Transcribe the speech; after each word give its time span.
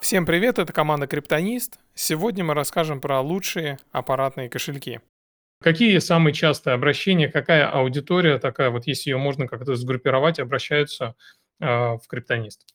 Всем 0.00 0.24
привет, 0.24 0.58
это 0.58 0.72
команда 0.72 1.06
Криптонист. 1.06 1.78
Сегодня 1.94 2.44
мы 2.44 2.54
расскажем 2.54 3.00
про 3.00 3.20
лучшие 3.20 3.78
аппаратные 3.90 4.48
кошельки. 4.48 5.00
Какие 5.60 5.98
самые 5.98 6.32
частые 6.32 6.74
обращения, 6.74 7.28
какая 7.28 7.68
аудитория 7.68 8.38
такая, 8.38 8.70
вот 8.70 8.86
если 8.86 9.10
ее 9.10 9.16
можно 9.16 9.48
как-то 9.48 9.74
сгруппировать, 9.74 10.38
обращаются 10.38 11.16
э, 11.60 11.66
в 11.66 12.02
Криптонист? 12.08 12.66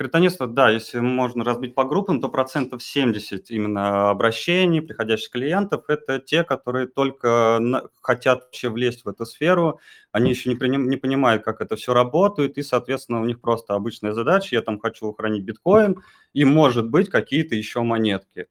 Криптонисты, 0.00 0.46
да, 0.46 0.70
если 0.70 0.98
можно 0.98 1.44
разбить 1.44 1.74
по 1.74 1.84
группам, 1.84 2.22
то 2.22 2.30
процентов 2.30 2.82
70 2.82 3.50
именно 3.50 4.08
обращений, 4.08 4.80
приходящих 4.80 5.28
клиентов, 5.28 5.84
это 5.88 6.18
те, 6.18 6.42
которые 6.42 6.86
только 6.86 7.58
на, 7.60 7.82
хотят 8.00 8.44
вообще 8.44 8.70
влезть 8.70 9.04
в 9.04 9.10
эту 9.10 9.26
сферу, 9.26 9.78
они 10.10 10.30
еще 10.30 10.48
не, 10.48 10.56
приним, 10.56 10.88
не 10.88 10.96
понимают, 10.96 11.44
как 11.44 11.60
это 11.60 11.76
все 11.76 11.92
работает, 11.92 12.56
и, 12.56 12.62
соответственно, 12.62 13.20
у 13.20 13.26
них 13.26 13.42
просто 13.42 13.74
обычная 13.74 14.14
задача, 14.14 14.56
я 14.56 14.62
там 14.62 14.80
хочу 14.80 15.12
хранить 15.12 15.44
биткоин, 15.44 16.02
и, 16.32 16.46
может 16.46 16.88
быть, 16.88 17.10
какие-то 17.10 17.54
еще 17.54 17.82
монетки. 17.82 18.46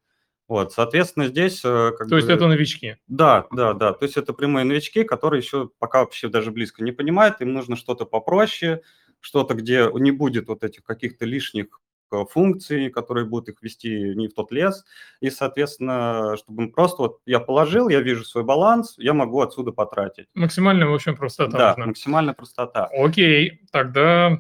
Вот, 0.48 0.72
соответственно, 0.72 1.30
здесь... 1.30 1.62
Э, 1.66 1.94
как 1.98 2.10
то 2.10 2.14
бы, 2.14 2.18
есть 2.18 2.30
это 2.30 2.46
новички? 2.46 2.98
Да, 3.08 3.48
да, 3.50 3.74
да. 3.74 3.94
То 3.94 4.06
есть 4.06 4.18
это 4.18 4.34
прямые 4.34 4.66
новички, 4.66 5.04
которые 5.04 5.42
еще 5.42 5.72
пока 5.80 6.02
вообще 6.02 6.28
даже 6.28 6.52
близко 6.52 6.84
не 6.84 6.92
понимают, 6.92 7.42
им 7.42 7.54
нужно 7.54 7.76
что-то 7.76 8.06
попроще, 8.06 8.84
что-то, 9.20 9.54
где 9.54 9.90
не 9.94 10.12
будет 10.12 10.48
вот 10.48 10.64
этих 10.64 10.84
каких-то 10.84 11.26
лишних 11.26 11.82
э, 12.12 12.24
функций, 12.30 12.90
которые 12.90 13.26
будут 13.26 13.50
их 13.50 13.62
вести 13.62 14.16
не 14.16 14.28
в 14.28 14.34
тот 14.34 14.52
лес. 14.52 14.86
И, 15.20 15.30
соответственно, 15.30 16.36
чтобы 16.38 16.72
просто 16.72 17.04
вот 17.04 17.20
я 17.26 17.40
положил, 17.40 17.90
я 17.90 18.02
вижу 18.02 18.24
свой 18.24 18.44
баланс, 18.44 18.96
я 18.98 19.14
могу 19.14 19.42
отсюда 19.42 19.72
потратить. 19.72 20.28
Максимальная, 20.34 20.88
в 20.88 20.94
общем, 20.94 21.16
простота. 21.16 21.58
Да, 21.58 21.70
нужна. 21.70 21.86
максимальная 21.88 22.34
простота. 22.34 22.90
Окей, 22.94 23.62
тогда 23.72 24.38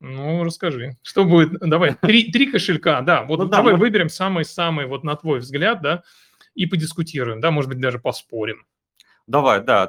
ну, 0.00 0.44
расскажи. 0.44 0.96
Что 1.02 1.24
будет? 1.24 1.58
Давай, 1.60 1.94
три, 2.00 2.30
три 2.30 2.50
кошелька, 2.50 3.00
да. 3.00 3.24
Вот 3.24 3.38
ну, 3.38 3.46
давай 3.46 3.74
да, 3.74 3.78
выберем 3.78 4.08
самый-самый, 4.08 4.86
вот 4.86 5.04
на 5.04 5.16
твой 5.16 5.40
взгляд, 5.40 5.82
да, 5.82 6.02
и 6.54 6.66
подискутируем, 6.66 7.40
да, 7.40 7.50
может 7.50 7.68
быть, 7.68 7.80
даже 7.80 7.98
поспорим. 7.98 8.64
Давай, 9.28 9.62
да, 9.62 9.86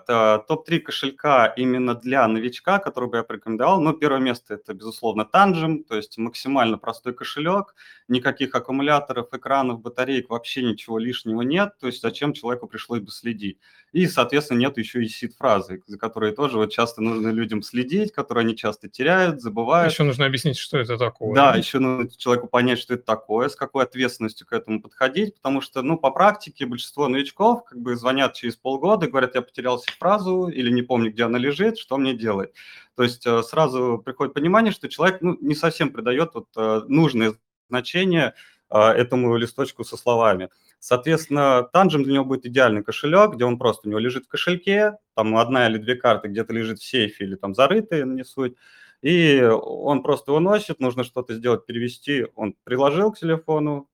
топ-3 0.50 0.80
кошелька 0.80 1.46
именно 1.48 1.96
для 1.96 2.28
новичка, 2.28 2.78
который 2.78 3.08
бы 3.10 3.16
я 3.18 3.24
порекомендовал. 3.24 3.80
Ну, 3.80 3.94
первое 3.94 4.20
место 4.20 4.56
это, 4.56 4.74
безусловно, 4.74 5.22
Tangem, 5.34 5.86
то 5.86 5.96
есть 5.96 6.18
максимально 6.18 6.78
простой 6.78 7.14
кошелек, 7.14 7.74
никаких 8.10 8.54
аккумуляторов, 8.54 9.34
экранов, 9.34 9.80
батареек, 9.80 10.30
вообще 10.30 10.62
ничего 10.64 11.00
лишнего 11.00 11.42
нет, 11.42 11.74
то 11.80 11.88
есть 11.88 12.02
зачем 12.02 12.34
человеку 12.34 12.68
пришлось 12.68 13.00
бы 13.00 13.12
следить. 13.12 13.60
И, 13.92 14.06
соответственно, 14.08 14.60
нет 14.60 14.78
еще 14.78 15.04
и 15.04 15.08
сид-фразы, 15.08 15.82
за 15.88 15.98
которые 15.98 16.34
тоже 16.34 16.58
вот 16.58 16.72
часто 16.72 17.02
нужно 17.02 17.30
людям 17.30 17.64
следить, 17.64 18.12
которые 18.12 18.44
они 18.44 18.56
часто 18.56 18.88
теряют, 18.88 19.42
забывают. 19.42 19.92
Еще 19.92 20.04
нужно 20.04 20.26
объяснить, 20.26 20.58
что 20.58 20.78
это 20.78 20.98
такое. 20.98 21.34
Да, 21.34 21.56
еще 21.56 21.80
нужно 21.80 22.10
человеку 22.16 22.48
понять, 22.48 22.80
что 22.80 22.94
это 22.94 23.04
такое, 23.04 23.50
с 23.50 23.56
какой 23.56 23.84
ответственностью 23.84 24.46
к 24.46 24.54
этому 24.54 24.82
подходить, 24.82 25.36
потому 25.36 25.62
что, 25.62 25.82
ну, 25.82 25.98
по 25.98 26.12
практике 26.12 26.66
большинство 26.66 27.08
новичков 27.08 27.66
как 27.66 27.80
бы 27.80 27.96
звонят 27.96 28.34
через 28.34 28.56
полгода 28.56 29.08
и 29.08 29.10
говорят, 29.10 29.36
я 29.36 29.42
потерял 29.42 29.82
фразу 29.98 30.48
или 30.48 30.70
не 30.70 30.82
помню, 30.82 31.12
где 31.12 31.24
она 31.24 31.38
лежит, 31.38 31.78
что 31.78 31.98
мне 31.98 32.14
делать. 32.14 32.52
То 32.96 33.04
есть 33.04 33.26
э, 33.26 33.42
сразу 33.44 34.02
приходит 34.04 34.34
понимание, 34.34 34.74
что 34.74 34.90
человек 34.90 35.22
ну, 35.22 35.38
не 35.42 35.56
совсем 35.56 35.92
придает 35.92 36.32
вот, 36.34 36.48
э, 36.58 36.82
нужное 36.88 37.34
значение 37.70 38.34
э, 38.70 38.78
этому 38.78 39.36
листочку 39.38 39.84
со 39.84 39.98
словами. 39.98 40.50
Соответственно, 40.80 41.70
Tangent 41.74 42.04
для 42.04 42.14
него 42.14 42.26
будет 42.26 42.46
идеальный 42.46 42.84
кошелек, 42.84 43.36
где 43.36 43.46
он 43.46 43.58
просто 43.58 43.88
у 43.88 43.92
него 43.92 44.00
лежит 44.00 44.26
в 44.26 44.30
кошельке, 44.30 44.94
там 45.16 45.36
одна 45.38 45.68
или 45.68 45.78
две 45.78 45.96
карты 45.96 46.30
где-то 46.30 46.54
лежит 46.54 46.80
в 46.80 46.86
сейфе 46.86 47.26
или 47.26 47.36
там 47.36 47.54
зарытые, 47.54 48.06
не 48.06 48.24
суть, 48.24 48.56
и 49.02 49.42
он 49.42 50.02
просто 50.04 50.32
выносит, 50.32 50.80
нужно 50.80 51.04
что-то 51.04 51.34
сделать, 51.34 51.66
перевести, 51.66 52.28
он 52.36 52.56
приложил 52.64 53.12
к 53.12 53.20
телефону, 53.20 53.90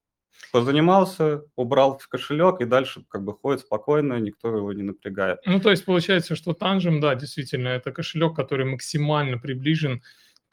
позанимался, 0.52 1.42
убрал 1.56 1.98
в 1.98 2.08
кошелек 2.08 2.60
и 2.60 2.64
дальше 2.64 3.04
как 3.08 3.24
бы 3.24 3.34
ходит 3.34 3.60
спокойно, 3.60 4.18
никто 4.20 4.54
его 4.54 4.72
не 4.72 4.82
напрягает. 4.82 5.40
Ну, 5.44 5.60
то 5.60 5.70
есть 5.70 5.84
получается, 5.84 6.36
что 6.36 6.52
Tangem, 6.52 7.00
да, 7.00 7.14
действительно, 7.14 7.68
это 7.68 7.90
кошелек, 7.92 8.34
который 8.36 8.66
максимально 8.66 9.38
приближен 9.38 10.02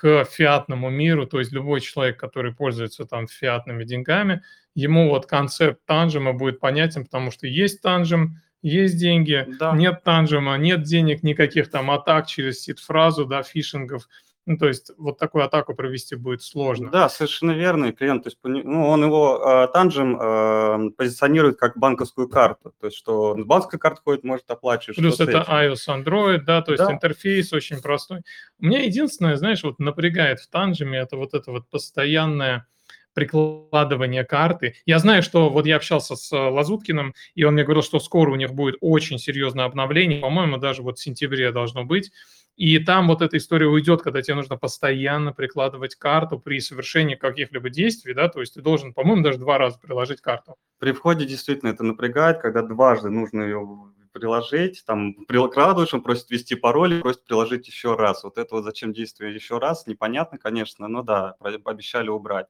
фиатному 0.01 0.89
миру, 0.89 1.25
то 1.25 1.39
есть 1.39 1.51
любой 1.51 1.81
человек, 1.81 2.19
который 2.19 2.53
пользуется 2.53 3.05
там 3.05 3.27
фиатными 3.27 3.83
деньгами, 3.83 4.43
ему 4.75 5.09
вот 5.09 5.25
концепт 5.25 5.79
Танжема 5.85 6.33
будет 6.33 6.59
понятен, 6.59 7.05
потому 7.05 7.31
что 7.31 7.47
есть 7.47 7.81
Танжем, 7.81 8.41
есть 8.61 8.97
деньги, 8.97 9.45
да. 9.59 9.75
нет 9.75 10.03
Танжема, 10.03 10.57
нет 10.57 10.83
денег, 10.83 11.23
никаких 11.23 11.69
там 11.69 11.91
атак 11.91 12.27
через 12.27 12.61
сид-фразу, 12.61 13.25
да, 13.25 13.43
фишингов, 13.43 14.07
ну, 14.45 14.57
то 14.57 14.67
есть 14.67 14.91
вот 14.97 15.17
такую 15.17 15.45
атаку 15.45 15.73
провести 15.73 16.15
будет 16.15 16.41
сложно. 16.41 16.89
Да, 16.91 17.07
совершенно 17.07 17.51
верно. 17.51 17.93
клиент, 17.93 18.23
то 18.23 18.27
есть, 18.27 18.37
ну, 18.43 18.87
он 18.87 19.03
его 19.03 19.41
э, 19.41 19.67
танжем 19.71 20.19
э, 20.19 20.91
позиционирует 20.97 21.57
как 21.57 21.77
банковскую 21.77 22.27
карту. 22.27 22.73
То 22.79 22.87
есть, 22.87 22.97
что 22.97 23.37
с 23.37 23.45
банковской 23.45 23.79
карты 23.79 24.01
ходит, 24.03 24.23
может 24.23 24.49
оплачивать. 24.49 24.97
Плюс 24.97 25.19
это 25.19 25.45
iOS, 25.49 25.87
Android, 25.87 26.39
да, 26.39 26.61
то 26.61 26.73
есть 26.73 26.83
да. 26.83 26.91
интерфейс 26.91 27.53
очень 27.53 27.81
простой. 27.81 28.21
У 28.59 28.65
меня 28.65 28.83
единственное, 28.83 29.37
знаешь, 29.37 29.63
вот 29.63 29.79
напрягает 29.79 30.39
в 30.39 30.49
танжеме, 30.49 30.99
это 30.99 31.15
вот 31.15 31.33
это 31.33 31.51
вот 31.51 31.69
постоянное 31.69 32.67
прикладывание 33.13 34.23
карты. 34.23 34.75
Я 34.85 34.99
знаю, 34.99 35.23
что 35.23 35.49
вот 35.49 35.65
я 35.65 35.77
общался 35.77 36.15
с 36.15 36.31
Лазуткиным, 36.35 37.13
и 37.35 37.43
он 37.43 37.53
мне 37.53 37.63
говорил, 37.63 37.83
что 37.83 37.99
скоро 37.99 38.31
у 38.31 38.35
них 38.35 38.53
будет 38.53 38.75
очень 38.81 39.19
серьезное 39.19 39.65
обновление. 39.65 40.19
По-моему, 40.19 40.57
даже 40.57 40.81
вот 40.81 40.97
в 40.97 41.01
сентябре 41.03 41.51
должно 41.51 41.85
быть. 41.85 42.11
И 42.55 42.77
там 42.79 43.07
вот 43.07 43.21
эта 43.21 43.37
история 43.37 43.67
уйдет, 43.67 44.03
когда 44.03 44.21
тебе 44.21 44.35
нужно 44.35 44.57
постоянно 44.57 45.33
прикладывать 45.33 45.95
карту 45.95 46.39
при 46.39 46.59
совершении 46.59 47.15
каких-либо 47.15 47.69
действий, 47.69 48.13
да, 48.13 48.29
то 48.29 48.41
есть 48.41 48.53
ты 48.53 48.61
должен, 48.61 48.93
по-моему, 48.93 49.23
даже 49.23 49.39
два 49.39 49.57
раза 49.57 49.79
приложить 49.79 50.21
карту. 50.21 50.55
При 50.77 50.91
входе 50.91 51.25
действительно 51.25 51.69
это 51.69 51.83
напрягает, 51.83 52.39
когда 52.39 52.61
дважды 52.61 53.09
нужно 53.09 53.41
ее 53.41 53.91
приложить, 54.11 54.83
там 54.85 55.15
прикладываешь, 55.25 55.93
он 55.95 56.03
просит 56.03 56.29
ввести 56.29 56.55
пароль, 56.55 57.01
просит 57.01 57.25
приложить 57.25 57.67
еще 57.67 57.95
раз. 57.95 58.23
Вот 58.23 58.37
это 58.37 58.55
вот 58.55 58.63
зачем 58.63 58.93
действие 58.93 59.33
еще 59.33 59.57
раз, 59.57 59.87
непонятно, 59.87 60.37
конечно, 60.37 60.87
но 60.87 61.01
да, 61.01 61.35
обещали 61.65 62.09
убрать. 62.09 62.47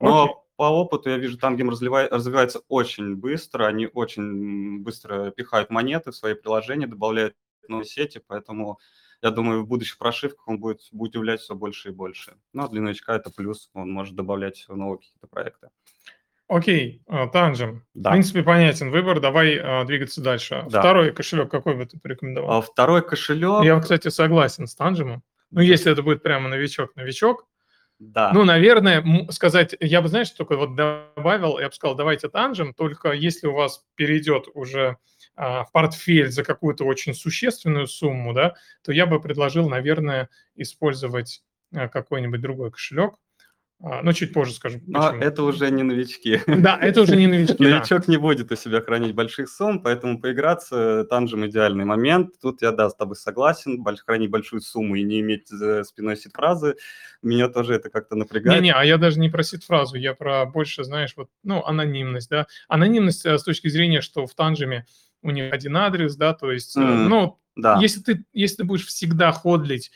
Но 0.00 0.26
okay. 0.26 0.56
по 0.56 0.62
опыту 0.64 1.08
я 1.08 1.16
вижу, 1.16 1.38
там 1.38 1.56
гейм 1.56 1.70
развивается 1.70 2.60
очень 2.68 3.16
быстро, 3.16 3.64
они 3.64 3.88
очень 3.92 4.80
быстро 4.80 5.30
пихают 5.30 5.70
монеты 5.70 6.10
в 6.10 6.16
свои 6.16 6.34
приложения, 6.34 6.86
добавляют 6.86 7.34
новые 7.66 7.86
сети, 7.86 8.20
поэтому 8.24 8.78
я 9.22 9.30
думаю, 9.30 9.62
в 9.62 9.66
будущих 9.66 9.98
прошивках 9.98 10.46
он 10.46 10.58
будет, 10.58 10.80
будет 10.92 11.14
являть 11.14 11.40
все 11.40 11.54
больше 11.54 11.88
и 11.88 11.92
больше. 11.92 12.36
Ну, 12.52 12.64
а 12.64 12.68
для 12.68 12.80
новичка 12.80 13.16
это 13.16 13.30
плюс, 13.30 13.70
он 13.74 13.90
может 13.90 14.14
добавлять 14.14 14.64
новые 14.68 14.98
какие-то 14.98 15.26
проекты. 15.26 15.68
Окей, 16.48 17.02
а, 17.06 17.26
Танжем. 17.26 17.84
Да. 17.92 18.10
В 18.10 18.12
принципе, 18.14 18.42
понятен 18.42 18.90
выбор. 18.90 19.20
Давай 19.20 19.58
а, 19.58 19.84
двигаться 19.84 20.22
дальше. 20.22 20.64
Да. 20.70 20.80
Второй 20.80 21.12
кошелек 21.12 21.50
какой 21.50 21.74
бы 21.74 21.84
ты 21.84 21.98
порекомендовал? 21.98 22.58
А 22.58 22.62
второй 22.62 23.02
кошелек... 23.06 23.64
Я, 23.64 23.78
кстати, 23.80 24.08
согласен 24.08 24.66
с 24.66 24.74
Танжемом. 24.74 25.22
Ну, 25.50 25.60
если 25.60 25.92
это 25.92 26.02
будет 26.02 26.22
прямо 26.22 26.48
новичок-новичок, 26.48 27.46
да. 27.98 28.30
Ну, 28.32 28.44
наверное, 28.44 29.04
сказать, 29.30 29.74
я 29.80 30.00
бы, 30.00 30.08
знаешь, 30.08 30.30
только 30.30 30.56
вот 30.56 30.76
добавил, 30.76 31.58
я 31.58 31.68
бы 31.68 31.74
сказал, 31.74 31.96
давайте 31.96 32.28
Танжем, 32.28 32.72
только 32.72 33.10
если 33.10 33.48
у 33.48 33.54
вас 33.54 33.84
перейдет 33.96 34.46
уже 34.54 34.98
в 35.38 35.68
портфель 35.72 36.30
за 36.30 36.42
какую-то 36.42 36.84
очень 36.84 37.14
существенную 37.14 37.86
сумму, 37.86 38.32
да, 38.32 38.54
то 38.82 38.92
я 38.92 39.06
бы 39.06 39.20
предложил, 39.20 39.68
наверное, 39.68 40.28
использовать 40.56 41.42
а, 41.72 41.88
какой-нибудь 41.88 42.40
другой 42.40 42.70
кошелек. 42.70 43.14
А, 43.80 44.02
но 44.02 44.12
чуть 44.12 44.32
позже 44.32 44.54
скажу. 44.54 44.80
А 44.92 45.14
это 45.16 45.44
уже 45.44 45.70
не 45.70 45.84
новички. 45.84 46.40
Да, 46.48 46.76
это 46.80 47.02
уже 47.02 47.14
не 47.14 47.28
новички. 47.28 47.56
Новичок 47.62 48.08
не 48.08 48.16
будет 48.16 48.50
у 48.50 48.56
себя 48.56 48.80
хранить 48.80 49.14
больших 49.14 49.48
сумм, 49.48 49.80
поэтому 49.80 50.20
поиграться 50.20 51.06
танжем 51.08 51.46
идеальный 51.46 51.84
момент. 51.84 52.40
Тут 52.42 52.60
я, 52.60 52.72
да, 52.72 52.90
с 52.90 52.96
тобой 52.96 53.14
согласен. 53.14 53.84
Хранить 54.04 54.30
большую 54.30 54.62
сумму 54.62 54.96
и 54.96 55.04
не 55.04 55.20
иметь 55.20 55.46
за 55.48 55.84
спиной 55.84 56.16
сид-фразы, 56.16 56.74
меня 57.22 57.48
тоже 57.48 57.74
это 57.74 57.88
как-то 57.88 58.16
напрягает. 58.16 58.60
Не-не, 58.60 58.74
а 58.74 58.84
я 58.84 58.98
даже 58.98 59.20
не 59.20 59.28
про 59.28 59.44
сид-фразу, 59.44 59.96
я 59.96 60.12
про 60.12 60.44
больше, 60.44 60.82
знаешь, 60.82 61.12
вот, 61.16 61.28
ну, 61.44 61.64
анонимность, 61.64 62.30
да. 62.30 62.48
Анонимность 62.66 63.24
э, 63.26 63.38
с 63.38 63.44
точки 63.44 63.68
зрения, 63.68 64.00
что 64.00 64.26
в 64.26 64.34
танжеме 64.34 64.86
у 65.22 65.30
них 65.30 65.52
один 65.52 65.76
адрес, 65.76 66.16
да, 66.16 66.34
то 66.34 66.50
есть, 66.50 66.76
mm, 66.76 67.08
ну, 67.08 67.38
да. 67.56 67.78
если 67.80 68.00
ты, 68.00 68.24
если 68.32 68.56
ты 68.58 68.64
будешь 68.64 68.86
всегда 68.86 69.32
ходлить, 69.32 69.90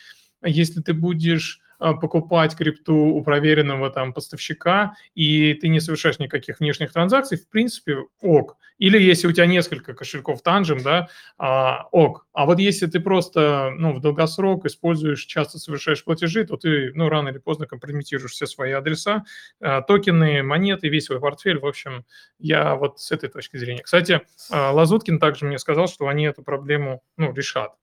если 0.44 0.80
ты 0.80 0.92
будешь 0.94 1.60
покупать 2.00 2.56
крипту 2.56 2.94
у 2.94 3.22
проверенного 3.22 3.90
там 3.90 4.12
поставщика, 4.12 4.94
и 5.14 5.54
ты 5.54 5.68
не 5.68 5.80
совершаешь 5.80 6.18
никаких 6.18 6.60
внешних 6.60 6.92
транзакций, 6.92 7.38
в 7.38 7.48
принципе, 7.48 7.98
ок. 8.20 8.56
Или 8.78 9.00
если 9.00 9.28
у 9.28 9.32
тебя 9.32 9.46
несколько 9.46 9.94
кошельков 9.94 10.42
танжем, 10.42 10.82
да, 10.82 11.08
а, 11.38 11.86
ок. 11.92 12.26
А 12.32 12.46
вот 12.46 12.58
если 12.58 12.86
ты 12.86 12.98
просто, 13.00 13.72
ну, 13.76 13.94
в 13.94 14.00
долгосрок 14.00 14.64
используешь, 14.66 15.24
часто 15.24 15.58
совершаешь 15.58 16.02
платежи, 16.04 16.44
то 16.44 16.56
ты, 16.56 16.90
ну, 16.94 17.08
рано 17.08 17.28
или 17.28 17.38
поздно 17.38 17.66
компрометируешь 17.66 18.32
все 18.32 18.46
свои 18.46 18.72
адреса, 18.72 19.24
а, 19.60 19.82
токены, 19.82 20.42
монеты, 20.42 20.88
весь 20.88 21.04
свой 21.06 21.20
портфель. 21.20 21.58
В 21.58 21.66
общем, 21.66 22.04
я 22.38 22.74
вот 22.74 22.98
с 23.00 23.12
этой 23.12 23.28
точки 23.28 23.56
зрения. 23.56 23.82
Кстати, 23.82 24.22
а, 24.50 24.72
Лазуткин 24.72 25.18
также 25.18 25.44
мне 25.46 25.58
сказал, 25.58 25.86
что 25.86 26.08
они 26.08 26.24
эту 26.24 26.42
проблему, 26.42 27.02
ну, 27.16 27.32
решат. 27.32 27.74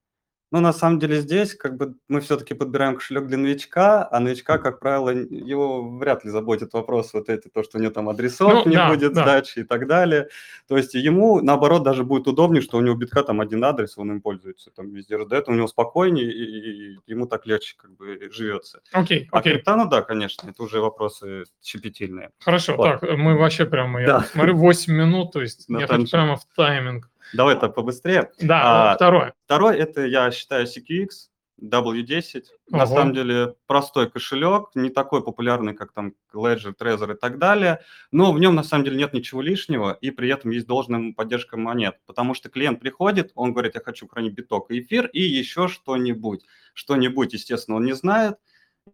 Ну, 0.51 0.61
на 0.61 0.73
самом 0.73 0.97
деле 0.99 1.21
здесь 1.21 1.53
как 1.53 1.77
бы 1.77 1.95
мы 2.07 2.21
все-таки 2.21 2.55
подбираем 2.55 2.95
кошелек 2.95 3.27
для 3.27 3.37
новичка, 3.37 4.07
а 4.11 4.19
новичка, 4.19 4.57
как 4.57 4.79
правило, 4.79 5.11
его 5.11 5.97
вряд 5.97 6.25
ли 6.25 6.31
заботит 6.31 6.73
вопрос 6.73 7.13
вот 7.13 7.29
эти, 7.29 7.49
то, 7.49 7.61
что 7.61 7.77
у 7.77 7.81
него 7.81 7.91
там 7.91 8.09
адресов 8.09 8.65
ну, 8.65 8.71
не 8.71 8.75
да, 8.75 8.89
будет 8.89 9.13
да. 9.13 9.21
сдачи 9.21 9.59
и 9.59 9.63
так 9.63 9.85
далее. 9.85 10.29
То 10.67 10.75
есть 10.75 10.95
ему, 10.95 11.39
наоборот, 11.41 11.83
даже 11.83 12.03
будет 12.03 12.27
удобнее, 12.27 12.63
что 12.63 12.77
у 12.77 12.81
него 12.81 12.95
битка 12.95 13.21
там 13.21 13.41
один 13.41 13.63
адрес, 13.63 13.95
он 13.97 14.11
им 14.11 14.21
пользуется, 14.21 14.71
там 14.71 14.89
везде 14.89 15.17
раздает, 15.17 15.47
у 15.47 15.53
него 15.53 15.67
спокойнее, 15.67 16.31
и, 16.31 16.93
и 16.93 16.97
ему 17.05 17.27
так 17.27 17.45
легче 17.45 17.75
как 17.77 17.95
бы 17.95 18.29
живется. 18.31 18.81
Окей, 18.91 19.25
okay, 19.25 19.27
а 19.31 19.39
окей. 19.39 19.57
Okay. 19.57 19.75
ну 19.75 19.87
да, 19.87 20.01
конечно, 20.01 20.49
это 20.49 20.63
уже 20.63 20.81
вопросы 20.81 21.43
щепетильные. 21.63 22.31
Хорошо, 22.39 22.75
вот. 22.75 23.01
так, 23.01 23.17
мы 23.17 23.37
вообще 23.37 23.65
прямо, 23.65 24.01
я 24.01 24.07
да. 24.07 24.21
смотрю, 24.21 24.57
8 24.57 24.91
минут, 24.91 25.31
то 25.31 25.41
есть 25.41 25.65
я 25.69 25.85
хочу 25.85 26.09
прямо 26.09 26.37
в 26.37 26.45
тайминг. 26.55 27.09
Давай 27.33 27.59
так 27.59 27.75
побыстрее. 27.75 28.31
Да, 28.39 28.91
а, 28.91 28.95
второе. 28.95 29.33
Второй– 29.45 29.77
это, 29.79 30.05
я 30.05 30.31
считаю, 30.31 30.65
CQX 30.65 31.29
W10. 31.61 32.43
Ого. 32.71 32.77
На 32.77 32.87
самом 32.87 33.13
деле 33.13 33.55
простой 33.67 34.09
кошелек, 34.09 34.69
не 34.75 34.89
такой 34.89 35.23
популярный, 35.23 35.73
как 35.73 35.91
там 35.91 36.13
Ledger, 36.33 36.73
Trezor 36.79 37.15
и 37.15 37.17
так 37.17 37.37
далее, 37.37 37.79
но 38.11 38.31
в 38.31 38.39
нем 38.39 38.55
на 38.55 38.63
самом 38.63 38.85
деле 38.85 38.97
нет 38.97 39.13
ничего 39.13 39.41
лишнего, 39.41 39.97
и 39.99 40.11
при 40.11 40.29
этом 40.29 40.51
есть 40.51 40.67
должная 40.67 41.13
поддержка 41.13 41.57
монет, 41.57 41.99
потому 42.05 42.33
что 42.33 42.49
клиент 42.49 42.79
приходит, 42.79 43.31
он 43.35 43.51
говорит, 43.51 43.75
я 43.75 43.81
хочу 43.81 44.07
хранить 44.07 44.33
биток 44.33 44.71
и 44.71 44.81
эфир, 44.81 45.07
и 45.07 45.21
еще 45.21 45.67
что-нибудь. 45.67 46.45
Что-нибудь, 46.73 47.33
естественно, 47.33 47.77
он 47.77 47.85
не 47.85 47.93
знает, 47.93 48.37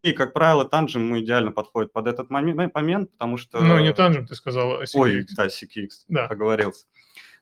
и, 0.01 0.11
как 0.11 0.33
правило, 0.33 0.67
ему 0.71 1.19
идеально 1.19 1.51
подходит 1.51 1.93
под 1.93 2.07
этот 2.07 2.29
момент, 2.29 3.11
потому 3.11 3.37
что... 3.37 3.61
Ну, 3.61 3.79
не 3.79 3.91
Tangent, 3.91 4.27
ты 4.27 4.35
сказал, 4.35 4.79
а 4.79 4.83
CQX. 4.83 4.89
Ой, 4.95 5.25
да, 5.35 5.47
CQX, 5.47 5.89
да. 6.07 6.25
оговорился. 6.27 6.85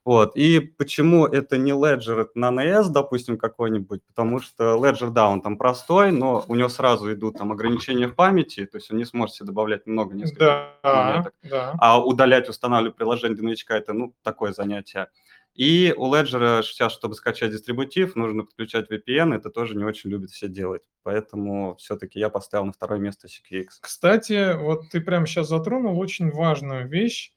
Вот. 0.05 0.35
И 0.35 0.59
почему 0.59 1.25
это 1.25 1.57
не 1.57 1.71
Ledger 1.71 2.27
на 2.35 2.51
NES, 2.51 2.89
допустим, 2.89 3.37
какой-нибудь? 3.37 4.01
Потому 4.03 4.39
что 4.39 4.75
Ledger, 4.75 5.11
да, 5.11 5.29
он 5.29 5.41
там 5.41 5.57
простой, 5.57 6.11
но 6.11 6.43
у 6.47 6.55
него 6.55 6.67
сразу 6.67 7.11
идут 7.13 7.37
там 7.37 7.51
ограничения 7.53 8.07
в 8.07 8.15
памяти, 8.15 8.65
то 8.65 8.77
есть 8.77 8.91
он 8.91 8.97
не 8.97 9.05
сможет 9.05 9.35
себе 9.35 9.47
добавлять 9.47 9.87
много 9.87 10.13
несколько 10.13 10.73
да, 10.83 11.31
да. 11.43 11.75
А 11.79 12.03
удалять, 12.03 12.49
устанавливать 12.49 12.97
приложение 12.97 13.35
для 13.35 13.45
новичка– 13.45 13.77
это, 13.77 13.93
ну, 13.93 14.13
такое 14.23 14.51
занятие. 14.51 15.07
И 15.55 15.93
у 15.95 16.11
Ledger 16.11 16.63
сейчас, 16.63 16.93
чтобы 16.93 17.13
скачать 17.13 17.51
дистрибутив, 17.51 18.15
нужно 18.15 18.43
подключать 18.43 18.91
VPN, 18.91 19.35
это 19.35 19.49
тоже 19.51 19.75
не 19.75 19.85
очень 19.85 20.09
любят 20.09 20.31
все 20.31 20.47
делать. 20.47 20.81
Поэтому 21.03 21.75
все-таки 21.75 22.19
я 22.19 22.29
поставил 22.29 22.65
на 22.65 22.73
второе 22.73 22.99
место 22.99 23.27
CQX. 23.27 23.67
Кстати, 23.81 24.57
вот 24.57 24.89
ты 24.89 24.99
прямо 24.99 25.27
сейчас 25.27 25.49
затронул 25.49 25.99
очень 25.99 26.31
важную 26.31 26.89
вещь, 26.89 27.31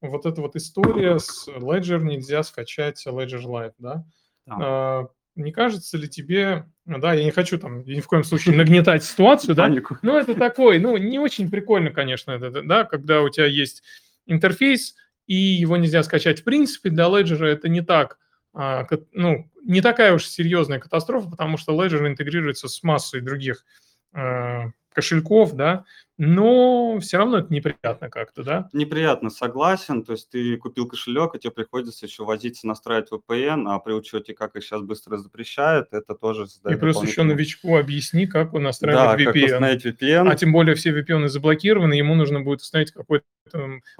вот 0.00 0.26
эта 0.26 0.40
вот 0.40 0.56
история 0.56 1.18
с 1.18 1.48
Ledger 1.48 2.00
нельзя 2.02 2.42
скачать 2.42 3.04
Ledger 3.06 3.42
Live, 3.42 3.72
да? 3.78 4.04
А, 4.48 5.08
не 5.34 5.52
кажется 5.52 5.96
ли 5.96 6.08
тебе, 6.08 6.66
да, 6.84 7.14
я 7.14 7.24
не 7.24 7.30
хочу 7.30 7.58
там 7.58 7.84
ни 7.84 8.00
в 8.00 8.06
коем 8.06 8.24
случае 8.24 8.56
нагнетать 8.56 9.04
ситуацию, 9.04 9.54
да, 9.54 9.68
но 10.02 10.18
это 10.18 10.34
такой, 10.34 10.78
ну, 10.78 10.96
не 10.96 11.18
очень 11.18 11.50
прикольно, 11.50 11.90
конечно, 11.90 12.32
это, 12.32 12.62
да, 12.62 12.84
когда 12.84 13.22
у 13.22 13.28
тебя 13.28 13.46
есть 13.46 13.82
интерфейс, 14.26 14.94
и 15.26 15.34
его 15.34 15.76
нельзя 15.76 16.02
скачать. 16.02 16.40
В 16.40 16.44
принципе, 16.44 16.90
для 16.90 17.04
Ledger 17.04 17.44
это 17.44 17.68
не 17.68 17.82
так, 17.82 18.18
а, 18.54 18.86
ну, 19.12 19.50
не 19.62 19.80
такая 19.80 20.14
уж 20.14 20.26
серьезная 20.26 20.80
катастрофа, 20.80 21.30
потому 21.30 21.56
что 21.58 21.72
Ledger 21.72 22.06
интегрируется 22.06 22.68
с 22.68 22.82
массой 22.82 23.20
других 23.20 23.64
а, 24.12 24.70
кошельков, 24.92 25.54
да, 25.54 25.84
но 26.18 26.98
все 26.98 27.18
равно 27.18 27.38
это 27.38 27.52
неприятно 27.52 28.10
как-то, 28.10 28.42
да? 28.42 28.68
Неприятно, 28.72 29.30
согласен. 29.30 30.02
То 30.02 30.12
есть 30.12 30.28
ты 30.30 30.56
купил 30.56 30.88
кошелек, 30.88 31.36
и 31.36 31.38
тебе 31.38 31.52
приходится 31.52 32.06
еще 32.06 32.24
возиться, 32.24 32.66
настраивать 32.66 33.08
VPN, 33.12 33.64
а 33.68 33.78
при 33.78 33.92
учете, 33.92 34.34
как 34.34 34.56
их 34.56 34.64
сейчас 34.64 34.82
быстро 34.82 35.16
запрещают, 35.16 35.88
это 35.92 36.16
тоже 36.16 36.48
создает 36.48 36.76
И 36.76 36.80
плюс 36.80 37.00
еще 37.02 37.22
новичку 37.22 37.76
объясни, 37.76 38.26
как 38.26 38.52
он 38.52 38.64
настраивает 38.64 39.16
да, 39.16 39.30
VPN. 39.30 39.32
как 39.32 39.44
установить 39.44 39.86
VPN. 39.86 40.28
А 40.28 40.34
тем 40.34 40.52
более 40.52 40.74
все 40.74 40.90
VPN 40.90 41.28
заблокированы, 41.28 41.94
ему 41.94 42.16
нужно 42.16 42.40
будет 42.40 42.62
установить 42.62 42.90
какой-то 42.90 43.24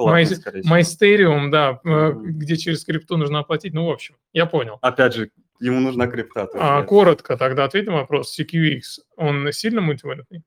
Mysterium, 0.00 1.50
да, 1.50 1.81
mm-hmm. 1.85 2.12
где 2.14 2.56
через 2.56 2.85
крипту 2.85 3.17
нужно 3.17 3.38
оплатить. 3.38 3.73
Ну, 3.73 3.87
в 3.87 3.90
общем, 3.90 4.17
я 4.32 4.46
понял. 4.46 4.79
Опять 4.82 5.14
же, 5.14 5.31
ему 5.61 5.79
нужна 5.79 6.08
крипта. 6.08 6.49
А, 6.55 6.82
коротко 6.82 7.37
тогда 7.37 7.64
ответим 7.64 7.93
вопрос. 7.93 8.37
CQX, 8.38 8.81
он 9.17 9.52
сильно 9.52 9.81
мультивалютный? 9.81 10.43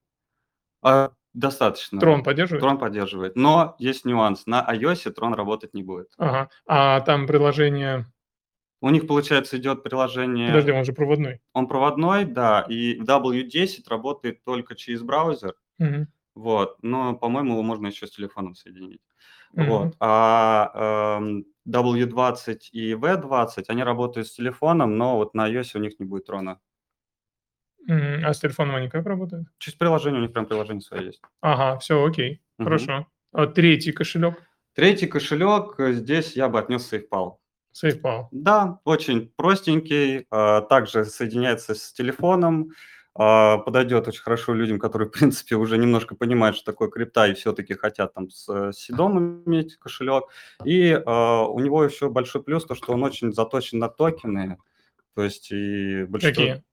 А, 0.81 1.11
достаточно. 1.33 1.99
Трон 1.99 2.23
поддерживает? 2.23 2.61
Трон 2.61 2.77
поддерживает. 2.77 3.35
Но 3.35 3.75
есть 3.79 4.05
нюанс. 4.05 4.45
На 4.45 4.65
iOS 4.73 5.11
Трон 5.11 5.33
работать 5.33 5.73
не 5.73 5.83
будет. 5.83 6.09
Ага. 6.17 6.49
А 6.65 7.01
там 7.01 7.27
приложение... 7.27 8.05
У 8.83 8.89
них, 8.89 9.05
получается, 9.05 9.57
идет 9.57 9.83
приложение... 9.83 10.47
Подожди, 10.47 10.71
он 10.71 10.85
же 10.85 10.93
проводной. 10.93 11.39
Он 11.53 11.67
проводной, 11.67 12.25
да. 12.25 12.65
И 12.67 12.99
W10 12.99 13.83
работает 13.87 14.43
только 14.43 14.75
через 14.75 15.03
браузер. 15.03 15.53
Угу. 15.77 16.07
Вот. 16.35 16.77
Но, 16.81 17.15
по-моему, 17.15 17.53
его 17.53 17.61
можно 17.61 17.87
еще 17.87 18.07
с 18.07 18.11
телефоном 18.11 18.55
соединить. 18.55 19.01
Угу. 19.53 19.65
Вот. 19.65 19.95
А 19.99 21.19
э, 21.21 21.43
W20 21.69 22.57
и 22.71 22.93
V20, 22.93 23.65
они 23.67 23.83
работают 23.83 24.27
с 24.27 24.33
телефоном, 24.33 24.97
но 24.97 25.17
вот 25.17 25.35
на 25.35 25.47
iOS 25.51 25.71
у 25.75 25.79
них 25.79 25.99
не 25.99 26.05
будет 26.05 26.25
трона. 26.25 26.59
А 27.87 28.33
с 28.33 28.39
телефоном 28.39 28.75
они 28.75 28.89
как 28.89 29.05
работают? 29.05 29.47
Через 29.57 29.77
приложение, 29.77 30.19
у 30.19 30.23
них 30.23 30.33
прям 30.33 30.45
приложение 30.45 30.81
свое 30.81 31.07
есть. 31.07 31.21
Ага, 31.41 31.79
все, 31.79 32.03
окей, 32.03 32.41
угу. 32.57 32.65
хорошо. 32.65 33.07
А 33.33 33.47
третий 33.47 33.91
кошелек? 33.91 34.35
Третий 34.73 35.07
кошелек, 35.07 35.79
э, 35.79 35.93
здесь 35.93 36.35
я 36.35 36.47
бы 36.47 36.59
отнес 36.59 36.91
SafePal. 36.91 37.35
SafePal. 37.73 38.25
Да, 38.31 38.79
очень 38.83 39.31
простенький, 39.35 40.25
а, 40.29 40.61
также 40.61 41.05
соединяется 41.05 41.75
с 41.75 41.93
телефоном, 41.93 42.71
а, 43.13 43.57
подойдет 43.57 44.07
очень 44.07 44.21
хорошо 44.21 44.53
людям, 44.53 44.79
которые, 44.79 45.07
в 45.09 45.11
принципе, 45.11 45.55
уже 45.55 45.77
немножко 45.77 46.15
понимают, 46.15 46.55
что 46.55 46.71
такое 46.71 46.89
крипта 46.89 47.27
и 47.27 47.33
все-таки 47.33 47.73
хотят 47.73 48.13
там 48.13 48.29
с 48.29 48.71
Сидом 48.73 49.43
иметь 49.45 49.77
кошелек. 49.77 50.25
И 50.63 50.93
у 50.93 51.59
него 51.59 51.83
еще 51.83 52.09
большой 52.09 52.43
плюс, 52.43 52.65
то, 52.65 52.75
что 52.75 52.93
он 52.93 53.03
очень 53.03 53.33
заточен 53.33 53.79
на 53.79 53.89
токены, 53.89 54.57
то 55.15 55.23
есть 55.23 55.51
и 55.51 56.05
большинство... 56.05 56.43
Какие? 56.43 56.63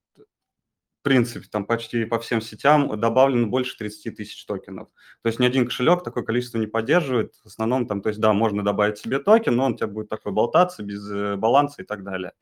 Принципе, 1.02 1.46
там 1.50 1.64
почти 1.64 2.04
по 2.04 2.18
всем 2.18 2.40
сетям 2.40 2.98
добавлено 3.00 3.46
больше 3.46 3.76
30 3.78 4.16
тысяч 4.16 4.44
токенов. 4.46 4.88
То 5.22 5.28
есть 5.28 5.38
ни 5.38 5.46
один 5.46 5.66
кошелек 5.66 6.02
такое 6.02 6.24
количество 6.24 6.58
не 6.58 6.66
поддерживает. 6.66 7.34
В 7.42 7.46
основном 7.46 7.86
там, 7.86 8.02
то 8.02 8.08
есть 8.08 8.20
да, 8.20 8.32
можно 8.32 8.64
добавить 8.64 8.98
себе 8.98 9.18
токен, 9.18 9.56
но 9.56 9.66
он 9.66 9.74
у 9.74 9.76
тебя 9.76 9.86
будет 9.86 10.08
такой 10.08 10.32
болтаться 10.32 10.82
без 10.82 11.10
э, 11.10 11.36
баланса 11.36 11.82
и 11.82 11.84
так 11.84 12.04
далее. 12.04 12.32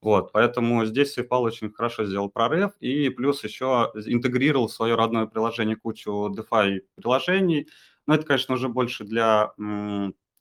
Вот, 0.00 0.32
поэтому 0.32 0.84
здесь 0.84 1.16
SafePal 1.16 1.42
очень 1.42 1.70
хорошо 1.72 2.04
сделал 2.04 2.28
прорыв, 2.28 2.72
и 2.80 3.08
плюс 3.08 3.44
еще 3.44 3.92
интегрировал 3.94 4.66
в 4.66 4.72
свое 4.72 4.96
родное 4.96 5.26
приложение 5.26 5.76
кучу 5.76 6.28
DeFi 6.36 6.80
приложений. 6.96 7.68
Но 8.08 8.16
это, 8.16 8.26
конечно, 8.26 8.54
уже 8.54 8.68
больше 8.68 9.04
для 9.04 9.52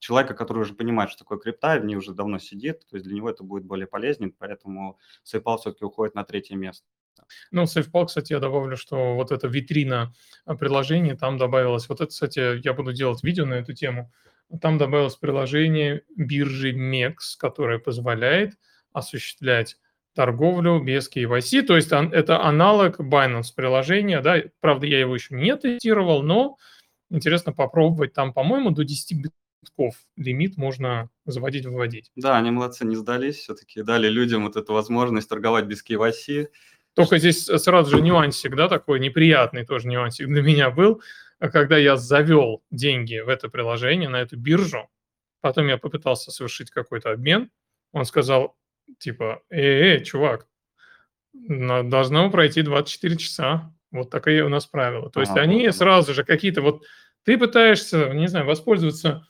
человека, 0.01 0.33
который 0.33 0.59
уже 0.59 0.73
понимает, 0.73 1.11
что 1.11 1.19
такое 1.19 1.37
крипта, 1.37 1.79
в 1.79 1.85
ней 1.85 1.95
уже 1.95 2.13
давно 2.13 2.39
сидит, 2.39 2.87
то 2.89 2.95
есть 2.95 3.05
для 3.05 3.15
него 3.15 3.29
это 3.29 3.43
будет 3.43 3.63
более 3.63 3.87
полезнее, 3.87 4.33
поэтому 4.37 4.97
SafePal 5.23 5.59
все-таки 5.59 5.85
уходит 5.85 6.15
на 6.15 6.23
третье 6.23 6.55
место. 6.55 6.85
Ну, 7.51 7.63
SafePal, 7.63 8.07
кстати, 8.07 8.33
я 8.33 8.39
добавлю, 8.39 8.75
что 8.75 9.13
вот 9.15 9.31
эта 9.31 9.47
витрина 9.47 10.11
а, 10.45 10.55
приложений, 10.55 11.17
там 11.17 11.37
добавилось, 11.37 11.87
вот 11.87 12.01
это, 12.01 12.09
кстати, 12.09 12.59
я 12.65 12.73
буду 12.73 12.93
делать 12.93 13.23
видео 13.23 13.45
на 13.45 13.53
эту 13.53 13.73
тему, 13.73 14.11
там 14.59 14.79
добавилось 14.79 15.15
приложение 15.15 16.03
биржи 16.17 16.73
MEX, 16.73 17.37
которое 17.37 17.77
позволяет 17.77 18.55
осуществлять 18.91 19.77
торговлю 20.15 20.81
без 20.81 21.09
KYC, 21.09 21.61
то 21.61 21.75
есть 21.75 21.91
это 21.91 22.43
аналог 22.43 22.99
Binance 22.99 23.53
приложения, 23.55 24.19
да, 24.21 24.41
правда, 24.61 24.87
я 24.87 24.99
его 24.99 25.13
еще 25.13 25.35
не 25.35 25.55
тестировал, 25.55 26.23
но 26.23 26.57
интересно 27.11 27.53
попробовать, 27.53 28.13
там, 28.13 28.33
по-моему, 28.33 28.71
до 28.71 28.83
10 28.83 29.21
битков 29.61 29.95
лимит 30.17 30.57
можно 30.57 31.09
заводить, 31.25 31.65
выводить. 31.65 32.11
Да, 32.15 32.37
они 32.37 32.51
молодцы, 32.51 32.85
не 32.85 32.95
сдались, 32.95 33.37
все-таки 33.37 33.83
дали 33.83 34.07
людям 34.07 34.43
вот 34.43 34.55
эту 34.55 34.73
возможность 34.73 35.29
торговать 35.29 35.65
без 35.65 35.83
KYC, 35.85 36.49
только 36.93 37.19
здесь 37.19 37.45
сразу 37.45 37.97
же 37.97 38.01
нюансик, 38.01 38.55
да, 38.55 38.67
такой 38.67 38.99
неприятный 38.99 39.65
тоже 39.65 39.87
нюансик 39.87 40.27
для 40.27 40.41
меня 40.41 40.69
был, 40.69 41.01
когда 41.39 41.77
я 41.77 41.95
завел 41.95 42.63
деньги 42.69 43.19
в 43.19 43.29
это 43.29 43.49
приложение, 43.49 44.09
на 44.09 44.17
эту 44.17 44.37
биржу, 44.37 44.89
потом 45.39 45.67
я 45.67 45.77
попытался 45.77 46.31
совершить 46.31 46.69
какой-то 46.69 47.11
обмен, 47.11 47.49
он 47.93 48.05
сказал, 48.05 48.57
типа, 48.99 49.41
эй, 49.49 49.99
эй, 49.99 50.03
чувак, 50.03 50.47
должно 51.33 52.29
пройти 52.29 52.61
24 52.61 53.15
часа, 53.17 53.73
вот 53.91 54.09
такое 54.09 54.43
у 54.45 54.49
нас 54.49 54.65
правило. 54.65 55.09
То 55.09 55.21
есть 55.21 55.35
а, 55.35 55.41
они 55.41 55.67
вот. 55.67 55.75
сразу 55.75 56.13
же 56.13 56.23
какие-то 56.23 56.61
вот, 56.61 56.83
ты 57.23 57.37
пытаешься, 57.37 58.09
не 58.09 58.27
знаю, 58.27 58.45
воспользоваться 58.45 59.27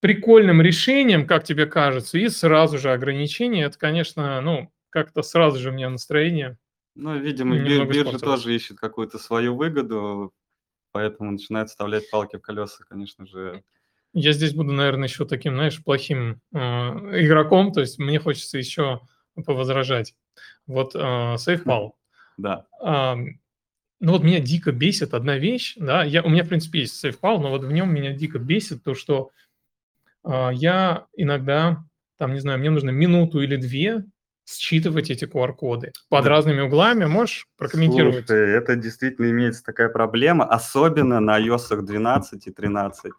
прикольным 0.00 0.62
решением, 0.62 1.26
как 1.26 1.44
тебе 1.44 1.66
кажется, 1.66 2.18
и 2.18 2.28
сразу 2.28 2.78
же 2.78 2.92
ограничения, 2.92 3.64
это, 3.64 3.78
конечно, 3.78 4.40
ну, 4.40 4.70
как-то 4.90 5.22
сразу 5.22 5.58
же 5.58 5.70
у 5.70 5.72
меня 5.72 5.90
настроение 5.90 6.58
ну, 6.98 7.16
видимо, 7.16 7.56
бир, 7.56 7.86
биржа 7.86 8.18
тоже 8.18 8.54
ищет 8.54 8.78
какую-то 8.78 9.18
свою 9.18 9.54
выгоду, 9.54 10.34
поэтому 10.90 11.30
начинает 11.30 11.68
вставлять 11.68 12.10
палки 12.10 12.36
в 12.36 12.40
колеса, 12.40 12.82
конечно 12.88 13.24
же. 13.24 13.62
Я 14.14 14.32
здесь 14.32 14.52
буду, 14.52 14.72
наверное, 14.72 15.06
еще 15.06 15.24
таким, 15.24 15.54
знаешь, 15.54 15.82
плохим 15.82 16.40
э, 16.52 16.58
игроком, 16.58 17.70
то 17.70 17.80
есть 17.80 18.00
мне 18.00 18.18
хочется 18.18 18.58
еще 18.58 19.00
повозражать. 19.46 20.16
Вот 20.66 20.94
э, 20.94 20.98
SafePal. 20.98 21.92
Да. 22.36 22.66
Э, 22.80 23.16
ну 24.00 24.12
вот 24.12 24.22
меня 24.22 24.38
дико 24.38 24.70
бесит 24.70 25.12
одна 25.12 25.38
вещь, 25.38 25.74
да, 25.76 26.04
я, 26.04 26.22
у 26.22 26.28
меня, 26.28 26.44
в 26.44 26.48
принципе, 26.48 26.80
есть 26.80 27.04
SafePal, 27.04 27.38
но 27.38 27.50
вот 27.50 27.64
в 27.64 27.72
нем 27.72 27.92
меня 27.92 28.12
дико 28.12 28.38
бесит 28.38 28.84
то, 28.84 28.94
что 28.94 29.30
я 30.24 31.06
иногда, 31.16 31.84
там, 32.18 32.34
не 32.34 32.40
знаю, 32.40 32.58
мне 32.58 32.70
нужно 32.70 32.90
минуту 32.90 33.40
или 33.40 33.56
две 33.56 34.04
считывать 34.46 35.10
эти 35.10 35.24
QR-коды 35.24 35.92
под 36.08 36.24
да. 36.24 36.30
разными 36.30 36.60
углами. 36.60 37.04
Можешь 37.04 37.46
прокомментировать? 37.58 38.26
Слушай, 38.26 38.50
это 38.52 38.76
действительно 38.76 39.30
имеется 39.30 39.62
такая 39.62 39.90
проблема, 39.90 40.44
особенно 40.44 41.20
на 41.20 41.38
iOS 41.38 41.82
12 41.82 42.46
и 42.46 42.50
13 42.50 43.12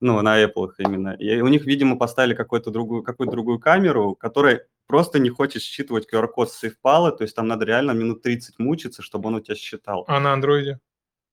ну, 0.00 0.20
на 0.20 0.42
Apple 0.42 0.72
именно. 0.78 1.14
И 1.14 1.40
у 1.40 1.48
них, 1.48 1.64
видимо, 1.64 1.96
поставили 1.96 2.34
какую-то 2.34 2.70
другую, 2.70 3.02
какую-то 3.02 3.32
другую 3.32 3.58
камеру, 3.58 4.14
которая 4.14 4.66
просто 4.86 5.18
не 5.18 5.30
хочет 5.30 5.62
считывать 5.62 6.06
QR-код 6.12 6.52
с 6.52 6.62
SafePal, 6.62 7.16
то 7.16 7.22
есть 7.22 7.34
там 7.34 7.48
надо 7.48 7.64
реально 7.64 7.92
минут 7.92 8.22
30 8.22 8.58
мучиться, 8.58 9.02
чтобы 9.02 9.28
он 9.28 9.36
у 9.36 9.40
тебя 9.40 9.56
считал. 9.56 10.04
А 10.06 10.20
на 10.20 10.32
андроиде? 10.32 10.80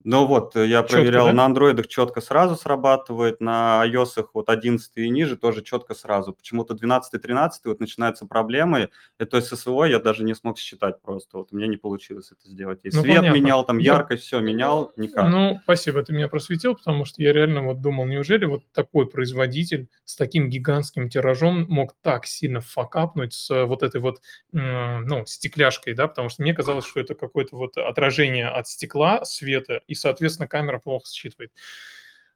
Ну 0.04 0.26
вот, 0.26 0.56
э, 0.56 0.68
я 0.68 0.82
четко, 0.82 0.98
проверял, 0.98 1.28
да? 1.28 1.34
на 1.34 1.46
андроидах 1.46 1.88
четко 1.88 2.22
сразу 2.22 2.56
срабатывает, 2.56 3.40
на 3.40 3.84
iOS 3.86 4.28
вот 4.34 4.50
11 4.50 4.92
и 4.96 5.10
ниже 5.10 5.38
тоже 5.38 5.62
четко 5.62 5.94
сразу. 5.94 6.34
Почему-то 6.34 6.74
12 6.74 7.14
и 7.14 7.18
13 7.18 7.66
вот 7.66 7.80
начинаются 7.80 8.26
проблемы. 8.26 8.90
Это 9.18 9.42
ССО 9.42 9.86
я 9.86 10.00
даже 10.00 10.24
не 10.24 10.34
смог 10.34 10.58
считать 10.58 11.02
просто. 11.02 11.38
Вот 11.38 11.50
у 11.52 11.56
меня 11.56 11.68
не 11.68 11.78
получилось 11.78 12.32
это 12.32 12.50
сделать. 12.50 12.80
И 12.84 12.90
ну, 12.94 13.02
свет 13.02 13.18
понятно. 13.18 13.38
менял, 13.38 13.66
там 13.66 13.78
яркость, 13.78 14.24
я... 14.24 14.40
все 14.40 14.46
менял, 14.46 14.92
никак. 14.98 15.30
Ну, 15.30 15.60
спасибо, 15.64 16.04
ты 16.04 16.14
меня 16.14 16.28
просветил, 16.28 16.76
потому 16.76 17.06
что 17.06 17.22
я 17.22 17.32
реально 17.32 17.64
вот 17.64 17.82
думал, 17.82 18.06
неужели 18.06 18.46
вот 18.46 18.64
такой 18.74 19.08
производитель 19.08 19.88
с 20.06 20.16
таким 20.16 20.50
гигантским 20.50 21.10
тиражом 21.10 21.66
мог 21.70 21.96
так 22.02 22.26
сильно 22.26 22.62
факапнуть 22.62 23.34
с 23.34 23.66
вот 23.66 23.84
этой 23.84 24.02
вот, 24.02 24.22
ну, 24.52 25.26
стекляшкой, 25.26 25.94
да, 25.94 26.08
потому 26.08 26.30
что 26.30 26.42
мне 26.42 26.54
казалось, 26.54 26.86
что 26.86 27.00
это 27.00 27.16
какое-то 27.16 27.56
вот 27.56 27.78
отражение 27.78 28.48
от 28.48 28.68
стекла, 28.68 29.24
света, 29.26 29.82
и, 29.94 29.96
соответственно, 29.96 30.48
камера 30.48 30.80
плохо 30.80 31.06
считывает. 31.10 31.52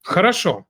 Хорошо. 0.02 0.66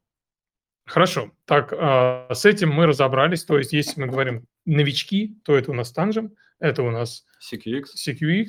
Хорошо. 0.85 1.31
Так, 1.45 1.73
э, 1.73 2.33
с 2.33 2.45
этим 2.45 2.71
мы 2.71 2.85
разобрались. 2.85 3.43
То 3.43 3.57
есть, 3.57 3.73
если 3.73 4.01
мы 4.01 4.07
говорим 4.07 4.47
новички, 4.65 5.37
то 5.43 5.57
это 5.57 5.71
у 5.71 5.73
нас 5.73 5.93
Tangent, 5.95 6.31
это 6.59 6.81
у 6.81 6.91
нас 6.91 7.25
CQX, 7.51 7.83
CQX 7.95 8.47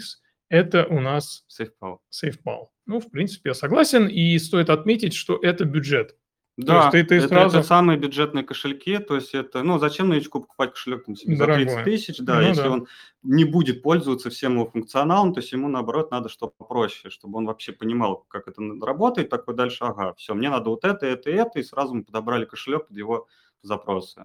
это 0.48 0.86
у 0.86 1.00
нас 1.00 1.44
SafePal. 1.48 1.98
SafePal. 2.10 2.68
Ну, 2.86 3.00
в 3.00 3.10
принципе, 3.10 3.50
я 3.50 3.54
согласен. 3.54 4.06
И 4.06 4.38
стоит 4.38 4.70
отметить, 4.70 5.14
что 5.14 5.38
это 5.42 5.64
бюджет. 5.64 6.16
Да, 6.58 6.90
ты, 6.90 7.04
ты 7.04 7.16
это, 7.18 7.28
сразу... 7.28 7.58
это 7.58 7.66
самые 7.66 7.98
бюджетные 7.98 8.44
кошельки, 8.44 8.98
то 8.98 9.14
есть 9.14 9.32
это, 9.32 9.62
ну, 9.62 9.78
зачем 9.78 10.08
новичку 10.08 10.40
покупать 10.40 10.72
кошелек 10.72 11.04
там, 11.04 11.14
себе 11.14 11.36
за 11.36 11.46
30 11.46 11.84
тысяч, 11.84 12.18
да, 12.18 12.40
ну, 12.40 12.48
если 12.48 12.62
да. 12.62 12.70
он 12.70 12.88
не 13.22 13.44
будет 13.44 13.80
пользоваться 13.80 14.28
всем 14.28 14.54
его 14.54 14.66
функционалом, 14.66 15.32
то 15.32 15.38
есть 15.38 15.52
ему, 15.52 15.68
наоборот, 15.68 16.10
надо 16.10 16.28
что 16.28 16.48
попроще, 16.48 17.10
чтобы 17.10 17.38
он 17.38 17.46
вообще 17.46 17.70
понимал, 17.70 18.24
как 18.26 18.48
это 18.48 18.60
работает, 18.82 19.28
такой 19.28 19.54
дальше, 19.54 19.84
ага, 19.84 20.14
все, 20.14 20.34
мне 20.34 20.50
надо 20.50 20.70
вот 20.70 20.84
это, 20.84 21.06
это, 21.06 21.30
это, 21.30 21.60
и 21.60 21.62
сразу 21.62 21.94
мы 21.94 22.02
подобрали 22.02 22.44
кошелек 22.44 22.88
под 22.88 22.96
его 22.96 23.28
запросы. 23.62 24.24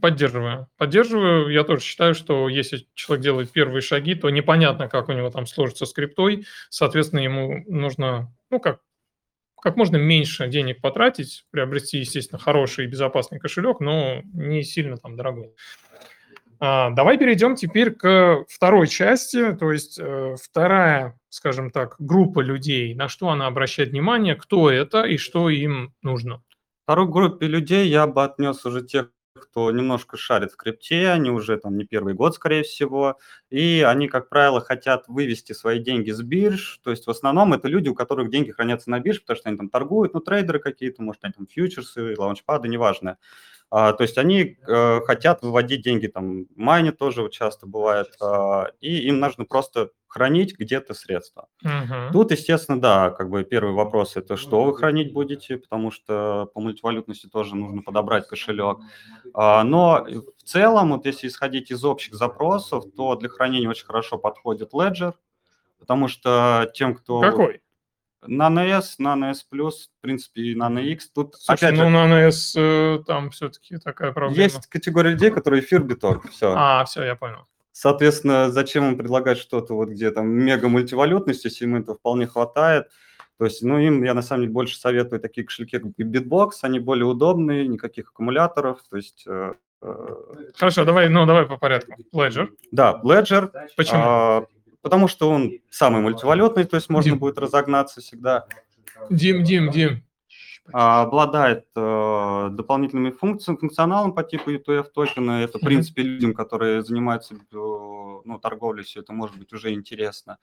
Поддерживаю. 0.00 0.68
Поддерживаю. 0.76 1.48
Я 1.48 1.64
тоже 1.64 1.82
считаю, 1.82 2.14
что 2.14 2.48
если 2.50 2.86
человек 2.94 3.24
делает 3.24 3.50
первые 3.50 3.80
шаги, 3.80 4.14
то 4.14 4.28
непонятно, 4.28 4.86
как 4.86 5.08
у 5.08 5.12
него 5.12 5.30
там 5.30 5.46
сложится 5.46 5.86
скриптой. 5.86 6.46
Соответственно, 6.68 7.20
ему 7.20 7.64
нужно, 7.66 8.30
ну, 8.50 8.60
как 8.60 8.80
как 9.60 9.76
можно 9.76 9.96
меньше 9.96 10.48
денег 10.48 10.80
потратить, 10.80 11.44
приобрести, 11.50 11.98
естественно, 11.98 12.38
хороший 12.38 12.84
и 12.84 12.88
безопасный 12.88 13.38
кошелек, 13.38 13.80
но 13.80 14.22
не 14.32 14.62
сильно 14.62 14.96
там 14.96 15.16
дорогой. 15.16 15.52
А, 16.60 16.90
давай 16.90 17.18
перейдем 17.18 17.54
теперь 17.54 17.92
к 17.92 18.44
второй 18.48 18.88
части, 18.88 19.52
то 19.54 19.70
есть 19.70 19.98
э, 20.00 20.34
вторая, 20.42 21.18
скажем 21.28 21.70
так, 21.70 21.94
группа 22.00 22.40
людей, 22.40 22.94
на 22.94 23.08
что 23.08 23.28
она 23.28 23.46
обращает 23.46 23.90
внимание, 23.90 24.34
кто 24.34 24.70
это 24.70 25.04
и 25.04 25.18
что 25.18 25.50
им 25.50 25.94
нужно. 26.02 26.42
Второй 26.82 27.06
группе 27.06 27.46
людей 27.46 27.88
я 27.88 28.06
бы 28.06 28.24
отнес 28.24 28.64
уже 28.64 28.84
тех, 28.84 29.10
кто 29.50 29.70
немножко 29.70 30.16
шарит 30.16 30.52
в 30.52 30.56
крипте, 30.56 31.08
они 31.10 31.30
уже 31.30 31.56
там 31.58 31.76
не 31.76 31.84
первый 31.84 32.14
год, 32.14 32.34
скорее 32.34 32.62
всего, 32.62 33.18
и 33.50 33.84
они, 33.86 34.08
как 34.08 34.28
правило, 34.28 34.60
хотят 34.60 35.04
вывести 35.08 35.52
свои 35.52 35.78
деньги 35.80 36.10
с 36.10 36.22
бирж, 36.22 36.80
то 36.82 36.90
есть 36.90 37.06
в 37.06 37.10
основном 37.10 37.54
это 37.54 37.68
люди, 37.68 37.88
у 37.88 37.94
которых 37.94 38.30
деньги 38.30 38.50
хранятся 38.52 38.90
на 38.90 39.00
бирже, 39.00 39.20
потому 39.20 39.36
что 39.38 39.48
они 39.48 39.58
там 39.58 39.68
торгуют, 39.70 40.14
ну, 40.14 40.20
трейдеры 40.20 40.58
какие-то, 40.60 41.02
может, 41.02 41.24
они 41.24 41.32
там 41.34 41.46
фьючерсы, 41.46 42.14
лаунчпады, 42.18 42.68
неважно. 42.68 43.16
А, 43.70 43.92
то 43.92 44.02
есть 44.02 44.16
они 44.16 44.56
э, 44.66 45.00
хотят 45.02 45.42
выводить 45.42 45.82
деньги, 45.82 46.06
там, 46.06 46.46
майне 46.56 46.90
тоже 46.90 47.28
часто 47.30 47.66
бывает, 47.66 48.08
а, 48.20 48.70
и 48.80 49.08
им 49.08 49.20
нужно 49.20 49.44
просто 49.44 49.90
хранить 50.06 50.58
где-то 50.58 50.94
средства. 50.94 51.48
Угу. 51.62 52.12
Тут, 52.12 52.30
естественно, 52.30 52.80
да, 52.80 53.10
как 53.10 53.28
бы 53.28 53.44
первый 53.44 53.74
вопрос 53.74 54.16
это 54.16 54.38
что 54.38 54.64
вы 54.64 54.74
хранить 54.74 55.12
будете, 55.12 55.58
потому 55.58 55.90
что 55.90 56.50
по 56.54 56.60
мультивалютности 56.60 57.26
тоже 57.26 57.56
нужно 57.56 57.82
подобрать 57.82 58.26
кошелек. 58.26 58.78
А, 59.34 59.62
но 59.64 60.06
в 60.38 60.42
целом, 60.44 60.92
вот 60.92 61.04
если 61.04 61.28
исходить 61.28 61.70
из 61.70 61.84
общих 61.84 62.14
запросов, 62.14 62.84
то 62.96 63.16
для 63.16 63.28
хранения 63.28 63.68
очень 63.68 63.84
хорошо 63.84 64.16
подходит 64.16 64.72
Ledger, 64.72 65.12
потому 65.78 66.08
что 66.08 66.70
тем, 66.72 66.94
кто... 66.94 67.20
Какой? 67.20 67.60
Nano 68.26 68.60
S, 68.60 68.96
Nano 68.98 69.30
S+, 69.30 69.44
в 69.50 70.00
принципе, 70.00 70.42
и 70.42 70.54
Nano 70.56 70.82
X. 70.82 71.10
Тут, 71.10 71.36
Слушай, 71.36 71.68
опять 71.68 71.78
ну, 71.78 71.90
же, 71.90 71.96
Nano 71.96 72.28
S, 72.28 72.54
э, 72.56 73.02
там 73.06 73.30
все-таки 73.30 73.78
такая 73.78 74.12
проблема. 74.12 74.42
Есть 74.42 74.66
категория 74.66 75.10
людей, 75.10 75.30
которые 75.30 75.62
эфир 75.62 75.82
биток, 75.82 76.28
все. 76.30 76.52
А, 76.56 76.84
все, 76.84 77.04
я 77.04 77.14
понял. 77.16 77.46
Соответственно, 77.72 78.50
зачем 78.50 78.88
им 78.88 78.98
предлагать 78.98 79.38
что-то 79.38 79.74
вот 79.74 79.90
где 79.90 80.10
там 80.10 80.28
мега 80.28 80.68
мультивалютность, 80.68 81.44
если 81.44 81.64
им 81.64 81.76
это 81.76 81.94
вполне 81.94 82.26
хватает. 82.26 82.88
То 83.38 83.44
есть, 83.44 83.62
ну, 83.62 83.78
им 83.78 84.02
я 84.02 84.14
на 84.14 84.22
самом 84.22 84.42
деле 84.42 84.52
больше 84.52 84.76
советую 84.76 85.20
такие 85.20 85.46
кошельки, 85.46 85.78
как 85.78 85.92
Bitbox, 85.92 86.50
они 86.62 86.80
более 86.80 87.06
удобные, 87.06 87.68
никаких 87.68 88.08
аккумуляторов, 88.08 88.80
то 88.90 88.96
есть... 88.96 89.24
Э, 89.28 89.52
э 89.80 90.06
Хорошо, 90.56 90.84
давай, 90.84 91.08
ну, 91.08 91.24
давай 91.24 91.46
по 91.46 91.56
порядку. 91.56 91.92
Ledger. 92.12 92.48
Да, 92.72 93.00
Ledger. 93.04 93.52
Почему? 93.76 94.00
А, 94.02 94.46
потому 94.82 95.08
что 95.08 95.30
он 95.30 95.52
самый 95.70 96.02
мультивалютный, 96.02 96.64
то 96.64 96.76
есть 96.76 96.88
можно 96.88 97.10
Дим. 97.10 97.18
будет 97.18 97.38
разогнаться 97.38 98.00
всегда. 98.00 98.46
Дим, 99.10 99.44
Дим, 99.44 99.70
Дим. 99.70 100.02
А, 100.72 101.02
обладает 101.02 101.64
э, 101.76 102.48
дополнительными 102.52 103.10
функциями, 103.10 103.56
функционалом 103.58 104.12
по 104.12 104.22
типу 104.22 104.50
ETF 104.50 104.88
токена. 104.94 105.42
Это, 105.42 105.58
в 105.58 105.62
принципе, 105.62 106.02
людям, 106.02 106.34
которые 106.34 106.82
занимаются 106.82 107.34
э, 107.34 107.38
ну, 107.52 108.38
торговлей, 108.40 108.84
все 108.84 109.00
это 109.00 109.14
может 109.14 109.38
быть 109.38 109.52
уже 109.52 109.72
интересно. 109.72 110.38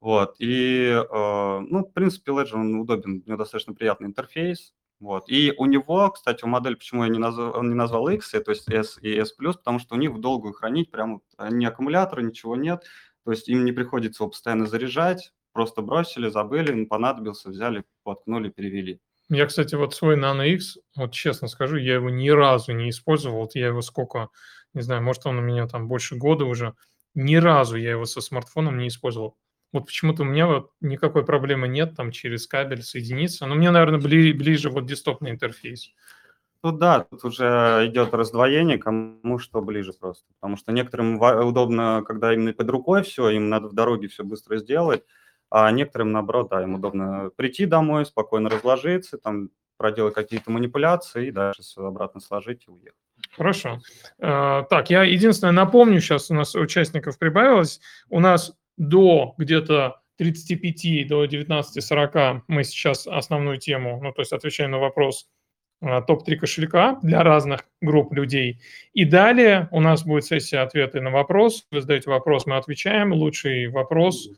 Вот. 0.00 0.36
И, 0.38 0.86
э, 0.88 1.58
ну, 1.60 1.84
в 1.84 1.92
принципе, 1.92 2.32
Ledger, 2.32 2.54
он 2.54 2.74
удобен, 2.76 3.22
у 3.26 3.28
него 3.28 3.36
достаточно 3.36 3.74
приятный 3.74 4.08
интерфейс. 4.08 4.72
Вот. 4.98 5.24
И 5.28 5.52
у 5.56 5.66
него, 5.66 6.10
кстати, 6.10 6.44
у 6.44 6.48
модели, 6.48 6.74
почему 6.74 7.04
я 7.04 7.10
не 7.10 7.18
назвал, 7.18 7.56
он 7.56 7.68
не 7.68 7.74
назвал 7.74 8.08
X, 8.08 8.30
то 8.30 8.50
есть 8.50 8.68
S 8.70 8.98
и 9.00 9.14
S+, 9.14 9.32
потому 9.34 9.78
что 9.78 9.94
у 9.94 9.98
них 9.98 10.10
в 10.10 10.20
долгую 10.20 10.52
хранить 10.52 10.90
прям 10.90 11.22
ни 11.50 11.64
аккумулятора, 11.64 12.20
ничего 12.20 12.54
нет. 12.54 12.84
То 13.30 13.34
есть 13.34 13.48
им 13.48 13.64
не 13.64 13.70
приходится 13.70 14.24
его 14.24 14.30
постоянно 14.30 14.66
заряжать, 14.66 15.32
просто 15.52 15.82
бросили, 15.82 16.28
забыли, 16.30 16.84
понадобился, 16.84 17.50
взяли, 17.50 17.84
воткнули, 18.04 18.48
перевели. 18.48 18.98
Я, 19.28 19.46
кстати, 19.46 19.76
вот 19.76 19.94
свой 19.94 20.16
Nano 20.16 20.44
X, 20.48 20.78
вот 20.96 21.12
честно 21.12 21.46
скажу, 21.46 21.76
я 21.76 21.94
его 21.94 22.10
ни 22.10 22.28
разу 22.28 22.72
не 22.72 22.90
использовал. 22.90 23.42
Вот 23.42 23.54
я 23.54 23.68
его 23.68 23.82
сколько, 23.82 24.30
не 24.74 24.82
знаю, 24.82 25.04
может, 25.04 25.26
он 25.26 25.38
у 25.38 25.42
меня 25.42 25.68
там 25.68 25.86
больше 25.86 26.16
года 26.16 26.44
уже. 26.44 26.74
Ни 27.14 27.36
разу 27.36 27.76
я 27.76 27.92
его 27.92 28.04
со 28.04 28.20
смартфоном 28.20 28.78
не 28.78 28.88
использовал. 28.88 29.36
Вот 29.72 29.86
почему-то 29.86 30.24
у 30.24 30.26
меня 30.26 30.48
вот 30.48 30.72
никакой 30.80 31.24
проблемы 31.24 31.68
нет 31.68 31.94
там 31.94 32.10
через 32.10 32.48
кабель 32.48 32.82
соединиться. 32.82 33.46
Но 33.46 33.54
мне, 33.54 33.70
наверное, 33.70 34.00
бли, 34.00 34.32
ближе 34.32 34.70
вот 34.70 34.86
десктопный 34.86 35.30
интерфейс. 35.30 35.92
Ну 36.62 36.72
да, 36.72 37.06
тут 37.10 37.24
уже 37.24 37.86
идет 37.86 38.12
раздвоение, 38.12 38.76
кому 38.76 39.38
что 39.38 39.62
ближе 39.62 39.92
просто. 39.94 40.26
Потому 40.40 40.56
что 40.58 40.72
некоторым 40.72 41.18
удобно, 41.18 42.02
когда 42.06 42.34
именно 42.34 42.52
под 42.52 42.68
рукой 42.68 43.02
все, 43.02 43.30
им 43.30 43.48
надо 43.48 43.68
в 43.68 43.72
дороге 43.72 44.08
все 44.08 44.24
быстро 44.24 44.58
сделать, 44.58 45.02
а 45.48 45.70
некоторым, 45.70 46.12
наоборот, 46.12 46.48
да, 46.50 46.62
им 46.62 46.74
удобно 46.74 47.30
прийти 47.34 47.64
домой, 47.64 48.04
спокойно 48.04 48.50
разложиться, 48.50 49.16
там 49.16 49.48
проделать 49.78 50.12
какие-то 50.12 50.50
манипуляции 50.50 51.28
и 51.28 51.30
дальше 51.30 51.62
все 51.62 51.86
обратно 51.86 52.20
сложить 52.20 52.64
и 52.68 52.70
уехать. 52.70 52.98
Хорошо. 53.34 53.80
Э, 54.18 54.64
так, 54.68 54.90
я 54.90 55.04
единственное 55.04 55.52
напомню, 55.52 56.00
сейчас 56.00 56.30
у 56.30 56.34
нас 56.34 56.54
участников 56.54 57.18
прибавилось, 57.18 57.80
у 58.10 58.20
нас 58.20 58.54
до 58.76 59.34
где-то 59.38 60.02
35 60.18 61.08
до 61.08 61.24
19-40 61.24 62.42
мы 62.48 62.64
сейчас 62.64 63.06
основную 63.06 63.56
тему, 63.56 63.98
ну, 64.02 64.12
то 64.12 64.20
есть 64.20 64.34
отвечаем 64.34 64.72
на 64.72 64.78
вопрос– 64.78 65.26
топ-3 65.80 66.36
кошелька 66.36 66.98
для 67.02 67.22
разных 67.22 67.64
групп 67.80 68.12
людей. 68.12 68.60
И 68.92 69.04
далее 69.04 69.68
у 69.70 69.80
нас 69.80 70.04
будет 70.04 70.24
сессия 70.24 70.58
ответы 70.58 71.00
на 71.00 71.10
вопрос. 71.10 71.66
Вы 71.70 71.80
задаете 71.80 72.10
вопрос, 72.10 72.46
мы 72.46 72.56
отвечаем. 72.56 73.12
Лучший 73.12 73.68
вопрос 73.68 74.28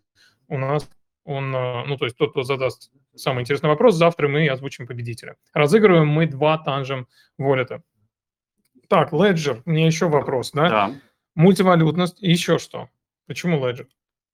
у 0.48 0.58
нас, 0.58 0.88
он, 1.24 1.54
а, 1.54 1.84
ну, 1.84 1.96
то 1.96 2.04
есть 2.04 2.16
тот, 2.16 2.30
кто 2.30 2.42
задаст 2.42 2.90
самый 3.14 3.42
интересный 3.42 3.68
вопрос, 3.68 3.94
завтра 3.94 4.28
мы 4.28 4.48
озвучим 4.48 4.86
победителя. 4.86 5.36
Разыгрываем 5.52 6.08
мы 6.08 6.26
два 6.26 6.58
танжем 6.58 7.08
волета. 7.38 7.82
Так, 8.88 9.12
Ledger, 9.12 9.62
мне 9.64 9.86
еще 9.86 10.08
вопрос, 10.08 10.52
да? 10.52 10.68
Да. 10.68 10.94
мультивалютность 11.34 12.22
и 12.22 12.30
еще 12.30 12.58
что? 12.58 12.88
Почему 13.26 13.58
Ledger? 13.58 13.86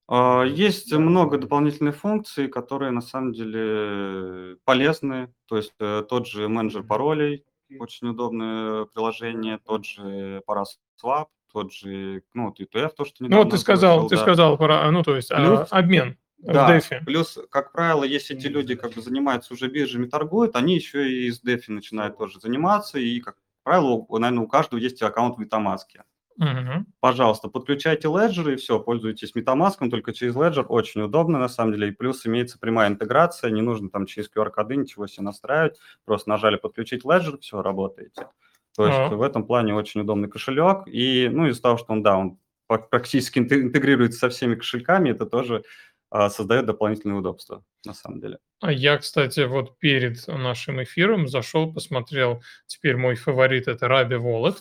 А, 0.08 0.42
есть 0.42 0.92
много 0.92 1.36
дополнительных 1.36 1.96
функций, 1.96 2.48
которые 2.48 2.90
на 2.90 3.02
самом 3.02 3.32
деле 3.32 4.56
полезны. 4.64 5.32
То 5.46 5.58
есть 5.58 5.74
э, 5.78 6.02
тот 6.08 6.26
же 6.26 6.48
менеджер 6.48 6.82
паролей, 6.82 7.44
очень 7.78 8.08
удобное 8.08 8.86
приложение, 8.86 9.58
тот 9.58 9.84
же 9.84 10.42
Paraswap, 10.48 11.26
тот 11.52 11.72
же, 11.72 12.22
ну, 12.32 12.50
ETF, 12.50 12.92
то, 12.96 13.04
что 13.04 13.24
недавно 13.24 13.44
Ну, 13.44 13.50
ты 13.50 13.58
сказал, 13.58 14.00
слышал, 14.00 14.08
ты 14.08 14.16
да. 14.16 14.22
сказал, 14.22 14.56
про, 14.56 14.90
ну, 14.90 15.02
то 15.02 15.16
есть 15.16 15.30
а, 15.30 15.36
плюс, 15.36 15.68
обмен 15.70 16.16
да, 16.38 16.66
в 16.66 16.70
DeFi. 16.70 17.04
Плюс, 17.04 17.38
как 17.50 17.72
правило, 17.72 18.04
если 18.04 18.36
эти 18.36 18.46
люди 18.46 18.74
как 18.74 18.94
бы 18.94 19.02
занимаются 19.02 19.52
уже 19.52 19.68
биржами, 19.68 20.06
торгуют, 20.06 20.56
они 20.56 20.74
еще 20.74 21.10
и 21.10 21.30
с 21.30 21.42
DeFi 21.44 21.72
начинают 21.72 22.16
тоже 22.16 22.40
заниматься, 22.40 22.98
и, 22.98 23.20
как 23.20 23.36
правило, 23.62 24.06
наверное, 24.10 24.44
у 24.44 24.48
каждого 24.48 24.80
есть 24.80 25.02
аккаунт 25.02 25.36
в 25.36 25.40
MetaMask. 25.40 26.00
Угу. 26.38 26.87
Пожалуйста, 27.00 27.49
подключайте 27.49 28.07
Ledger 28.07 28.52
и 28.52 28.57
все, 28.57 28.78
пользуйтесь 28.78 29.35
MetaMask, 29.35 29.90
только 29.90 30.12
через 30.12 30.37
Ledger 30.37 30.64
очень 30.64 31.02
удобно 31.02 31.38
на 31.38 31.49
самом 31.49 31.73
деле. 31.73 31.88
И 31.88 31.92
плюс 31.92 32.25
имеется 32.26 32.59
прямая 32.59 32.88
интеграция, 32.88 33.50
не 33.50 33.61
нужно 33.61 33.90
там 33.90 34.07
через 34.07 34.30
QR-коды 34.30 34.76
ничего 34.76 35.09
себе 35.09 35.25
настраивать, 35.25 35.78
просто 36.04 36.30
нажали 36.30 36.57
подключить 36.57 37.04
Ledger, 37.04 37.38
все, 37.40 37.61
работаете. 37.61 38.28
То 38.76 38.87
есть 38.87 38.99
а. 38.99 39.09
в 39.09 39.23
этом 39.23 39.45
плане 39.45 39.75
очень 39.75 40.02
удобный 40.02 40.28
кошелек. 40.28 40.87
И, 40.87 41.28
ну, 41.33 41.49
из-за 41.49 41.62
того, 41.62 41.78
что 41.78 41.92
он, 41.92 42.04
да, 42.04 42.16
он 42.16 42.38
практически 42.68 43.40
интегрируется 43.40 44.21
со 44.21 44.28
всеми 44.28 44.54
кошельками, 44.54 45.11
это 45.11 45.26
тоже 45.26 45.64
а, 46.11 46.30
создает 46.30 46.66
дополнительные 46.66 47.18
удобства, 47.18 47.64
на 47.85 47.95
самом 47.95 48.21
деле. 48.21 48.38
А 48.61 48.71
я, 48.71 48.97
кстати, 48.99 49.40
вот 49.40 49.78
перед 49.78 50.26
нашим 50.28 50.83
эфиром 50.83 51.26
зашел, 51.26 51.73
посмотрел, 51.73 52.42
теперь 52.66 52.97
мой 52.97 53.16
фаворит 53.16 53.66
это 53.66 53.87
Rabi 53.87 54.18
Wallet 54.18 54.59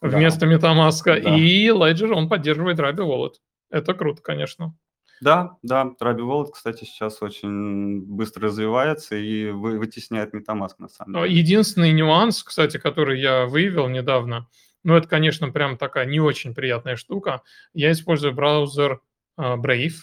вместо 0.00 0.46
да. 0.46 0.54
MetaMask, 0.54 1.04
да. 1.04 1.36
и 1.36 1.68
Ledger, 1.68 2.12
он 2.12 2.28
поддерживает 2.28 2.78
Rabi 2.78 2.98
Wallet. 2.98 3.34
Это 3.70 3.94
круто, 3.94 4.22
конечно. 4.22 4.76
Да, 5.20 5.56
да, 5.62 5.92
Rabi 6.00 6.20
Wallet, 6.20 6.50
кстати, 6.52 6.84
сейчас 6.84 7.22
очень 7.22 8.02
быстро 8.02 8.44
развивается 8.48 9.16
и 9.16 9.50
вы, 9.50 9.78
вытесняет 9.78 10.32
MetaMask 10.34 10.74
на 10.78 10.88
самом 10.88 11.22
деле. 11.22 11.34
Единственный 11.34 11.92
нюанс, 11.92 12.42
кстати, 12.42 12.78
который 12.78 13.20
я 13.20 13.46
выявил 13.46 13.88
недавно, 13.88 14.48
ну, 14.84 14.94
это, 14.94 15.08
конечно, 15.08 15.50
прям 15.50 15.76
такая 15.76 16.06
не 16.06 16.20
очень 16.20 16.54
приятная 16.54 16.96
штука. 16.96 17.42
Я 17.74 17.90
использую 17.90 18.32
браузер 18.32 19.00
uh, 19.38 19.56
Brave, 19.60 19.94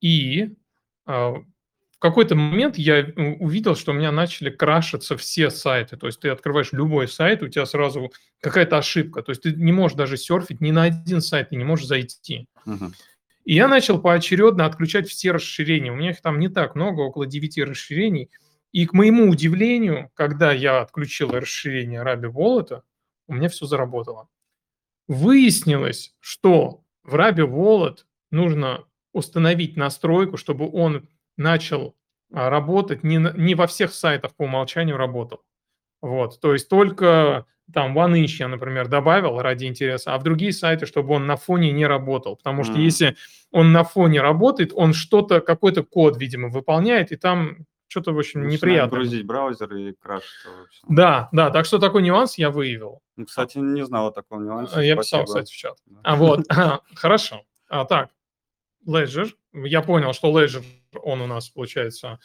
и 0.00 0.50
в 1.06 1.44
какой-то 2.00 2.34
момент 2.34 2.78
я 2.78 3.06
увидел, 3.16 3.76
что 3.76 3.92
у 3.92 3.94
меня 3.94 4.10
начали 4.10 4.48
крашиться 4.48 5.16
все 5.16 5.50
сайты. 5.50 5.98
То 5.98 6.06
есть 6.06 6.20
ты 6.20 6.30
открываешь 6.30 6.72
любой 6.72 7.06
сайт, 7.08 7.42
у 7.42 7.48
тебя 7.48 7.66
сразу 7.66 8.10
какая-то 8.40 8.78
ошибка. 8.78 9.22
То 9.22 9.30
есть 9.30 9.42
ты 9.42 9.52
не 9.52 9.70
можешь 9.70 9.96
даже 9.96 10.16
серфить 10.16 10.62
ни 10.62 10.70
на 10.70 10.84
один 10.84 11.20
сайт, 11.20 11.50
ты 11.50 11.56
не 11.56 11.64
можешь 11.64 11.86
зайти. 11.86 12.48
Uh-huh. 12.66 12.90
И 13.44 13.54
я 13.54 13.68
начал 13.68 14.00
поочередно 14.00 14.64
отключать 14.64 15.08
все 15.08 15.32
расширения. 15.32 15.92
У 15.92 15.96
меня 15.96 16.10
их 16.10 16.22
там 16.22 16.38
не 16.38 16.48
так 16.48 16.74
много, 16.74 17.00
около 17.00 17.26
9 17.26 17.58
расширений. 17.58 18.30
И 18.72 18.86
к 18.86 18.94
моему 18.94 19.28
удивлению, 19.28 20.10
когда 20.14 20.52
я 20.52 20.80
отключил 20.80 21.32
расширение 21.32 22.02
Rabi 22.02 22.32
Wallet, 22.32 22.80
у 23.26 23.34
меня 23.34 23.48
все 23.48 23.66
заработало. 23.66 24.28
Выяснилось, 25.06 26.14
что 26.20 26.82
в 27.02 27.14
Rabi 27.14 27.46
Wallet 27.46 28.04
нужно 28.30 28.84
установить 29.12 29.76
настройку, 29.76 30.36
чтобы 30.36 30.70
он 30.70 31.08
начал 31.40 31.96
а, 32.32 32.50
работать, 32.50 33.02
не, 33.02 33.16
не 33.16 33.54
во 33.54 33.66
всех 33.66 33.92
сайтах 33.92 34.34
по 34.36 34.44
умолчанию 34.44 34.96
работал. 34.96 35.42
Вот, 36.00 36.40
то 36.40 36.52
есть 36.52 36.68
только 36.68 37.46
там 37.72 37.96
OneInch 37.98 38.36
я, 38.38 38.48
например, 38.48 38.88
добавил 38.88 39.40
ради 39.40 39.66
интереса, 39.66 40.14
а 40.14 40.18
в 40.18 40.22
другие 40.22 40.52
сайты, 40.52 40.86
чтобы 40.86 41.14
он 41.14 41.26
на 41.26 41.36
фоне 41.36 41.72
не 41.72 41.86
работал. 41.86 42.36
Потому 42.36 42.64
что 42.64 42.74
mm. 42.74 42.80
если 42.80 43.16
он 43.50 43.72
на 43.72 43.84
фоне 43.84 44.20
работает, 44.20 44.72
он 44.74 44.92
что-то, 44.92 45.40
какой-то 45.40 45.82
код, 45.82 46.16
видимо, 46.16 46.48
выполняет, 46.48 47.12
и 47.12 47.16
там 47.16 47.66
что-то, 47.88 48.12
в 48.12 48.18
общем, 48.18 48.46
неприятно. 48.46 48.98
грузить 48.98 49.26
браузер 49.26 49.74
и 49.74 49.92
крашится. 49.92 50.48
Да, 50.88 51.28
да, 51.32 51.50
так 51.50 51.64
что 51.66 51.78
такой 51.78 52.02
нюанс 52.02 52.38
я 52.38 52.50
выявил. 52.50 53.00
Ну, 53.16 53.26
кстати, 53.26 53.58
не 53.58 53.84
знал 53.84 54.08
о 54.08 54.12
таком 54.12 54.44
нюансе. 54.44 54.86
Я 54.86 54.94
Спасибо. 54.94 55.02
писал, 55.02 55.24
кстати, 55.24 55.52
в 55.52 55.56
чат. 55.56 55.76
Да. 55.86 56.00
А 56.04 56.16
вот, 56.16 56.46
хорошо. 56.94 57.42
А, 57.68 57.84
так, 57.84 58.10
Ledger. 58.86 59.30
Я 59.52 59.82
понял, 59.82 60.12
что 60.12 60.28
Ledger, 60.28 60.64
он 61.02 61.20
у 61.20 61.26
нас, 61.26 61.48
получается, 61.48 62.18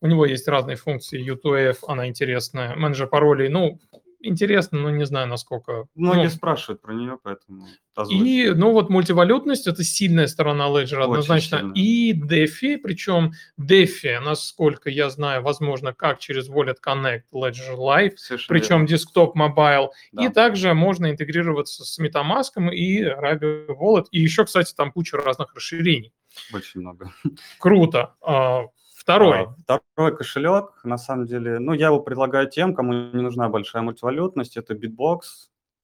у 0.00 0.06
него 0.06 0.26
есть 0.26 0.46
разные 0.48 0.76
функции. 0.76 1.24
U2F, 1.32 1.78
она 1.88 2.08
интересная. 2.08 2.76
Менеджер 2.76 3.06
паролей, 3.06 3.48
ну, 3.48 3.80
интересно, 4.20 4.78
но 4.78 4.90
не 4.90 5.06
знаю, 5.06 5.28
насколько... 5.28 5.86
Многие 5.94 6.24
ну, 6.24 6.30
спрашивают 6.30 6.82
про 6.82 6.92
нее, 6.92 7.18
поэтому... 7.22 7.66
И, 8.10 8.50
ну 8.54 8.72
вот, 8.72 8.90
мультивалютность– 8.90 9.66
это 9.68 9.82
сильная 9.82 10.26
сторона 10.26 10.68
Ledger 10.68 11.02
однозначно. 11.02 11.58
Сильная. 11.58 11.74
И 11.74 12.12
DeFi, 12.12 12.78
причем 12.78 13.32
DeFi, 13.58 14.20
насколько 14.20 14.90
я 14.90 15.08
знаю, 15.08 15.42
возможно, 15.42 15.94
как 15.94 16.18
через 16.18 16.50
WalletConnect, 16.50 17.22
Ledger 17.32 17.76
Live, 17.76 18.16
Совершенно 18.16 18.58
причем 18.58 18.76
верно. 18.80 18.88
десктоп, 18.88 19.34
mobile. 19.34 19.92
Да. 20.12 20.26
И 20.26 20.28
также 20.28 20.74
можно 20.74 21.10
интегрироваться 21.10 21.84
с 21.84 21.98
MetaMask 21.98 22.70
и 22.70 23.02
Rabby 23.04 23.68
Wallet. 23.68 24.06
И 24.10 24.20
еще, 24.20 24.44
кстати, 24.44 24.74
там 24.74 24.92
куча 24.92 25.16
разных 25.16 25.54
расширений. 25.54 26.12
Очень 26.52 26.80
много. 26.80 27.12
Круто. 27.58 28.14
А, 28.20 28.66
Второй. 29.06 29.46
А, 29.68 29.78
второй 29.92 30.16
кошелек, 30.16 30.80
на 30.82 30.98
самом 30.98 31.26
деле, 31.26 31.60
ну, 31.60 31.72
я 31.74 31.86
его 31.86 32.00
предлагаю 32.00 32.50
тем, 32.50 32.74
кому 32.74 32.92
не 32.92 33.22
нужна 33.22 33.48
большая 33.48 33.82
мультивалютность, 33.82 34.56
это 34.56 34.74
BitBox, 34.74 35.20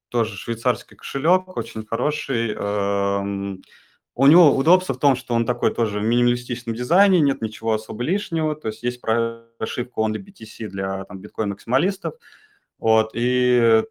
тоже 0.08 0.36
швейцарский 0.36 0.96
кошелек, 0.96 1.56
очень 1.56 1.86
хороший. 1.86 2.52
Эм, 2.52 3.62
у 4.16 4.26
него 4.26 4.56
удобство 4.56 4.94
в 4.94 4.98
том, 4.98 5.14
что 5.14 5.34
он 5.34 5.46
такой 5.46 5.72
тоже 5.72 6.00
в 6.00 6.02
минималистичном 6.02 6.74
дизайне, 6.74 7.20
нет 7.20 7.42
ничего 7.42 7.74
особо 7.74 8.02
лишнего, 8.02 8.56
то 8.56 8.66
есть 8.68 8.82
есть 8.82 9.00
прошивка 9.00 10.00
он 10.00 10.16
BTC 10.16 10.66
для 10.66 11.04
там, 11.04 11.20
биткоин-максималистов, 11.20 12.14
вот, 12.78 13.12
и 13.14 13.84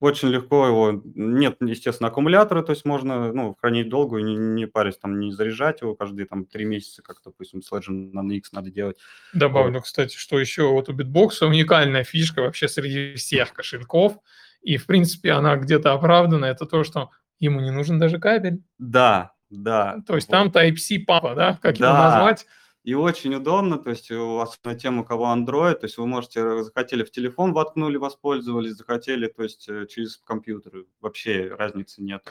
очень 0.00 0.28
легко 0.28 0.66
его, 0.66 1.02
нет, 1.14 1.58
естественно, 1.60 2.08
аккумулятора, 2.08 2.62
то 2.62 2.70
есть 2.70 2.84
можно 2.86 3.32
ну, 3.32 3.54
хранить 3.60 3.90
долго 3.90 4.18
и 4.18 4.22
не, 4.22 4.36
не 4.36 4.66
парить, 4.66 4.98
там, 4.98 5.20
не 5.20 5.30
заряжать 5.30 5.82
его 5.82 5.94
каждые 5.94 6.26
там 6.26 6.46
три 6.46 6.64
месяца, 6.64 7.02
как, 7.02 7.18
допустим, 7.24 7.62
с 7.62 7.70
Legend 7.70 8.12
на 8.12 8.32
X 8.32 8.52
надо 8.52 8.70
делать. 8.70 8.96
Добавлю, 9.34 9.74
вот. 9.74 9.84
кстати, 9.84 10.16
что 10.16 10.38
еще 10.38 10.68
вот 10.68 10.88
у 10.88 10.94
Bitbox 10.94 11.44
уникальная 11.46 12.02
фишка 12.02 12.40
вообще 12.40 12.66
среди 12.66 13.14
всех 13.14 13.52
кошельков, 13.52 14.18
и, 14.62 14.78
в 14.78 14.86
принципе, 14.86 15.32
она 15.32 15.56
где-то 15.56 15.92
оправдана, 15.92 16.46
это 16.46 16.64
то, 16.64 16.82
что 16.82 17.10
ему 17.38 17.60
не 17.60 17.70
нужен 17.70 17.98
даже 17.98 18.18
кабель. 18.18 18.62
Да, 18.78 19.32
да. 19.50 19.98
То 20.06 20.14
есть 20.14 20.28
вот. 20.28 20.32
там 20.32 20.48
Type-C 20.48 21.00
папа, 21.06 21.34
да, 21.34 21.58
как 21.60 21.76
да. 21.76 21.88
его 21.88 21.98
назвать? 21.98 22.46
И 22.82 22.94
очень 22.94 23.34
удобно, 23.34 23.76
то 23.78 23.90
есть 23.90 24.10
у 24.10 24.36
вас 24.36 24.58
на 24.64 24.74
тему, 24.74 25.04
кого 25.04 25.26
Android, 25.26 25.74
то 25.74 25.84
есть 25.84 25.98
вы 25.98 26.06
можете, 26.06 26.62
захотели 26.62 27.04
в 27.04 27.10
телефон 27.10 27.52
воткнули, 27.52 27.98
воспользовались, 27.98 28.72
захотели, 28.72 29.26
то 29.26 29.42
есть 29.42 29.68
э, 29.68 29.86
через 29.86 30.16
компьютер, 30.16 30.86
вообще 31.00 31.48
разницы 31.48 32.02
нет. 32.02 32.24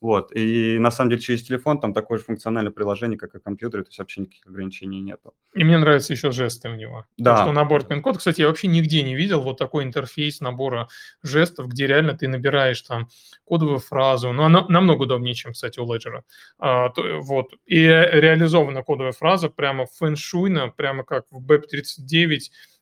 Вот, 0.00 0.34
и 0.34 0.78
на 0.78 0.90
самом 0.90 1.10
деле 1.10 1.20
через 1.20 1.42
телефон 1.42 1.78
там 1.78 1.92
такое 1.92 2.18
же 2.18 2.24
функциональное 2.24 2.72
приложение, 2.72 3.18
как 3.18 3.34
и 3.34 3.38
компьютер, 3.38 3.82
то 3.82 3.88
есть 3.88 3.98
вообще 3.98 4.22
никаких 4.22 4.46
ограничений 4.46 5.00
нету. 5.02 5.34
И 5.54 5.62
мне 5.62 5.76
нравятся 5.76 6.14
еще 6.14 6.30
жесты 6.30 6.70
у 6.70 6.74
него. 6.74 7.04
Да. 7.18 7.36
То, 7.36 7.42
что 7.42 7.52
набор 7.52 7.84
пин-код, 7.84 8.16
кстати, 8.16 8.40
я 8.40 8.48
вообще 8.48 8.68
нигде 8.68 9.02
не 9.02 9.14
видел 9.14 9.42
вот 9.42 9.58
такой 9.58 9.84
интерфейс 9.84 10.40
набора 10.40 10.88
жестов, 11.22 11.68
где 11.68 11.86
реально 11.86 12.16
ты 12.16 12.28
набираешь 12.28 12.80
там 12.80 13.08
кодовую 13.44 13.78
фразу, 13.78 14.32
но 14.32 14.46
она 14.46 14.64
намного 14.68 15.02
удобнее, 15.02 15.34
чем, 15.34 15.52
кстати, 15.52 15.78
у 15.78 15.84
Ledger. 15.84 16.22
А, 16.58 16.88
то, 16.88 17.20
вот, 17.20 17.52
и 17.66 17.80
реализована 17.82 18.82
кодовая 18.82 19.12
фраза 19.12 19.50
прямо 19.50 19.84
фэншуйно, 19.84 20.68
прямо 20.68 21.04
как 21.04 21.26
в 21.30 21.44
BEP39 21.44 22.38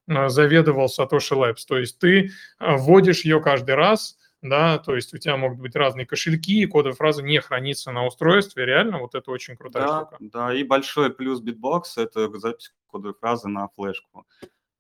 а, 0.09 0.29
заведовал 0.29 0.87
Satoshi 0.87 1.37
Labs. 1.37 1.65
То 1.67 1.79
есть 1.79 1.99
ты 1.99 2.31
а, 2.59 2.77
вводишь 2.77 3.25
ее 3.25 3.41
каждый 3.41 3.75
раз, 3.75 4.17
да, 4.43 4.79
то 4.79 4.95
есть 4.95 5.13
у 5.15 5.19
тебя 5.19 5.37
могут 5.37 5.59
быть 5.59 5.75
разные 5.75 6.07
кошельки, 6.07 6.63
и 6.63 6.67
кодовая 6.67 6.95
фраза 6.95 7.23
не 7.23 7.41
хранится 7.41 7.91
на 7.91 8.07
устройстве, 8.07 8.67
реально 8.67 8.99
вот 8.99 9.15
это 9.15 9.31
очень 9.31 9.57
крутая 9.57 9.87
да, 9.87 10.01
штука. 10.01 10.17
Да, 10.21 10.55
и 10.55 10.63
большой 10.63 11.13
плюс 11.13 11.43
Bitbox– 11.43 11.83
это 11.97 12.29
запись 12.39 12.73
кодовой 12.87 13.15
фразы 13.19 13.49
на 13.49 13.69
флешку. 13.69 14.27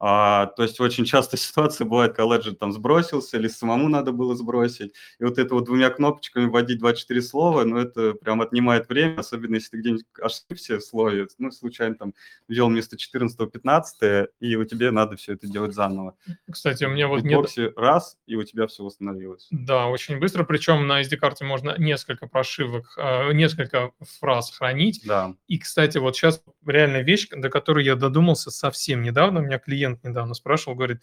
А, 0.01 0.47
то 0.47 0.63
есть 0.63 0.81
очень 0.81 1.05
часто 1.05 1.37
ситуация 1.37 1.85
бывает, 1.85 2.15
когда 2.15 2.37
Ledger 2.37 2.53
там 2.53 2.73
сбросился 2.73 3.37
или 3.37 3.49
самому 3.49 3.89
надо 3.89 4.13
было 4.13 4.35
сбросить. 4.37 4.95
И 5.19 5.25
вот 5.25 5.39
это 5.39 5.55
вот 5.55 5.65
двумя 5.65 5.91
кнопочками 5.91 6.47
вводить 6.47 6.79
24 6.79 7.23
слова, 7.23 7.65
ну 7.65 7.79
это 7.79 8.13
прям 8.15 8.41
отнимает 8.41 8.89
время, 8.89 9.21
особенно 9.21 9.57
если 9.57 9.71
ты 9.71 9.79
где-нибудь 9.79 10.05
ошибся 10.21 10.79
в 10.79 10.85
слове, 10.85 11.27
ну 11.39 11.51
случайно 11.51 11.97
там 11.97 12.15
ввел 12.49 12.69
вместо 12.69 12.97
14 12.97 13.39
15 13.51 14.29
и 14.41 14.57
у 14.57 14.65
тебя 14.65 14.93
надо 14.93 15.17
все 15.17 15.35
это 15.35 15.47
делать 15.47 15.75
заново. 15.75 16.17
Кстати, 16.51 16.85
у 16.85 16.91
меня 16.91 17.09
вот 17.09 17.23
нет... 17.23 17.49
раз, 17.77 18.17
и 18.27 18.37
у 18.37 18.45
тебя 18.45 18.67
все 18.67 18.85
восстановилось. 18.85 19.47
Да, 19.51 19.87
очень 19.87 20.19
быстро, 20.19 20.45
причем 20.45 20.87
на 20.87 21.03
SD-карте 21.03 21.45
можно 21.45 21.75
несколько 21.79 22.27
прошивок, 22.27 22.95
а, 22.97 23.33
несколько 23.33 23.93
фраз 24.21 24.51
хранить. 24.51 25.03
Да. 25.05 25.35
И, 25.47 25.59
кстати, 25.59 25.99
вот 25.99 26.17
сейчас 26.17 26.43
реальная 26.67 27.03
вещь, 27.03 27.29
до 27.31 27.49
которой 27.49 27.85
я 27.85 27.97
додумался 27.97 28.51
совсем 28.51 29.03
недавно, 29.03 29.41
у 29.41 29.43
меня 29.43 29.59
клиент 29.59 29.88
клиент 29.88 30.05
недавно 30.05 30.35
спрашивал, 30.35 30.77
говорит, 30.77 31.03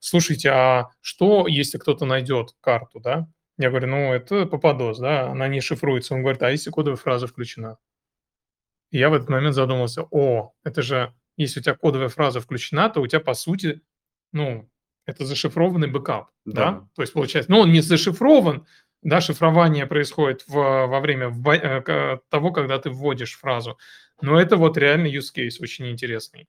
слушайте, 0.00 0.50
а 0.50 0.90
что, 1.00 1.46
если 1.46 1.78
кто-то 1.78 2.04
найдет 2.04 2.54
карту, 2.60 3.00
да, 3.00 3.28
Я 3.56 3.70
говорю, 3.70 3.86
ну, 3.88 4.12
это 4.12 4.46
попадос, 4.46 4.98
да, 4.98 5.30
она 5.30 5.46
не 5.46 5.60
шифруется. 5.60 6.14
Он 6.14 6.22
говорит, 6.22 6.42
а 6.42 6.50
если 6.50 6.70
кодовая 6.70 6.96
фраза 6.96 7.26
включена? 7.28 7.78
И 8.90 8.98
я 8.98 9.10
в 9.10 9.14
этот 9.14 9.28
момент 9.28 9.54
задумался, 9.54 10.06
о, 10.10 10.52
это 10.64 10.82
же, 10.82 11.14
если 11.36 11.60
у 11.60 11.62
тебя 11.62 11.74
кодовая 11.74 12.08
фраза 12.08 12.40
включена, 12.40 12.90
то 12.90 13.00
у 13.00 13.06
тебя, 13.06 13.20
по 13.20 13.34
сути, 13.34 13.80
ну, 14.32 14.68
это 15.06 15.24
зашифрованный 15.24 15.88
бэкап, 15.88 16.30
да? 16.44 16.72
да? 16.72 16.88
То 16.96 17.02
есть, 17.02 17.12
получается, 17.12 17.50
ну, 17.50 17.60
он 17.60 17.72
не 17.72 17.80
зашифрован, 17.80 18.66
да, 19.02 19.20
шифрование 19.20 19.86
происходит 19.86 20.44
в, 20.48 20.54
во 20.54 21.00
время 21.00 21.28
в, 21.28 21.48
э, 21.50 22.18
того, 22.30 22.52
когда 22.52 22.78
ты 22.78 22.90
вводишь 22.90 23.38
фразу, 23.38 23.78
но 24.20 24.40
это 24.40 24.56
вот 24.56 24.78
реально 24.78 25.06
use 25.08 25.30
case 25.36 25.56
очень 25.60 25.90
интересный. 25.90 26.48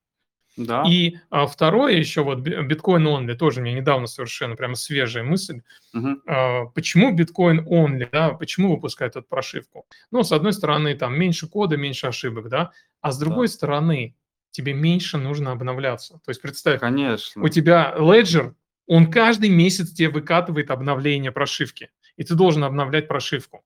Да. 0.57 0.83
И 0.87 1.17
а, 1.29 1.47
второе 1.47 1.93
еще 1.93 2.23
вот 2.23 2.39
биткоин 2.39 3.07
only 3.07 3.35
тоже 3.35 3.61
мне 3.61 3.73
недавно 3.73 4.07
совершенно 4.07 4.55
прямо 4.55 4.75
свежая 4.75 5.23
мысль. 5.23 5.61
Угу. 5.93 6.09
А, 6.27 6.65
почему 6.67 7.13
биткоин 7.13 7.67
only, 7.67 8.07
да, 8.11 8.29
почему 8.29 8.75
выпускают 8.75 9.15
эту 9.15 9.27
прошивку? 9.27 9.85
Ну, 10.11 10.23
с 10.23 10.31
одной 10.31 10.53
стороны, 10.53 10.95
там 10.95 11.17
меньше 11.19 11.47
кода, 11.47 11.77
меньше 11.77 12.07
ошибок, 12.07 12.49
да, 12.49 12.71
а 13.01 13.11
с 13.11 13.19
другой 13.19 13.47
да. 13.47 13.53
стороны, 13.53 14.15
тебе 14.51 14.73
меньше 14.73 15.17
нужно 15.17 15.51
обновляться. 15.51 16.19
То 16.25 16.29
есть 16.29 16.41
представь, 16.41 16.79
Конечно. 16.79 17.43
у 17.43 17.49
тебя 17.49 17.93
Ledger, 17.97 18.53
он 18.87 19.11
каждый 19.11 19.49
месяц 19.49 19.91
тебе 19.91 20.09
выкатывает 20.09 20.71
обновление 20.71 21.31
прошивки, 21.31 21.89
и 22.15 22.23
ты 22.23 22.35
должен 22.35 22.63
обновлять 22.63 23.07
прошивку. 23.07 23.63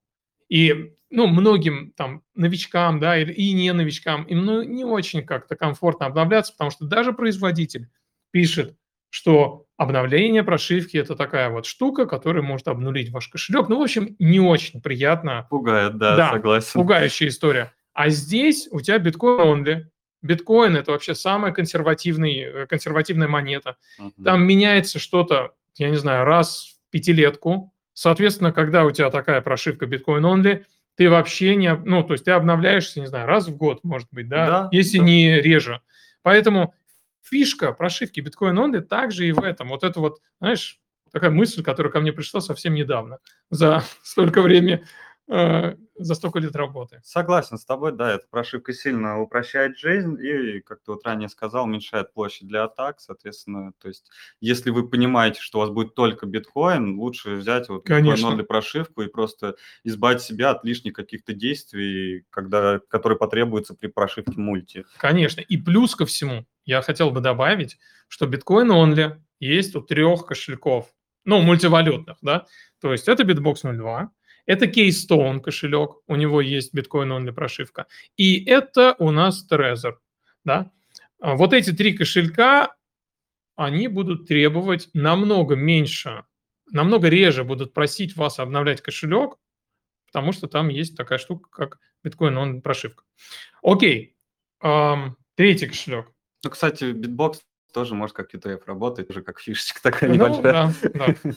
И 0.50 0.94
ну, 1.10 1.28
многим 1.28 1.94
там 1.96 2.24
новичкам, 2.36 3.00
да, 3.00 3.18
и, 3.18 3.26
и 3.26 3.54
не 3.54 3.72
новичкам, 3.74 4.24
им 4.24 4.46
ну, 4.46 4.62
не 4.62 4.84
очень 4.84 5.24
как-то 5.24 5.56
комфортно 5.56 6.06
обновляться, 6.06 6.52
потому 6.54 6.72
что 6.72 6.86
даже 6.86 7.14
производитель 7.14 7.90
пишет, 8.32 8.76
что 9.10 9.66
обновление 9.78 10.44
прошивки– 10.44 10.98
это 10.98 11.16
такая 11.16 11.50
вот 11.50 11.66
штука, 11.66 12.06
которая 12.06 12.44
может 12.44 12.68
обнулить 12.68 13.10
ваш 13.12 13.28
кошелек. 13.30 13.70
Ну, 13.70 13.80
в 13.80 13.82
общем, 13.82 14.16
не 14.20 14.40
очень 14.40 14.82
приятно. 14.82 15.48
Пугает, 15.50 15.98
да, 15.98 16.16
да 16.16 16.32
согласен. 16.32 16.72
пугающая 16.74 17.30
история. 17.30 17.74
А 17.94 18.10
здесь 18.10 18.68
у 18.72 18.82
тебя 18.82 19.00
биткоин 19.00 19.66
only. 19.66 19.86
Биткоин– 20.22 20.76
это 20.78 20.92
вообще 20.92 21.16
самая 21.16 21.54
консервативный, 21.54 22.40
э, 22.40 22.68
консервативная 22.68 23.30
монета. 23.30 23.78
Uh-huh. 24.00 24.12
Там 24.24 24.46
меняется 24.46 25.00
что-то, 25.00 25.54
я 25.76 25.90
не 25.90 25.96
знаю, 25.96 26.26
раз 26.26 26.78
в 26.88 26.92
пятилетку. 26.92 27.74
Соответственно, 28.00 28.52
когда 28.52 28.86
у 28.86 28.92
тебя 28.92 29.10
такая 29.10 29.42
прошивка 29.42 29.86
биткоин 29.86 30.26
only– 30.26 30.66
ты 31.00 31.10
вообще 31.10 31.56
не, 31.56 31.74
ну, 31.74 32.04
то 32.04 32.12
есть 32.12 32.26
ты 32.26 32.32
обновляешься, 32.32 33.00
не 33.00 33.08
знаю, 33.08 33.26
раз 33.26 33.48
в 33.48 33.56
год, 33.56 33.86
может 33.86 34.10
быть, 34.12 34.28
да, 34.28 34.48
да 34.48 34.70
если 34.74 34.98
да. 34.98 35.06
не 35.06 35.40
реже. 35.40 35.80
Поэтому 36.24 36.76
фишка 37.22 37.72
прошивки 37.72 38.20
биткоин 38.20 38.60
онли 38.60 38.82
также 38.82 39.26
и 39.26 39.32
в 39.32 39.42
этом. 39.42 39.70
Вот 39.70 39.86
это 39.86 40.02
вот, 40.02 40.20
знаешь, 40.42 40.78
такая 41.14 41.32
мысль, 41.32 41.64
которая 41.64 41.90
ко 41.94 42.02
мне 42.02 42.12
пришла 42.12 42.42
совсем 42.42 42.74
недавно, 42.74 43.20
за 43.50 43.82
столько 44.04 44.42
времени 44.42 44.84
Э, 45.32 45.76
за 45.96 46.16
столько 46.16 46.40
лет 46.40 46.56
работы. 46.56 47.02
Согласен 47.04 47.60
с 47.60 47.66
тобой, 47.66 47.92
да, 47.92 48.16
эта 48.16 48.26
прошивка 48.32 48.74
сильно 48.74 49.22
упрощает 49.22 49.78
жизнь 49.78 50.18
и, 50.20 50.60
как 50.62 50.80
ты 50.82 50.92
вот 50.92 51.06
ранее 51.06 51.30
сказал, 51.30 51.66
уменьшает 51.66 52.14
площадь 52.14 52.48
для 52.48 52.64
атак, 52.64 53.00
соответственно, 53.00 53.74
то 53.80 53.90
есть 53.90 54.10
если 54.42 54.72
вы 54.72 54.90
понимаете, 54.90 55.40
что 55.40 55.60
у 55.60 55.62
вас 55.62 55.70
будет 55.70 55.94
только 55.94 56.26
биткоин, 56.26 56.98
лучше 56.98 57.36
взять 57.36 57.70
вот 57.70 57.88
биткоин 57.88 58.44
прошивку 58.48 59.04
и 59.04 59.08
просто 59.08 59.56
избавить 59.84 60.22
себя 60.22 60.50
от 60.50 60.64
лишних 60.66 60.94
каких-то 60.94 61.34
действий, 61.34 62.26
когда, 62.32 62.80
которые 62.88 63.20
потребуются 63.20 63.76
при 63.76 63.88
прошивке 63.88 64.40
мульти. 64.40 64.86
Конечно, 64.98 65.42
и 65.42 65.58
плюс 65.58 65.96
ко 65.96 66.08
всему, 66.08 66.48
я 66.66 66.82
хотел 66.82 67.12
бы 67.12 67.20
добавить, 67.20 67.78
что 68.08 68.26
биткоин 68.26 68.72
only 68.72 69.22
есть 69.40 69.76
у 69.76 69.82
трех 69.82 70.26
кошельков, 70.26 70.88
ну, 71.24 71.42
мультивалютных, 71.42 72.18
да, 72.22 72.48
то 72.82 72.92
есть 72.94 73.08
это 73.08 73.24
Bitbox 73.24 73.78
02, 73.78 74.12
это 74.50 74.66
Keystone 74.66 75.42
кошелек, 75.42 75.98
у 76.08 76.16
него 76.16 76.42
есть 76.42 76.74
биткоин 76.74 77.12
only 77.12 77.32
прошивка. 77.32 77.86
И 78.18 78.44
это 78.46 78.96
у 78.98 79.12
нас 79.12 79.46
Trezor. 79.48 79.98
Да? 80.44 80.72
А 81.20 81.36
вот 81.36 81.54
эти 81.54 81.72
три 81.72 81.96
кошелька, 81.96 82.76
они 83.56 83.88
будут 83.88 84.28
требовать 84.28 84.90
намного 84.94 85.56
меньше, 85.56 86.24
намного 86.72 87.10
реже 87.10 87.44
будут 87.44 87.76
просить 87.76 88.16
вас 88.16 88.40
обновлять 88.40 88.82
кошелек, 88.82 89.36
потому 90.08 90.32
что 90.32 90.48
там 90.48 90.70
есть 90.70 90.98
такая 90.98 91.20
штука, 91.20 91.48
как 91.52 91.80
биткоин 92.04 92.36
он 92.36 92.64
прошивка. 92.64 93.04
Окей, 93.62 94.16
эм, 94.64 95.16
третий 95.36 95.68
кошелек. 95.68 96.08
Ну, 96.44 96.50
кстати, 96.50 96.86
Bitbox 96.86 97.42
тоже 97.72 97.96
может 97.96 98.16
как 98.16 98.34
ETF 98.34 98.62
работать, 98.66 99.10
уже 99.10 99.22
как 99.22 99.40
фишечка 99.40 99.82
такая 99.84 100.10
ну, 100.10 100.16
небольшая. 100.16 100.42
Да, 100.44 100.74
да. 100.94 101.16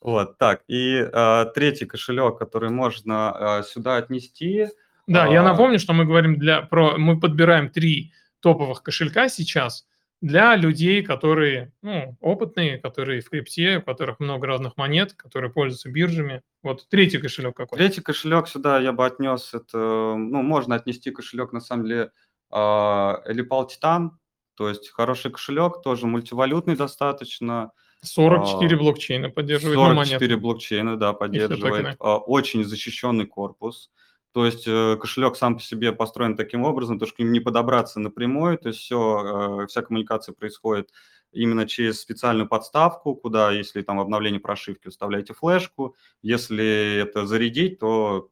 Вот, 0.00 0.38
так, 0.38 0.62
и 0.68 1.04
э, 1.12 1.46
третий 1.54 1.84
кошелек, 1.84 2.38
который 2.38 2.70
можно 2.70 3.58
э, 3.60 3.62
сюда 3.64 3.96
отнести. 3.96 4.68
Да, 5.08 5.26
э, 5.26 5.32
я 5.32 5.42
напомню, 5.42 5.80
что 5.80 5.92
мы 5.92 6.04
говорим 6.04 6.38
для, 6.38 6.62
про, 6.62 6.96
мы 6.96 7.18
подбираем 7.18 7.68
три 7.68 8.12
топовых 8.40 8.84
кошелька 8.84 9.28
сейчас 9.28 9.86
для 10.20 10.54
людей, 10.54 11.02
которые 11.02 11.72
ну, 11.82 12.16
опытные, 12.20 12.78
которые 12.78 13.22
в 13.22 13.30
крипте, 13.30 13.78
у 13.78 13.82
которых 13.82 14.20
много 14.20 14.46
разных 14.46 14.76
монет, 14.76 15.14
которые 15.14 15.50
пользуются 15.50 15.90
биржами. 15.90 16.42
Вот 16.62 16.88
третий 16.88 17.18
кошелек 17.18 17.56
какой? 17.56 17.78
Третий 17.78 18.00
кошелек 18.00 18.46
сюда 18.46 18.78
я 18.78 18.92
бы 18.92 19.04
отнес, 19.04 19.52
это, 19.52 19.78
ну, 19.78 20.42
можно 20.42 20.76
отнести 20.76 21.10
кошелек, 21.10 21.52
на 21.52 21.60
самом 21.60 21.86
деле, 21.86 22.10
Elipal 22.52 23.68
Titan, 23.68 24.10
то 24.58 24.68
есть 24.68 24.90
хороший 24.90 25.30
кошелек, 25.30 25.82
тоже 25.82 26.06
мультивалютный 26.06 26.74
достаточно, 26.74 27.70
44 28.02 28.74
а, 28.74 28.78
блокчейна 28.78 29.30
поддерживает. 29.30 29.78
44 29.78 30.34
ну, 30.34 30.40
блокчейна, 30.40 30.96
да, 30.96 31.12
поддерживает. 31.12 31.96
А, 32.00 32.18
очень 32.18 32.64
защищенный 32.64 33.26
корпус. 33.26 33.90
То 34.32 34.44
есть 34.44 34.64
э, 34.66 34.96
кошелек 35.00 35.36
сам 35.36 35.56
по 35.56 35.62
себе 35.62 35.92
построен 35.92 36.36
таким 36.36 36.64
образом, 36.64 36.98
то, 36.98 37.06
что 37.06 37.16
к 37.16 37.18
ним 37.20 37.32
не 37.32 37.40
подобраться 37.40 37.98
напрямую, 37.98 38.58
то 38.58 38.68
есть 38.68 38.80
все, 38.80 39.62
э, 39.62 39.66
вся 39.68 39.82
коммуникация 39.82 40.34
происходит 40.34 40.90
именно 41.32 41.66
через 41.66 42.00
специальную 42.00 42.48
подставку, 42.48 43.14
куда, 43.14 43.52
если 43.52 43.82
там 43.82 44.00
обновление 44.00 44.40
прошивки, 44.40 44.88
вставляете 44.88 45.34
флешку, 45.34 45.96
если 46.20 46.98
это 46.98 47.26
зарядить, 47.26 47.78
то 47.78 48.28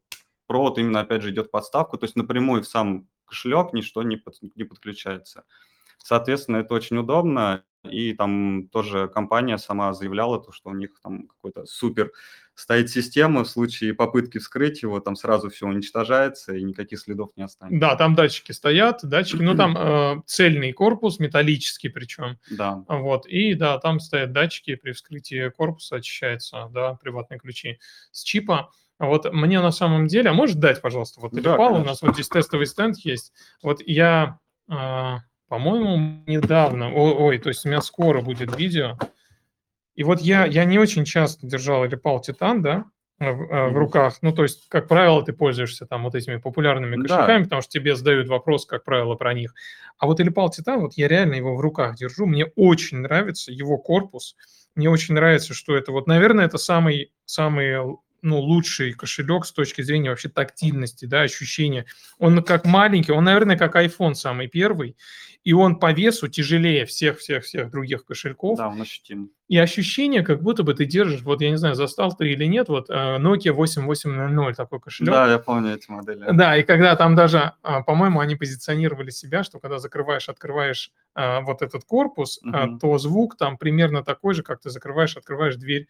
провод 0.46 0.78
именно, 0.78 1.00
опять 1.00 1.22
же, 1.22 1.30
идет 1.30 1.46
в 1.46 1.50
подставку, 1.50 1.96
то 1.96 2.04
есть 2.04 2.14
напрямую 2.14 2.62
в 2.62 2.68
сам 2.68 3.08
кошелек 3.26 3.72
ничто 3.72 4.02
не, 4.02 4.16
под, 4.16 4.34
не 4.54 4.64
подключается. 4.64 5.44
Соответственно, 6.06 6.58
это 6.58 6.72
очень 6.72 6.98
удобно, 6.98 7.64
и 7.82 8.12
там 8.12 8.68
тоже 8.68 9.08
компания 9.08 9.58
сама 9.58 9.92
заявляла, 9.92 10.40
то, 10.40 10.52
что 10.52 10.70
у 10.70 10.72
них 10.72 10.90
там 11.02 11.26
какой-то 11.26 11.66
супер 11.66 12.12
стоит 12.54 12.90
система, 12.90 13.42
в 13.42 13.48
случае 13.48 13.92
попытки 13.92 14.38
вскрыть 14.38 14.82
его, 14.82 15.00
там 15.00 15.16
сразу 15.16 15.50
все 15.50 15.66
уничтожается 15.66 16.54
и 16.54 16.62
никаких 16.62 17.00
следов 17.00 17.30
не 17.34 17.42
останется. 17.42 17.80
Да, 17.80 17.96
там 17.96 18.14
датчики 18.14 18.52
стоят, 18.52 19.00
датчики, 19.02 19.42
ну 19.42 19.56
там 19.56 19.76
э, 19.76 20.22
цельный 20.26 20.72
корпус, 20.72 21.18
металлический 21.18 21.88
причем. 21.88 22.38
Да. 22.52 22.84
Вот, 22.86 23.26
и 23.26 23.54
да, 23.54 23.78
там 23.78 23.98
стоят 23.98 24.30
датчики, 24.30 24.76
при 24.76 24.92
вскрытии 24.92 25.48
корпуса 25.48 25.96
очищаются, 25.96 26.70
да, 26.72 26.94
приватные 26.94 27.40
ключи 27.40 27.80
с 28.12 28.22
чипа. 28.22 28.70
Вот 29.00 29.32
мне 29.32 29.60
на 29.60 29.72
самом 29.72 30.06
деле, 30.06 30.30
а 30.30 30.34
можешь 30.34 30.54
дать, 30.54 30.80
пожалуйста, 30.80 31.20
вот 31.20 31.32
да, 31.32 31.56
у 31.56 31.84
нас 31.84 32.00
вот 32.00 32.14
здесь 32.14 32.28
тестовый 32.28 32.66
стенд 32.66 32.96
есть. 32.98 33.32
Вот 33.60 33.82
я... 33.84 34.38
Э, 34.70 35.16
по-моему, 35.48 36.22
недавно, 36.26 36.90
о, 36.92 37.26
ой, 37.26 37.38
то 37.38 37.48
есть 37.48 37.64
у 37.64 37.68
меня 37.68 37.80
скоро 37.80 38.20
будет 38.20 38.56
видео. 38.56 38.98
И 39.94 40.04
вот 40.04 40.20
я, 40.20 40.44
я 40.44 40.64
не 40.64 40.78
очень 40.78 41.04
часто 41.04 41.46
держал 41.46 41.86
Ripal 41.86 42.20
Titan, 42.20 42.60
да, 42.60 42.84
в, 43.18 43.24
mm-hmm. 43.24 43.68
в 43.70 43.76
руках. 43.76 44.18
Ну, 44.20 44.32
то 44.32 44.42
есть, 44.42 44.68
как 44.68 44.88
правило, 44.88 45.24
ты 45.24 45.32
пользуешься 45.32 45.86
там 45.86 46.04
вот 46.04 46.14
этими 46.14 46.36
популярными 46.36 47.00
кошельками, 47.00 47.38
да. 47.38 47.44
потому 47.44 47.62
что 47.62 47.70
тебе 47.70 47.96
задают 47.96 48.28
вопрос, 48.28 48.66
как 48.66 48.84
правило, 48.84 49.14
про 49.14 49.32
них. 49.32 49.54
А 49.98 50.06
вот 50.06 50.20
Ripal 50.20 50.48
Titan, 50.48 50.80
вот 50.80 50.94
я 50.94 51.08
реально 51.08 51.34
его 51.34 51.56
в 51.56 51.60
руках 51.60 51.96
держу, 51.96 52.26
мне 52.26 52.46
очень 52.56 52.98
нравится 52.98 53.52
его 53.52 53.78
корпус, 53.78 54.36
мне 54.74 54.90
очень 54.90 55.14
нравится, 55.14 55.54
что 55.54 55.74
это 55.74 55.92
вот, 55.92 56.06
наверное, 56.06 56.44
это 56.44 56.58
самый, 56.58 57.12
самый 57.24 57.96
ну, 58.26 58.40
лучший 58.40 58.92
кошелек 58.92 59.46
с 59.46 59.52
точки 59.52 59.82
зрения 59.82 60.10
вообще 60.10 60.28
тактильности, 60.28 61.06
да, 61.06 61.22
ощущения. 61.22 61.86
Он 62.18 62.42
как 62.42 62.64
маленький, 62.64 63.12
он, 63.12 63.24
наверное, 63.24 63.56
как 63.56 63.76
iPhone 63.76 64.14
самый 64.14 64.48
первый, 64.48 64.96
и 65.44 65.52
он 65.52 65.78
по 65.78 65.92
весу 65.92 66.26
тяжелее 66.26 66.86
всех-всех-всех 66.86 67.70
других 67.70 68.04
кошельков. 68.04 68.58
Да, 68.58 68.68
он 68.68 68.82
ощутим. 68.82 69.30
И 69.46 69.56
ощущение, 69.56 70.22
как 70.22 70.42
будто 70.42 70.64
бы 70.64 70.74
ты 70.74 70.86
держишь, 70.86 71.22
вот 71.22 71.40
я 71.40 71.50
не 71.50 71.56
знаю, 71.56 71.76
застал 71.76 72.12
ты 72.16 72.32
или 72.32 72.46
нет, 72.46 72.68
вот 72.68 72.90
э, 72.90 72.92
Nokia 72.92 73.52
8800 73.52 74.56
такой 74.56 74.80
кошелек. 74.80 75.14
Да, 75.14 75.30
я 75.30 75.38
помню 75.38 75.76
эти 75.76 75.88
модели. 75.88 76.26
Да, 76.32 76.56
и 76.56 76.64
когда 76.64 76.96
там 76.96 77.14
даже, 77.14 77.52
а, 77.62 77.82
по-моему, 77.82 78.18
они 78.18 78.34
позиционировали 78.34 79.10
себя, 79.10 79.44
что 79.44 79.60
когда 79.60 79.78
закрываешь, 79.78 80.28
открываешь 80.28 80.90
а, 81.14 81.42
вот 81.42 81.62
этот 81.62 81.84
корпус, 81.84 82.40
угу. 82.42 82.78
то 82.80 82.98
звук 82.98 83.36
там 83.36 83.56
примерно 83.56 84.02
такой 84.02 84.34
же, 84.34 84.42
как 84.42 84.60
ты 84.60 84.70
закрываешь, 84.70 85.16
открываешь 85.16 85.54
дверь 85.54 85.86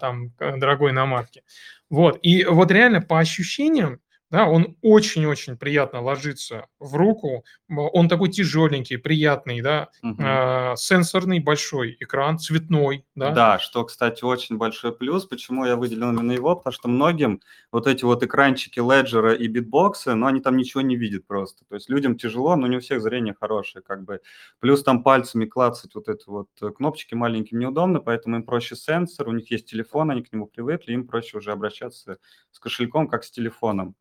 там 0.00 0.32
дорогой 0.38 0.90
иномарки. 0.92 1.42
Вот, 1.90 2.18
и 2.22 2.44
вот 2.44 2.70
реально 2.70 3.02
по 3.02 3.18
ощущениям, 3.20 4.00
да, 4.34 4.48
он 4.48 4.76
очень-очень 4.82 5.56
приятно 5.56 6.02
ложится 6.02 6.66
в 6.80 6.96
руку, 6.96 7.44
он 7.68 8.08
такой 8.08 8.30
тяжеленький, 8.30 8.98
приятный, 8.98 9.60
да, 9.60 9.90
угу. 10.02 10.20
э, 10.20 10.74
сенсорный 10.76 11.38
большой 11.38 11.96
экран, 12.00 12.40
цветной, 12.40 13.06
да. 13.14 13.30
Да, 13.30 13.58
что, 13.60 13.84
кстати, 13.84 14.24
очень 14.24 14.56
большой 14.56 14.92
плюс. 14.92 15.24
Почему 15.24 15.64
я 15.64 15.76
выделил 15.76 16.10
именно 16.10 16.32
его? 16.32 16.56
Потому 16.56 16.72
что 16.72 16.88
многим 16.88 17.42
вот 17.70 17.86
эти 17.86 18.02
вот 18.02 18.24
экранчики 18.24 18.80
Ledger 18.80 19.36
и 19.36 19.46
битбоксы, 19.46 20.14
ну, 20.14 20.26
они 20.26 20.40
там 20.40 20.56
ничего 20.56 20.80
не 20.80 20.96
видят 20.96 21.28
просто. 21.28 21.64
То 21.66 21.76
есть 21.76 21.88
людям 21.88 22.16
тяжело, 22.16 22.56
но 22.56 22.66
не 22.66 22.78
у 22.78 22.80
всех 22.80 23.02
зрение 23.02 23.36
хорошее, 23.40 23.84
как 23.86 24.02
бы. 24.02 24.20
Плюс 24.58 24.82
там 24.82 25.04
пальцами 25.04 25.44
клацать 25.44 25.94
вот 25.94 26.08
эти 26.08 26.24
вот 26.26 26.48
кнопочки 26.76 27.14
маленькие 27.14 27.60
неудобно, 27.60 28.00
поэтому 28.00 28.34
им 28.34 28.42
проще 28.42 28.74
сенсор, 28.74 29.28
у 29.28 29.32
них 29.32 29.48
есть 29.52 29.70
телефон, 29.70 30.10
они 30.10 30.24
к 30.24 30.32
нему 30.32 30.48
привыкли, 30.48 30.92
им 30.92 31.06
проще 31.06 31.38
уже 31.38 31.52
обращаться 31.52 32.18
с 32.50 32.58
кошельком, 32.58 33.06
как 33.06 33.22
с 33.22 33.30
телефоном. 33.30 33.94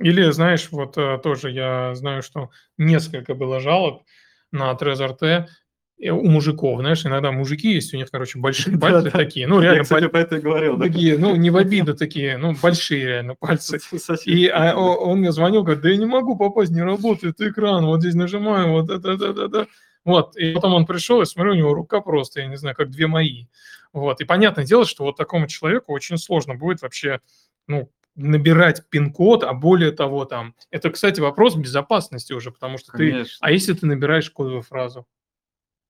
Или, 0.00 0.30
знаешь, 0.30 0.68
вот 0.70 0.96
э, 0.96 1.18
тоже 1.22 1.50
я 1.50 1.94
знаю, 1.94 2.22
что 2.22 2.50
несколько 2.78 3.34
было 3.34 3.60
жалоб 3.60 4.02
на 4.50 4.72
Trezor 4.72 5.16
T 5.16 5.46
у 6.08 6.26
мужиков, 6.30 6.80
знаешь, 6.80 7.04
иногда 7.04 7.30
мужики 7.30 7.74
есть, 7.74 7.92
у 7.92 7.96
них, 7.98 8.10
короче, 8.10 8.38
большие 8.38 8.78
пальцы 8.80 9.10
такие, 9.10 9.46
ну, 9.46 9.60
реально... 9.60 9.78
Я, 9.78 9.82
кстати, 9.82 10.08
по 10.08 10.16
это 10.16 10.40
говорил, 10.40 10.78
да? 10.78 10.86
Такие, 10.86 11.18
ну, 11.18 11.36
не 11.36 11.50
в 11.50 11.56
обиду 11.56 11.94
такие, 11.96 12.38
ну, 12.38 12.54
большие 12.60 13.04
реально 13.04 13.34
пальцы. 13.34 13.78
И 14.24 14.46
а, 14.48 14.74
он 14.74 15.18
мне 15.18 15.32
звонил, 15.32 15.62
говорит, 15.62 15.82
да 15.82 15.90
я 15.90 15.96
не 15.98 16.06
могу 16.06 16.36
попасть, 16.36 16.70
не 16.70 16.82
работает 16.82 17.38
экран, 17.40 17.84
вот 17.84 18.00
здесь 18.00 18.14
нажимаю, 18.14 18.70
вот 18.70 18.90
это, 18.90 19.10
это, 19.10 19.26
это, 19.26 19.44
это. 19.44 19.66
Вот, 20.06 20.34
и 20.36 20.52
потом 20.52 20.72
он 20.72 20.86
пришел, 20.86 21.20
и 21.20 21.26
смотрю, 21.26 21.52
у 21.52 21.56
него 21.56 21.74
рука 21.74 22.00
просто, 22.00 22.40
я 22.40 22.46
не 22.46 22.56
знаю, 22.56 22.74
как 22.74 22.90
две 22.90 23.06
мои. 23.06 23.46
Вот, 23.92 24.22
и 24.22 24.24
понятное 24.24 24.64
дело, 24.64 24.86
что 24.86 25.04
вот 25.04 25.16
такому 25.18 25.46
человеку 25.46 25.92
очень 25.92 26.16
сложно 26.16 26.54
будет 26.54 26.80
вообще, 26.80 27.20
ну, 27.66 27.90
набирать 28.14 28.88
пин-код, 28.90 29.44
а 29.44 29.52
более 29.52 29.92
того, 29.92 30.24
там, 30.24 30.54
это, 30.70 30.90
кстати, 30.90 31.20
вопрос 31.20 31.56
безопасности 31.56 32.32
уже, 32.32 32.50
потому 32.50 32.78
что 32.78 32.92
Конечно. 32.92 33.24
ты, 33.24 33.30
а 33.40 33.50
если 33.50 33.72
ты 33.72 33.86
набираешь 33.86 34.30
кодовую 34.30 34.62
фразу? 34.62 35.06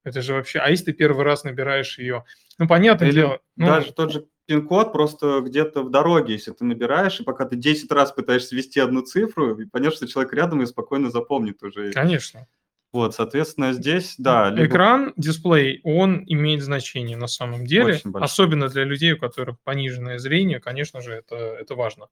Это 0.05 0.23
же 0.23 0.35
вообще, 0.35 0.61
а 0.61 0.71
если 0.71 0.87
ты 0.87 0.93
первый 0.93 1.25
раз 1.25 1.45
набираешь 1.45 1.99
ее? 1.99 2.25
Ну, 2.59 2.67
понятное 2.67 3.09
Или 3.09 3.17
дело. 3.17 3.41
Ну, 3.57 3.67
даже 3.67 3.93
тот 3.93 4.13
же 4.13 4.27
пин-код 4.47 4.93
просто 4.93 5.41
где-то 5.41 5.83
в 5.83 5.91
дороге, 5.91 6.35
если 6.35 6.53
ты 6.53 6.65
набираешь, 6.65 7.21
и 7.21 7.25
пока 7.25 7.45
ты 7.45 7.57
10 7.57 7.91
раз 7.93 8.11
пытаешься 8.13 8.57
ввести 8.57 8.81
одну 8.81 9.03
цифру, 9.03 9.59
и 9.61 9.67
понятно, 9.67 9.97
что 9.97 10.09
человек 10.09 10.33
рядом 10.33 10.63
и 10.63 10.67
спокойно 10.67 11.11
запомнит 11.11 11.63
уже. 11.63 11.93
Конечно. 11.93 12.47
Вот, 12.93 13.15
соответственно, 13.15 13.73
здесь, 13.73 14.17
да. 14.19 14.51
Либо... 14.51 14.67
Экран, 14.67 15.13
дисплей, 15.17 15.81
он 15.85 16.25
имеет 16.27 16.63
значение 16.63 17.17
на 17.17 17.29
самом 17.29 17.65
деле, 17.65 18.01
особенно 18.15 18.69
для 18.69 18.85
людей, 18.85 19.13
у 19.13 19.19
которых 19.19 19.61
пониженное 19.63 20.19
зрение, 20.19 20.59
конечно 20.59 21.01
же, 21.01 21.13
это, 21.13 21.37
это 21.37 21.77
важно. 21.77 22.09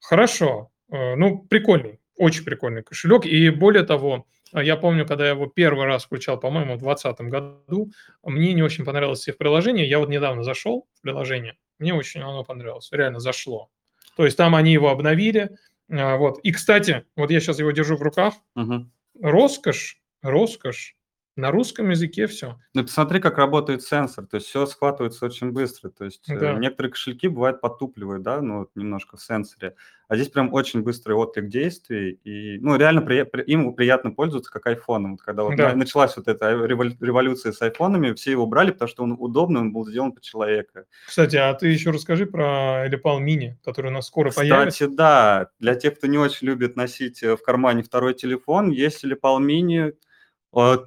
Хорошо, 0.00 0.70
э, 0.90 1.14
ну, 1.14 1.38
прикольный, 1.38 2.00
очень 2.18 2.44
прикольный 2.44 2.82
кошелек, 2.82 3.24
и 3.24 3.48
более 3.48 3.84
того, 3.84 4.26
я 4.52 4.76
помню, 4.76 5.06
когда 5.06 5.24
я 5.24 5.30
его 5.30 5.46
первый 5.46 5.86
раз 5.86 6.04
включал, 6.04 6.38
по-моему, 6.38 6.74
в 6.74 6.80
2020 6.80 7.20
году, 7.30 7.90
мне 8.22 8.52
не 8.52 8.62
очень 8.62 8.84
понравилось 8.84 9.26
их 9.26 9.38
приложение, 9.38 9.88
я 9.88 9.98
вот 9.98 10.10
недавно 10.10 10.42
зашел 10.42 10.86
в 10.98 11.00
приложение, 11.00 11.56
мне 11.78 11.94
очень 11.94 12.20
оно 12.20 12.44
понравилось, 12.44 12.90
реально 12.92 13.20
зашло. 13.20 13.70
То 14.16 14.26
есть 14.26 14.36
там 14.36 14.54
они 14.54 14.70
его 14.70 14.90
обновили, 14.90 15.56
э, 15.88 16.16
вот. 16.18 16.40
И, 16.40 16.52
кстати, 16.52 17.06
вот 17.16 17.30
я 17.30 17.40
сейчас 17.40 17.58
его 17.58 17.70
держу 17.70 17.96
в 17.96 18.02
руках, 18.02 18.34
угу 18.54 18.86
роскошь, 19.22 20.02
роскошь. 20.22 20.96
На 21.36 21.50
русском 21.50 21.90
языке 21.90 22.28
все. 22.28 22.60
Ну, 22.74 22.82
посмотри, 22.82 23.18
как 23.18 23.38
работает 23.38 23.82
сенсор. 23.82 24.24
То 24.26 24.36
есть 24.36 24.46
все 24.46 24.66
схватывается 24.66 25.26
очень 25.26 25.50
быстро. 25.50 25.90
То 25.90 26.04
есть 26.04 26.28
э, 26.28 26.38
да. 26.38 26.52
некоторые 26.54 26.92
кошельки 26.92 27.26
бывают 27.26 27.60
потупливают, 27.60 28.22
да, 28.22 28.40
ну, 28.40 28.60
вот 28.60 28.70
немножко 28.76 29.16
в 29.16 29.22
сенсоре. 29.22 29.74
А 30.06 30.14
здесь 30.14 30.28
прям 30.28 30.52
очень 30.52 30.82
быстрый 30.82 31.14
отклик 31.14 31.48
действий. 31.48 32.20
И, 32.22 32.58
ну, 32.60 32.76
реально 32.76 33.02
при, 33.02 33.24
при, 33.24 33.42
им 33.42 33.74
приятно 33.74 34.12
пользоваться, 34.12 34.52
как 34.52 34.66
айфоном. 34.68 35.12
Вот 35.12 35.22
когда 35.22 35.42
вот 35.42 35.56
да. 35.56 35.74
началась 35.74 36.16
вот 36.16 36.28
эта 36.28 36.50
революция 36.50 37.50
с 37.50 37.60
айфонами, 37.60 38.12
все 38.12 38.30
его 38.30 38.46
брали, 38.46 38.70
потому 38.70 38.88
что 38.88 39.02
он 39.02 39.16
удобный, 39.18 39.60
он 39.60 39.72
был 39.72 39.84
сделан 39.86 40.12
под 40.12 40.22
человека. 40.22 40.84
Кстати, 41.06 41.34
а 41.34 41.52
ты 41.54 41.66
еще 41.66 41.90
расскажи 41.90 42.26
про 42.26 42.86
Элипал 42.86 43.18
Мини, 43.18 43.58
который 43.64 43.88
у 43.88 43.94
нас 43.94 44.06
скоро 44.06 44.30
Кстати, 44.30 44.48
появится. 44.48 44.84
Кстати, 44.84 44.96
да. 44.96 45.48
Для 45.58 45.74
тех, 45.74 45.98
кто 45.98 46.06
не 46.06 46.18
очень 46.18 46.46
любит 46.46 46.76
носить 46.76 47.24
э, 47.24 47.36
в 47.36 47.42
кармане 47.42 47.82
второй 47.82 48.14
телефон, 48.14 48.70
есть 48.70 49.04
Элипал 49.04 49.40
Мини, 49.40 49.94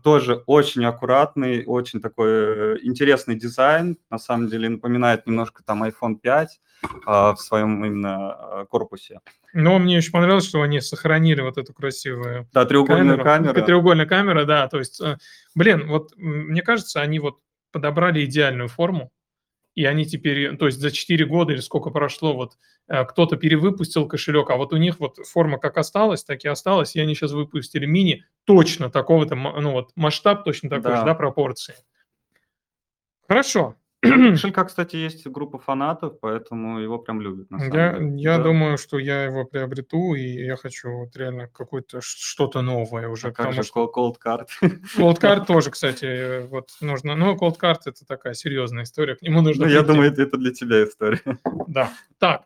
тоже 0.04 0.44
очень 0.46 0.86
аккуратный, 0.86 1.64
очень 1.66 2.02
такой 2.02 2.30
э, 2.30 2.78
интересный 2.84 3.36
дизайн. 3.36 3.98
На 4.10 4.18
самом 4.18 4.48
деле 4.48 4.70
напоминает 4.70 5.28
немножко 5.28 5.64
там 5.64 5.84
iPhone 5.84 6.16
5 6.22 6.60
а, 7.06 7.34
в 7.34 7.42
своем 7.42 7.84
именно 7.84 8.38
э, 8.40 8.66
корпусе. 8.70 9.20
Но 9.54 9.80
мне 9.80 9.98
еще 9.98 10.12
понравилось, 10.12 10.48
что 10.48 10.62
они 10.62 10.82
сохранили 10.82 11.42
вот 11.42 11.58
эту 11.58 11.74
красивую 11.74 12.48
да, 12.54 12.66
треугольную 12.66 13.18
камеру. 13.18 13.54
камеру. 13.54 13.66
Треугольная 13.66 14.06
камера, 14.06 14.46
да. 14.46 14.68
То 14.68 14.78
есть, 14.78 15.02
блин, 15.56 15.88
вот 15.88 16.14
мне 16.18 16.62
кажется, 16.62 17.02
они 17.02 17.20
вот 17.20 17.40
подобрали 17.72 18.24
идеальную 18.26 18.70
форму 18.70 19.12
и 19.78 19.86
они 19.86 20.06
теперь, 20.08 20.58
то 20.58 20.66
есть 20.66 20.80
за 20.80 20.90
4 20.90 21.24
года 21.26 21.54
или 21.54 21.60
сколько 21.60 21.92
прошло, 21.92 22.34
вот 22.34 22.58
э, 22.88 23.06
кто-то 23.06 23.38
перевыпустил 23.38 24.08
кошелек, 24.08 24.50
а 24.50 24.56
вот 24.56 24.74
у 24.74 24.78
них 24.78 25.00
вот 25.00 25.18
форма 25.18 25.60
как 25.60 25.78
осталась, 25.78 26.24
так 26.24 26.44
и 26.44 26.48
осталась, 26.48 26.96
и 26.96 27.00
они 27.00 27.14
сейчас 27.14 27.32
выпустили 27.32 27.86
мини 27.86 28.26
точно 28.46 28.90
такого-то, 28.90 29.36
ну 29.36 29.74
вот 29.74 29.92
масштаб 29.96 30.44
точно 30.44 30.72
такой 30.72 30.94
да. 30.94 30.98
же, 30.98 31.06
да, 31.06 31.14
пропорции. 31.14 31.76
Хорошо, 33.28 33.76
кошелька, 34.10 34.64
кстати, 34.66 34.96
есть 34.96 35.28
группа 35.28 35.60
фанатов, 35.60 36.20
поэтому 36.20 36.80
его 36.80 37.00
прям 37.00 37.22
любят. 37.22 37.50
На 37.52 37.60
самом 37.60 37.74
я 37.74 37.94
деле. 37.94 38.22
я 38.22 38.38
да. 38.38 38.44
думаю, 38.44 38.78
что 38.78 39.00
я 39.00 39.26
его 39.26 39.46
приобрету, 39.46 40.16
и 40.16 40.46
я 40.46 40.56
хочу 40.56 40.90
вот 40.90 41.16
реально 41.16 41.48
какое-то 41.48 42.00
что-то 42.02 42.62
новое 42.62 43.08
уже. 43.08 43.28
А 43.28 43.32
как 43.32 43.54
же 43.54 43.64
что... 43.64 43.92
Cold 43.96 44.16
Card? 44.24 44.48
Cold 44.98 45.20
Card 45.20 45.46
тоже, 45.48 45.72
кстати, 45.72 46.48
вот 46.48 46.70
нужно. 46.82 47.16
Ну, 47.16 47.36
Cold 47.36 47.58
Card 47.62 47.80
это 47.86 48.06
такая 48.06 48.34
серьезная 48.34 48.84
история, 48.84 49.16
к 49.16 49.22
нему 49.22 49.42
нужно. 49.42 49.66
Ну, 49.66 49.72
я 49.72 49.84
думаю, 49.84 50.12
это 50.12 50.38
для 50.38 50.52
тебя 50.52 50.84
история. 50.84 51.22
Да. 51.68 51.92
Так. 52.18 52.46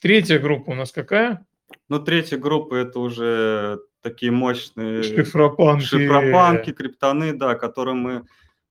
Третья 0.00 0.38
группа 0.38 0.70
у 0.70 0.74
нас 0.74 0.92
какая? 0.92 1.46
Ну, 1.88 1.98
третья 1.98 2.38
группа 2.38 2.74
это 2.74 3.00
уже 3.00 3.80
такие 4.02 4.30
мощные 4.30 5.02
шифропанки, 5.02 5.84
шифропанки 5.84 6.72
криптоны, 6.72 7.32
да, 7.32 7.54
которые 7.54 7.94
мы 7.94 8.24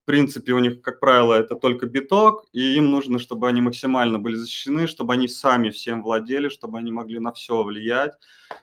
в 0.03 0.05
принципе, 0.05 0.51
у 0.51 0.59
них, 0.59 0.81
как 0.81 0.99
правило, 0.99 1.33
это 1.33 1.55
только 1.55 1.85
биток, 1.85 2.45
и 2.51 2.75
им 2.75 2.91
нужно, 2.91 3.19
чтобы 3.19 3.47
они 3.47 3.61
максимально 3.61 4.19
были 4.19 4.35
защищены, 4.35 4.85
чтобы 4.85 5.13
они 5.13 5.29
сами 5.29 5.69
всем 5.69 6.03
владели, 6.03 6.49
чтобы 6.49 6.77
они 6.77 6.91
могли 6.91 7.19
на 7.19 7.31
все 7.31 7.63
влиять. 7.63 8.11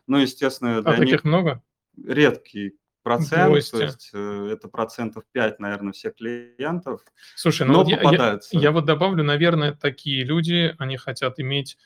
Ну, 0.07 0.19
естественно, 0.19 0.79
а 0.79 0.83
для 0.83 0.93
а 0.93 0.99
них... 0.99 1.07
таких 1.07 1.25
много? 1.25 1.63
Редкий 2.07 2.75
процент, 3.03 3.53
200. 3.53 3.71
то 3.71 3.83
есть 3.83 4.11
э, 4.13 4.51
это 4.53 4.69
процентов 4.69 5.25
5, 5.33 5.61
наверное, 5.61 5.93
всех 5.93 6.17
клиентов. 6.17 7.01
Слушай, 7.35 7.67
ну, 7.67 7.89
я, 7.89 7.99
я, 8.03 8.41
я 8.51 8.71
вот 8.71 8.85
добавлю, 8.85 9.25
наверное, 9.25 9.73
такие 9.73 10.23
люди, 10.25 10.75
они 10.79 10.99
хотят 10.99 11.41
иметь, 11.41 11.79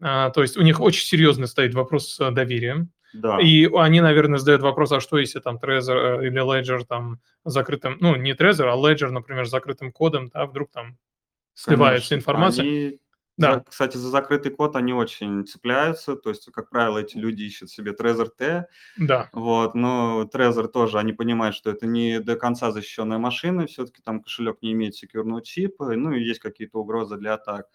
а, 0.00 0.30
то 0.30 0.42
есть 0.42 0.56
у 0.56 0.62
них 0.62 0.80
очень 0.80 1.06
серьезно 1.06 1.46
стоит 1.46 1.74
вопрос 1.74 2.14
с 2.14 2.30
доверием, 2.32 2.90
да. 3.12 3.40
И 3.40 3.66
они, 3.74 4.00
наверное, 4.00 4.38
задают 4.38 4.62
вопрос, 4.62 4.92
а 4.92 5.00
что 5.00 5.18
если 5.18 5.40
там 5.40 5.56
Trezor 5.56 6.20
э, 6.20 6.26
или 6.26 6.42
Ledger 6.42 6.84
там 6.86 7.20
закрытым, 7.44 7.96
ну, 8.00 8.16
не 8.16 8.34
Trezor, 8.34 8.68
а 8.68 8.76
Ledger, 8.76 9.10
например, 9.10 9.46
с 9.46 9.50
закрытым 9.50 9.92
кодом, 9.92 10.28
да, 10.28 10.46
вдруг 10.46 10.70
там 10.70 10.98
сливается 11.54 12.14
информация. 12.14 12.64
Они, 12.64 13.00
да. 13.38 13.64
кстати, 13.66 13.96
за 13.96 14.10
закрытый 14.10 14.52
код 14.52 14.76
они 14.76 14.92
очень 14.92 15.46
цепляются, 15.46 16.16
то 16.16 16.30
есть, 16.30 16.50
как 16.52 16.70
правило, 16.70 16.98
эти 16.98 17.16
люди 17.16 17.44
ищут 17.44 17.70
себе 17.70 17.92
Trezor 17.92 18.28
T, 18.36 18.66
да. 18.98 19.30
вот, 19.32 19.74
но 19.74 20.28
Trezor 20.32 20.68
тоже, 20.68 20.98
они 20.98 21.12
понимают, 21.12 21.54
что 21.54 21.70
это 21.70 21.86
не 21.86 22.20
до 22.20 22.36
конца 22.36 22.72
защищенная 22.72 23.18
машина, 23.18 23.66
все-таки 23.66 24.02
там 24.02 24.22
кошелек 24.22 24.58
не 24.60 24.72
имеет 24.72 24.94
секьюрного 24.96 25.42
чипа, 25.42 25.94
ну, 25.94 26.12
и 26.12 26.22
есть 26.22 26.40
какие-то 26.40 26.78
угрозы 26.78 27.16
для 27.16 27.34
атак. 27.34 27.66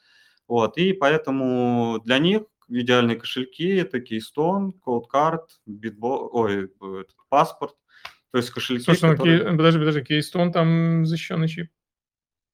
Вот, 0.47 0.77
и 0.77 0.91
поэтому 0.91 2.01
для 2.03 2.19
них 2.19 2.43
идеальные 2.67 3.17
кошельки, 3.17 3.75
это 3.75 3.97
Keystone, 3.99 4.73
Cold 4.85 5.03
Card, 5.13 5.45
Bitbo, 5.67 6.29
ой, 6.31 6.71
паспорт, 7.29 7.75
то 8.31 8.37
есть 8.37 8.49
кошельки, 8.49 8.83
Слушай, 8.83 9.11
ну, 9.11 9.11
которые... 9.11 9.43
ну, 9.51 9.57
подожди, 9.57 9.79
подожди, 9.79 10.01
Keystone 10.01 10.51
там 10.51 11.05
защищенный 11.05 11.47
чип? 11.47 11.69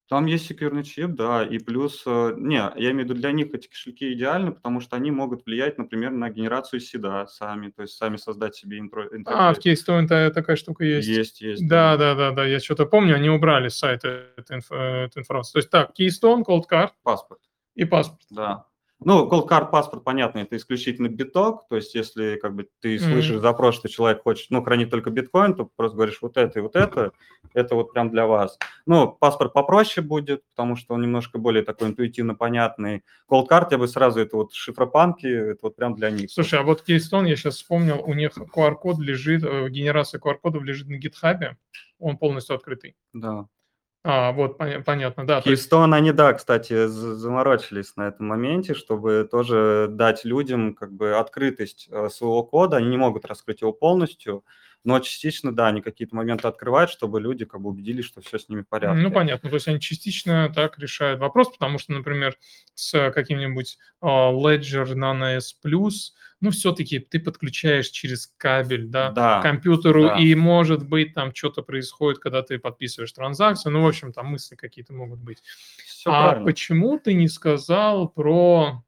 Там 0.10 0.26
есть 0.26 0.48
секьюрный 0.48 0.84
чип, 0.84 1.12
да, 1.12 1.44
и 1.44 1.60
плюс, 1.60 2.02
э, 2.08 2.34
не, 2.36 2.56
я 2.56 2.92
имею 2.92 3.06
в 3.06 3.10
виду, 3.12 3.14
для 3.14 3.32
них 3.32 3.54
эти 3.54 3.68
кошельки 3.68 4.12
идеальны, 4.12 4.52
потому 4.52 4.82
что 4.82 4.96
они 4.96 5.12
могут 5.12 5.46
влиять, 5.46 5.78
например, 5.78 6.10
на 6.10 6.32
генерацию 6.32 6.80
седа 6.80 7.28
сами, 7.28 7.70
то 7.70 7.84
есть 7.84 7.96
сами 7.96 8.18
создать 8.18 8.56
себе 8.56 8.80
интро, 8.80 9.08
А, 9.28 9.54
в 9.54 9.60
Keystone 9.60 10.32
такая 10.32 10.56
штука 10.56 10.84
есть? 10.84 11.08
Есть, 11.08 11.42
есть. 11.42 11.68
Да, 11.68 11.96
да, 11.96 12.16
да, 12.16 12.32
да, 12.32 12.44
я 12.44 12.60
что-то 12.60 12.88
помню, 12.88 13.16
они 13.16 13.30
убрали 13.30 13.68
с 13.68 13.78
сайта 13.78 14.34
эту, 14.36 14.56
инф, 14.56 14.72
эту 14.72 15.20
информацию. 15.20 15.54
То 15.54 15.60
есть 15.60 15.70
так, 15.70 15.92
Keystone, 15.92 16.44
Cold 16.44 16.64
Card. 16.68 16.90
Паспорт. 17.04 17.42
И 17.76 17.86
паспорт. 17.86 18.24
Да. 18.32 18.66
Ну, 19.02 19.30
card 19.30 19.72
паспорт, 19.72 20.04
понятно, 20.04 20.40
это 20.40 20.58
исключительно 20.58 21.08
биток, 21.08 21.68
то 21.70 21.78
есть 21.78 21.96
если 21.96 22.36
как 22.36 22.54
бы 22.54 22.68
ты 22.82 23.00
слышишь 23.00 23.38
mm-hmm. 23.38 23.42
запрос, 23.42 23.76
что 23.76 23.88
человек 23.88 24.24
хочет, 24.24 24.48
ну, 24.50 24.62
хранить 24.62 24.90
только 24.90 25.10
биткоин, 25.10 25.56
то 25.56 25.70
просто 25.74 25.96
говоришь 25.96 26.22
вот 26.22 26.36
это 26.36 26.60
и 26.60 26.62
вот 26.62 26.76
это, 26.76 27.14
это 27.54 27.76
вот 27.76 27.94
прям 27.94 28.10
для 28.10 28.28
вас. 28.28 28.58
Ну, 28.86 29.08
паспорт 29.08 29.54
попроще 29.54 30.06
будет, 30.06 30.44
потому 30.54 30.76
что 30.76 30.96
он 30.96 31.02
немножко 31.02 31.40
более 31.40 31.64
такой 31.64 31.88
интуитивно 31.88 32.36
понятный. 32.36 33.04
Card 33.32 33.68
я 33.72 33.78
бы 33.78 33.88
сразу, 33.88 34.20
это 34.20 34.36
вот 34.36 34.54
шифропанки, 34.54 35.28
это 35.28 35.60
вот 35.62 35.78
прям 35.78 35.96
для 35.96 36.10
них. 36.12 36.30
Слушай, 36.30 36.60
а 36.60 36.64
вот 36.64 36.84
Keystone, 36.88 37.30
я 37.30 37.38
сейчас 37.38 37.56
вспомнил, 37.56 38.04
у 38.06 38.14
них 38.14 38.38
QR-код 38.38 39.00
лежит, 39.00 39.44
э, 39.46 39.70
генерация 39.70 40.20
QR-кодов 40.20 40.64
лежит 40.64 40.90
на 40.90 41.00
GitHub, 41.00 41.56
он 42.00 42.18
полностью 42.18 42.56
открытый. 42.56 42.98
Да. 43.14 43.48
А, 44.04 44.32
вот, 44.32 44.58
понятно, 44.86 45.28
да. 45.28 45.42
Keystone, 45.46 45.94
они, 45.94 46.14
да, 46.14 46.34
кстати, 46.34 46.88
заморочились 46.88 47.98
на 47.98 48.08
этом 48.08 48.28
моменте, 48.28 48.74
чтобы 48.74 49.28
тоже 49.30 49.88
дать 49.90 50.24
людям 50.24 50.74
как 50.74 50.94
бы 50.94 51.16
открытость 51.16 51.90
э, 51.92 52.08
своего 52.10 52.44
кода. 52.44 52.78
Они 52.78 52.88
не 52.88 52.98
могут 52.98 53.26
раскрыть 53.26 53.62
его 53.62 53.74
полностью, 53.74 54.46
но 54.84 55.00
частично, 55.00 55.54
да, 55.54 55.68
они 55.68 55.82
какие-то 55.82 56.16
моменты 56.16 56.48
открывают, 56.48 56.90
чтобы 56.90 57.20
люди 57.20 57.46
как 57.46 57.62
бы 57.62 57.70
убедились, 57.70 58.06
что 58.06 58.22
все 58.22 58.40
с 58.40 58.48
ними 58.48 58.62
в 58.62 58.68
порядке. 58.68 59.02
Ну, 59.02 59.12
понятно, 59.12 59.50
то 59.50 59.56
есть 59.56 59.68
они 59.68 59.80
частично 59.80 60.52
так 60.54 60.80
решают 60.80 61.20
вопрос, 61.20 61.50
потому 61.50 61.80
что, 61.80 61.94
например, 61.94 62.38
с 62.76 63.12
каким-нибудь 63.12 63.78
uh, 64.02 64.32
Ledger 64.34 64.94
Nano 64.94 65.38
S+, 65.38 65.54
ну, 66.42 66.52
все-таки 66.52 67.00
ты 67.00 67.20
подключаешь 67.20 67.90
через 67.90 68.28
кабель, 68.38 68.88
да, 68.88 69.12
да 69.12 69.40
к 69.40 69.44
компьютеру, 69.44 70.04
да. 70.04 70.18
и, 70.18 70.34
может 70.36 70.88
быть, 70.88 71.14
там 71.14 71.36
что-то 71.36 71.62
происходит, 71.62 72.20
когда 72.20 72.42
ты 72.42 72.60
подписываешь 72.60 73.12
транзакцию, 73.12 73.74
ну, 73.74 73.84
в 73.84 73.88
общем, 73.88 74.14
там 74.14 74.28
мысли 74.28 74.56
какие-то 74.56 74.94
могут 74.94 75.20
быть. 75.20 75.44
Все 75.86 76.10
а 76.10 76.30
правильно. 76.30 76.46
почему 76.46 76.98
ты 76.98 77.14
не 77.14 77.28
сказал 77.28 78.08
про 78.08 78.84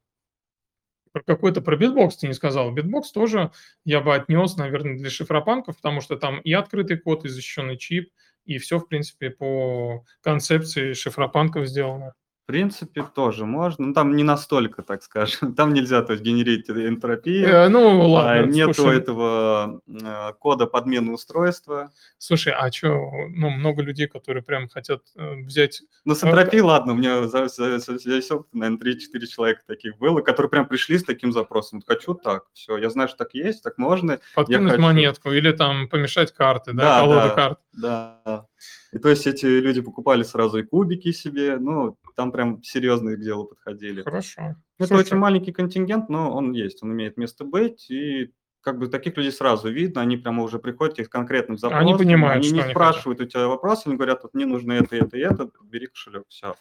про 1.12 1.22
какой-то 1.22 1.60
про 1.60 1.76
BitBox 1.76 2.16
ты 2.16 2.26
не 2.28 2.34
сказал. 2.34 2.72
BitBox 2.72 3.12
тоже 3.12 3.52
я 3.84 4.00
бы 4.00 4.14
отнес, 4.14 4.56
наверное, 4.56 4.96
для 4.96 5.10
шифропанков, 5.10 5.76
потому 5.76 6.00
что 6.00 6.16
там 6.16 6.40
и 6.40 6.52
открытый 6.52 6.98
код, 6.98 7.24
и 7.24 7.28
защищенный 7.28 7.76
чип, 7.76 8.10
и 8.44 8.58
все, 8.58 8.78
в 8.78 8.88
принципе, 8.88 9.30
по 9.30 10.04
концепции 10.22 10.92
шифропанков 10.94 11.66
сделано. 11.68 12.14
Принципе, 12.52 13.02
тоже 13.14 13.46
можно. 13.46 13.86
Ну, 13.86 13.94
там 13.94 14.14
не 14.14 14.24
настолько, 14.24 14.82
так 14.82 15.02
скажем. 15.02 15.54
Там 15.56 15.72
нельзя, 15.72 16.02
то 16.02 16.12
есть, 16.12 16.22
генерить 16.22 16.68
энтропию. 16.68 17.48
Э, 17.48 17.68
ну, 17.68 18.10
ладно. 18.10 18.32
А, 18.32 18.42
нету 18.46 18.74
слушай, 18.74 18.98
этого 18.98 19.80
э, 19.88 20.32
кода 20.38 20.66
подмены 20.66 21.12
устройства. 21.12 21.92
Слушай, 22.18 22.52
а 22.52 22.70
что, 22.70 22.88
ну, 23.30 23.48
много 23.48 23.82
людей, 23.82 24.06
которые 24.06 24.42
прям 24.42 24.68
хотят 24.68 25.02
э, 25.16 25.34
взять... 25.44 25.82
Ну, 26.04 26.14
с 26.14 26.22
энтропией, 26.22 26.62
ладно, 26.62 26.92
у 26.92 26.96
меня 26.96 27.26
за, 27.26 27.48
за, 27.48 27.78
за 27.78 28.34
опыт, 28.34 28.52
наверное, 28.52 28.78
3-4 28.78 29.26
человека 29.26 29.62
таких 29.66 29.96
было, 29.96 30.20
которые 30.20 30.50
прям 30.50 30.66
пришли 30.66 30.98
с 30.98 31.04
таким 31.04 31.32
запросом. 31.32 31.82
Хочу 31.86 32.12
так, 32.12 32.44
все, 32.52 32.76
я 32.76 32.90
знаю, 32.90 33.08
что 33.08 33.16
так 33.16 33.32
есть, 33.32 33.62
так 33.62 33.78
можно. 33.78 34.20
Подкинуть 34.34 34.76
монетку 34.76 35.32
или 35.32 35.52
там 35.52 35.88
помешать 35.88 36.32
карты, 36.32 36.74
да, 36.74 36.82
да 36.82 37.00
колоды 37.00 37.28
да, 37.28 37.34
карт. 37.34 37.58
Да, 37.72 38.46
и 38.92 38.98
то 38.98 39.08
есть 39.08 39.26
эти 39.26 39.46
люди 39.46 39.80
покупали 39.80 40.22
сразу 40.22 40.58
и 40.58 40.62
кубики 40.62 41.12
себе, 41.12 41.56
ну, 41.58 41.96
там 42.14 42.30
прям 42.30 42.62
серьезные 42.62 43.16
к 43.16 43.20
делу 43.20 43.46
подходили. 43.46 44.02
Хорошо. 44.02 44.56
Ну, 44.78 44.84
это 44.84 44.96
очень 44.96 45.16
маленький 45.16 45.52
контингент, 45.52 46.10
но 46.10 46.30
он 46.34 46.52
есть, 46.52 46.82
он 46.82 46.92
имеет 46.92 47.16
место 47.16 47.44
быть, 47.44 47.90
и 47.90 48.32
как 48.60 48.78
бы 48.78 48.88
таких 48.88 49.16
людей 49.16 49.32
сразу 49.32 49.70
видно, 49.70 50.02
они 50.02 50.18
прямо 50.18 50.42
уже 50.42 50.58
приходят 50.58 51.08
к 51.08 51.10
конкретным 51.10 51.56
запросам. 51.56 51.86
Они 51.86 51.96
понимают, 51.96 52.44
Они 52.44 52.52
не 52.52 52.60
они 52.60 52.70
спрашивают 52.70 53.18
хотят. 53.18 53.34
у 53.34 53.38
тебя 53.38 53.48
вопросы, 53.48 53.86
они 53.86 53.96
говорят, 53.96 54.22
вот 54.22 54.34
мне 54.34 54.44
нужно 54.44 54.72
это, 54.72 54.94
это 54.94 55.16
и 55.16 55.20
это, 55.20 55.50
бери 55.64 55.86
кошелек, 55.86 56.24
все. 56.28 56.54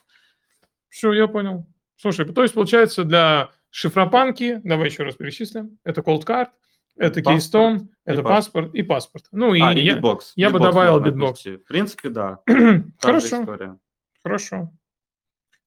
Все, 0.87 1.11
я 1.13 1.27
понял. 1.27 1.67
Слушай, 1.97 2.25
то 2.25 2.41
есть 2.41 2.53
получается 2.53 3.03
для 3.03 3.51
шифропанки, 3.69 4.61
давай 4.63 4.87
еще 4.87 5.03
раз 5.03 5.15
перечислим, 5.15 5.77
это 5.83 6.01
cold 6.01 6.25
card, 6.25 6.47
это 6.97 7.21
Keystone, 7.21 7.87
это 8.05 8.23
паспорт 8.23 8.73
и 8.73 8.83
паспорт. 8.83 9.25
Ну 9.31 9.53
и, 9.53 9.61
а, 9.61 9.73
и 9.73 9.81
я, 9.81 9.97
BitBox. 9.97 10.19
я 10.35 10.49
BitBox 10.49 10.51
бы 10.51 10.59
добавил 10.59 10.99
BitBox. 10.99 11.45
В 11.45 11.57
принципе, 11.67 12.09
да. 12.09 12.39
Хорошо. 12.99 13.45
Хорошо. 14.23 14.71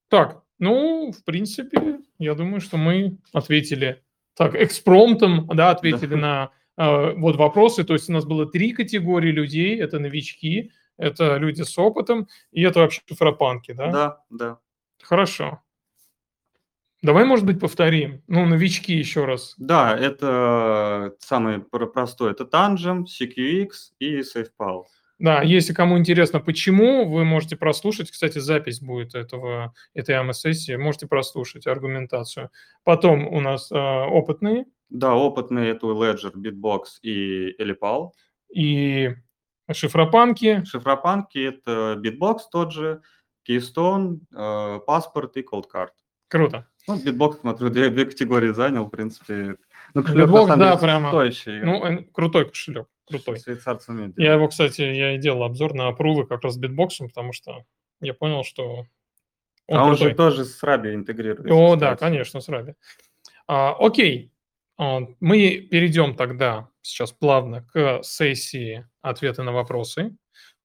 Так, 0.08 0.42
ну, 0.58 1.12
в 1.12 1.24
принципе, 1.24 2.00
я 2.18 2.34
думаю, 2.34 2.60
что 2.60 2.76
мы 2.76 3.18
ответили 3.32 4.02
так, 4.36 4.54
экспромтом, 4.54 5.46
да, 5.48 5.70
ответили 5.70 6.14
на 6.14 6.50
э, 6.76 7.14
вот 7.14 7.36
вопросы. 7.36 7.84
То 7.84 7.94
есть 7.94 8.08
у 8.08 8.12
нас 8.12 8.24
было 8.24 8.46
три 8.46 8.72
категории 8.72 9.32
людей. 9.32 9.80
Это 9.80 9.98
новички, 9.98 10.70
это 10.96 11.36
люди 11.36 11.62
с 11.62 11.76
опытом, 11.78 12.28
и 12.52 12.62
это 12.62 12.80
вообще 12.80 13.02
шифропанки, 13.08 13.72
да? 13.72 13.90
Да, 13.90 14.20
да. 14.30 14.58
Хорошо. 15.02 15.60
Давай, 17.04 17.26
может 17.26 17.44
быть, 17.44 17.60
повторим. 17.60 18.22
Ну, 18.28 18.46
новички 18.46 18.94
еще 18.94 19.26
раз. 19.26 19.54
Да, 19.58 19.94
это 19.94 21.12
самый 21.18 21.60
простой. 21.60 22.30
Это 22.30 22.44
Tangem, 22.44 23.04
CQX 23.04 23.68
и 23.98 24.20
SafePal. 24.20 24.84
Да, 25.18 25.42
если 25.42 25.74
кому 25.74 25.98
интересно, 25.98 26.40
почему, 26.40 27.06
вы 27.06 27.26
можете 27.26 27.56
прослушать. 27.56 28.10
Кстати, 28.10 28.38
запись 28.38 28.80
будет 28.80 29.14
этого, 29.14 29.74
этой 29.92 30.14
АМС-сессии. 30.14 30.76
Можете 30.76 31.06
прослушать 31.06 31.66
аргументацию. 31.66 32.48
Потом 32.84 33.26
у 33.28 33.38
нас 33.40 33.70
э, 33.70 33.76
опытные. 33.76 34.64
Да, 34.88 35.14
опытные 35.14 35.72
это 35.72 35.86
Ledger, 35.86 36.32
Bitbox 36.34 36.84
и 37.02 37.54
Elipal. 37.62 38.12
И 38.48 39.10
шифропанки. 39.70 40.64
Шифропанки 40.64 41.36
это 41.36 42.00
Bitbox 42.02 42.38
тот 42.50 42.72
же, 42.72 43.02
Keystone, 43.46 44.20
э, 44.34 44.80
паспорт 44.86 45.36
и 45.36 45.42
Coldcard. 45.42 45.90
Круто. 46.28 46.66
Ну, 46.86 46.96
BitBox, 46.96 47.40
смотрю, 47.40 47.70
две, 47.70 47.88
две 47.90 48.04
категории 48.04 48.50
занял, 48.52 48.86
в 48.86 48.90
принципе. 48.90 49.56
Ну, 49.94 50.02
кошелек, 50.02 50.26
BitBox, 50.26 50.48
да, 50.48 50.56
деле, 50.56 50.78
прямо. 50.78 51.08
Стоящий. 51.10 51.60
Ну, 51.62 52.04
крутой 52.12 52.48
кошелек, 52.48 52.86
крутой. 53.06 53.38
Я 54.16 54.34
его, 54.34 54.48
кстати, 54.48 54.82
я 54.82 55.14
и 55.14 55.18
делал 55.18 55.44
обзор 55.44 55.74
на 55.74 55.90
прувы 55.92 56.26
как 56.26 56.42
раз 56.42 56.54
с 56.54 56.58
BitBox-ом, 56.58 57.08
потому 57.08 57.32
что 57.32 57.64
я 58.00 58.12
понял, 58.12 58.44
что 58.44 58.86
он 59.66 59.78
А 59.78 59.86
крутой. 59.86 60.06
он 60.06 60.10
же 60.10 60.14
тоже 60.14 60.44
с 60.44 60.62
Rabby 60.62 60.94
интегрируется. 60.94 61.54
О, 61.54 61.76
да, 61.76 61.96
конечно, 61.96 62.40
с 62.40 62.48
Rabby. 62.48 62.74
А, 63.46 63.74
окей, 63.78 64.30
а, 64.76 65.00
мы 65.20 65.66
перейдем 65.70 66.14
тогда 66.16 66.68
сейчас 66.82 67.12
плавно 67.12 67.62
к 67.72 68.02
сессии 68.02 68.86
ответы 69.00 69.42
на 69.42 69.52
вопросы. 69.52 70.16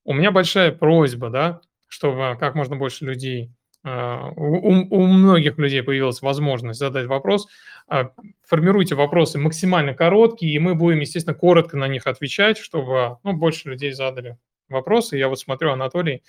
У 0.03 0.13
меня 0.13 0.31
большая 0.31 0.71
просьба, 0.71 1.29
да, 1.29 1.61
чтобы 1.87 2.35
как 2.39 2.55
можно 2.55 2.75
больше 2.75 3.05
людей 3.05 3.51
у, 3.83 4.95
у 4.95 5.07
многих 5.07 5.57
людей 5.57 5.81
появилась 5.83 6.21
возможность 6.21 6.79
задать 6.79 7.07
вопрос. 7.07 7.47
А, 7.87 8.11
формируйте 8.45 8.95
вопросы 8.95 9.39
максимально 9.39 9.93
короткие, 9.93 10.53
и 10.53 10.59
мы 10.59 10.75
будем, 10.75 10.99
естественно, 10.99 11.35
коротко 11.35 11.75
на 11.75 11.87
них 11.87 12.05
отвечать, 12.05 12.57
чтобы 12.57 13.17
ну, 13.23 13.33
больше 13.33 13.69
людей 13.69 13.93
задали 13.93 14.37
вопросы. 14.67 15.17
Я 15.17 15.27
вот 15.27 15.39
смотрю 15.39 15.71
Анатолий, 15.71 16.23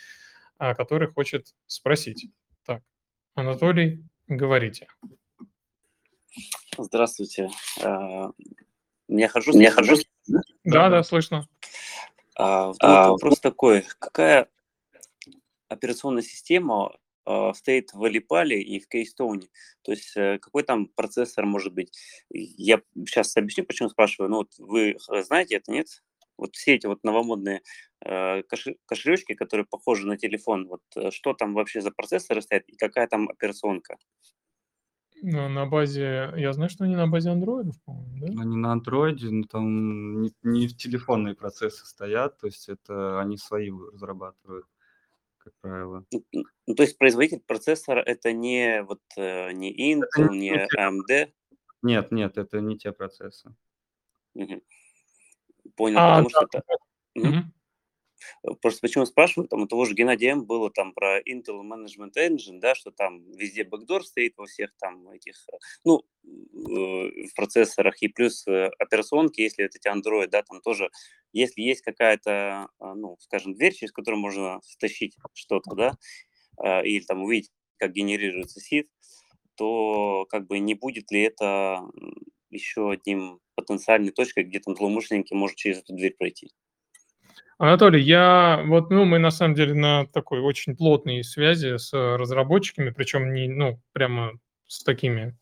а, 0.58 0.74
который 0.74 1.08
хочет 1.08 1.54
спросить. 1.66 2.28
Так, 2.64 2.82
Анатолий, 3.34 4.02
говорите. 4.26 4.86
Здравствуйте. 6.78 7.50
Меня 9.08 9.28
хожу? 9.28 9.52
Меня 9.52 9.70
хожу? 9.70 9.96
Да, 10.28 10.40
да, 10.64 10.88
да, 10.88 11.02
слышно. 11.02 11.46
А, 12.36 12.72
а, 12.78 13.10
вопрос 13.10 13.38
такой. 13.40 13.84
Какая 13.98 14.48
операционная 15.68 16.22
система 16.22 16.86
а, 16.86 16.98
стоит 17.54 17.92
в 17.92 18.02
Алипале 18.04 18.62
и 18.62 18.80
в 18.80 18.88
Кейстоуне. 18.88 19.48
То 19.82 19.92
есть 19.92 20.16
э, 20.16 20.38
какой 20.38 20.62
там 20.62 20.86
процессор 20.86 21.46
может 21.46 21.72
быть? 21.72 21.92
Я 22.30 22.80
сейчас 23.06 23.36
объясню, 23.36 23.64
почему 23.64 23.88
спрашиваю. 23.88 24.30
Ну 24.30 24.36
вот 24.38 24.52
вы 24.58 24.96
знаете 25.24 25.56
это, 25.56 25.72
нет? 25.72 25.86
Вот 26.36 26.56
все 26.56 26.74
эти 26.74 26.86
вот 26.86 27.04
новомодные 27.04 27.60
э, 28.04 28.42
кошелечки, 28.86 29.34
которые 29.34 29.66
похожи 29.66 30.06
на 30.06 30.16
телефон, 30.16 30.68
вот 30.68 30.82
э, 30.96 31.10
что 31.10 31.34
там 31.34 31.52
вообще 31.52 31.82
за 31.82 31.90
процессоры 31.90 32.40
стоят 32.40 32.64
и 32.66 32.76
какая 32.76 33.06
там 33.06 33.28
операционка? 33.28 33.98
Ну, 35.22 35.48
на 35.50 35.66
базе, 35.66 36.32
я 36.36 36.52
знаю, 36.54 36.70
что 36.70 36.84
они 36.84 36.96
на 36.96 37.06
базе 37.06 37.28
андроидов, 37.28 37.74
по-моему, 37.84 38.16
да? 38.18 38.42
Они 38.42 38.56
на 38.56 38.72
андроиде, 38.72 39.28
но 39.28 39.44
там 39.44 40.22
не, 40.22 40.32
не 40.42 40.66
в 40.66 40.76
телефонные 40.76 41.34
процессы 41.34 41.84
стоят, 41.84 42.38
то 42.38 42.46
есть 42.46 42.70
это 42.70 43.20
они 43.20 43.36
свои 43.36 43.70
разрабатывают 43.70 44.64
как 45.40 45.52
правило. 45.60 46.04
Ну, 46.12 46.74
то 46.74 46.82
есть 46.82 46.98
производитель 46.98 47.40
процессора 47.40 48.00
это 48.00 48.32
не 48.32 48.82
вот 48.82 49.00
э, 49.16 49.52
не 49.52 49.94
Intel, 49.94 50.30
не, 50.30 50.50
не 50.50 50.68
AMD? 50.76 51.32
Нет, 51.82 52.12
нет, 52.12 52.38
это 52.38 52.60
не 52.60 52.76
те 52.76 52.92
процессы. 52.92 53.54
Угу. 54.34 54.62
Понял, 55.76 55.98
а, 55.98 56.22
потому 56.22 56.30
да. 56.30 56.38
что 56.38 56.58
это... 56.58 57.28
Угу. 57.28 57.52
Просто 58.62 58.80
почему 58.80 59.06
спрашиваю, 59.06 59.48
там 59.48 59.62
у 59.62 59.66
того 59.66 59.84
же 59.84 59.94
Геннадия 59.94 60.30
М 60.30 60.44
было 60.44 60.70
там 60.70 60.92
про 60.92 61.20
Intel 61.20 61.62
Management 61.62 62.12
Engine, 62.16 62.58
да, 62.60 62.74
что 62.74 62.90
там 62.90 63.22
везде 63.32 63.64
бэкдор 63.64 64.04
стоит 64.04 64.34
во 64.36 64.46
всех 64.46 64.70
там 64.80 65.08
этих, 65.10 65.34
э, 65.52 65.56
ну, 65.84 66.02
э, 66.24 67.26
в 67.28 67.34
процессорах, 67.34 68.02
и 68.02 68.08
плюс 68.08 68.46
э, 68.48 68.70
операционки, 68.78 69.40
если 69.40 69.64
это 69.64 69.78
эти 69.78 69.88
Android, 69.88 70.28
да, 70.28 70.42
там 70.42 70.60
тоже, 70.62 70.90
если 71.32 71.60
есть 71.62 71.82
какая-то, 71.82 72.68
ну, 72.80 73.16
скажем, 73.20 73.54
дверь, 73.54 73.74
через 73.74 73.92
которую 73.92 74.20
можно 74.20 74.60
стащить 74.64 75.16
что-то, 75.34 75.74
да, 75.74 75.92
или 76.84 77.04
там 77.04 77.22
увидеть, 77.22 77.50
как 77.78 77.92
генерируется 77.92 78.60
сид, 78.60 78.88
то 79.56 80.26
как 80.30 80.46
бы 80.46 80.58
не 80.60 80.74
будет 80.74 81.10
ли 81.12 81.22
это 81.22 81.82
еще 82.50 82.90
одним 82.92 83.40
потенциальной 83.56 84.12
точкой, 84.12 84.44
где 84.44 84.60
там 84.60 84.76
злоумышленники 84.76 85.34
может 85.34 85.56
через 85.56 85.78
эту 85.80 85.94
дверь 85.94 86.14
пройти? 86.18 86.50
Анатолий, 87.60 88.00
я 88.00 88.62
вот, 88.64 88.88
ну, 88.88 89.04
мы 89.04 89.18
на 89.18 89.30
самом 89.30 89.54
деле 89.54 89.74
на 89.74 90.06
такой 90.06 90.40
очень 90.40 90.74
плотной 90.74 91.22
связи 91.22 91.76
с 91.76 91.92
разработчиками, 91.92 92.88
причем 92.88 93.34
не, 93.34 93.48
ну, 93.48 93.78
прямо 93.92 94.32
с 94.66 94.82
такими 94.82 95.36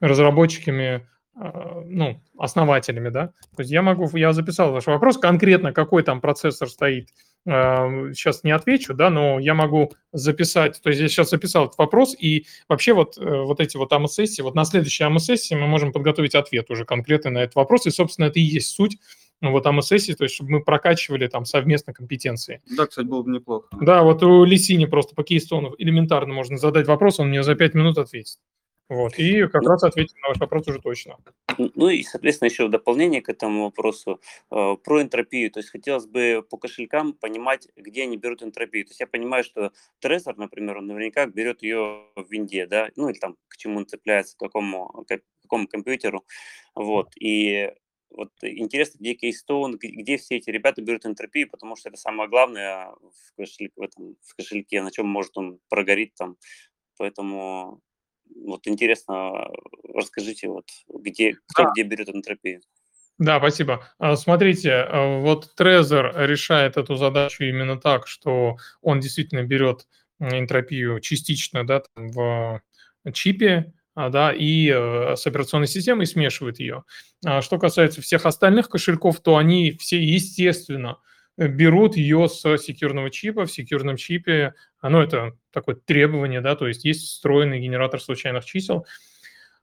разработчиками, 0.00 1.06
а, 1.34 1.82
ну, 1.84 2.22
основателями, 2.38 3.10
да. 3.10 3.34
То 3.54 3.60
есть 3.60 3.70
я 3.70 3.82
могу, 3.82 4.08
я 4.16 4.32
записал 4.32 4.72
ваш 4.72 4.86
вопрос, 4.86 5.18
конкретно 5.18 5.74
какой 5.74 6.02
там 6.04 6.22
процессор 6.22 6.70
стоит, 6.70 7.10
сейчас 7.44 8.38
а, 8.38 8.46
не 8.46 8.52
отвечу, 8.52 8.94
да, 8.94 9.10
но 9.10 9.38
я 9.38 9.52
могу 9.52 9.92
записать, 10.10 10.80
то 10.82 10.88
есть 10.88 11.02
я 11.02 11.08
сейчас 11.08 11.28
записал 11.28 11.66
этот 11.66 11.76
вопрос, 11.76 12.16
и 12.18 12.46
вообще 12.66 12.94
вот, 12.94 13.18
э, 13.18 13.42
вот 13.42 13.60
эти 13.60 13.76
вот 13.76 13.92
АМС-сессии, 13.92 14.40
вот 14.40 14.54
на 14.54 14.64
следующей 14.64 15.04
АМС-сессии 15.04 15.54
мы 15.54 15.66
можем 15.66 15.92
подготовить 15.92 16.34
ответ 16.34 16.70
уже 16.70 16.86
конкретно 16.86 17.30
на 17.30 17.38
этот 17.38 17.56
вопрос, 17.56 17.84
и, 17.84 17.90
собственно, 17.90 18.26
это 18.26 18.38
и 18.38 18.42
есть 18.42 18.74
суть 18.74 18.96
ну, 19.42 19.50
вот 19.50 19.66
АМС-сессии, 19.66 20.12
то 20.12 20.24
есть 20.24 20.36
чтобы 20.36 20.50
мы 20.50 20.62
прокачивали 20.62 21.26
там 21.26 21.44
совместно 21.44 21.92
компетенции. 21.92 22.62
Да, 22.76 22.86
кстати, 22.86 23.04
было 23.04 23.22
бы 23.22 23.32
неплохо. 23.32 23.68
Да, 23.80 24.04
вот 24.04 24.22
у 24.22 24.44
Лисини 24.44 24.86
просто 24.86 25.14
по 25.14 25.24
кейстону 25.24 25.74
элементарно 25.78 26.32
можно 26.32 26.56
задать 26.56 26.86
вопрос, 26.86 27.18
он 27.18 27.28
мне 27.28 27.42
за 27.42 27.56
пять 27.56 27.74
минут 27.74 27.98
ответит. 27.98 28.38
Вот, 28.88 29.18
и 29.18 29.46
как 29.48 29.62
раз 29.62 29.82
ответить 29.84 30.14
на 30.22 30.28
ваш 30.28 30.38
вопрос 30.38 30.68
уже 30.68 30.78
точно. 30.78 31.16
Ну 31.56 31.88
и, 31.88 32.02
соответственно, 32.02 32.50
еще 32.50 32.66
в 32.66 32.70
дополнение 32.70 33.22
к 33.22 33.28
этому 33.30 33.64
вопросу 33.64 34.20
э, 34.50 34.76
про 34.84 35.02
энтропию. 35.02 35.50
То 35.50 35.60
есть 35.60 35.70
хотелось 35.70 36.06
бы 36.06 36.44
по 36.48 36.58
кошелькам 36.58 37.14
понимать, 37.14 37.68
где 37.74 38.02
они 38.02 38.18
берут 38.18 38.42
энтропию. 38.42 38.84
То 38.84 38.90
есть 38.90 39.00
я 39.00 39.06
понимаю, 39.06 39.44
что 39.44 39.72
Trezor, 40.04 40.34
например, 40.36 40.76
он 40.76 40.88
наверняка 40.88 41.26
берет 41.26 41.62
ее 41.62 42.02
в 42.16 42.26
винде, 42.28 42.66
да, 42.66 42.90
ну 42.96 43.08
или 43.08 43.18
там 43.18 43.36
к 43.48 43.56
чему 43.56 43.78
он 43.78 43.86
цепляется, 43.86 44.36
к 44.36 44.40
какому, 44.40 45.04
к 45.08 45.20
какому 45.42 45.66
компьютеру. 45.68 46.24
Вот, 46.74 47.12
и 47.18 47.72
вот 48.16 48.30
интересно, 48.42 48.98
где 48.98 49.14
Keystone, 49.14 49.76
где 49.80 50.16
все 50.16 50.36
эти 50.36 50.50
ребята 50.50 50.82
берут 50.82 51.06
энтропию, 51.06 51.48
потому 51.50 51.76
что 51.76 51.88
это 51.88 51.98
самое 51.98 52.28
главное 52.28 52.88
в 53.00 53.36
кошельке, 53.36 53.72
в, 53.76 53.82
этом, 53.82 54.16
в 54.22 54.34
кошельке, 54.36 54.82
на 54.82 54.90
чем 54.90 55.06
может 55.06 55.36
он 55.36 55.58
прогореть 55.68 56.14
там. 56.14 56.36
Поэтому 56.98 57.80
вот 58.34 58.66
интересно, 58.66 59.48
расскажите, 59.94 60.48
вот 60.48 60.66
где, 60.88 61.34
кто 61.48 61.64
да. 61.64 61.70
где 61.72 61.82
берет 61.82 62.08
энтропию. 62.08 62.60
Да, 63.18 63.38
спасибо. 63.38 63.86
А, 63.98 64.16
смотрите, 64.16 64.72
а, 64.72 65.20
вот 65.20 65.50
Trezor 65.58 66.26
решает 66.26 66.76
эту 66.76 66.96
задачу 66.96 67.44
именно 67.44 67.78
так, 67.78 68.06
что 68.06 68.56
он 68.80 69.00
действительно 69.00 69.42
берет 69.42 69.86
энтропию 70.18 71.00
частично 71.00 71.66
да, 71.66 71.82
там, 71.94 72.10
в 72.10 72.62
чипе, 73.12 73.72
да, 73.94 74.32
и 74.32 74.70
э, 74.70 75.16
с 75.16 75.26
операционной 75.26 75.66
системой 75.66 76.06
смешивает 76.06 76.58
ее. 76.60 76.84
Что 77.40 77.58
касается 77.58 78.00
всех 78.02 78.26
остальных 78.26 78.68
кошельков, 78.68 79.20
то 79.20 79.36
они 79.36 79.72
все, 79.72 80.02
естественно, 80.02 80.98
берут 81.36 81.96
ее 81.96 82.28
с 82.28 82.40
секьюрного 82.58 83.10
чипа, 83.10 83.46
в 83.46 83.52
секьюрном 83.52 83.96
чипе, 83.96 84.54
ну, 84.82 85.00
это 85.00 85.32
такое 85.50 85.76
требование, 85.76 86.40
да, 86.40 86.56
то 86.56 86.68
есть 86.68 86.84
есть 86.84 87.06
встроенный 87.06 87.60
генератор 87.60 88.00
случайных 88.00 88.44
чисел, 88.44 88.86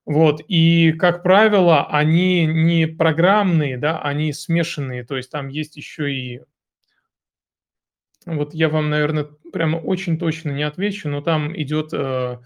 вот, 0.05 0.41
и, 0.47 0.93
как 0.93 1.21
правило, 1.21 1.87
они 1.87 2.45
не 2.45 2.87
программные, 2.87 3.77
да, 3.77 3.99
они 3.99 4.33
смешанные, 4.33 5.03
то 5.03 5.17
есть 5.17 5.29
там 5.29 5.49
есть 5.49 5.77
еще 5.77 6.11
и, 6.11 6.41
вот 8.25 8.53
я 8.53 8.69
вам, 8.69 8.89
наверное, 8.89 9.27
прямо 9.53 9.77
очень 9.77 10.17
точно 10.17 10.51
не 10.51 10.63
отвечу, 10.63 11.09
но 11.09 11.21
там 11.21 11.55
идет 11.55 11.89
э, 11.93 12.39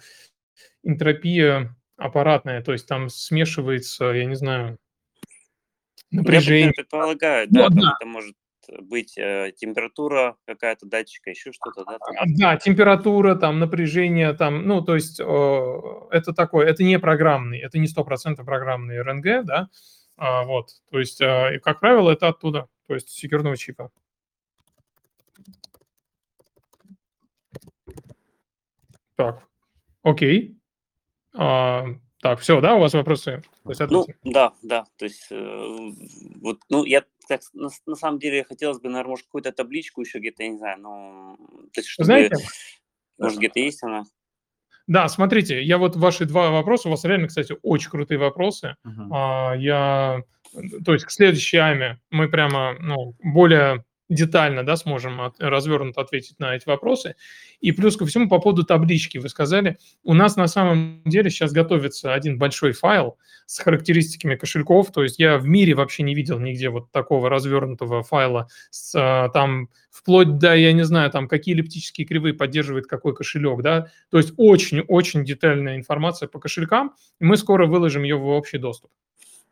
энтропия 0.83 1.75
аппаратная, 1.97 2.61
то 2.61 2.71
есть 2.71 2.87
там 2.87 3.09
смешивается, 3.09 4.05
я 4.05 4.25
не 4.25 4.35
знаю, 4.35 4.77
напряжение. 6.11 6.67
Я 6.67 6.71
предполагаю, 6.73 7.47
да, 7.49 7.69
ну, 7.69 7.81
да. 7.81 7.97
это 7.99 8.07
может 8.07 8.35
быть 8.81 9.17
э, 9.17 9.51
температура 9.57 10.37
какая-то 10.45 10.85
датчика, 10.85 11.29
еще 11.29 11.51
что-то, 11.51 11.83
да? 11.85 11.97
Там? 11.99 12.15
А, 12.17 12.23
да, 12.25 12.57
температура, 12.57 13.35
там 13.35 13.59
напряжение, 13.59 14.33
там, 14.33 14.65
ну, 14.65 14.81
то 14.81 14.95
есть 14.95 15.19
э, 15.19 15.81
это 16.11 16.33
такое, 16.33 16.67
это 16.67 16.83
не 16.83 16.99
программный, 16.99 17.59
это 17.59 17.77
не 17.77 17.87
стопроцентно 17.87 18.45
программный 18.45 19.01
РНГ, 19.01 19.45
да, 19.45 19.69
а, 20.17 20.43
вот, 20.43 20.69
то 20.91 20.99
есть, 20.99 21.21
э, 21.21 21.59
как 21.61 21.79
правило, 21.79 22.11
это 22.11 22.29
оттуда, 22.29 22.67
то 22.87 22.93
есть 22.93 23.09
секьюрного 23.09 23.57
чипа. 23.57 23.91
Так, 29.15 29.47
окей. 30.03 30.57
А, 31.35 31.85
так, 32.21 32.39
все, 32.39 32.61
да, 32.61 32.75
у 32.75 32.79
вас 32.79 32.93
вопросы? 32.93 33.43
есть, 33.67 33.81
ну, 33.89 34.05
да, 34.23 34.53
да, 34.61 34.85
то 34.97 35.05
есть, 35.05 35.27
э, 35.29 35.91
вот, 36.41 36.59
ну, 36.69 36.85
я 36.85 37.03
так, 37.27 37.41
на, 37.53 37.69
на 37.85 37.95
самом 37.95 38.19
деле 38.19 38.43
хотелось 38.43 38.79
бы, 38.79 38.89
наверное, 38.89 39.11
может, 39.11 39.25
какую-то 39.25 39.51
табличку 39.51 40.01
еще 40.01 40.19
где-то, 40.19 40.43
я 40.43 40.49
не 40.49 40.57
знаю, 40.57 40.79
ну, 40.79 41.37
то 41.73 41.79
есть, 41.79 41.89
чтобы, 41.89 42.05
Знаете, 42.05 42.35
может, 43.17 43.39
где-то 43.39 43.59
есть 43.59 43.83
она? 43.83 44.05
Да, 44.87 45.07
смотрите, 45.07 45.61
я 45.63 45.77
вот 45.77 45.95
ваши 45.95 46.25
два 46.25 46.49
вопроса, 46.51 46.87
у 46.87 46.91
вас 46.91 47.03
реально, 47.05 47.27
кстати, 47.27 47.55
очень 47.61 47.89
крутые 47.89 48.17
вопросы. 48.17 48.75
Uh-huh. 48.85 49.07
А, 49.13 49.53
я, 49.55 50.23
то 50.85 50.93
есть 50.93 51.05
к 51.05 51.11
следующей 51.11 51.57
АМе 51.57 51.99
мы 52.09 52.27
прямо, 52.27 52.75
ну, 52.79 53.15
более 53.23 53.85
детально 54.13 54.63
да, 54.63 54.75
сможем 54.75 55.21
от, 55.21 55.39
развернуто 55.39 56.01
ответить 56.01 56.39
на 56.39 56.55
эти 56.55 56.67
вопросы. 56.67 57.15
И 57.59 57.71
плюс 57.71 57.97
ко 57.97 58.05
всему 58.05 58.29
по 58.29 58.39
поводу 58.39 58.63
таблички. 58.63 59.17
Вы 59.17 59.29
сказали, 59.29 59.77
у 60.03 60.13
нас 60.13 60.35
на 60.35 60.47
самом 60.47 61.01
деле 61.05 61.29
сейчас 61.29 61.51
готовится 61.51 62.13
один 62.13 62.37
большой 62.37 62.71
файл 62.71 63.17
с 63.45 63.59
характеристиками 63.59 64.35
кошельков. 64.35 64.91
То 64.91 65.03
есть 65.03 65.19
я 65.19 65.37
в 65.37 65.45
мире 65.45 65.73
вообще 65.75 66.03
не 66.03 66.15
видел 66.15 66.39
нигде 66.39 66.69
вот 66.69 66.91
такого 66.91 67.29
развернутого 67.29 68.03
файла 68.03 68.47
с, 68.69 68.93
а, 68.95 69.29
там 69.29 69.69
вплоть 69.91 70.37
до, 70.37 70.55
я 70.55 70.73
не 70.73 70.83
знаю, 70.83 71.11
там 71.11 71.27
какие 71.27 71.55
эллиптические 71.55 72.07
кривые 72.07 72.33
поддерживает 72.33 72.87
какой 72.87 73.15
кошелек, 73.15 73.61
да. 73.61 73.87
То 74.09 74.17
есть 74.17 74.33
очень-очень 74.37 75.23
детальная 75.25 75.75
информация 75.75 76.27
по 76.27 76.39
кошелькам. 76.39 76.93
И 77.19 77.25
мы 77.25 77.37
скоро 77.37 77.67
выложим 77.67 78.03
ее 78.03 78.17
в 78.17 78.27
общий 78.27 78.57
доступ. 78.57 78.91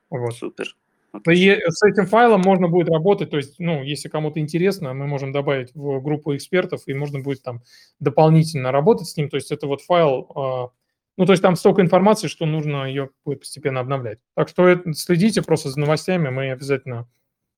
Вот. 0.09 0.35
Супер. 0.35 0.75
С 1.13 1.83
этим 1.83 2.05
файлом 2.05 2.41
можно 2.41 2.69
будет 2.69 2.89
работать, 2.89 3.29
то 3.29 3.37
есть, 3.37 3.59
ну, 3.59 3.83
если 3.83 4.07
кому-то 4.07 4.39
интересно, 4.39 4.93
мы 4.93 5.07
можем 5.07 5.33
добавить 5.33 5.73
в 5.75 5.99
группу 6.01 6.35
экспертов, 6.35 6.83
и 6.85 6.93
можно 6.93 7.19
будет 7.19 7.43
там 7.43 7.61
дополнительно 7.99 8.71
работать 8.71 9.07
с 9.09 9.17
ним, 9.17 9.29
то 9.29 9.35
есть 9.35 9.51
это 9.51 9.67
вот 9.67 9.81
файл, 9.81 10.31
а, 10.35 10.69
ну, 11.17 11.25
то 11.25 11.33
есть 11.33 11.41
там 11.43 11.57
столько 11.57 11.81
информации, 11.81 12.27
что 12.27 12.45
нужно 12.45 12.85
ее 12.85 13.09
будет 13.25 13.41
постепенно 13.41 13.81
обновлять. 13.81 14.19
Так 14.35 14.47
что 14.47 14.81
следите 14.93 15.41
просто 15.41 15.69
за 15.69 15.79
новостями, 15.79 16.29
мы 16.29 16.51
обязательно 16.51 17.09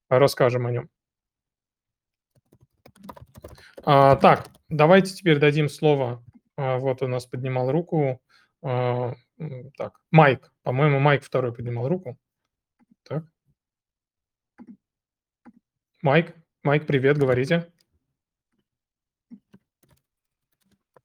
расскажем 0.10 0.66
о 0.66 0.72
нем. 0.72 0.90
А, 3.84 4.16
так, 4.16 4.48
давайте 4.70 5.14
теперь 5.14 5.38
дадим 5.38 5.70
слово, 5.70 6.24
а, 6.58 6.80
вот 6.80 7.04
у 7.04 7.08
нас 7.08 7.26
поднимал 7.28 7.72
руку, 7.72 8.20
а, 8.64 9.14
так, 9.78 10.00
Майк, 10.10 10.52
по-моему, 10.64 11.00
Майк 11.00 11.24
второй 11.24 11.54
поднимал 11.54 11.88
руку. 11.88 12.18
Так. 13.04 13.26
Майк, 16.04 16.36
Майк, 16.64 16.86
привет, 16.86 17.18
говорите. 17.18 17.72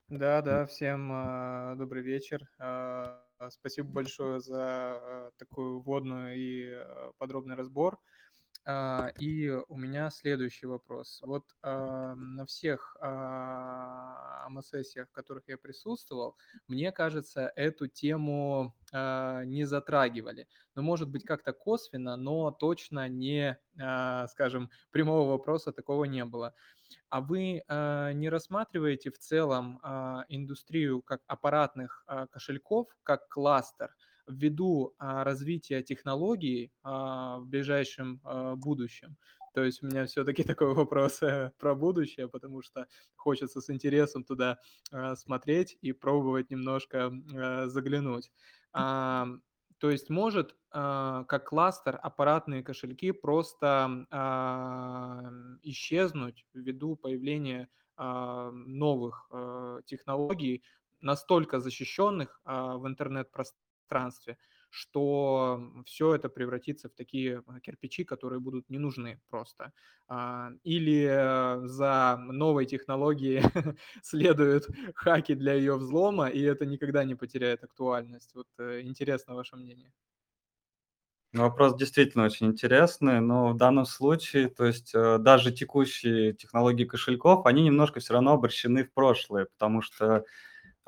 Да, 0.09 0.42
да, 0.42 0.66
всем 0.66 1.12
э, 1.12 1.76
добрый 1.76 2.03
вечер. 2.03 2.40
Э, 2.59 3.20
спасибо 3.49 3.88
большое 3.90 4.40
за 4.40 5.01
э, 5.01 5.30
такую 5.38 5.82
вводную 5.82 6.34
и 6.34 6.64
э, 6.72 7.12
подробный 7.16 7.55
разбор. 7.55 8.01
А, 8.71 9.12
и 9.19 9.49
у 9.49 9.79
меня 9.79 10.11
следующий 10.11 10.66
вопрос. 10.66 11.23
Вот 11.25 11.45
а, 11.62 12.14
на 12.14 12.45
всех 12.45 12.99
а, 13.01 14.45
АМС-сессиях, 14.45 15.09
в 15.09 15.12
которых 15.12 15.49
я 15.49 15.57
присутствовал, 15.57 16.37
мне 16.66 16.93
кажется, 16.93 17.51
эту 17.57 17.87
тему 17.89 18.75
не 18.93 19.64
затрагивали. 19.64 20.49
Ну, 20.75 20.83
может 20.83 21.11
быть, 21.11 21.25
как-то 21.25 21.53
косвенно, 21.53 22.16
но 22.16 22.51
точно 22.51 23.07
не, 23.07 23.59
скажем, 24.29 24.71
прямого 24.91 25.29
вопроса 25.29 25.73
такого 25.73 26.05
не 26.05 26.25
было. 26.25 26.55
А 27.11 27.21
вы 27.21 27.62
не 27.69 28.29
рассматриваете 28.31 29.11
в 29.11 29.19
целом 29.19 29.79
индустрию 30.29 31.03
как 31.03 31.21
аппаратных 31.27 32.03
кошельков, 32.31 32.89
как 33.03 33.29
кластер– 33.29 33.95
ввиду 34.29 34.95
а, 34.99 35.24
развития 35.24 35.83
технологий 35.83 36.70
а, 36.83 37.39
в 37.39 37.47
ближайшем 37.47 38.20
а, 38.22 38.55
будущем. 38.57 39.16
То 39.55 39.64
есть 39.64 39.83
у 39.83 39.87
меня 39.87 40.07
все-таки 40.07 40.43
такой 40.45 40.74
вопрос 40.74 41.22
э, 41.22 41.53
про 41.59 41.74
будущее, 41.74 42.29
потому 42.29 42.62
что 42.62 42.87
хочется 43.16 43.61
с 43.61 43.70
интересом 43.70 44.22
туда 44.24 44.59
смотреть 45.16 45.76
и 45.81 45.93
пробовать 45.93 46.51
немножко 46.51 47.12
заглянуть. 47.66 48.31
То 48.72 49.91
есть 49.91 50.11
может 50.11 50.55
как 50.70 51.49
кластер 51.49 51.99
аппаратные 52.03 52.62
кошельки 52.62 53.11
просто 53.12 54.07
исчезнуть 55.62 56.47
ввиду 56.53 56.97
появления 56.97 57.68
новых 57.97 59.31
технологий, 59.87 60.62
настолько 61.01 61.59
защищенных 61.59 62.41
в 62.45 62.87
интернет-пространстве, 62.87 63.68
что 64.70 65.62
все 65.86 66.14
это 66.14 66.28
превратится 66.28 66.89
в 66.89 66.95
такие 66.95 67.43
а, 67.47 67.61
кирпичи, 67.61 68.05
которые 68.05 68.41
будут 68.41 68.68
не 68.68 68.78
нужны 68.78 69.20
просто. 69.28 69.72
А, 70.09 70.51
или 70.62 71.07
э, 71.09 71.66
за 71.66 72.18
новой 72.18 72.66
технологией 72.66 73.43
следуют 74.03 74.68
хаки 74.95 75.34
для 75.34 75.55
ее 75.55 75.76
взлома, 75.76 76.28
и 76.28 76.43
это 76.43 76.66
никогда 76.66 77.05
не 77.05 77.14
потеряет 77.14 77.64
актуальность. 77.64 78.34
Вот 78.34 78.47
э, 78.59 78.82
интересно 78.82 79.34
ваше 79.34 79.57
мнение. 79.57 79.93
Ну, 81.34 81.43
вопрос 81.43 81.76
действительно 81.76 82.24
очень 82.24 82.47
интересный, 82.47 83.20
но 83.20 83.51
в 83.51 83.57
данном 83.57 83.84
случае, 83.84 84.49
то 84.49 84.64
есть 84.64 84.95
э, 84.95 85.18
даже 85.18 85.53
текущие 85.53 86.32
технологии 86.32 86.84
кошельков, 86.84 87.45
они 87.45 87.64
немножко 87.64 88.01
все 88.01 88.14
равно 88.14 88.32
обращены 88.32 88.84
в 88.84 88.93
прошлое, 88.95 89.45
потому 89.45 89.82
что 89.82 90.24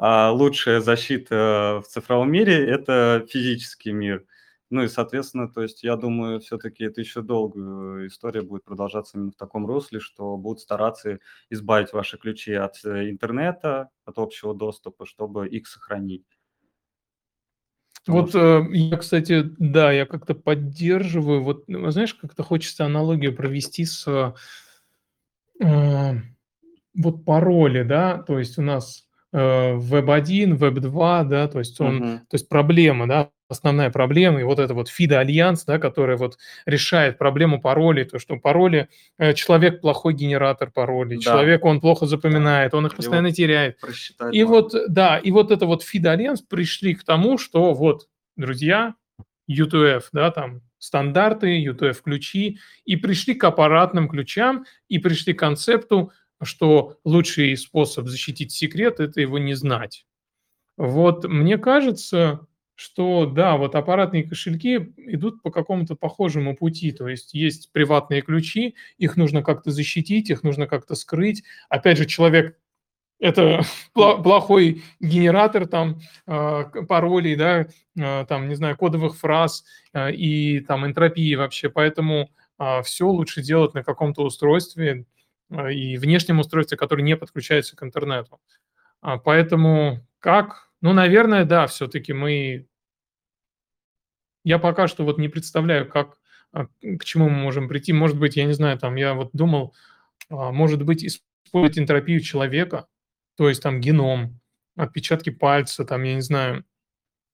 а 0.02 0.30
лучшая 0.32 0.80
защита 0.80 1.82
в 1.84 1.88
цифровом 1.88 2.32
мире– 2.32 2.66
это 2.70 3.26
физический 3.28 3.92
мир. 3.92 4.24
Ну 4.70 4.82
и, 4.82 4.88
соответственно, 4.88 5.46
то 5.46 5.60
есть 5.62 5.82
я 5.82 5.96
думаю, 5.96 6.40
все-таки 6.40 6.84
это 6.84 7.02
еще 7.02 7.20
долгая 7.20 8.06
история 8.06 8.40
будет 8.40 8.64
продолжаться 8.64 9.18
именно 9.18 9.32
в 9.32 9.36
таком 9.36 9.66
русле, 9.66 10.00
что 10.00 10.38
будут 10.38 10.60
стараться 10.60 11.18
избавить 11.50 11.92
ваши 11.92 12.16
ключи 12.16 12.54
от 12.54 12.82
э, 12.82 13.10
интернета, 13.10 13.90
от 14.06 14.18
общего 14.18 14.54
доступа, 14.54 15.04
чтобы 15.04 15.46
их 15.46 15.68
сохранить. 15.68 16.24
вот 18.06 18.34
э, 18.34 18.64
я, 18.70 18.96
кстати, 18.96 19.50
да, 19.58 19.92
я 19.92 20.06
как-то 20.06 20.34
поддерживаю. 20.34 21.42
Вот, 21.42 21.68
ну, 21.68 21.90
знаешь, 21.90 22.14
как-то 22.14 22.42
хочется 22.42 22.86
аналогию 22.86 23.36
провести 23.36 23.84
с 23.84 24.34
э, 25.60 26.14
вот 26.94 27.24
пароли, 27.26 27.82
да, 27.82 28.22
то 28.22 28.38
есть 28.38 28.56
у 28.56 28.62
нас 28.62 29.09
Web1, 29.32 30.58
Web2, 30.58 31.24
да, 31.24 31.48
то 31.48 31.58
есть 31.60 31.80
он, 31.80 32.02
uh-huh. 32.02 32.18
то 32.18 32.34
есть 32.34 32.48
проблема, 32.48 33.06
да, 33.06 33.30
основная 33.48 33.90
проблема, 33.90 34.40
и 34.40 34.44
вот 34.44 34.58
это 34.58 34.74
вот 34.74 34.88
FIDA-альянс, 34.88 35.64
да, 35.64 35.78
который 35.78 36.16
вот 36.16 36.38
решает 36.66 37.18
проблему 37.18 37.60
паролей, 37.60 38.04
то, 38.04 38.18
что 38.18 38.36
пароли, 38.36 38.88
э, 39.18 39.34
человек 39.34 39.80
плохой 39.80 40.14
генератор 40.14 40.70
паролей, 40.70 41.18
да. 41.18 41.22
человек, 41.22 41.64
он 41.64 41.80
плохо 41.80 42.06
запоминает, 42.06 42.74
он 42.74 42.86
их 42.86 42.94
постоянно 42.94 43.28
Его 43.28 43.36
теряет. 43.36 43.78
И 44.32 44.44
можно. 44.44 44.46
вот, 44.46 44.74
да, 44.88 45.18
и 45.18 45.30
вот 45.30 45.50
это 45.50 45.66
вот 45.66 45.84
FIDA-альянс 45.84 46.42
пришли 46.42 46.94
к 46.94 47.04
тому, 47.04 47.38
что 47.38 47.74
вот, 47.74 48.08
друзья, 48.36 48.94
UTF, 49.50 50.04
да, 50.12 50.30
там 50.30 50.62
стандарты, 50.78 51.62
UTF-ключи, 51.64 52.58
и 52.84 52.96
пришли 52.96 53.34
к 53.34 53.44
аппаратным 53.44 54.08
ключам, 54.08 54.64
и 54.88 54.98
пришли 54.98 55.34
к 55.34 55.38
концепту, 55.38 56.12
что 56.42 56.98
лучший 57.04 57.56
способ 57.56 58.08
защитить 58.08 58.52
секрет– 58.52 58.98
это 59.00 59.20
его 59.20 59.38
не 59.38 59.54
знать. 59.54 60.06
Вот 60.76 61.24
мне 61.26 61.58
кажется, 61.58 62.46
что 62.74 63.26
да, 63.26 63.58
вот 63.58 63.74
аппаратные 63.74 64.24
кошельки 64.24 64.94
идут 64.96 65.42
по 65.42 65.50
какому-то 65.50 65.96
похожему 65.96 66.56
пути. 66.56 66.92
То 66.92 67.08
есть 67.08 67.34
есть 67.34 67.72
приватные 67.72 68.22
ключи, 68.22 68.74
их 68.96 69.18
нужно 69.18 69.42
как-то 69.42 69.70
защитить, 69.70 70.30
их 70.30 70.42
нужно 70.42 70.66
как-то 70.66 70.94
скрыть. 70.94 71.42
Опять 71.68 71.98
же, 71.98 72.06
человек 72.06 72.56
это 73.18 73.60
плохой 73.92 74.82
генератор 74.98 75.66
там 75.66 76.00
а, 76.26 76.64
паролей, 76.64 77.36
да, 77.36 77.66
а, 77.98 78.24
там, 78.24 78.48
не 78.48 78.54
знаю, 78.54 78.76
кодовых 78.76 79.16
фраз 79.16 79.64
а, 79.92 80.08
и 80.08 80.60
там 80.60 80.86
энтропии 80.86 81.34
вообще. 81.34 81.68
Поэтому 81.68 82.30
все 82.84 83.08
лучше 83.08 83.42
делать 83.42 83.72
на 83.72 83.82
каком-то 83.82 84.22
устройстве, 84.22 85.06
и 85.50 85.96
внешнем 85.96 86.38
устройстве, 86.38 86.76
которое 86.76 87.02
не 87.02 87.16
подключается 87.16 87.76
к 87.76 87.82
интернету. 87.82 88.40
А, 89.00 89.18
поэтому 89.18 90.06
как? 90.18 90.70
Ну, 90.80 90.92
наверное, 90.92 91.44
да, 91.44 91.66
все-таки 91.66 92.12
мы... 92.12 92.66
Я 94.44 94.58
пока 94.58 94.88
что 94.88 95.04
вот 95.04 95.18
не 95.18 95.28
представляю, 95.28 95.88
как, 95.88 96.18
а, 96.52 96.66
к 96.66 97.04
чему 97.04 97.28
мы 97.28 97.36
можем 97.36 97.68
прийти. 97.68 97.92
Может 97.92 98.18
быть, 98.18 98.36
я 98.36 98.44
не 98.44 98.52
знаю, 98.52 98.78
там, 98.78 98.96
я 98.96 99.14
вот 99.14 99.30
думал, 99.32 99.74
может 100.28 100.84
быть, 100.84 101.04
использовать 101.04 101.78
энтропию 101.78 102.20
человека, 102.20 102.86
то 103.36 103.48
есть 103.48 103.62
там 103.62 103.80
геном, 103.80 104.40
отпечатки 104.76 105.30
пальца, 105.30 105.84
там, 105.84 106.04
я 106.04 106.14
не 106.14 106.20
знаю, 106.20 106.64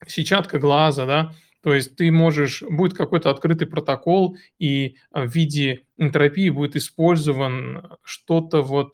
сетчатка 0.07 0.59
глаза, 0.59 1.05
да, 1.07 1.35
то 1.67 1.75
есть 1.75 1.97
ты 1.97 2.13
можешь, 2.13 2.63
будет 2.63 2.97
какой-то 2.97 3.29
открытый 3.29 3.67
протокол, 3.67 4.37
и 4.57 4.99
а, 5.11 5.23
в 5.23 5.35
виде 5.35 5.85
энтропии 5.97 6.49
будет 6.49 6.77
использован 6.77 7.99
что-то 8.05 8.63
вот 8.63 8.93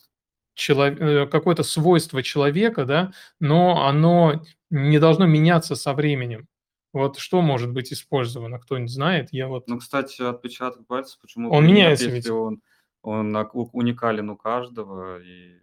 человек, 0.55 0.99
э, 0.99 1.27
какое-то 1.27 1.65
свойство 1.65 2.23
человека, 2.23 2.87
да, 2.87 3.13
но 3.41 3.87
оно 3.87 4.43
не 4.71 4.99
должно 4.99 5.27
меняться 5.27 5.75
со 5.75 5.93
временем. 5.93 6.49
Вот 6.95 7.19
что 7.19 7.43
может 7.43 7.71
быть 7.71 7.93
использовано, 7.93 8.59
кто-нибудь 8.59 8.91
знает? 8.91 9.29
Я 9.33 9.49
вот... 9.49 9.69
Ну, 9.69 9.77
кстати, 9.77 10.23
отпечаток 10.23 10.87
пальца, 10.87 11.19
почему? 11.21 11.53
Он 11.53 11.67
меняется 11.67 12.09
ведь. 12.09 12.31
Он, 12.31 12.63
он 13.03 13.37
уникален 13.53 14.31
у 14.31 14.37
каждого, 14.39 15.21
и 15.21 15.59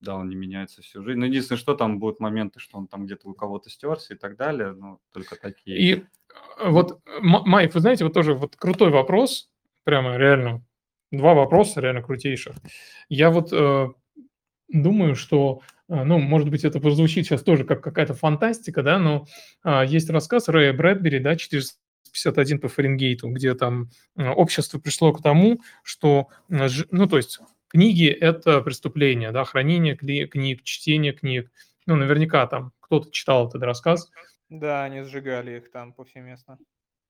да, 0.00 0.16
он 0.16 0.28
не 0.28 0.36
меняется 0.36 0.82
всю 0.82 1.02
жизнь. 1.02 1.18
Но 1.18 1.26
ну, 1.26 1.30
единственное, 1.30 1.58
что 1.58 1.74
там 1.74 1.98
будут 1.98 2.20
моменты, 2.20 2.60
что 2.60 2.78
он 2.78 2.86
там 2.86 3.06
где-то 3.06 3.28
у 3.28 3.34
кого-то 3.34 3.70
стерся 3.70 4.14
и 4.14 4.16
так 4.16 4.36
далее, 4.36 4.72
ну, 4.72 5.00
только 5.12 5.36
такие. 5.36 5.78
И 5.78 6.04
вот, 6.62 7.00
Майк, 7.20 7.74
вы 7.74 7.80
знаете, 7.80 8.04
вот 8.04 8.14
тоже 8.14 8.34
вот 8.34 8.56
крутой 8.56 8.90
вопрос, 8.90 9.50
прямо 9.84 10.16
реально, 10.16 10.64
два 11.10 11.34
вопроса 11.34 11.80
реально 11.80 12.02
крутейших. 12.02 12.54
Я 13.08 13.30
вот 13.30 13.52
э, 13.52 13.88
думаю, 14.68 15.14
что, 15.16 15.62
э, 15.88 16.04
ну, 16.04 16.18
может 16.18 16.50
быть, 16.50 16.64
это 16.64 16.80
прозвучит 16.80 17.26
сейчас 17.26 17.42
тоже 17.42 17.64
как 17.64 17.82
какая-то 17.82 18.14
фантастика, 18.14 18.82
да, 18.82 18.98
но 18.98 19.26
э, 19.64 19.84
есть 19.86 20.10
рассказ 20.10 20.48
Рэя 20.48 20.72
Брэдбери, 20.72 21.18
да, 21.18 21.36
451 21.36 22.60
по 22.60 22.68
Фаренгейту, 22.68 23.30
где 23.30 23.54
там 23.54 23.90
э, 24.16 24.28
общество 24.28 24.78
пришло 24.78 25.12
к 25.12 25.22
тому, 25.22 25.60
что, 25.82 26.28
э, 26.50 26.68
ну, 26.90 27.08
то 27.08 27.16
есть 27.16 27.40
книги– 27.68 28.06
это 28.20 28.60
преступление, 28.60 29.30
да, 29.30 29.44
хранение 29.44 29.96
книг, 29.96 30.62
чтение 30.64 31.12
книг. 31.12 31.50
Ну, 31.86 31.96
наверняка 31.96 32.46
там 32.46 32.72
кто-то 32.80 33.10
читал 33.10 33.48
этот 33.48 33.62
рассказ. 33.62 34.10
Да, 34.48 34.84
они 34.84 35.02
сжигали 35.02 35.58
их 35.58 35.70
там 35.70 35.92
повсеместно. 35.92 36.58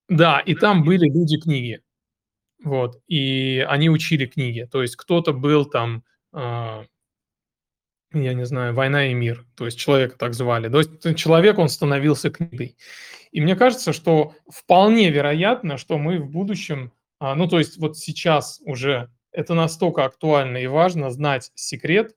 Да, 0.09 0.40
и 0.40 0.54
там 0.54 0.84
были 0.84 1.06
люди-книги. 1.06 1.82
Вот, 2.62 3.00
и 3.06 3.64
они 3.68 3.88
учили 3.88 4.26
книги. 4.26 4.68
То 4.70 4.82
есть 4.82 4.96
кто-то 4.96 5.32
был 5.32 5.64
там, 5.64 6.02
э, 6.32 6.84
я 8.12 8.34
не 8.34 8.44
знаю, 8.44 8.74
«Война 8.74 9.06
и 9.06 9.14
мир», 9.14 9.46
то 9.54 9.66
есть 9.66 9.78
человека 9.78 10.16
так 10.18 10.34
звали. 10.34 10.68
То 10.68 10.78
есть 10.78 11.16
человек, 11.16 11.59
он 11.59 11.68
становился 11.68 12.30
книгой. 12.30 12.76
И 13.30 13.40
мне 13.40 13.54
кажется, 13.54 13.92
что 13.92 14.34
вполне 14.48 15.11
вероятно, 15.11 15.76
что 15.76 15.98
мы 15.98 16.18
в 16.18 16.30
будущем, 16.30 16.92
а, 17.20 17.34
ну 17.34 17.46
то 17.46 17.59
есть 17.59 17.76
вот 17.78 17.96
сейчас 17.96 18.61
уже 18.64 19.11
это 19.33 19.55
настолько 19.55 20.05
актуально 20.05 20.59
и 20.59 20.66
важно 20.66 21.11
знать 21.11 21.53
секрет, 21.55 22.16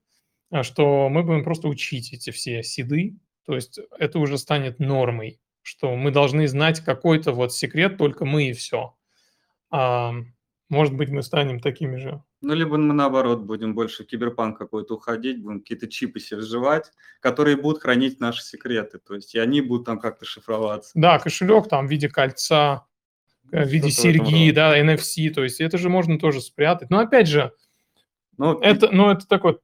а, 0.49 0.63
что 0.63 1.09
мы 1.09 1.23
будем 1.23 1.43
просто 1.43 1.67
учить 1.67 2.13
эти 2.13 2.31
все 2.31 2.63
седы, 2.63 3.15
то 3.45 3.55
есть 3.55 3.79
это 3.97 4.19
уже 4.19 4.37
станет 4.37 4.79
нормой, 4.79 5.39
что 5.61 5.95
мы 5.95 6.11
должны 6.11 6.47
знать 6.47 6.79
какой-то 6.81 7.31
вот 7.31 7.53
секрет, 7.53 7.97
только 7.97 8.25
мы 8.25 8.49
и 8.49 8.53
все. 8.53 8.95
А, 9.69 10.13
может 10.69 10.95
быть, 10.95 11.09
мы 11.09 11.21
станем 11.21 11.59
такими 11.59 11.97
же. 11.97 12.23
Ну, 12.41 12.53
либо 12.53 12.77
мы 12.77 12.93
наоборот 12.93 13.41
будем 13.41 13.75
больше 13.75 14.03
в 14.03 14.07
киберпанк 14.07 14.57
какой-то 14.57 14.95
уходить, 14.95 15.41
будем 15.41 15.59
какие-то 15.59 15.87
чипы 15.87 16.19
себе 16.19 16.39
вживать, 16.39 16.91
которые 17.19 17.57
будут 17.57 17.81
хранить 17.81 18.19
наши 18.19 18.41
секреты. 18.41 18.97
То 18.99 19.15
есть 19.15 19.35
и 19.35 19.39
они 19.39 19.61
будут 19.61 19.85
там 19.85 19.99
как-то 19.99 20.25
шифроваться. 20.25 20.91
Да, 20.95 21.19
кошелек 21.19 21.67
там 21.67 21.87
в 21.87 21.91
виде 21.91 22.09
кольца, 22.09 22.87
в 23.51 23.67
виде 23.67 23.89
серьги, 23.89 24.51
да, 24.51 24.79
NFC, 24.79 25.29
то 25.29 25.43
есть 25.43 25.61
это 25.61 25.77
же 25.77 25.89
можно 25.89 26.17
тоже 26.17 26.41
спрятать. 26.41 26.89
Но 26.89 26.99
опять 26.99 27.27
же, 27.27 27.53
ну, 28.37 28.59
это, 28.59 28.89
ну, 28.91 29.11
это 29.11 29.27
такой 29.27 29.59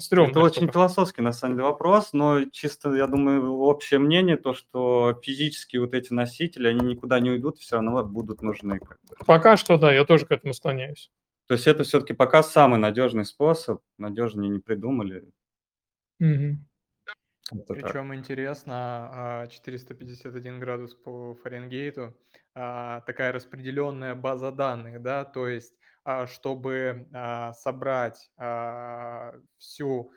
стрёмно. 0.00 0.30
Это 0.30 0.40
очень 0.40 0.70
философский, 0.70 1.22
на 1.22 1.32
самом 1.32 1.54
деле, 1.54 1.64
вопрос, 1.64 2.12
но 2.12 2.44
чисто, 2.50 2.92
я 2.94 3.06
думаю, 3.06 3.52
общее 3.58 4.00
мнение, 4.00 4.36
то, 4.36 4.54
что 4.54 5.18
физические 5.22 5.82
вот 5.82 5.94
эти 5.94 6.12
носители, 6.12 6.68
они 6.68 6.80
никуда 6.86 7.20
не 7.20 7.30
уйдут, 7.30 7.58
все 7.58 7.76
равно 7.76 8.04
будут 8.04 8.42
нужны. 8.42 8.80
Как 8.80 8.98
бы. 9.02 9.16
Пока 9.26 9.56
что, 9.56 9.78
да, 9.78 9.92
я 9.92 10.04
тоже 10.04 10.26
к 10.26 10.32
этому 10.32 10.52
склоняюсь. 10.52 11.10
То 11.46 11.54
есть 11.54 11.66
это 11.66 11.84
все-таки 11.84 12.12
пока 12.12 12.42
самый 12.42 12.78
надежный 12.78 13.24
способ, 13.24 13.80
надежнее 13.96 14.50
не 14.50 14.58
придумали. 14.58 15.24
Угу. 16.20 16.58
Причем 17.68 18.08
так. 18.08 18.18
интересно, 18.18 19.48
451 19.50 20.56
а, 20.56 20.58
градус 20.58 20.94
по 20.94 21.34
Фаренгейту, 21.42 22.14
а, 22.60 23.02
такая 23.02 23.32
распределенная 23.32 24.14
база 24.14 24.50
данных, 24.50 25.00
да, 25.00 25.24
то 25.24 25.46
есть 25.46 25.74
а, 26.04 26.26
чтобы 26.26 27.06
а, 27.12 27.52
собрать 27.52 28.30
а, 28.36 29.34
всю, 29.58 30.12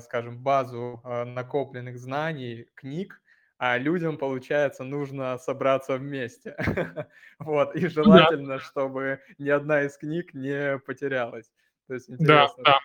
скажем, 0.00 0.42
базу 0.42 1.02
накопленных 1.04 1.98
знаний, 1.98 2.66
книг, 2.74 3.20
а 3.58 3.78
людям, 3.78 4.16
получается, 4.18 4.84
нужно 4.84 5.38
собраться 5.38 5.96
вместе. 5.96 6.56
вот, 7.38 7.76
и 7.76 7.86
желательно, 7.88 8.58
чтобы 8.58 9.20
ни 9.38 9.50
одна 9.50 9.82
из 9.82 9.96
книг 9.96 10.34
не 10.34 10.78
потерялась. 10.78 11.50
То 11.88 11.94
есть 11.94 12.06
да, 12.18 12.48
да. 12.58 12.80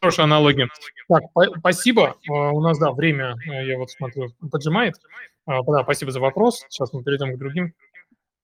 Хорошая 0.00 0.24
аналогия. 0.24 0.68
Так, 1.08 1.24
спасибо. 1.58 2.16
А, 2.28 2.50
у 2.50 2.60
нас, 2.60 2.78
да, 2.78 2.92
время, 2.92 3.36
э, 3.46 3.66
я 3.66 3.78
вот 3.78 3.90
смотрю, 3.90 4.30
поджимает. 4.50 4.94
А, 5.46 5.62
да, 5.62 5.82
спасибо 5.82 6.10
за 6.10 6.20
вопрос. 6.20 6.64
Сейчас 6.68 6.92
мы 6.92 7.02
перейдем 7.02 7.34
к 7.34 7.38
другим. 7.38 7.74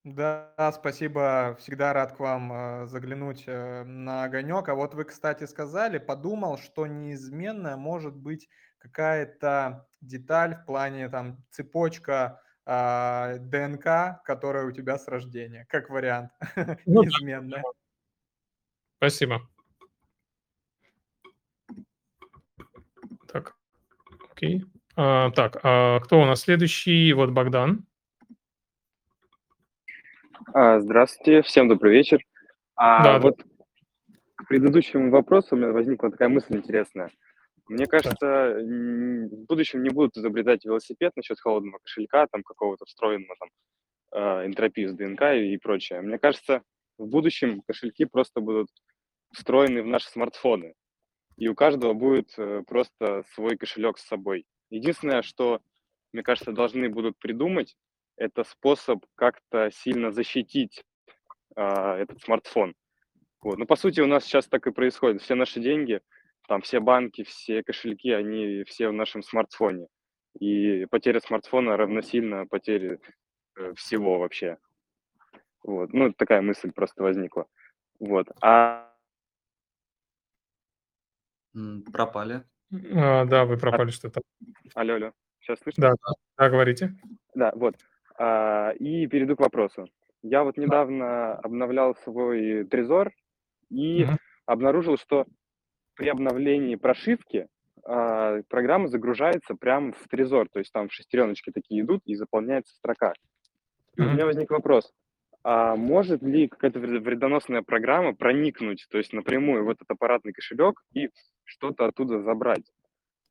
Да, 0.06 0.52
спасибо. 0.72 1.56
Всегда 1.58 1.92
рад 1.92 2.16
к 2.16 2.20
вам 2.20 2.52
э, 2.52 2.86
заглянуть 2.86 3.42
э, 3.48 3.82
на 3.82 4.22
огонек. 4.22 4.68
А 4.68 4.76
вот 4.76 4.94
вы, 4.94 5.02
кстати, 5.02 5.46
сказали, 5.46 5.98
подумал, 5.98 6.58
что 6.58 6.86
неизменная 6.86 7.76
может 7.76 8.14
быть 8.14 8.48
какая-то 8.78 9.88
деталь 10.00 10.54
в 10.54 10.64
плане 10.64 11.08
там 11.08 11.44
цепочка 11.50 12.40
а, 12.64 13.38
ДНК, 13.38 14.22
которая 14.24 14.66
у 14.66 14.70
тебя 14.70 14.96
с 14.96 15.08
рождения, 15.08 15.66
как 15.68 15.90
вариант, 15.90 16.30
ну, 16.86 17.02
неизменная. 17.02 17.64
Спасибо. 18.98 19.40
Так, 23.26 23.56
окей. 24.30 24.64
А, 24.94 25.32
так, 25.32 25.58
а 25.64 25.98
кто 25.98 26.20
у 26.20 26.24
нас 26.24 26.42
следующий? 26.42 27.12
Вот 27.12 27.30
Богдан. 27.30 27.84
А, 30.52 30.78
здравствуйте, 30.78 31.42
всем 31.42 31.68
добрый 31.68 31.92
вечер. 31.92 32.20
А 32.76 33.02
да, 33.02 33.18
вот 33.18 33.38
да. 33.38 34.14
к 34.36 34.46
предыдущему 34.46 35.10
вопросу 35.10 35.48
у 35.52 35.58
меня 35.58 35.72
возникла 35.72 36.10
такая 36.10 36.28
мысль 36.28 36.56
интересная. 36.56 37.10
Мне 37.68 37.86
кажется, 37.86 38.54
в 38.60 39.46
будущем 39.48 39.82
не 39.82 39.90
будут 39.90 40.16
изобретать 40.16 40.64
велосипед 40.64 41.12
насчет 41.16 41.40
холодного 41.40 41.78
кошелька, 41.78 42.28
там 42.30 42.44
какого-то 42.44 42.84
встроенного 42.84 43.34
там 43.40 43.48
э, 44.12 44.46
энтропии 44.46 44.86
с 44.86 44.94
ДНК 44.94 45.34
и 45.34 45.56
прочее. 45.56 46.00
Мне 46.00 46.18
кажется, 46.18 46.62
в 46.96 47.06
будущем 47.08 47.62
кошельки 47.66 48.04
просто 48.04 48.40
будут 48.40 48.68
встроены 49.32 49.82
в 49.82 49.86
наши 49.86 50.08
смартфоны, 50.08 50.74
и 51.36 51.48
у 51.48 51.56
каждого 51.56 51.92
будет 51.92 52.32
э, 52.38 52.62
просто 52.68 53.24
свой 53.34 53.56
кошелек 53.56 53.98
с 53.98 54.06
собой. 54.06 54.46
Единственное, 54.70 55.22
что, 55.22 55.60
мне 56.12 56.22
кажется, 56.22 56.52
должны 56.52 56.88
будут 56.88 57.18
придумать, 57.18 57.76
это 58.16 58.44
способ 58.44 59.04
как-то 59.14 59.70
сильно 59.70 60.10
защитить 60.10 60.84
э, 61.56 61.62
этот 61.62 62.20
смартфон. 62.22 62.74
Вот. 63.40 63.58
Но 63.58 63.66
по 63.66 63.76
сути 63.76 64.00
у 64.00 64.06
нас 64.06 64.24
сейчас 64.24 64.46
так 64.46 64.66
и 64.66 64.72
происходит. 64.72 65.22
Все 65.22 65.34
наши 65.34 65.60
деньги– 65.60 66.00
там 66.46 66.62
все 66.62 66.80
банки, 66.80 67.24
все 67.24 67.62
кошельки, 67.62 68.10
они 68.10 68.64
все 68.64 68.88
в 68.88 68.92
нашем 68.92 69.22
смартфоне. 69.22 69.88
И 70.38 70.86
потеря 70.86 71.20
смартфона 71.20 71.76
равносильно 71.76 72.46
потере 72.46 73.00
э, 73.56 73.72
всего 73.74 74.18
вообще. 74.18 74.58
Вот. 75.62 75.92
Ну, 75.92 76.12
такая 76.12 76.42
мысль 76.42 76.70
просто 76.72 77.02
возникла. 77.02 77.46
Вот. 77.98 78.28
А... 78.42 78.92
Пропали. 81.92 82.44
А, 82.94 83.24
да, 83.24 83.44
вы 83.44 83.56
пропали 83.56 83.88
а... 83.88 83.92
что-то. 83.92 84.20
Алло, 84.74 84.94
алло. 84.94 85.12
Сейчас 85.40 85.58
слышно? 85.60 85.80
Да, 85.80 85.90
да, 85.90 86.12
да 86.36 86.50
говорите. 86.50 86.94
Да, 87.34 87.52
вот. 87.54 87.76
А, 88.18 88.70
и 88.78 89.06
перейду 89.06 89.36
к 89.36 89.40
вопросу. 89.40 89.88
Я 90.22 90.44
вот 90.44 90.56
недавно 90.56 91.34
обновлял 91.34 91.94
свой 91.96 92.64
трезор 92.64 93.12
и 93.70 94.04
угу. 94.04 94.12
обнаружил, 94.46 94.96
что 94.96 95.26
при 95.94 96.08
обновлении 96.08 96.76
прошивки 96.76 97.48
э, 97.86 98.42
программа 98.48 98.88
загружается 98.88 99.54
прямо 99.54 99.92
в 99.92 100.08
трезор, 100.08 100.48
то 100.48 100.58
есть 100.58 100.72
там 100.72 100.90
шестереночки 100.90 101.50
такие 101.50 101.82
идут 101.82 102.02
и 102.04 102.14
заполняется 102.14 102.74
строка. 102.74 103.14
И 103.96 104.00
mm-hmm. 104.00 104.04
у 104.04 104.10
меня 104.12 104.26
возник 104.26 104.50
вопрос, 104.50 104.92
а 105.42 105.74
может 105.76 106.22
ли 106.22 106.48
какая-то 106.48 106.80
вредоносная 106.80 107.62
программа 107.62 108.14
проникнуть, 108.14 108.86
то 108.90 108.98
есть 108.98 109.12
напрямую 109.12 109.64
в 109.64 109.70
этот 109.70 109.90
аппаратный 109.90 110.32
кошелек 110.32 110.82
и 110.92 111.08
что-то 111.44 111.86
оттуда 111.86 112.20
забрать? 112.20 112.64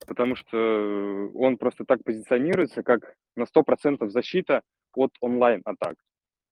Потому 0.05 0.35
что 0.35 1.31
он 1.33 1.57
просто 1.57 1.85
так 1.85 2.03
позиционируется, 2.03 2.83
как 2.83 3.15
на 3.35 3.43
100% 3.43 4.07
защита 4.09 4.61
от 4.93 5.11
онлайн-атак. 5.19 5.95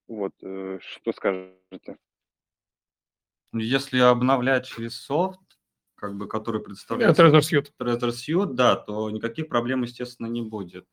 Вот, 0.07 0.33
э, 0.41 0.79
что 0.81 1.11
скажете? 1.13 1.97
Если 3.53 3.99
обновлять 3.99 4.65
через 4.65 4.99
софт, 4.99 5.39
как 5.95 6.15
бы, 6.17 6.27
который 6.27 6.61
представляет 6.61 7.17
Trezor 7.17 7.39
Suite. 7.39 7.67
Trezor 7.79 8.09
Suite, 8.09 8.53
да, 8.53 8.75
то 8.75 9.09
никаких 9.09 9.47
проблем, 9.47 9.83
естественно, 9.83 10.27
не 10.27 10.41
будет. 10.41 10.85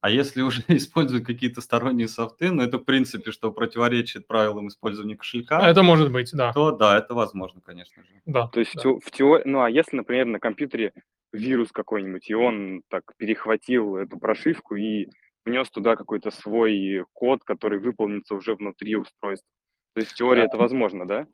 А 0.00 0.10
если 0.10 0.42
уже 0.42 0.62
используют 0.68 1.26
какие-то 1.26 1.60
сторонние 1.60 2.08
софты, 2.08 2.50
ну 2.50 2.62
это 2.62 2.78
в 2.78 2.84
принципе, 2.84 3.30
что 3.30 3.50
противоречит 3.52 4.26
правилам 4.26 4.68
использования 4.68 5.16
кошелька. 5.16 5.66
Это 5.68 5.82
может 5.82 6.12
быть, 6.12 6.30
да. 6.32 6.52
То 6.52 6.72
да, 6.72 6.98
это 6.98 7.14
возможно, 7.14 7.60
конечно 7.60 8.02
же. 8.02 8.08
Да. 8.26 8.48
То 8.48 8.60
есть 8.60 8.74
да. 8.74 8.90
в 9.02 9.10
теории, 9.10 9.44
ну 9.46 9.62
а 9.62 9.70
если, 9.70 9.96
например, 9.96 10.26
на 10.26 10.40
компьютере 10.40 10.92
вирус 11.34 11.72
какой-нибудь, 11.72 12.30
и 12.30 12.34
он 12.34 12.82
так 12.88 13.02
перехватил 13.16 13.96
эту 13.96 14.18
прошивку 14.18 14.76
и 14.76 15.08
внес 15.44 15.68
туда 15.70 15.96
какой-то 15.96 16.30
свой 16.30 17.04
код, 17.12 17.44
который 17.44 17.78
выполнится 17.78 18.34
уже 18.34 18.54
внутри 18.54 18.96
устройства. 18.96 19.48
То 19.94 20.00
есть 20.00 20.12
в 20.12 20.14
теории 20.14 20.40
да. 20.40 20.46
это 20.46 20.56
возможно, 20.56 21.06
да? 21.06 21.26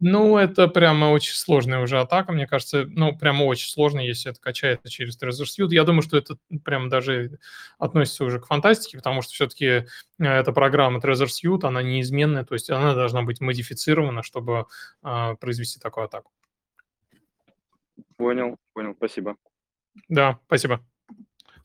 Ну, 0.00 0.36
это 0.36 0.68
прямо 0.68 1.06
очень 1.06 1.34
сложная 1.34 1.80
уже 1.80 1.98
атака, 1.98 2.32
мне 2.32 2.46
кажется. 2.46 2.84
Ну, 2.86 3.16
прямо 3.16 3.42
очень 3.42 3.68
сложно, 3.68 3.98
если 3.98 4.30
это 4.30 4.40
качается 4.40 4.88
через 4.88 5.20
Trezor 5.20 5.44
Suite. 5.44 5.70
Я 5.70 5.82
думаю, 5.82 6.02
что 6.02 6.16
это 6.16 6.36
прям 6.64 6.88
даже 6.88 7.38
относится 7.78 8.24
уже 8.24 8.38
к 8.38 8.46
фантастике, 8.46 8.96
потому 8.96 9.22
что 9.22 9.32
все-таки 9.32 9.66
э, 9.66 9.84
эта 10.18 10.52
программа 10.52 11.00
Trezor 11.00 11.26
Suite, 11.26 11.66
она 11.66 11.82
неизменная, 11.82 12.44
то 12.44 12.54
есть 12.54 12.70
она 12.70 12.94
должна 12.94 13.22
быть 13.22 13.40
модифицирована, 13.40 14.22
чтобы 14.22 14.66
а, 15.02 15.34
произвести 15.34 15.80
такую 15.80 16.04
атаку. 16.04 16.30
Понял, 18.18 18.58
понял, 18.72 18.94
спасибо. 18.96 19.36
Да, 20.08 20.40
спасибо. 20.46 20.84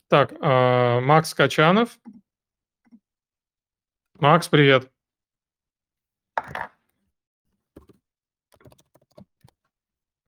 Так, 0.06 0.32
а, 0.40 1.00
Макс 1.00 1.34
Качанов. 1.34 1.98
Макс, 4.20 4.48
привет. 4.48 4.88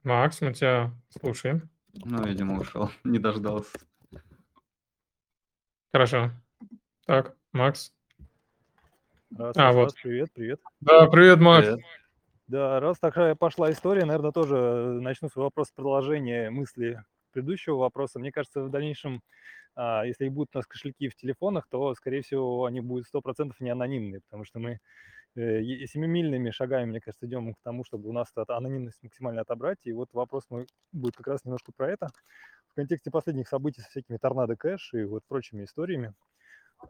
Макс, 0.03 0.41
мы 0.41 0.53
тебя 0.53 0.91
слушаем. 1.17 1.69
Ну, 1.93 2.21
видимо, 2.25 2.59
ушел, 2.59 2.91
не 3.05 3.19
дождался. 3.19 3.71
Хорошо. 5.93 6.31
Так, 7.05 7.37
Макс. 7.53 7.93
Раз, 9.37 9.55
а, 9.55 9.71
вот. 9.71 9.95
привет, 9.95 10.33
привет. 10.33 10.59
Да, 10.81 11.07
привет, 11.07 11.39
Макс. 11.39 11.67
Привет. 11.67 11.85
Да, 12.47 12.79
раз 12.79 12.97
такая 12.99 13.35
пошла 13.35 13.71
история, 13.71 14.05
наверное, 14.05 14.31
тоже 14.31 14.55
начну 15.01 15.29
свой 15.29 15.45
вопрос 15.45 15.67
с 15.69 15.71
продолжения 15.71 16.49
мысли 16.49 17.03
предыдущего 17.31 17.75
вопроса. 17.75 18.19
Мне 18.19 18.31
кажется, 18.31 18.63
в 18.63 18.69
дальнейшем, 18.69 19.21
а, 19.75 20.05
если 20.05 20.29
будут 20.29 20.55
у 20.55 20.59
нас 20.59 20.67
кошельки 20.67 21.09
в 21.09 21.15
телефонах, 21.15 21.67
то, 21.69 21.93
скорее 21.95 22.21
всего, 22.21 22.65
они 22.65 22.81
будут 22.81 23.07
100% 23.07 23.59
не 23.59 23.69
анонимные, 23.69 24.21
потому 24.21 24.45
что 24.45 24.59
мы 24.59 24.79
Э, 25.37 25.61
семимильными 25.85 26.49
шагами, 26.49 26.85
мне 26.85 26.99
кажется, 26.99 27.27
идем 27.27 27.53
к 27.53 27.61
тому, 27.63 27.83
чтобы 27.85 28.09
у 28.09 28.11
нас 28.11 28.31
эту 28.35 28.55
анонимность 28.55 29.03
максимально 29.03 29.41
отобрать. 29.41 29.77
И 29.83 29.93
вот 29.93 30.09
вопрос 30.13 30.45
мой 30.49 30.65
будет 30.91 31.15
как 31.15 31.27
раз 31.27 31.45
немножко 31.45 31.71
про 31.75 31.91
это. 31.91 32.09
В 32.69 32.73
контексте 32.73 33.11
последних 33.11 33.47
событий 33.47 33.81
с 33.81 33.87
всякими 33.87 34.17
торнадо 34.17 34.55
кэш 34.55 34.93
и 34.95 35.03
вот 35.03 35.23
прочими 35.27 35.65
историями, 35.65 36.13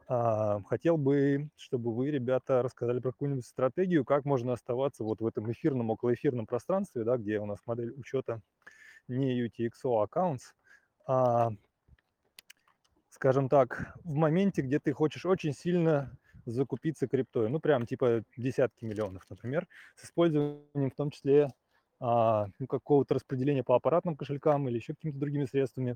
хотел 0.08 0.98
бы, 0.98 1.50
чтобы 1.56 1.94
вы, 1.94 2.12
ребята, 2.12 2.62
рассказали 2.62 3.00
про 3.00 3.12
какую-нибудь 3.12 3.46
стратегию, 3.46 4.06
как 4.06 4.26
можно 4.26 4.54
оставаться 4.54 5.04
вот 5.04 5.22
в 5.22 5.26
этом 5.26 5.52
эфирном, 5.52 5.90
околоэфирном 5.90 6.46
пространстве, 6.46 7.04
да, 7.04 7.18
где 7.18 7.40
у 7.40 7.46
нас 7.46 7.60
модель 7.66 7.94
учета 7.98 8.42
не 9.08 9.42
UTXO 9.46 10.06
accounts, 10.08 10.54
а, 11.06 11.52
скажем 13.10 13.50
так, 13.50 13.96
в 14.04 14.14
моменте, 14.14 14.62
где 14.62 14.80
ты 14.80 14.94
хочешь 14.94 15.26
очень 15.26 15.54
сильно 15.54 16.18
закупиться 16.46 17.08
криптой, 17.08 17.50
ну, 17.50 17.60
прям 17.60 17.86
типа 17.86 18.24
десятки 18.38 18.86
миллионов, 18.86 19.24
например, 19.30 19.68
с 19.96 20.06
использованием 20.06 20.92
в 20.92 20.96
том 20.96 21.12
числе 21.12 21.50
а, 22.00 22.48
ну, 22.60 22.68
какого-то 22.68 23.16
распределения 23.16 23.64
по 23.64 23.76
аппаратным 23.76 24.16
кошелькам 24.16 24.68
или 24.70 24.76
еще 24.76 24.94
какими-то 24.94 25.20
другими 25.20 25.46
средствами, 25.46 25.96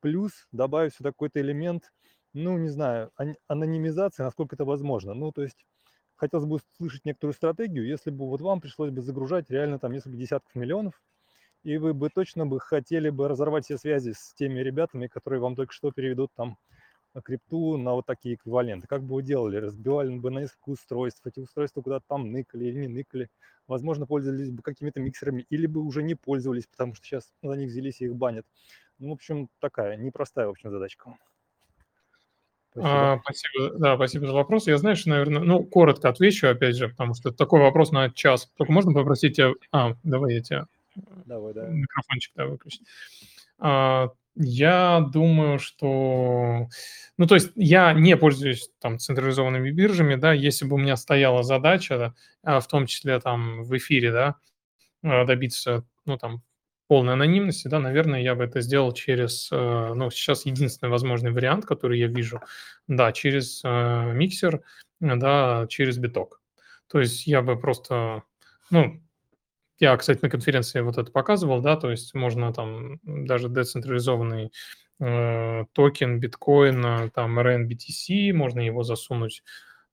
плюс 0.00 0.48
добавить 0.50 0.94
сюда 0.94 1.10
какой-то 1.10 1.40
элемент, 1.40 1.92
ну, 2.34 2.58
не 2.58 2.68
знаю, 2.68 3.10
анонимизации, 3.46 4.22
насколько 4.22 4.56
это 4.56 4.64
возможно. 4.64 5.14
Ну, 5.14 5.32
то 5.32 5.42
есть 5.42 5.66
хотелось 6.14 6.46
бы 6.46 6.60
услышать 6.78 7.04
некоторую 7.04 7.34
стратегию, 7.34 7.86
если 7.86 8.10
бы 8.10 8.28
вот 8.28 8.40
вам 8.40 8.60
пришлось 8.60 8.90
бы 8.90 9.02
загружать 9.02 9.50
реально 9.50 9.78
там 9.78 9.92
несколько 9.92 10.16
десятков 10.16 10.54
миллионов, 10.54 11.02
и 11.62 11.76
вы 11.78 11.94
бы 11.94 12.10
точно 12.10 12.46
бы 12.46 12.60
хотели 12.60 13.10
бы 13.10 13.28
разорвать 13.28 13.64
все 13.64 13.78
связи 13.78 14.12
с 14.12 14.34
теми 14.34 14.60
ребятами, 14.60 15.06
которые 15.06 15.40
вам 15.40 15.56
только 15.56 15.72
что 15.72 15.92
переведут 15.92 16.32
там 16.34 16.58
крипту 17.24 17.76
на 17.76 17.92
вот 17.92 18.06
такие 18.06 18.36
эквиваленты. 18.36 18.86
Как 18.86 19.02
бы 19.02 19.16
вы 19.16 19.22
делали? 19.22 19.56
Разбивали 19.56 20.16
бы 20.16 20.30
на 20.30 20.40
несколько 20.40 20.70
устройств, 20.70 21.26
эти 21.26 21.40
устройства 21.40 21.82
куда-то 21.82 22.06
там 22.08 22.32
ныкали 22.32 22.64
или 22.64 22.80
не 22.80 22.88
ныкали. 22.88 23.28
Возможно, 23.66 24.06
пользовались 24.06 24.50
бы 24.50 24.62
какими-то 24.62 25.00
миксерами 25.00 25.44
или 25.50 25.66
бы 25.66 25.82
уже 25.82 26.02
не 26.02 26.14
пользовались, 26.14 26.66
потому 26.66 26.94
что 26.94 27.06
сейчас 27.06 27.32
за 27.42 27.52
них 27.52 27.68
взялись 27.68 28.00
и 28.00 28.06
их 28.06 28.16
банят. 28.16 28.46
Ну, 28.98 29.10
в 29.10 29.12
общем, 29.12 29.48
такая 29.60 29.96
непростая, 29.96 30.46
в 30.46 30.50
общем, 30.50 30.70
задачка. 30.70 31.16
Спасибо. 32.72 33.12
А, 33.12 33.20
спасибо, 33.22 33.78
да, 33.78 33.96
спасибо 33.96 34.26
за 34.26 34.32
вопрос. 34.32 34.66
Я, 34.66 34.78
знаешь, 34.78 35.04
наверное, 35.04 35.42
ну, 35.42 35.62
коротко 35.62 36.08
отвечу, 36.08 36.48
опять 36.48 36.76
же, 36.76 36.88
потому 36.88 37.14
что 37.14 37.30
такой 37.30 37.60
вопрос 37.60 37.92
на 37.92 38.10
час. 38.10 38.50
Только 38.56 38.72
можно 38.72 38.92
попросить 38.92 39.36
тебя... 39.36 39.52
А, 39.72 39.94
давай 40.02 40.34
я 40.34 40.40
тебя 40.40 40.66
Давай, 41.26 41.54
да. 41.54 41.66
Микрофончик, 41.68 42.32
да, 42.34 42.46
выключить. 42.46 42.82
А, 43.58 44.08
я 44.34 45.06
думаю, 45.12 45.58
что... 45.58 46.68
Ну, 47.18 47.26
то 47.26 47.34
есть 47.34 47.50
я 47.54 47.92
не 47.92 48.16
пользуюсь 48.16 48.70
там 48.80 48.98
централизованными 48.98 49.70
биржами, 49.70 50.14
да, 50.14 50.32
если 50.32 50.64
бы 50.64 50.76
у 50.76 50.78
меня 50.78 50.96
стояла 50.96 51.42
задача, 51.42 52.14
да, 52.42 52.60
в 52.60 52.66
том 52.66 52.86
числе 52.86 53.20
там 53.20 53.62
в 53.62 53.76
эфире, 53.76 54.12
да, 54.12 54.36
а, 55.02 55.24
добиться, 55.26 55.84
ну, 56.06 56.16
там, 56.16 56.42
полной 56.92 57.14
анонимности, 57.14 57.68
да, 57.68 57.78
наверное, 57.78 58.20
я 58.20 58.34
бы 58.34 58.44
это 58.44 58.60
сделал 58.60 58.92
через, 58.92 59.48
э, 59.50 59.56
ну, 59.94 60.10
сейчас 60.10 60.44
единственный 60.44 60.90
возможный 60.90 61.32
вариант, 61.32 61.64
который 61.64 61.98
я 61.98 62.06
вижу, 62.06 62.42
да, 62.86 63.12
через 63.12 63.62
э, 63.64 64.12
миксер, 64.12 64.60
да, 65.00 65.64
через 65.70 65.96
биток. 65.96 66.42
То 66.88 67.00
есть 67.00 67.26
я 67.26 67.40
бы 67.40 67.58
просто, 67.58 68.24
ну, 68.68 69.02
я, 69.78 69.96
кстати, 69.96 70.18
на 70.20 70.28
конференции 70.28 70.82
вот 70.82 70.98
это 70.98 71.10
показывал, 71.10 71.62
да, 71.62 71.76
то 71.76 71.90
есть 71.90 72.12
можно 72.12 72.52
там 72.52 73.00
даже 73.04 73.48
децентрализованный 73.48 74.52
э, 75.00 75.64
токен 75.72 76.20
биткоина, 76.20 77.10
там 77.14 77.38
RNBTC, 77.38 78.34
можно 78.34 78.60
его 78.60 78.82
засунуть. 78.82 79.42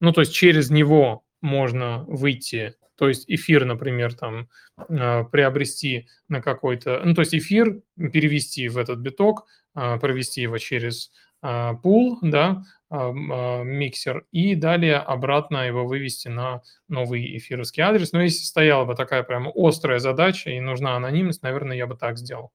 Ну, 0.01 0.11
то 0.11 0.19
есть 0.19 0.33
через 0.33 0.69
него 0.69 1.23
можно 1.39 2.03
выйти, 2.09 2.75
то 2.99 3.07
есть 3.07 3.23
эфир, 3.29 3.63
например, 3.63 4.13
там 4.13 4.49
э, 4.89 5.23
приобрести 5.31 6.09
на 6.27 6.41
какой-то, 6.41 7.01
ну, 7.05 7.13
то 7.13 7.21
есть 7.21 7.33
эфир 7.33 7.81
перевести 7.95 8.67
в 8.67 8.77
этот 8.77 8.99
биток, 8.99 9.45
э, 9.73 9.97
провести 9.99 10.41
его 10.41 10.57
через 10.57 11.09
э, 11.41 11.71
пул, 11.81 12.19
да, 12.21 12.63
а, 12.91 13.61
миксер, 13.63 14.25
и 14.31 14.55
далее 14.55 14.97
обратно 14.97 15.67
его 15.67 15.85
вывести 15.85 16.27
на 16.27 16.61
новый 16.87 17.37
эфировский 17.37 17.83
адрес. 17.83 18.11
Но 18.11 18.21
если 18.21 18.43
стояла 18.43 18.83
бы 18.83 18.95
такая 18.95 19.23
прямо 19.23 19.51
острая 19.55 19.99
задача 19.99 20.49
и 20.49 20.59
нужна 20.59 20.95
анонимность, 20.95 21.43
наверное, 21.43 21.77
я 21.77 21.85
бы 21.85 21.95
так 21.95 22.17
сделал. 22.17 22.51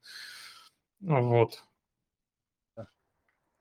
Вот. 1.01 1.63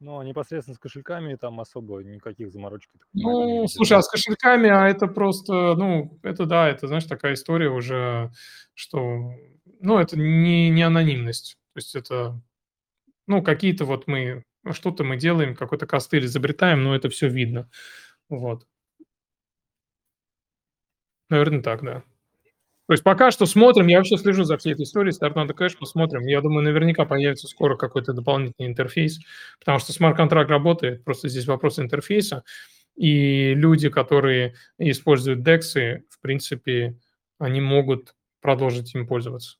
Ну, 0.04 0.20
а 0.20 0.26
непосредственно 0.26 0.76
с 0.76 0.80
кошельками 0.80 1.36
там 1.36 1.62
особо 1.62 2.04
никаких 2.04 2.52
заморочек. 2.52 2.92
Ну, 3.14 3.66
слушай, 3.70 3.98
а 3.98 4.02
с 4.02 4.10
кошельками, 4.10 4.70
а 4.70 4.90
это 4.90 5.08
просто, 5.08 5.76
ну, 5.76 6.20
это 6.24 6.46
да, 6.46 6.68
это, 6.68 6.88
знаешь, 6.88 7.06
такая 7.06 7.36
история 7.36 7.70
уже, 7.70 8.30
что, 8.74 9.32
ну, 9.80 9.98
это 9.98 10.20
не, 10.20 10.70
не 10.70 10.84
анонимность. 10.84 11.58
То 11.74 11.78
есть 11.78 11.96
это, 11.96 12.42
ну, 13.28 13.42
какие-то 13.42 13.86
вот 13.86 14.08
мы 14.08 14.44
ну, 14.64 14.74
что-то 14.74 15.06
мы 15.06 15.16
делаем, 15.16 15.56
какой-то 15.56 15.86
костыль 15.88 16.26
изобретаем, 16.26 16.84
но 16.84 16.96
это 16.96 17.10
все 17.10 17.30
видно. 17.30 17.70
Вот. 18.28 18.68
Наверное, 21.30 21.62
так, 21.62 21.82
да. 21.82 22.04
То 22.88 22.94
есть 22.94 23.04
пока 23.04 23.32
что 23.32 23.46
смотрим, 23.46 23.88
я 23.88 23.98
вообще 23.98 24.18
слежу 24.18 24.44
за 24.44 24.58
всей 24.58 24.74
этой 24.74 24.84
историей, 24.84 25.16
Start 25.18 25.34
Cash 25.36 25.78
посмотрим. 25.80 26.26
Я 26.28 26.42
думаю, 26.42 26.64
наверняка 26.64 27.06
появится 27.06 27.48
скоро 27.48 27.78
какой-то 27.78 28.14
дополнительный 28.14 28.68
интерфейс, 28.68 29.20
потому 29.60 29.80
что 29.80 29.94
смарт-контракт 29.94 30.50
работает, 30.50 31.04
просто 31.06 31.30
здесь 31.30 31.48
вопрос 31.48 31.80
интерфейса. 31.80 32.44
И 32.96 33.54
люди, 33.56 33.90
которые 33.90 34.56
используют 34.78 35.48
DEX, 35.48 36.02
в 36.10 36.20
принципе, 36.22 36.98
они 37.40 37.62
могут 37.62 38.16
продолжить 38.42 38.94
им 38.94 39.08
пользоваться. 39.08 39.58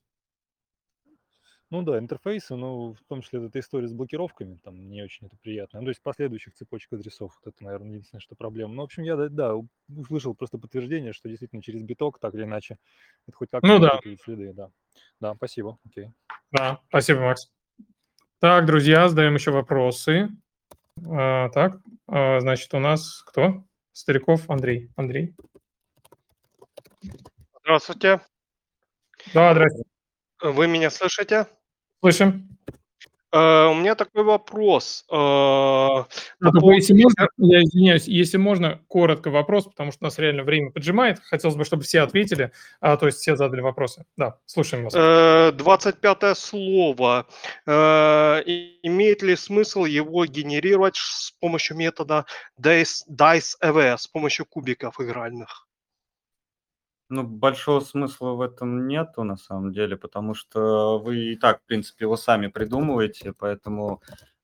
Ну 1.74 1.82
да, 1.82 1.98
интерфейсы, 1.98 2.54
но 2.54 2.92
в 2.92 3.02
том 3.08 3.20
числе 3.20 3.44
эта 3.44 3.58
история 3.58 3.88
с 3.88 3.92
блокировками, 3.92 4.60
там 4.62 4.88
не 4.90 5.02
очень 5.02 5.26
это 5.26 5.36
приятно. 5.42 5.80
Ну, 5.80 5.86
то 5.86 5.88
есть 5.88 6.00
последующих 6.00 6.54
цепочек 6.54 6.92
адресов, 6.92 7.36
вот 7.42 7.52
это, 7.52 7.64
наверное, 7.64 7.94
единственное, 7.94 8.20
что 8.20 8.36
проблема. 8.36 8.74
Ну, 8.74 8.82
в 8.82 8.84
общем, 8.84 9.02
я, 9.02 9.16
да, 9.16 9.56
услышал 9.88 10.36
просто 10.36 10.56
подтверждение, 10.56 11.12
что 11.12 11.28
действительно 11.28 11.62
через 11.62 11.82
биток, 11.82 12.20
так 12.20 12.32
или 12.36 12.44
иначе, 12.44 12.78
это 13.26 13.36
хоть 13.36 13.50
как-то 13.50 13.66
ну, 13.66 13.80
да. 13.80 13.98
следы, 14.22 14.52
да. 14.52 14.70
Да, 15.18 15.34
спасибо, 15.34 15.76
окей. 15.84 16.12
Да, 16.52 16.78
спасибо, 16.90 17.22
Макс. 17.22 17.50
Так, 18.38 18.66
друзья, 18.66 19.08
задаем 19.08 19.34
еще 19.34 19.50
вопросы. 19.50 20.28
А, 21.04 21.48
так, 21.48 21.80
а, 22.06 22.38
значит, 22.38 22.72
у 22.72 22.78
нас 22.78 23.20
кто? 23.22 23.64
Стариков 23.90 24.48
Андрей. 24.48 24.92
Андрей. 24.94 25.34
Здравствуйте. 27.62 28.20
Да, 29.32 29.52
здравствуйте. 29.52 29.90
Вы 30.40 30.68
меня 30.68 30.90
слышите? 30.90 31.48
Слышим. 32.04 32.58
Э, 33.32 33.68
у 33.68 33.74
меня 33.76 33.94
такой 33.94 34.24
вопрос. 34.24 35.06
Э, 35.10 35.14
по 35.14 36.06
поводу... 36.38 36.72
если 36.72 36.92
можно, 36.92 37.28
я 37.38 37.62
извиняюсь, 37.62 38.06
если 38.06 38.36
можно, 38.36 38.78
коротко 38.88 39.30
вопрос, 39.30 39.64
потому 39.64 39.90
что 39.90 40.00
у 40.02 40.04
нас 40.04 40.18
реально 40.18 40.42
время 40.42 40.70
поджимает. 40.70 41.20
Хотелось 41.24 41.56
бы, 41.56 41.64
чтобы 41.64 41.82
все 41.84 42.02
ответили, 42.02 42.52
а, 42.82 42.98
то 42.98 43.06
есть 43.06 43.20
все 43.20 43.36
задали 43.36 43.62
вопросы. 43.62 44.04
Да, 44.18 44.36
слушаем 44.44 44.84
вас. 44.84 44.92
25 44.92 46.22
э, 46.24 46.34
слово. 46.34 47.26
Имеет 47.66 49.22
ли 49.22 49.34
смысл 49.34 49.86
его 49.86 50.26
генерировать 50.26 50.96
с 50.96 51.30
помощью 51.40 51.78
метода 51.78 52.26
Dice, 52.60 53.06
Dice 53.10 53.54
EV, 53.62 53.96
с 53.96 54.06
помощью 54.08 54.44
кубиков 54.44 55.00
игральных? 55.00 55.63
Ну, 57.10 57.22
большого 57.22 57.80
смысла 57.80 58.30
в 58.30 58.40
этом 58.40 58.88
нету 58.88 59.24
на 59.24 59.36
самом 59.36 59.72
деле, 59.72 59.96
потому 59.96 60.34
что 60.34 60.98
вы 60.98 61.32
и 61.32 61.36
так, 61.36 61.60
в 61.60 61.66
принципе, 61.66 62.06
его 62.06 62.16
сами 62.16 62.46
придумываете, 62.46 63.34
поэтому 63.34 64.00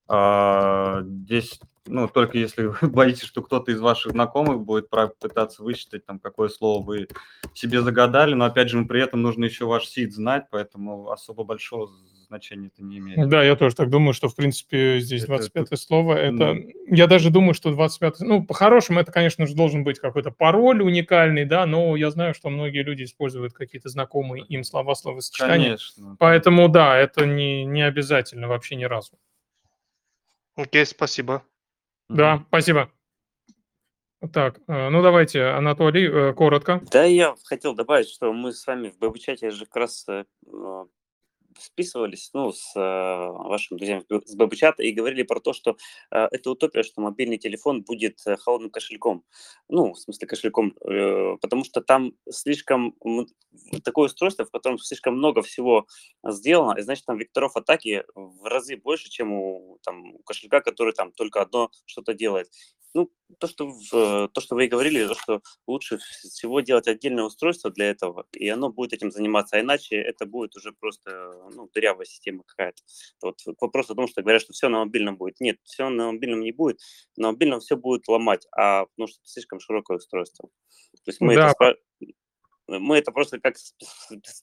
а, 0.06 1.02
здесь, 1.02 1.60
ну, 1.86 2.08
только 2.08 2.36
если 2.36 2.66
вы 2.66 2.76
боитесь, 2.88 3.22
что 3.22 3.42
кто-то 3.42 3.70
из 3.70 3.80
ваших 3.80 4.12
знакомых 4.12 4.60
будет 4.60 4.90
пытаться 4.90 5.62
высчитать, 5.62 6.04
там, 6.04 6.18
какое 6.18 6.48
слово 6.48 6.84
вы 6.84 7.08
себе 7.54 7.80
загадали, 7.80 8.34
но, 8.34 8.44
опять 8.44 8.68
же, 8.68 8.84
при 8.84 9.00
этом 9.00 9.22
нужно 9.22 9.44
еще 9.44 9.64
ваш 9.66 9.86
сид 9.86 10.12
знать, 10.12 10.46
поэтому 10.50 11.10
особо 11.10 11.44
большого 11.44 11.88
значения 12.30 12.68
это 12.68 12.82
не 12.84 12.98
имеет. 12.98 13.28
Да, 13.28 13.42
я 13.42 13.56
тоже 13.56 13.74
так 13.74 13.90
думаю, 13.90 14.14
что, 14.14 14.28
в 14.28 14.36
принципе, 14.36 15.00
здесь 15.00 15.24
25 15.24 15.78
слово, 15.78 16.14
это... 16.14 16.54
Ну... 16.54 16.70
Я 16.86 17.08
даже 17.08 17.30
думаю, 17.30 17.54
что 17.54 17.72
25 17.72 18.20
Ну, 18.20 18.44
по-хорошему, 18.44 19.00
это, 19.00 19.10
конечно 19.10 19.46
же, 19.46 19.54
должен 19.54 19.82
быть 19.82 19.98
какой-то 19.98 20.30
пароль 20.30 20.80
уникальный, 20.82 21.44
да, 21.44 21.66
но 21.66 21.96
я 21.96 22.10
знаю, 22.10 22.34
что 22.34 22.48
многие 22.50 22.82
люди 22.82 23.02
используют 23.02 23.52
какие-то 23.52 23.88
знакомые 23.88 24.44
им 24.44 24.62
слова, 24.62 24.94
словосочетания. 24.94 25.64
Конечно. 25.64 26.16
Поэтому, 26.20 26.68
да, 26.68 26.96
это 26.96 27.26
не, 27.26 27.64
не 27.64 27.82
обязательно 27.82 28.46
вообще 28.46 28.76
ни 28.76 28.84
разу. 28.84 29.18
Окей, 30.54 30.86
спасибо. 30.86 31.42
Да, 32.08 32.44
спасибо. 32.48 32.90
Так, 34.32 34.60
э, 34.68 34.88
ну 34.90 35.02
давайте, 35.02 35.44
Анатолий, 35.44 36.06
э, 36.06 36.34
коротко. 36.34 36.82
Да, 36.92 37.04
я 37.04 37.34
хотел 37.44 37.74
добавить, 37.74 38.08
что 38.08 38.32
мы 38.32 38.52
с 38.52 38.66
вами 38.66 38.90
в 38.90 38.98
ББ-чате 38.98 39.50
же 39.50 39.64
как 39.64 39.76
раз 39.76 40.06
э, 40.08 40.24
списывались 41.60 42.30
ну, 42.34 42.52
с 42.52 42.74
э, 42.76 42.80
вашими 42.80 43.78
друзьями 43.78 44.04
с 44.24 44.34
ББ-чата 44.36 44.82
и 44.82 44.92
говорили 44.92 45.22
про 45.22 45.40
то, 45.40 45.52
что 45.52 45.76
э, 46.10 46.28
это 46.30 46.50
утопия, 46.50 46.82
что 46.82 47.00
мобильный 47.00 47.38
телефон 47.38 47.82
будет 47.82 48.20
э, 48.26 48.36
холодным 48.36 48.70
кошельком. 48.70 49.24
Ну, 49.68 49.92
в 49.92 49.98
смысле 49.98 50.26
кошельком, 50.26 50.74
э, 50.84 51.36
потому 51.40 51.64
что 51.64 51.80
там 51.80 52.12
слишком 52.30 52.96
такое 53.84 54.06
устройство, 54.06 54.44
в 54.44 54.50
котором 54.50 54.78
слишком 54.78 55.16
много 55.16 55.42
всего 55.42 55.86
сделано, 56.24 56.78
и 56.78 56.82
значит, 56.82 57.04
там 57.06 57.18
векторов 57.18 57.56
атаки 57.56 58.04
в 58.14 58.44
разы 58.44 58.76
больше, 58.76 59.10
чем 59.10 59.32
у, 59.32 59.78
там, 59.82 60.14
у 60.14 60.18
кошелька, 60.22 60.60
который 60.60 60.92
там 60.92 61.12
только 61.12 61.40
одно 61.40 61.70
что-то 61.86 62.14
делает. 62.14 62.48
Ну, 62.92 63.10
то, 63.38 63.46
что, 63.46 63.68
в, 63.68 64.28
то, 64.28 64.40
что 64.40 64.56
вы 64.56 64.64
и 64.64 64.68
говорили, 64.68 65.06
то, 65.06 65.14
что 65.14 65.42
лучше 65.66 65.98
всего 65.98 66.60
делать 66.60 66.88
отдельное 66.88 67.24
устройство 67.24 67.70
для 67.70 67.90
этого, 67.90 68.26
и 68.32 68.48
оно 68.48 68.70
будет 68.70 68.92
этим 68.92 69.12
заниматься, 69.12 69.56
а 69.56 69.60
иначе 69.60 69.96
это 69.96 70.26
будет 70.26 70.56
уже 70.56 70.72
просто 70.72 71.32
ну, 71.54 71.68
дырявая 71.72 72.04
система 72.04 72.42
какая-то. 72.44 72.82
Вот 73.22 73.40
вопрос 73.60 73.90
о 73.90 73.94
том, 73.94 74.08
что 74.08 74.22
говорят, 74.22 74.42
что 74.42 74.52
все 74.52 74.68
на 74.68 74.80
мобильном 74.80 75.16
будет. 75.16 75.40
Нет, 75.40 75.58
все 75.62 75.88
на 75.88 76.10
мобильном 76.10 76.40
не 76.40 76.52
будет. 76.52 76.80
На 77.16 77.30
мобильном 77.30 77.60
все 77.60 77.76
будет 77.76 78.08
ломать, 78.08 78.46
а 78.56 78.86
потому 78.86 79.06
что 79.06 79.18
слишком 79.22 79.60
широкое 79.60 79.98
устройство. 79.98 80.48
То 81.04 81.10
есть 81.10 81.20
мы 81.20 81.36
да. 81.36 81.52
это 81.52 81.76
мы 82.78 82.98
это 82.98 83.10
просто 83.10 83.40
как 83.40 83.56
с, 83.56 83.74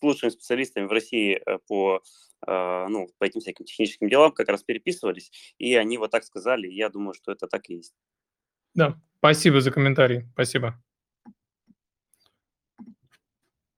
лучшими 0.01 0.29
специалистами 0.29 0.85
в 0.85 0.91
России 0.91 1.41
э, 1.45 1.59
по, 1.67 2.01
э, 2.45 2.87
ну, 2.89 3.07
по 3.17 3.23
этим 3.23 3.39
всяким 3.39 3.65
техническим 3.65 4.09
делам 4.09 4.31
как 4.31 4.49
раз 4.49 4.63
переписывались, 4.63 5.31
и 5.57 5.75
они 5.75 5.97
вот 5.97 6.11
так 6.11 6.23
сказали, 6.23 6.67
и 6.67 6.75
я 6.75 6.89
думаю, 6.89 7.13
что 7.13 7.31
это 7.31 7.47
так 7.47 7.69
и 7.69 7.75
есть. 7.75 7.95
Да, 8.77 8.95
спасибо 9.17 9.59
за 9.59 9.71
комментарий. 9.71 10.27
Спасибо. 10.33 10.75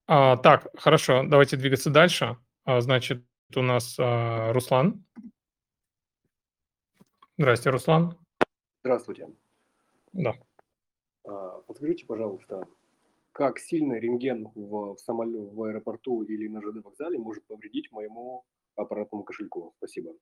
А, 0.06 0.36
так, 0.36 0.68
хорошо, 0.74 1.24
давайте 1.26 1.56
двигаться 1.56 1.88
дальше. 1.88 2.36
А, 2.64 2.82
значит, 2.82 3.24
у 3.56 3.62
нас 3.62 3.96
а, 3.98 4.52
Руслан. 4.52 5.02
Здрасте, 7.38 7.70
Руслан. 7.70 8.14
Здравствуйте. 8.82 9.30
Да. 10.12 10.34
А, 11.24 11.60
подскажите, 11.62 12.04
пожалуйста, 12.04 12.68
как 13.32 13.58
сильно 13.58 13.94
рентген 13.94 14.48
в, 14.54 14.96
в 14.96 14.98
самолете, 14.98 15.38
в 15.38 15.62
аэропорту 15.62 16.24
или 16.24 16.46
на 16.46 16.60
ЖД 16.60 16.84
вокзале 16.84 17.18
может 17.18 17.42
повредить 17.46 17.90
моему 17.90 18.44
аппаратному 18.76 19.24
кошельку? 19.24 19.72
Спасибо. 19.78 20.12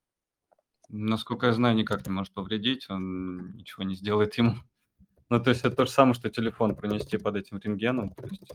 Насколько 0.89 1.47
я 1.47 1.53
знаю, 1.53 1.76
никак 1.76 2.07
не 2.07 2.12
может 2.12 2.32
повредить, 2.32 2.86
он 2.89 3.57
ничего 3.57 3.84
не 3.84 3.95
сделает 3.95 4.36
ему. 4.39 4.55
Ну, 5.30 5.39
то 5.39 5.51
есть 5.51 5.62
это 5.62 5.76
то 5.76 5.84
же 5.84 5.91
самое, 5.91 6.14
что 6.14 6.30
телефон 6.30 6.74
пронести 6.74 7.18
под 7.18 7.36
этим 7.36 7.59
рентгеном. 7.59 8.14
То 8.14 8.26
есть... 8.28 8.51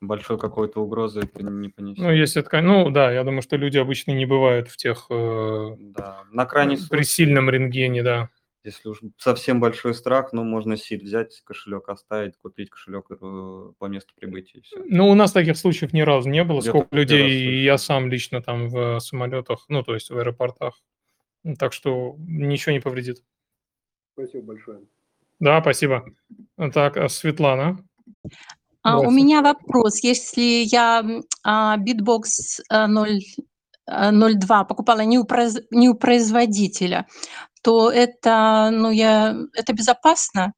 большой 0.00 0.36
какой-то 0.36 0.80
угрозы 0.80 1.20
это 1.20 1.44
не 1.44 1.68
понесет. 1.68 2.02
Ну, 2.02 2.10
если 2.10 2.42
это, 2.42 2.60
ну 2.60 2.90
да, 2.90 3.12
я 3.12 3.22
думаю, 3.22 3.40
что 3.40 3.54
люди 3.54 3.78
обычно 3.78 4.10
не 4.10 4.26
бывают 4.26 4.66
в 4.66 4.76
тех 4.76 5.06
э, 5.10 5.76
да. 5.78 6.24
на 6.32 6.44
крайний 6.44 6.76
при 6.76 7.04
случай, 7.04 7.04
сильном 7.04 7.48
рентгене, 7.50 8.02
да. 8.02 8.30
Если 8.64 8.88
уж 8.88 9.00
совсем 9.16 9.58
большой 9.58 9.92
страх, 9.92 10.32
ну, 10.32 10.44
можно 10.44 10.76
сид 10.76 11.02
взять, 11.02 11.40
кошелек 11.44 11.88
оставить, 11.88 12.36
купить 12.36 12.70
кошелек 12.70 13.06
э, 13.10 13.72
по 13.76 13.86
месту 13.86 14.14
прибытия. 14.14 14.58
И 14.58 14.62
все. 14.62 14.76
Ну, 14.86 15.08
у 15.08 15.14
нас 15.14 15.32
таких 15.32 15.56
случаев 15.56 15.92
ни 15.92 16.02
разу 16.02 16.28
не 16.28 16.44
было. 16.44 16.60
Сколько 16.60 16.94
людей, 16.94 17.62
я 17.64 17.76
сам 17.76 18.08
лично 18.08 18.40
там 18.40 18.68
в 18.68 19.00
самолетах, 19.00 19.64
ну, 19.68 19.82
то 19.82 19.94
есть 19.94 20.10
в 20.10 20.16
аэропортах. 20.16 20.80
Так 21.58 21.72
что 21.72 22.14
ничего 22.18 22.72
не 22.72 22.80
повредит. 22.80 23.24
Спасибо 24.12 24.46
большое. 24.46 24.82
Да, 25.40 25.60
спасибо. 25.60 26.04
Так, 26.72 26.96
а 26.96 27.08
Светлана. 27.08 27.84
А, 28.82 29.00
у 29.00 29.10
меня 29.10 29.42
вопрос. 29.42 30.04
Если 30.04 30.64
я 30.64 31.04
а, 31.42 31.78
Bitbox 31.78 32.60
0, 32.70 33.20
02 33.88 34.64
покупала 34.64 35.00
не 35.00 35.18
у, 35.18 35.24
произ, 35.24 35.58
не 35.70 35.88
у 35.88 35.94
производителя, 35.94 37.06
то 37.62 37.90
это, 37.90 38.70
ну, 38.72 38.90
я, 38.90 39.36
это 39.54 39.72
безопасно? 39.72 40.52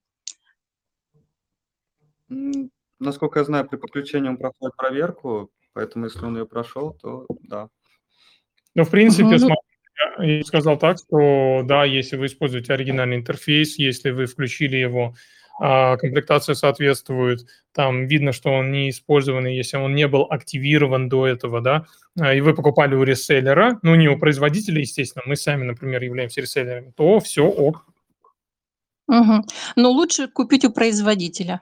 Насколько 2.99 3.41
я 3.41 3.45
знаю, 3.45 3.69
при 3.69 3.77
подключении 3.77 4.29
он 4.29 4.39
проходит 4.39 4.77
проверку, 4.77 5.51
поэтому 5.73 6.07
если 6.07 6.25
он 6.25 6.39
ее 6.39 6.47
прошел, 6.47 6.95
то 6.95 7.27
да. 7.43 7.69
Ну, 8.75 8.85
в 8.85 8.91
принципе, 8.91 9.37
угу. 9.37 9.55
я 10.19 10.43
сказал 10.45 10.79
так, 10.79 10.99
что 10.99 11.63
да, 11.65 11.85
если 11.85 12.17
вы 12.17 12.27
используете 12.27 12.73
оригинальный 12.73 13.17
интерфейс, 13.17 13.79
если 13.79 14.11
вы 14.11 14.27
включили 14.27 14.77
его 14.77 15.15
комплектация 15.59 16.55
соответствует, 16.55 17.47
там 17.73 18.07
видно, 18.07 18.33
что 18.33 18.51
он 18.51 18.73
не 18.73 18.91
использованный, 18.91 19.57
если 19.57 19.77
он 19.77 19.95
не 19.95 20.09
был 20.09 20.27
активирован 20.29 21.09
до 21.09 21.27
этого, 21.27 21.61
да, 21.61 21.87
а, 22.19 22.35
и 22.35 22.41
вы 22.41 22.55
покупали 22.55 22.95
у 22.95 23.03
реселлера, 23.03 23.79
ну, 23.83 23.95
не 23.95 24.09
у 24.09 24.19
производителя, 24.19 24.81
естественно, 24.81 25.23
мы 25.27 25.37
сами, 25.37 25.65
например, 25.65 26.03
являемся 26.03 26.41
реселлерами, 26.41 26.93
то 26.97 27.21
все 27.21 27.45
ок. 27.45 27.87
Угу. 29.07 29.45
Но 29.77 29.91
лучше 29.91 30.29
купить 30.29 30.65
у 30.65 30.73
производителя. 30.73 31.61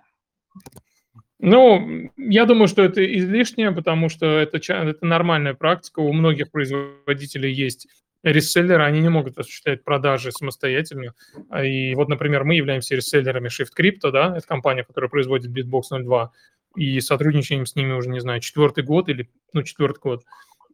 Ну, 1.38 2.08
я 2.16 2.44
думаю, 2.46 2.68
что 2.68 2.82
это 2.82 3.04
излишнее, 3.18 3.72
потому 3.72 4.08
что 4.08 4.26
это, 4.26 4.58
это 4.58 5.04
нормальная 5.04 5.54
практика. 5.54 5.98
У 5.98 6.12
многих 6.12 6.52
производителей 6.52 7.52
есть 7.52 7.88
реселлеры, 8.22 8.84
они 8.84 9.00
не 9.00 9.08
могут 9.08 9.38
осуществлять 9.38 9.84
продажи 9.84 10.32
самостоятельно. 10.32 11.14
А, 11.48 11.64
и 11.64 11.94
вот, 11.94 12.08
например, 12.08 12.44
мы 12.44 12.54
являемся 12.54 12.94
реселлерами 12.94 13.48
Shift 13.48 13.70
Crypto, 13.78 14.10
да, 14.10 14.36
это 14.36 14.46
компания, 14.46 14.84
которая 14.84 15.10
производит 15.10 15.50
Bitbox 15.50 16.04
02, 16.04 16.32
и 16.76 17.00
сотрудничаем 17.00 17.66
с 17.66 17.74
ними 17.74 17.92
уже, 17.92 18.08
не 18.08 18.20
знаю, 18.20 18.40
четвертый 18.40 18.84
год 18.84 19.08
или, 19.08 19.28
ну, 19.52 19.62
четвертый 19.62 20.00
год 20.00 20.24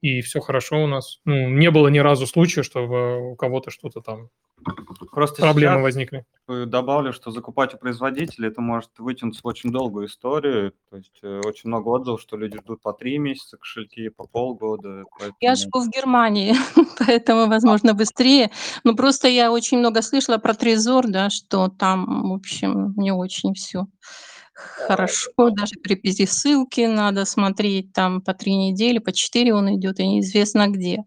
и 0.01 0.21
все 0.21 0.41
хорошо 0.41 0.83
у 0.83 0.87
нас. 0.87 1.21
Ну, 1.25 1.49
не 1.49 1.71
было 1.71 1.89
ни 1.89 1.99
разу 1.99 2.27
случая, 2.27 2.63
чтобы 2.63 3.33
у 3.33 3.37
кого-то 3.37 3.71
что-то 3.71 4.01
там 4.01 4.31
Просто 5.13 5.43
проблемы 5.43 5.83
возникли. 5.83 6.25
Добавлю, 6.47 7.13
что 7.13 7.31
закупать 7.31 7.75
у 7.75 7.79
производителя 7.79 8.49
это 8.49 8.61
может 8.61 8.91
вытянуться 8.99 9.41
в 9.43 9.47
очень 9.47 9.71
долгую 9.71 10.07
историю. 10.07 10.73
То 10.91 10.97
есть 10.97 11.19
э, 11.23 11.41
очень 11.45 11.69
много 11.69 11.89
отзывов, 11.89 12.21
что 12.21 12.37
люди 12.37 12.59
ждут 12.59 12.81
по 12.83 12.93
три 12.93 13.19
месяца 13.19 13.57
кошельки, 13.57 14.09
по 14.09 14.27
полгода. 14.27 15.05
Поэтому... 15.19 15.37
Я 15.41 15.55
живу 15.55 15.81
в 15.81 15.91
Германии, 15.91 16.55
поэтому, 16.99 17.47
возможно, 17.47 17.95
быстрее. 17.95 18.51
Но 18.85 18.95
просто 18.95 19.29
я 19.29 19.53
очень 19.53 19.79
много 19.79 20.03
слышала 20.03 20.39
про 20.39 20.55
Trezor, 20.55 21.07
да, 21.09 21.31
что 21.31 21.69
там, 21.69 22.31
в 22.31 22.33
общем, 22.35 22.95
не 22.97 23.13
очень 23.13 23.55
все 23.55 23.87
хорошо, 24.59 25.51
даже 25.51 25.77
пересылки 25.83 26.81
надо 26.87 27.25
смотреть 27.25 27.93
там 27.93 28.21
по 28.21 28.35
три 28.35 28.57
недели, 28.57 28.99
по 28.99 29.13
четыре 29.13 29.55
он 29.55 29.75
идет, 29.77 30.01
и 30.01 30.07
неизвестно 30.07 30.69
где. 30.69 31.05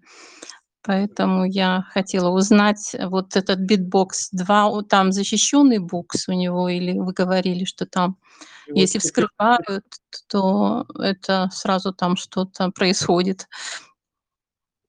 Поэтому 0.83 1.45
я 1.45 1.83
хотела 1.91 2.29
узнать, 2.29 2.95
вот 2.99 3.35
этот 3.35 3.59
BitBox 3.59 4.29
2, 4.31 4.83
там 4.89 5.11
защищенный 5.11 5.77
бокс 5.77 6.27
у 6.27 6.31
него, 6.31 6.69
или 6.69 6.97
вы 6.97 7.13
говорили, 7.13 7.65
что 7.65 7.85
там, 7.85 8.17
если 8.67 8.97
вскрывают, 8.97 9.85
то 10.27 10.85
это 10.99 11.49
сразу 11.51 11.93
там 11.93 12.15
что-то 12.15 12.71
происходит? 12.71 13.47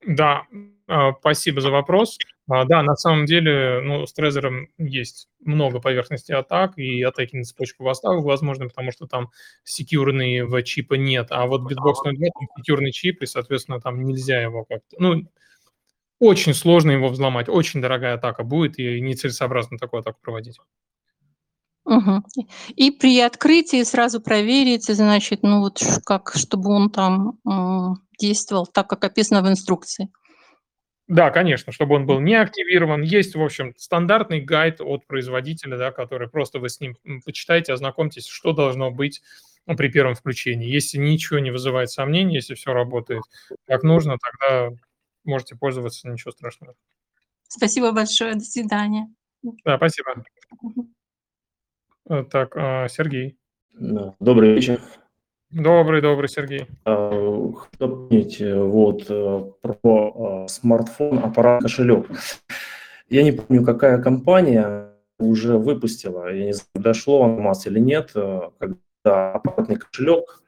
Да, 0.06 0.44
а, 0.88 1.12
спасибо 1.20 1.60
за 1.60 1.70
вопрос. 1.70 2.16
А, 2.48 2.64
да, 2.64 2.82
на 2.82 2.96
самом 2.96 3.26
деле, 3.26 3.80
ну, 3.82 4.04
с 4.04 4.12
Трезором 4.12 4.68
есть 4.76 5.28
много 5.40 5.80
поверхностей 5.80 6.34
атак, 6.34 6.76
и 6.76 7.02
атаки 7.02 7.36
на 7.36 7.44
цепочку 7.44 7.84
поставок 7.84 8.24
возможно, 8.24 8.66
потому 8.66 8.90
что 8.90 9.06
там 9.06 9.30
секьюрные 9.62 10.46
чипа 10.64 10.94
нет, 10.94 11.28
а 11.30 11.46
вот 11.46 11.62
Bitbox 11.62 12.02
02 12.04 12.12
там 12.12 12.48
секьюрный 12.56 12.90
чип, 12.90 13.22
и, 13.22 13.26
соответственно, 13.26 13.80
там 13.80 14.02
нельзя 14.02 14.40
его 14.40 14.64
как-то... 14.64 14.96
Ну, 14.98 15.24
очень 16.18 16.54
сложно 16.54 16.92
его 16.92 17.08
взломать, 17.08 17.48
очень 17.48 17.80
дорогая 17.80 18.14
атака 18.14 18.44
будет, 18.44 18.78
и 18.78 19.00
нецелесообразно 19.00 19.78
такую 19.78 20.00
атаку 20.00 20.18
проводить. 20.22 20.58
Угу. 21.84 22.22
И 22.76 22.90
при 22.92 23.20
открытии 23.20 23.82
сразу 23.82 24.20
проверить, 24.20 24.84
значит, 24.84 25.42
ну 25.42 25.60
вот 25.60 25.82
как, 26.04 26.32
чтобы 26.36 26.70
он 26.70 26.90
там 26.90 27.38
э, 27.44 27.96
действовал 28.20 28.66
так, 28.66 28.88
как 28.88 29.04
описано 29.04 29.42
в 29.42 29.48
инструкции. 29.48 30.10
Да, 31.12 31.30
конечно, 31.30 31.72
чтобы 31.72 31.96
он 31.96 32.06
был 32.06 32.20
не 32.20 32.34
активирован. 32.34 33.02
Есть, 33.02 33.34
в 33.34 33.42
общем, 33.42 33.74
стандартный 33.76 34.40
гайд 34.40 34.80
от 34.80 35.06
производителя, 35.06 35.76
да, 35.76 35.92
который 35.92 36.26
просто 36.26 36.58
вы 36.58 36.70
с 36.70 36.80
ним 36.80 36.96
почитайте, 37.26 37.74
ознакомьтесь, 37.74 38.26
что 38.26 38.54
должно 38.54 38.90
быть 38.90 39.20
ну, 39.66 39.76
при 39.76 39.88
первом 39.88 40.14
включении. 40.14 40.72
Если 40.72 40.96
ничего 40.96 41.38
не 41.38 41.50
вызывает 41.50 41.90
сомнений, 41.90 42.36
если 42.36 42.54
все 42.54 42.72
работает 42.72 43.24
как 43.66 43.82
нужно, 43.82 44.16
тогда 44.16 44.74
можете 45.24 45.54
пользоваться, 45.54 46.08
ничего 46.08 46.30
страшного. 46.30 46.76
Спасибо 47.46 47.92
большое, 47.92 48.32
до 48.32 48.40
свидания. 48.40 49.06
Да, 49.42 49.76
спасибо. 49.76 50.24
Э, 52.08 52.24
так, 52.24 52.56
а, 52.56 52.88
Сергей. 52.88 53.36
Добрый 53.74 54.54
вечер. 54.54 54.80
Добрый, 55.52 56.00
добрый, 56.00 56.30
Сергей. 56.30 56.66
Хочу 56.86 57.68
помнить 57.78 58.40
вот 58.40 59.04
э, 59.10 59.52
про 59.60 60.44
э, 60.44 60.48
смартфон, 60.48 61.18
аппарат, 61.18 61.60
кошелек. 61.60 62.06
Я 63.10 63.22
не 63.22 63.32
помню, 63.32 63.62
какая 63.62 64.02
компания 64.02 64.94
уже 65.18 65.58
выпустила, 65.58 66.32
я 66.32 66.46
не 66.46 66.52
знаю, 66.54 66.70
дошло 66.74 67.20
он 67.20 67.38
масс 67.38 67.66
или 67.66 67.78
нет, 67.80 68.12
э, 68.14 68.48
когда 68.58 69.32
аппаратный 69.34 69.76
кошелек 69.76 70.42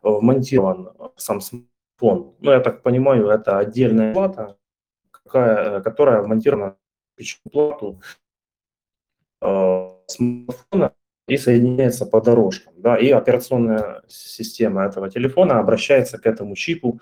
вмонтирован 0.00 0.94
в 0.96 1.20
сам 1.20 1.42
смартфон. 1.42 2.34
Ну, 2.40 2.50
я 2.50 2.60
так 2.60 2.82
понимаю, 2.82 3.28
это 3.28 3.58
отдельная 3.58 4.14
плата, 4.14 4.56
какая, 5.10 5.82
которая 5.82 6.22
вмонтирована 6.22 6.76
в 7.18 7.50
плату 7.50 8.00
смартфона 10.06 10.94
и 11.28 11.36
соединяется 11.36 12.06
по 12.06 12.20
дорожкам. 12.20 12.72
Да, 12.76 12.96
и 12.96 13.10
операционная 13.10 14.02
система 14.08 14.84
этого 14.84 15.10
телефона 15.10 15.60
обращается 15.60 16.18
к 16.18 16.26
этому 16.26 16.56
чипу 16.56 17.00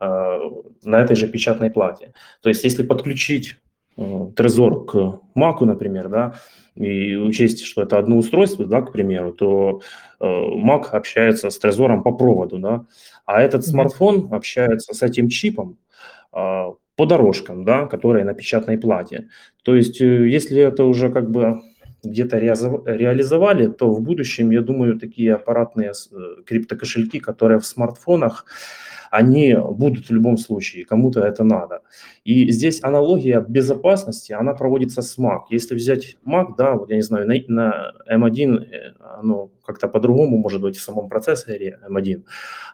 э, 0.00 0.38
на 0.82 1.00
этой 1.00 1.16
же 1.16 1.28
печатной 1.28 1.70
плате. 1.70 2.12
То 2.42 2.48
есть 2.48 2.64
если 2.64 2.82
подключить 2.82 3.56
э, 3.96 4.02
Trezor 4.02 4.84
к 4.84 4.94
Mac, 5.36 5.64
например, 5.64 6.08
да, 6.08 6.34
и 6.74 7.16
учесть, 7.16 7.64
что 7.64 7.82
это 7.82 7.98
одно 7.98 8.18
устройство, 8.18 8.64
да, 8.64 8.82
к 8.82 8.92
примеру, 8.92 9.32
то 9.32 9.80
э, 10.20 10.24
Mac 10.24 10.90
общается 10.90 11.50
с 11.50 11.62
Trezor 11.62 12.02
по 12.02 12.12
проводу, 12.12 12.58
да, 12.58 12.86
а 13.26 13.40
этот 13.42 13.64
смартфон 13.66 14.28
общается 14.32 14.94
с 14.94 15.02
этим 15.02 15.28
чипом 15.28 15.78
э, 16.32 16.64
по 16.96 17.06
дорожкам, 17.06 17.64
да, 17.64 17.86
которые 17.86 18.24
на 18.24 18.34
печатной 18.34 18.76
плате. 18.76 19.28
То 19.62 19.76
есть 19.76 20.00
э, 20.00 20.28
если 20.28 20.60
это 20.60 20.84
уже 20.84 21.10
как 21.10 21.30
бы 21.30 21.60
где-то 22.02 22.38
реализовали, 22.38 23.68
то 23.68 23.90
в 23.92 24.00
будущем, 24.00 24.50
я 24.50 24.60
думаю, 24.60 24.98
такие 24.98 25.34
аппаратные 25.34 25.92
э, 25.92 26.42
криптокошельки, 26.46 27.18
которые 27.18 27.58
в 27.58 27.66
смартфонах, 27.66 28.44
они 29.10 29.54
будут 29.54 30.08
в 30.08 30.12
любом 30.12 30.38
случае, 30.38 30.84
кому-то 30.84 31.20
это 31.20 31.44
надо. 31.44 31.82
И 32.24 32.50
здесь 32.50 32.82
аналогия 32.82 33.44
безопасности, 33.46 34.32
она 34.32 34.54
проводится 34.54 35.02
с 35.02 35.18
Mac. 35.18 35.42
Если 35.50 35.74
взять 35.74 36.16
Mac, 36.26 36.54
да, 36.58 36.74
вот 36.74 36.90
я 36.90 36.96
не 36.96 37.02
знаю, 37.02 37.26
на, 37.26 37.34
на 37.48 37.92
M1 38.10 38.70
э, 38.70 38.92
оно 39.18 39.50
как-то 39.64 39.88
по-другому 39.88 40.38
может 40.38 40.60
быть 40.60 40.76
в 40.76 40.82
самом 40.82 41.08
процессоре 41.08 41.78
M1, 41.88 42.22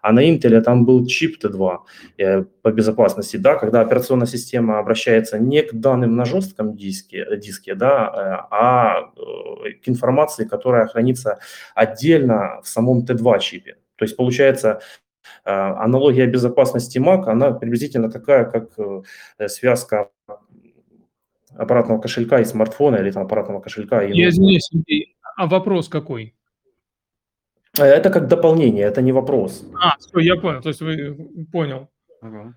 а 0.02 0.12
на 0.12 0.28
Intel 0.28 0.60
там 0.60 0.84
был 0.84 1.06
чип 1.06 1.44
T2 1.44 1.78
э, 2.18 2.42
по 2.62 2.72
безопасности, 2.72 3.36
да, 3.36 3.56
когда 3.56 3.80
операционная 3.80 4.26
система 4.26 4.78
обращается 4.78 5.38
не 5.38 5.62
к 5.62 5.72
данным 5.72 6.16
на 6.16 6.24
жестком 6.24 6.76
диске, 6.76 7.26
диске 7.36 7.74
да, 7.74 8.12
э, 8.14 8.46
а 8.50 9.10
к 9.82 9.88
информации, 9.88 10.44
которая 10.44 10.86
хранится 10.86 11.38
отдельно 11.74 12.60
в 12.62 12.68
самом 12.68 13.04
T2 13.04 13.38
чипе. 13.40 13.76
То 13.96 14.04
есть 14.04 14.16
получается, 14.16 14.80
аналогия 15.44 16.26
безопасности 16.26 16.98
Mac, 16.98 17.24
она 17.26 17.52
приблизительно 17.52 18.10
такая, 18.10 18.44
как 18.44 18.70
э, 18.78 19.48
связка 19.48 20.10
аппаратного 21.56 22.00
кошелька 22.00 22.40
и 22.40 22.44
смартфона 22.44 22.96
или 22.96 23.10
там 23.10 23.24
аппаратного 23.24 23.60
кошелька. 23.60 24.02
И 24.02 24.16
Я 24.16 24.28
извиняюсь, 24.28 24.70
а 25.36 25.46
вопрос 25.46 25.88
какой? 25.88 26.34
Это 27.76 28.10
как 28.10 28.28
дополнение, 28.28 28.84
это 28.84 29.02
не 29.02 29.12
вопрос. 29.12 29.64
А, 29.80 29.96
все, 29.98 30.20
я 30.20 30.36
понял, 30.36 30.62
то 30.62 30.68
есть 30.68 30.80
вы 30.80 31.46
понял. 31.50 31.88
Ага. 32.20 32.54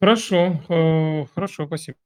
Хорошо, 0.00 0.60
э, 0.68 1.26
хорошо, 1.34 1.66
спасибо. 1.66 1.98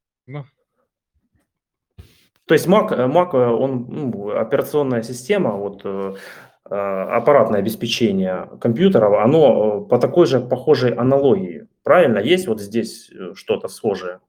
То 2.47 2.55
есть 2.55 2.66
Mac, 2.66 2.91
Mac 2.91 3.35
он 3.35 3.87
ну, 3.89 4.30
операционная 4.30 5.03
система, 5.03 5.53
вот 5.53 5.82
э, 5.85 6.16
аппаратное 6.65 7.61
обеспечение 7.61 8.49
компьютеров, 8.61 9.15
оно 9.23 9.83
по 9.83 9.99
такой 9.99 10.27
же 10.27 10.41
похожей 10.41 10.95
аналогии. 10.95 11.69
Правильно? 11.83 12.19
Есть 12.19 12.47
вот 12.47 12.61
здесь 12.61 13.11
что-то 13.35 13.69
схожее? 13.69 14.21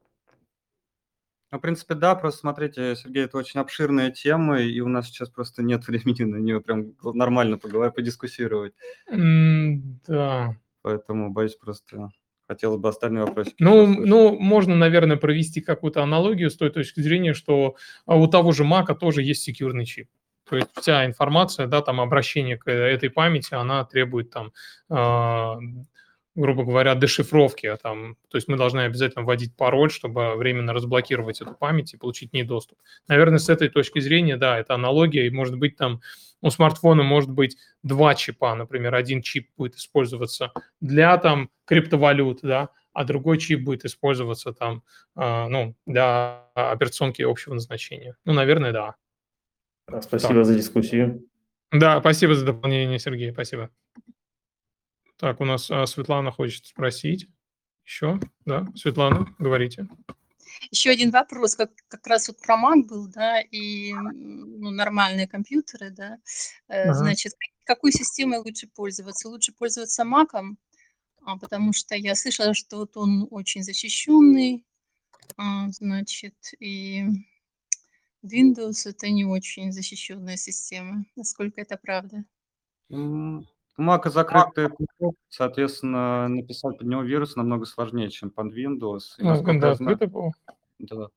Ну, 1.55 1.59
в 1.59 1.61
принципе, 1.61 1.95
да, 1.95 2.15
просто 2.15 2.41
смотрите, 2.41 2.95
Сергей, 2.97 3.23
это 3.23 3.37
очень 3.37 3.61
обширная 3.61 4.11
тема, 4.11 4.59
и 4.59 4.81
у 4.81 4.89
нас 4.89 5.07
сейчас 5.07 5.29
просто 5.29 5.63
нет 5.63 5.87
времени 5.87 6.23
на 6.23 6.35
нее 6.35 6.59
прям 6.59 6.95
нормально 7.01 7.57
поговорить, 7.57 7.95
подискуссировать. 7.95 8.73
Mm, 9.09 9.77
да. 10.05 10.57
Поэтому, 10.81 11.31
боюсь, 11.31 11.55
просто 11.55 12.09
хотелось 12.47 12.79
бы 12.79 12.89
остальные 12.89 13.25
вопросы. 13.25 13.53
Ну, 13.59 13.87
ну, 13.87 14.37
можно, 14.37 14.75
наверное, 14.75 15.15
провести 15.15 15.61
какую-то 15.61 16.03
аналогию 16.03 16.49
с 16.49 16.57
той 16.57 16.71
точки 16.71 16.99
зрения, 16.99 17.33
что 17.33 17.77
а, 18.05 18.17
у 18.17 18.27
того 18.27 18.51
же 18.51 18.65
Мака 18.65 18.93
тоже 18.93 19.23
есть 19.23 19.43
секьюрный 19.43 19.85
чип. 19.85 20.09
То 20.49 20.57
есть 20.57 20.69
вся 20.79 21.05
информация, 21.05 21.67
да, 21.67 21.81
там 21.81 21.99
обращение 21.99 22.57
к 22.57 22.69
этой 22.69 23.09
памяти, 23.09 23.53
она 23.55 23.83
требует 23.85 24.29
там 24.29 24.53
а, 24.89 25.57
грубо 26.35 26.65
говоря, 26.65 26.95
дешифровки. 26.95 27.65
А 27.65 27.77
там, 27.77 28.17
то 28.29 28.35
есть 28.35 28.47
мы 28.47 28.57
должны 28.57 28.81
обязательно 28.81 29.23
вводить 29.23 29.55
пароль, 29.55 29.89
чтобы 29.89 30.35
временно 30.35 30.73
разблокировать 30.73 31.41
эту 31.41 31.53
память 31.53 31.93
и 31.93 31.97
получить 31.97 32.33
ней 32.33 32.43
доступ. 32.43 32.77
Наверное, 33.07 33.39
с 33.39 33.49
этой 33.49 33.69
точки 33.69 33.99
зрения, 33.99 34.37
да, 34.37 34.59
это 34.59 34.75
аналогия, 34.75 35.25
и 35.25 35.29
может 35.29 35.57
быть 35.57 35.77
там 35.77 36.01
у 36.41 36.49
смартфона 36.49 37.03
может 37.03 37.31
быть 37.31 37.57
два 37.81 38.13
чипа, 38.13 38.53
например, 38.53 38.93
один 38.93 39.21
чип 39.21 39.49
будет 39.57 39.75
использоваться 39.75 40.51
для 40.81 41.17
там 41.17 41.49
криптовалют, 41.65 42.39
да, 42.43 42.69
а 42.93 43.03
другой 43.03 43.39
чип 43.39 43.63
будет 43.63 43.85
использоваться 43.85 44.53
там, 44.53 44.83
э, 45.15 45.47
ну, 45.47 45.75
для 45.85 46.45
операционки 46.53 47.21
общего 47.23 47.53
назначения. 47.53 48.15
Ну, 48.25 48.33
наверное, 48.33 48.71
да. 48.71 48.95
Спасибо 49.87 50.33
так. 50.33 50.45
за 50.45 50.55
дискуссию. 50.55 51.27
Да, 51.71 51.99
спасибо 51.99 52.35
за 52.35 52.45
дополнение, 52.45 52.99
Сергей, 52.99 53.31
спасибо. 53.31 53.69
Так, 55.17 55.39
у 55.41 55.45
нас 55.45 55.69
а, 55.71 55.85
Светлана 55.85 56.31
хочет 56.31 56.65
спросить 56.65 57.27
еще. 57.85 58.19
Да, 58.45 58.67
Светлана, 58.75 59.33
говорите. 59.39 59.87
Еще 60.71 60.89
один 60.89 61.11
вопрос, 61.11 61.55
как, 61.55 61.71
как 61.87 62.05
раз 62.07 62.27
вот 62.27 62.39
про 62.41 62.55
Mac 62.55 62.83
был, 62.83 63.07
да, 63.07 63.41
и 63.41 63.93
ну, 63.93 64.71
нормальные 64.71 65.27
компьютеры, 65.27 65.91
да. 65.91 66.17
Э, 66.67 66.83
ага. 66.83 66.93
Значит, 66.93 67.33
какой 67.63 67.91
системой 67.91 68.39
лучше 68.39 68.67
пользоваться? 68.67 69.29
Лучше 69.29 69.53
пользоваться 69.53 70.03
Mac, 70.03 70.29
а, 71.21 71.37
потому 71.37 71.73
что 71.73 71.95
я 71.95 72.15
слышала, 72.15 72.53
что 72.53 72.77
вот 72.77 72.97
он 72.97 73.27
очень 73.31 73.63
защищенный, 73.63 74.65
а, 75.37 75.69
значит, 75.69 76.35
и 76.59 77.05
Windows 78.25 78.87
это 78.89 79.09
не 79.09 79.25
очень 79.25 79.71
защищенная 79.71 80.37
система. 80.37 81.05
Насколько 81.15 81.61
это 81.61 81.77
правда? 81.77 82.23
Мака 83.77 84.09
закрытый 84.09 84.69
соответственно, 85.29 86.27
написать 86.29 86.77
под 86.77 86.87
него 86.87 87.01
вирус 87.01 87.35
намного 87.35 87.65
сложнее, 87.65 88.09
чем 88.09 88.29
под 88.31 88.53
Windows. 88.55 88.99
И, 89.17 89.23
Ну, 89.23 89.29
насколько 89.29 89.67
я 89.67 89.75
знаю, 89.75 89.97
было. 89.97 90.31
да, 90.79 91.07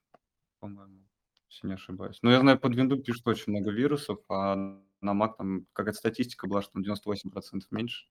по-моему, 0.59 1.05
если 1.49 1.69
не 1.69 1.75
ошибаюсь. 1.75 2.19
Но 2.23 2.33
я 2.33 2.41
знаю, 2.41 2.59
под 2.59 2.75
Windows 2.75 3.03
пишут 3.03 3.27
очень 3.29 3.53
много 3.53 3.71
вирусов, 3.71 4.19
а 4.29 4.57
на 5.01 5.11
Mac 5.13 5.35
там 5.39 5.67
какая-то 5.73 5.99
статистика 5.99 6.49
была, 6.49 6.63
что 6.63 6.73
там 6.73 6.83
98% 6.83 7.63
меньше. 7.71 8.07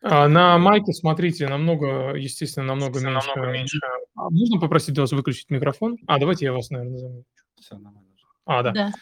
А 0.00 0.28
на 0.28 0.56
Маке, 0.58 0.92
смотрите, 0.92 1.46
намного, 1.48 2.14
естественно, 2.14 2.66
намного 2.68 3.00
меньше. 3.00 3.28
намного 3.28 3.52
меньше. 3.52 3.80
А 4.16 4.30
можно 4.30 4.60
попросить 4.60 4.98
вас 4.98 5.12
выключить 5.12 5.50
микрофон? 5.50 5.96
А, 6.06 6.18
давайте 6.18 6.46
я 6.46 6.52
вас, 6.52 6.70
наверное, 6.70 6.98
замучу. 6.98 7.24
Все 7.60 7.74
нормально. 7.76 8.13
А, 8.46 8.62
да. 8.62 8.72
Да. 8.72 8.92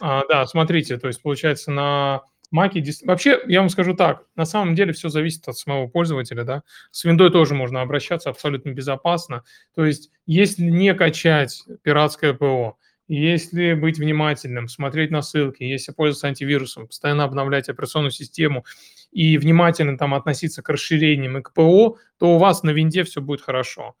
А, 0.00 0.22
да, 0.28 0.46
смотрите, 0.46 0.98
то 0.98 1.08
есть 1.08 1.22
получается 1.22 1.70
на 1.70 2.22
Маки, 2.50 2.82
вообще, 3.04 3.40
я 3.46 3.60
вам 3.60 3.68
скажу 3.68 3.94
так, 3.94 4.24
на 4.36 4.44
самом 4.44 4.74
деле 4.74 4.92
все 4.92 5.08
зависит 5.08 5.46
от 5.48 5.56
самого 5.56 5.86
пользователя, 5.88 6.44
да. 6.44 6.62
С 6.90 7.04
виндой 7.04 7.30
тоже 7.30 7.54
можно 7.54 7.82
обращаться 7.82 8.30
абсолютно 8.30 8.70
безопасно. 8.70 9.44
То 9.74 9.84
есть, 9.84 10.10
если 10.26 10.64
не 10.64 10.94
качать 10.94 11.64
пиратское 11.82 12.34
ПО, 12.34 12.76
если 13.08 13.74
быть 13.74 13.98
внимательным, 13.98 14.68
смотреть 14.68 15.10
на 15.12 15.22
ссылки, 15.22 15.62
если 15.64 15.92
пользоваться 15.92 16.28
антивирусом, 16.28 16.88
постоянно 16.88 17.24
обновлять 17.24 17.68
операционную 17.68 18.12
систему 18.12 18.64
и 19.12 19.38
внимательно 19.38 19.98
там 19.98 20.14
относиться 20.14 20.62
к 20.62 20.68
расширениям 20.70 21.38
и 21.38 21.42
к 21.42 21.52
ПО, 21.52 21.98
то 22.18 22.34
у 22.34 22.38
вас 22.38 22.62
на 22.64 22.70
винде 22.70 23.04
все 23.04 23.20
будет 23.20 23.42
хорошо. 23.42 23.94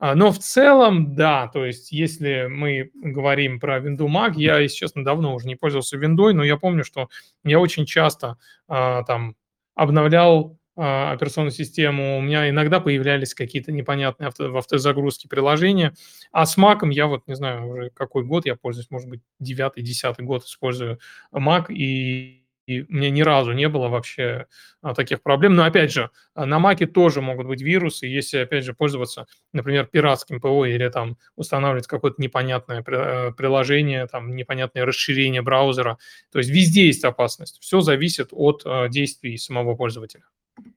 А, 0.00 0.14
но 0.14 0.32
в 0.32 0.38
целом, 0.38 1.14
да, 1.14 1.48
то 1.48 1.64
есть 1.66 1.92
если 1.92 2.46
мы 2.48 2.90
говорим 2.94 3.60
про 3.60 3.78
Windows 3.80 4.08
Mac, 4.08 4.32
я, 4.36 4.58
если 4.58 4.76
честно, 4.76 5.04
давно 5.04 5.34
уже 5.34 5.46
не 5.46 5.56
пользовался 5.56 5.98
Windows, 5.98 6.32
но 6.32 6.42
я 6.42 6.56
помню, 6.56 6.84
что 6.84 7.08
я 7.44 7.60
очень 7.60 7.84
часто 7.84 8.38
а, 8.66 9.02
там 9.04 9.36
обновлял 9.74 10.58
а, 10.74 11.12
операционную 11.12 11.52
систему, 11.52 12.16
у 12.16 12.22
меня 12.22 12.48
иногда 12.48 12.80
появлялись 12.80 13.34
какие-то 13.34 13.72
непонятные 13.72 14.28
авто, 14.28 14.50
в 14.50 14.56
автозагрузке 14.56 15.28
приложения, 15.28 15.92
а 16.32 16.46
с 16.46 16.56
Mac 16.56 16.78
я 16.90 17.06
вот 17.06 17.28
не 17.28 17.34
знаю 17.34 17.68
уже 17.68 17.90
какой 17.90 18.24
год 18.24 18.46
я 18.46 18.56
пользуюсь, 18.56 18.90
может 18.90 19.06
быть, 19.10 19.20
девятый, 19.38 19.82
десятый 19.82 20.24
год 20.24 20.44
использую 20.44 20.98
Mac, 21.30 21.66
и 21.68 22.39
и 22.70 22.86
мне 22.88 23.10
ни 23.10 23.22
разу 23.22 23.52
не 23.52 23.68
было 23.68 23.88
вообще 23.88 24.46
а, 24.80 24.94
таких 24.94 25.22
проблем. 25.22 25.56
Но 25.56 25.64
опять 25.64 25.92
же, 25.92 26.10
а, 26.34 26.46
на 26.46 26.58
Маке 26.58 26.86
тоже 26.86 27.20
могут 27.20 27.46
быть 27.46 27.60
вирусы, 27.60 28.06
если, 28.06 28.38
опять 28.38 28.64
же, 28.64 28.74
пользоваться, 28.74 29.26
например, 29.52 29.86
пиратским 29.86 30.40
ПО 30.40 30.64
или 30.66 30.88
там 30.88 31.16
устанавливать 31.34 31.88
какое-то 31.88 32.22
непонятное 32.22 32.84
э, 32.86 33.32
приложение, 33.32 34.06
там 34.06 34.36
непонятное 34.36 34.86
расширение 34.86 35.42
браузера. 35.42 35.98
То 36.30 36.38
есть 36.38 36.50
везде 36.50 36.86
есть 36.86 37.04
опасность. 37.04 37.58
Все 37.60 37.80
зависит 37.80 38.28
от 38.30 38.62
а, 38.64 38.88
действий 38.88 39.36
самого 39.36 39.74
пользователя. 39.74 40.24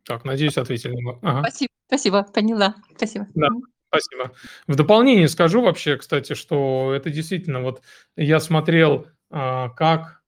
Так, 0.04 0.26
надеюсь, 0.26 0.58
ответили. 0.58 0.98
Ага. 1.22 1.42
Спасибо, 1.42 1.70
спасибо, 1.88 2.24
поняла. 2.24 2.76
Спасибо. 2.96 3.28
Да. 3.36 3.50
Спасибо. 3.90 4.32
В 4.66 4.76
дополнение 4.76 5.28
скажу 5.28 5.62
вообще, 5.62 5.98
кстати, 5.98 6.34
что 6.34 6.94
это 6.96 7.12
действительно, 7.12 7.62
вот 7.62 7.84
я 8.16 8.40
смотрел, 8.40 9.06
как 9.30 10.23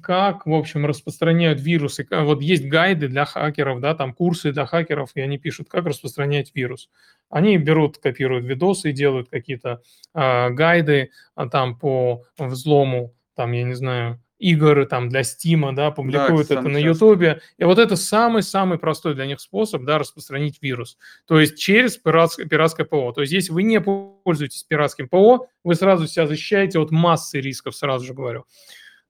как, 0.00 0.46
в 0.46 0.52
общем, 0.52 0.86
распространяют 0.86 1.60
вирусы. 1.60 2.06
Вот 2.10 2.40
есть 2.40 2.66
гайды 2.66 3.08
для 3.08 3.24
хакеров, 3.24 3.80
да, 3.80 3.94
там 3.94 4.14
курсы 4.14 4.52
для 4.52 4.66
хакеров, 4.66 5.10
и 5.14 5.20
они 5.20 5.38
пишут, 5.38 5.68
как 5.68 5.86
распространять 5.86 6.52
вирус. 6.54 6.88
Они 7.28 7.56
берут, 7.56 7.98
копируют 7.98 8.44
видосы 8.44 8.90
и 8.90 8.92
делают 8.92 9.28
какие-то 9.28 9.82
э, 10.14 10.50
гайды 10.50 11.10
а, 11.34 11.48
там 11.48 11.76
по 11.78 12.24
взлому, 12.38 13.14
там, 13.34 13.52
я 13.52 13.64
не 13.64 13.74
знаю, 13.74 14.20
игр 14.42 14.86
там 14.86 15.08
для 15.08 15.22
Стима, 15.22 15.74
да, 15.74 15.90
публикуют 15.90 16.48
да, 16.48 16.56
это 16.56 16.68
на 16.68 16.76
Ютубе. 16.76 17.40
И 17.58 17.64
вот 17.64 17.78
это 17.78 17.96
самый-самый 17.96 18.78
простой 18.78 19.14
для 19.14 19.26
них 19.26 19.40
способ, 19.40 19.84
да, 19.84 19.98
распространить 19.98 20.58
вирус. 20.60 20.98
То 21.26 21.40
есть 21.40 21.58
через 21.58 21.96
пиратское, 21.96 22.46
пиратское 22.46 22.84
ПО. 22.84 23.12
То 23.12 23.20
есть 23.20 23.32
если 23.32 23.52
вы 23.52 23.62
не 23.62 23.80
пользуетесь 23.80 24.64
пиратским 24.64 25.08
ПО, 25.08 25.46
вы 25.62 25.74
сразу 25.76 26.08
себя 26.08 26.26
защищаете 26.26 26.80
от 26.80 26.90
массы 26.90 27.40
рисков, 27.40 27.76
сразу 27.76 28.04
же 28.04 28.14
говорю. 28.14 28.44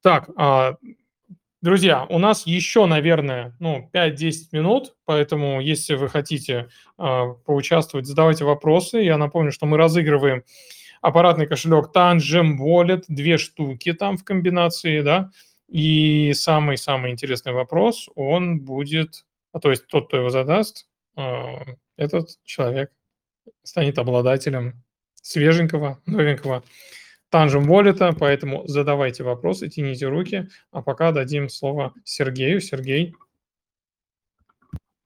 Так, 0.02 0.30
а, 0.36 0.78
друзья, 1.60 2.06
у 2.08 2.18
нас 2.18 2.44
еще, 2.44 2.86
наверное, 2.86 3.54
ну, 3.60 3.88
5-10 3.92 4.48
минут, 4.50 4.96
поэтому 5.04 5.60
если 5.60 5.94
вы 5.94 6.08
хотите 6.08 6.68
а, 6.98 7.28
поучаствовать, 7.28 8.06
задавайте 8.06 8.44
вопросы. 8.44 8.98
Я 8.98 9.16
напомню, 9.16 9.52
что 9.52 9.66
мы 9.66 9.76
разыгрываем 9.76 10.42
аппаратный 11.02 11.46
кошелек 11.46 11.90
Tangem 11.94 12.56
Wallet, 12.58 13.04
две 13.06 13.38
штуки 13.38 13.92
там 13.92 14.16
в 14.16 14.24
комбинации, 14.24 15.02
да, 15.02 15.30
и 15.68 16.32
самый-самый 16.34 17.12
интересный 17.12 17.52
вопрос, 17.52 18.08
он 18.16 18.60
будет, 18.60 19.24
а 19.52 19.60
то 19.60 19.70
есть 19.70 19.86
тот, 19.86 20.08
кто 20.08 20.16
его 20.16 20.30
задаст, 20.30 20.88
а, 21.14 21.64
этот 21.96 22.40
человек 22.44 22.90
станет 23.62 23.98
обладателем 23.98 24.82
свеженького, 25.14 26.00
новенького 26.06 26.64
Танжем 27.32 27.64
Волета, 27.64 28.14
поэтому 28.20 28.68
задавайте 28.68 29.24
вопросы, 29.24 29.70
тяните 29.70 30.06
руки, 30.06 30.48
а 30.70 30.82
пока 30.82 31.12
дадим 31.12 31.48
слово 31.48 31.94
Сергею. 32.04 32.60
Сергей. 32.60 33.14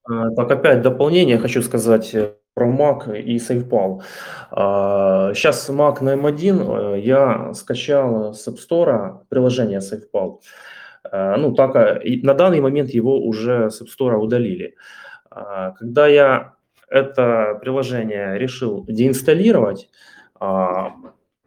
А, 0.03 0.31
так, 0.31 0.51
опять 0.51 0.83
дополнение 0.83 1.39
хочу 1.39 1.63
сказать 1.63 2.13
э, 2.17 2.35
про 2.53 2.67
Mac 2.67 3.17
и 3.17 3.37
SafePal. 3.37 4.03
Сейчас 5.35 5.71
Mac 5.71 6.03
на 6.03 6.17
M1 6.17 6.97
э, 6.97 7.01
я 7.01 7.55
скачал 7.55 8.35
с 8.35 8.49
App 8.49 8.57
Store 8.57 9.21
приложение 9.29 9.79
SafePal. 9.79 10.41
А, 11.05 11.37
ну, 11.37 11.55
так, 11.55 12.03
на 12.05 12.35
данный 12.35 12.61
момент 12.61 12.91
его 12.91 13.21
уже 13.25 13.71
с 13.71 13.81
App 13.81 13.87
Store 13.87 14.17
удалили. 14.17 14.75
А, 15.31 15.71
когда 15.79 16.09
я 16.09 16.55
это 16.89 17.57
приложение 17.61 18.37
решил 18.37 18.85
деинсталлировать, 18.89 19.89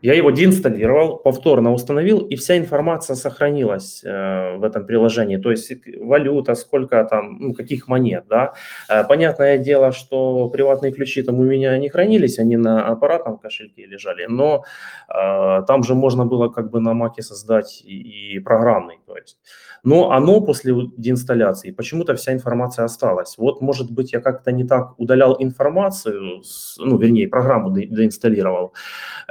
Я 0.02 0.14
его 0.14 0.32
деинсталлировал, 0.32 1.18
повторно 1.18 1.74
установил, 1.74 2.20
и 2.20 2.36
вся 2.36 2.58
информация 2.58 3.16
сохранилась 3.16 4.02
э, 4.06 4.58
в 4.58 4.64
этом 4.64 4.86
приложении. 4.86 5.38
То 5.38 5.52
есть 5.52 5.72
валюта, 5.98 6.56
сколько 6.56 7.04
там, 7.04 7.38
ну, 7.40 7.54
каких 7.54 7.88
монет, 7.90 8.24
да. 8.30 8.54
Э, 8.88 9.04
понятное 9.04 9.58
дело, 9.58 9.92
что 9.92 10.50
приватные 10.50 10.94
ключи 10.94 11.22
там 11.22 11.40
у 11.40 11.44
меня 11.44 11.78
не 11.78 11.90
хранились, 11.90 12.40
они 12.40 12.56
на 12.56 12.88
аппаратном 12.88 13.38
кошельке 13.38 13.86
лежали, 13.86 14.26
но 14.30 14.64
э, 15.10 15.64
там 15.68 15.84
же 15.84 15.96
можно 15.96 16.26
было 16.26 16.48
как 16.48 16.70
бы 16.72 16.80
на 16.80 16.94
маке 16.94 17.22
создать 17.22 17.82
и, 17.86 18.36
и 18.36 18.40
программный, 18.40 19.00
то 19.06 19.18
есть. 19.18 19.38
Но 19.84 20.12
оно 20.12 20.42
после 20.42 20.74
деинсталляции, 20.98 21.72
почему-то 21.72 22.16
вся 22.16 22.34
информация 22.34 22.86
осталась. 22.86 23.38
Вот, 23.38 23.62
может 23.62 23.92
быть, 23.92 24.14
я 24.14 24.20
как-то 24.20 24.52
не 24.52 24.64
так 24.64 25.00
удалял 25.00 25.36
информацию, 25.40 26.42
ну, 26.78 26.98
вернее, 26.98 27.28
программу 27.28 27.72
деинсталлировал. 27.72 28.74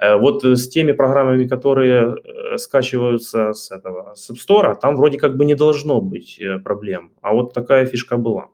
Э, 0.00 0.16
вот 0.16 0.44
с 0.44 0.68
теми 0.68 0.92
программами, 0.92 1.46
которые 1.46 2.16
э, 2.16 2.58
скачиваются 2.58 3.52
с 3.52 3.70
этого 3.70 4.14
с 4.14 4.30
App 4.30 4.36
Store, 4.36 4.76
там 4.80 4.96
вроде 4.96 5.18
как 5.18 5.36
бы 5.36 5.44
не 5.44 5.54
должно 5.54 6.00
быть 6.00 6.38
э, 6.40 6.58
проблем. 6.58 7.12
А 7.20 7.32
вот 7.32 7.52
такая 7.52 7.86
фишка 7.86 8.16
была. 8.16 8.46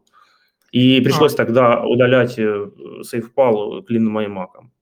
И 0.72 1.00
пришлось 1.00 1.34
а. 1.34 1.36
тогда 1.36 1.84
удалять 1.84 2.36
SafePal 2.38 3.82
клин 3.82 4.06
моим 4.06 4.32
маком. 4.32 4.72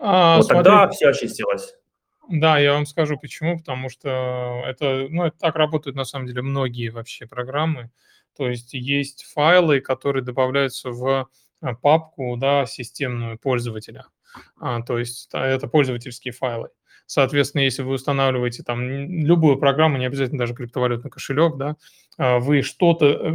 А, 0.00 0.36
вот 0.38 0.46
смотри, 0.46 0.64
тогда 0.64 0.88
все 0.88 1.08
очистилось. 1.10 1.74
Да, 2.28 2.58
я 2.58 2.74
вам 2.74 2.86
скажу 2.86 3.18
почему, 3.18 3.58
потому 3.58 3.88
что 3.88 4.62
это, 4.66 5.06
ну, 5.10 5.24
это 5.24 5.36
так 5.38 5.56
работают 5.56 5.96
на 5.96 6.04
самом 6.04 6.26
деле 6.26 6.42
многие 6.42 6.90
вообще 6.90 7.26
программы. 7.26 7.90
То 8.36 8.48
есть 8.48 8.72
есть 8.74 9.24
файлы, 9.24 9.80
которые 9.80 10.22
добавляются 10.24 10.90
в 10.90 11.28
папку, 11.82 12.36
да, 12.36 12.66
системную 12.66 13.38
пользователя. 13.38 14.06
А, 14.60 14.80
то 14.82 14.98
есть 14.98 15.28
это 15.32 15.66
пользовательские 15.66 16.32
файлы. 16.32 16.68
Соответственно, 17.06 17.62
если 17.62 17.82
вы 17.82 17.94
устанавливаете 17.94 18.62
там 18.62 18.80
любую 18.88 19.58
программу, 19.58 19.98
не 19.98 20.06
обязательно 20.06 20.38
даже 20.38 20.54
криптовалютный 20.54 21.10
кошелек, 21.10 21.56
да, 21.56 21.76
а, 22.16 22.38
вы 22.38 22.62
что-то, 22.62 23.06
э, 23.06 23.34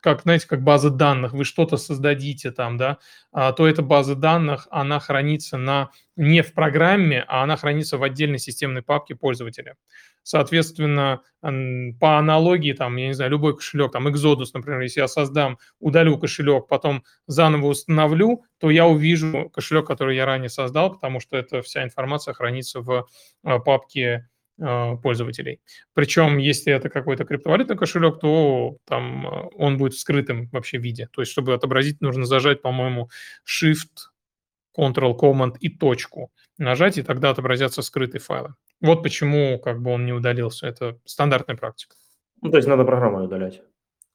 как, 0.00 0.22
знаете, 0.22 0.46
как 0.46 0.62
база 0.62 0.90
данных, 0.90 1.32
вы 1.32 1.44
что-то 1.44 1.76
создадите 1.76 2.50
там, 2.50 2.76
да, 2.76 2.98
а, 3.32 3.52
то 3.52 3.66
эта 3.66 3.82
база 3.82 4.14
данных, 4.14 4.68
она 4.70 5.00
хранится 5.00 5.56
на, 5.56 5.90
не 6.16 6.42
в 6.42 6.54
программе, 6.54 7.24
а 7.26 7.42
она 7.42 7.56
хранится 7.56 7.98
в 7.98 8.02
отдельной 8.02 8.38
системной 8.38 8.82
папке 8.82 9.14
пользователя. 9.14 9.76
Соответственно, 10.22 11.22
по 11.40 12.18
аналогии, 12.18 12.72
там, 12.72 12.96
я 12.96 13.08
не 13.08 13.14
знаю, 13.14 13.30
любой 13.30 13.56
кошелек, 13.56 13.92
там, 13.92 14.08
Exodus, 14.08 14.46
например, 14.54 14.80
если 14.80 15.00
я 15.00 15.08
создам, 15.08 15.58
удалю 15.78 16.18
кошелек, 16.18 16.66
потом 16.66 17.04
заново 17.26 17.66
установлю, 17.66 18.44
то 18.58 18.70
я 18.70 18.86
увижу 18.86 19.50
кошелек, 19.50 19.86
который 19.86 20.16
я 20.16 20.26
ранее 20.26 20.48
создал, 20.48 20.92
потому 20.92 21.20
что 21.20 21.36
эта 21.36 21.62
вся 21.62 21.84
информация 21.84 22.34
хранится 22.34 22.80
в 22.80 23.06
а, 23.44 23.58
папке 23.60 24.28
пользователей. 24.58 25.60
Причем, 25.92 26.38
если 26.38 26.72
это 26.72 26.88
какой-то 26.88 27.24
криптовалютный 27.24 27.76
кошелек, 27.76 28.20
то 28.20 28.76
там 28.86 29.26
а, 29.26 29.48
он 29.54 29.76
будет 29.76 29.94
в 29.94 30.00
скрытом 30.00 30.48
вообще 30.50 30.78
виде. 30.78 31.08
То 31.12 31.22
есть, 31.22 31.32
чтобы 31.32 31.52
отобразить, 31.54 32.00
нужно 32.00 32.24
зажать, 32.24 32.62
по-моему, 32.62 33.10
Shift, 33.46 34.10
Ctrl, 34.76 35.18
Command 35.18 35.56
и 35.60 35.68
точку 35.68 36.30
нажать, 36.58 36.98
и 36.98 37.02
тогда 37.02 37.30
отобразятся 37.30 37.82
скрытые 37.82 38.20
файлы. 38.20 38.54
Вот 38.80 39.02
почему 39.02 39.58
как 39.58 39.82
бы 39.82 39.90
он 39.90 40.06
не 40.06 40.12
удалился. 40.12 40.66
Это 40.66 40.98
стандартная 41.04 41.56
практика. 41.56 41.96
Ну, 42.42 42.50
то 42.50 42.56
есть 42.56 42.68
надо 42.68 42.84
программу 42.84 43.24
удалять. 43.24 43.62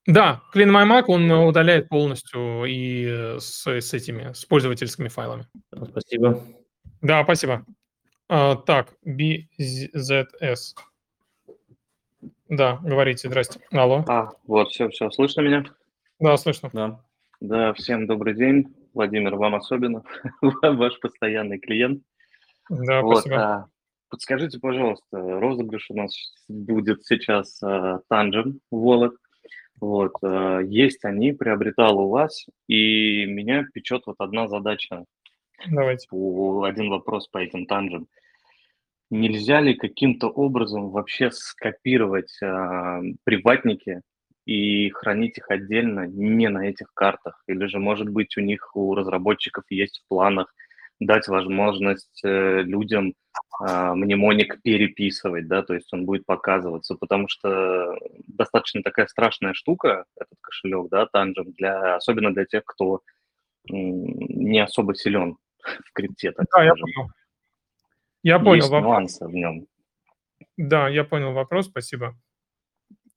Да, 0.07 0.41
Clean 0.55 0.69
My 0.69 0.87
Mac 0.87 1.05
он 1.07 1.29
удаляет 1.29 1.87
полностью 1.89 2.65
и 2.65 3.37
с, 3.39 3.67
с 3.67 3.93
этими, 3.93 4.33
с 4.33 4.45
пользовательскими 4.45 5.09
файлами. 5.09 5.45
Спасибо. 5.71 6.43
Да, 7.01 7.23
спасибо. 7.23 7.65
А, 8.33 8.55
так, 8.55 8.93
BZS. 9.05 10.73
Да, 12.47 12.79
говорите, 12.81 13.27
здрасте. 13.27 13.59
Алло. 13.71 14.05
А, 14.07 14.29
вот, 14.47 14.69
все, 14.69 14.87
все, 14.87 15.11
слышно 15.11 15.41
меня? 15.41 15.65
Да, 16.17 16.37
слышно. 16.37 16.69
Да. 16.71 17.01
Да, 17.41 17.73
всем 17.73 18.07
добрый 18.07 18.33
день. 18.33 18.73
Владимир, 18.93 19.35
вам 19.35 19.55
особенно, 19.55 20.03
ваш 20.61 20.97
постоянный 21.01 21.59
клиент. 21.59 22.03
Да, 22.69 23.01
вот, 23.01 23.17
спасибо. 23.19 23.35
А, 23.35 23.65
подскажите, 24.07 24.59
пожалуйста, 24.59 25.17
розыгрыш 25.19 25.87
у 25.89 25.97
нас 25.97 26.15
будет 26.47 27.03
сейчас 27.03 27.61
а, 27.61 27.99
Tangent 28.09 28.59
Wallet. 28.73 29.11
Вот, 29.81 30.13
а, 30.23 30.59
есть 30.59 31.03
они, 31.03 31.33
приобретал 31.33 31.99
у 31.99 32.07
вас, 32.07 32.45
и 32.69 33.25
меня 33.25 33.65
печет 33.73 34.03
вот 34.05 34.15
одна 34.19 34.47
задача. 34.47 35.03
Давайте. 35.69 36.07
Один 36.11 36.89
вопрос 36.89 37.27
по 37.27 37.37
этим 37.37 37.65
Tangent. 37.65 38.05
Нельзя 39.09 39.59
ли 39.59 39.75
каким-то 39.75 40.27
образом 40.27 40.89
вообще 40.89 41.31
скопировать 41.31 42.31
а, 42.41 43.01
приватники 43.25 44.01
и 44.45 44.89
хранить 44.89 45.37
их 45.37 45.51
отдельно 45.51 46.07
не 46.07 46.47
на 46.47 46.69
этих 46.69 46.93
картах? 46.93 47.43
Или 47.47 47.65
же, 47.65 47.77
может 47.77 48.09
быть, 48.09 48.37
у 48.37 48.41
них, 48.41 48.75
у 48.75 48.95
разработчиков 48.95 49.65
есть 49.69 49.99
в 49.99 50.07
планах 50.07 50.53
дать 51.01 51.27
возможность 51.27 52.21
э, 52.23 52.61
людям 52.61 53.15
э, 53.67 53.93
мнемоник 53.95 54.61
переписывать, 54.61 55.47
да, 55.47 55.63
то 55.63 55.73
есть 55.73 55.91
он 55.93 56.05
будет 56.05 56.27
показываться, 56.27 56.95
потому 56.95 57.27
что 57.27 57.97
достаточно 58.27 58.83
такая 58.83 59.07
страшная 59.07 59.55
штука, 59.55 60.05
этот 60.15 60.37
кошелек, 60.41 60.89
да, 60.91 61.07
Tangent, 61.13 61.53
для, 61.57 61.95
особенно 61.95 62.31
для 62.31 62.45
тех, 62.45 62.63
кто 62.65 62.97
э, 62.97 63.73
не 63.73 64.59
особо 64.59 64.93
силен 64.93 65.37
в 65.85 65.93
крипте, 65.93 66.31
так 66.31 66.45
да, 66.45 66.51
скажем. 66.51 66.87
Я 66.87 66.95
понял, 66.95 67.11
я 68.23 68.39
понял 68.39 68.55
Есть 68.55 68.69
вопрос. 68.69 68.89
нюансы 68.89 69.27
в 69.27 69.33
нем. 69.33 69.67
Да, 70.57 70.89
я 70.89 71.03
понял 71.03 71.33
вопрос, 71.33 71.67
спасибо. 71.67 72.17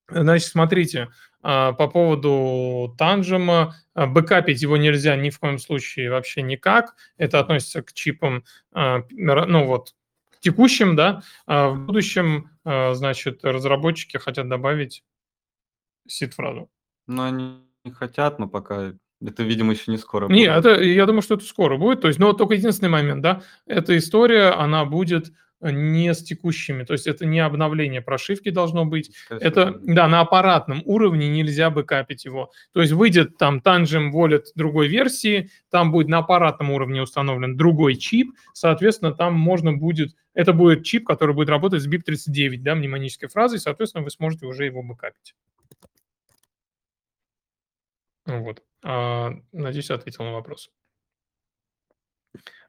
Значит, 0.07 0.47
смотрите, 0.49 1.09
а, 1.41 1.73
по 1.73 1.87
поводу 1.87 2.95
танжема, 2.97 3.75
бэкапить 3.95 4.61
его 4.61 4.77
нельзя 4.77 5.15
ни 5.15 5.29
в 5.29 5.39
коем 5.39 5.57
случае 5.57 6.11
вообще 6.11 6.41
никак. 6.41 6.95
Это 7.17 7.39
относится 7.39 7.81
к 7.81 7.93
чипам, 7.93 8.43
а, 8.71 9.03
ну 9.09 9.65
вот, 9.65 9.95
текущим, 10.39 10.95
да. 10.95 11.23
А 11.47 11.69
в 11.69 11.85
будущем, 11.85 12.51
значит, 12.63 13.43
разработчики 13.43 14.17
хотят 14.17 14.47
добавить 14.47 15.03
сид-фразу. 16.07 16.69
Ну, 17.07 17.23
они 17.23 17.65
не 17.83 17.91
хотят, 17.91 18.39
но 18.39 18.47
пока 18.47 18.93
это, 19.21 19.43
видимо, 19.43 19.73
еще 19.73 19.91
не 19.91 19.97
скоро 19.97 20.27
Не, 20.27 20.47
будет. 20.47 20.65
это, 20.65 20.81
я 20.83 21.05
думаю, 21.05 21.21
что 21.21 21.35
это 21.35 21.45
скоро 21.45 21.77
будет. 21.77 22.01
То 22.01 22.07
есть, 22.07 22.19
но 22.19 22.33
только 22.33 22.55
единственный 22.55 22.89
момент, 22.89 23.21
да, 23.21 23.41
эта 23.65 23.97
история, 23.97 24.49
она 24.49 24.85
будет 24.85 25.31
не 25.61 26.13
с 26.13 26.21
текущими, 26.21 26.83
то 26.83 26.93
есть 26.93 27.07
это 27.07 27.25
не 27.25 27.39
обновление 27.39 28.01
прошивки 28.01 28.49
должно 28.49 28.85
быть, 28.85 29.15
Красиво. 29.27 29.47
это, 29.47 29.79
да, 29.83 30.07
на 30.07 30.19
аппаратном 30.19 30.81
уровне 30.85 31.29
нельзя 31.29 31.69
бы 31.69 31.83
капить 31.83 32.25
его. 32.25 32.51
То 32.73 32.81
есть 32.81 32.93
выйдет 32.93 33.37
там 33.37 33.61
Tangent 33.63 34.11
Wallet 34.11 34.43
другой 34.55 34.87
версии, 34.89 35.49
там 35.71 35.91
будет 35.91 36.09
на 36.09 36.19
аппаратном 36.19 36.71
уровне 36.71 37.01
установлен 37.01 37.55
другой 37.57 37.95
чип, 37.95 38.33
соответственно, 38.53 39.13
там 39.13 39.33
можно 39.33 39.73
будет, 39.73 40.15
это 40.33 40.53
будет 40.53 40.83
чип, 40.83 41.07
который 41.07 41.33
будет 41.33 41.49
работать 41.49 41.81
с 41.81 41.87
BIP39, 41.87 42.57
да, 42.59 42.75
мнемонической 42.75 43.29
фразой, 43.29 43.59
соответственно, 43.59 44.03
вы 44.03 44.11
сможете 44.11 44.45
уже 44.45 44.65
его 44.65 44.83
бэкапить. 44.83 45.33
Вот. 48.25 48.61
А, 48.87 49.31
надеюсь, 49.51 49.89
ответил 49.89 50.23
на 50.25 50.33
вопрос. 50.33 50.69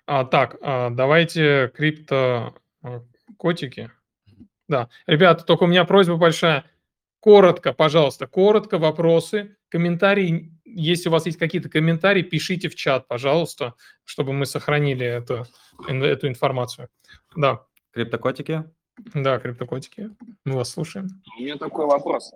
А, 0.06 0.24
так, 0.24 0.56
а, 0.62 0.88
давайте 0.88 1.70
крипто 1.74 2.54
а, 2.82 3.02
котики. 3.36 3.90
Да, 4.66 4.88
ребята, 5.06 5.44
только 5.44 5.64
у 5.64 5.66
меня 5.66 5.84
просьба 5.84 6.16
большая. 6.16 6.64
Коротко, 7.20 7.74
пожалуйста, 7.74 8.26
коротко 8.26 8.78
вопросы, 8.78 9.56
комментарии. 9.68 10.52
Если 10.64 11.10
у 11.10 11.12
вас 11.12 11.26
есть 11.26 11.38
какие-то 11.38 11.68
комментарии, 11.68 12.22
пишите 12.22 12.70
в 12.70 12.76
чат, 12.76 13.08
пожалуйста, 13.08 13.74
чтобы 14.04 14.32
мы 14.32 14.46
сохранили 14.46 15.04
это, 15.04 15.46
эту 15.86 16.28
информацию. 16.28 16.88
Да. 17.34 17.66
Криптокотики? 17.92 18.64
Да, 19.12 19.38
криптокотики. 19.38 20.10
Мы 20.44 20.54
вас 20.54 20.70
слушаем. 20.70 21.08
У 21.38 21.42
меня 21.42 21.56
такой 21.56 21.86
вопрос. 21.86 22.32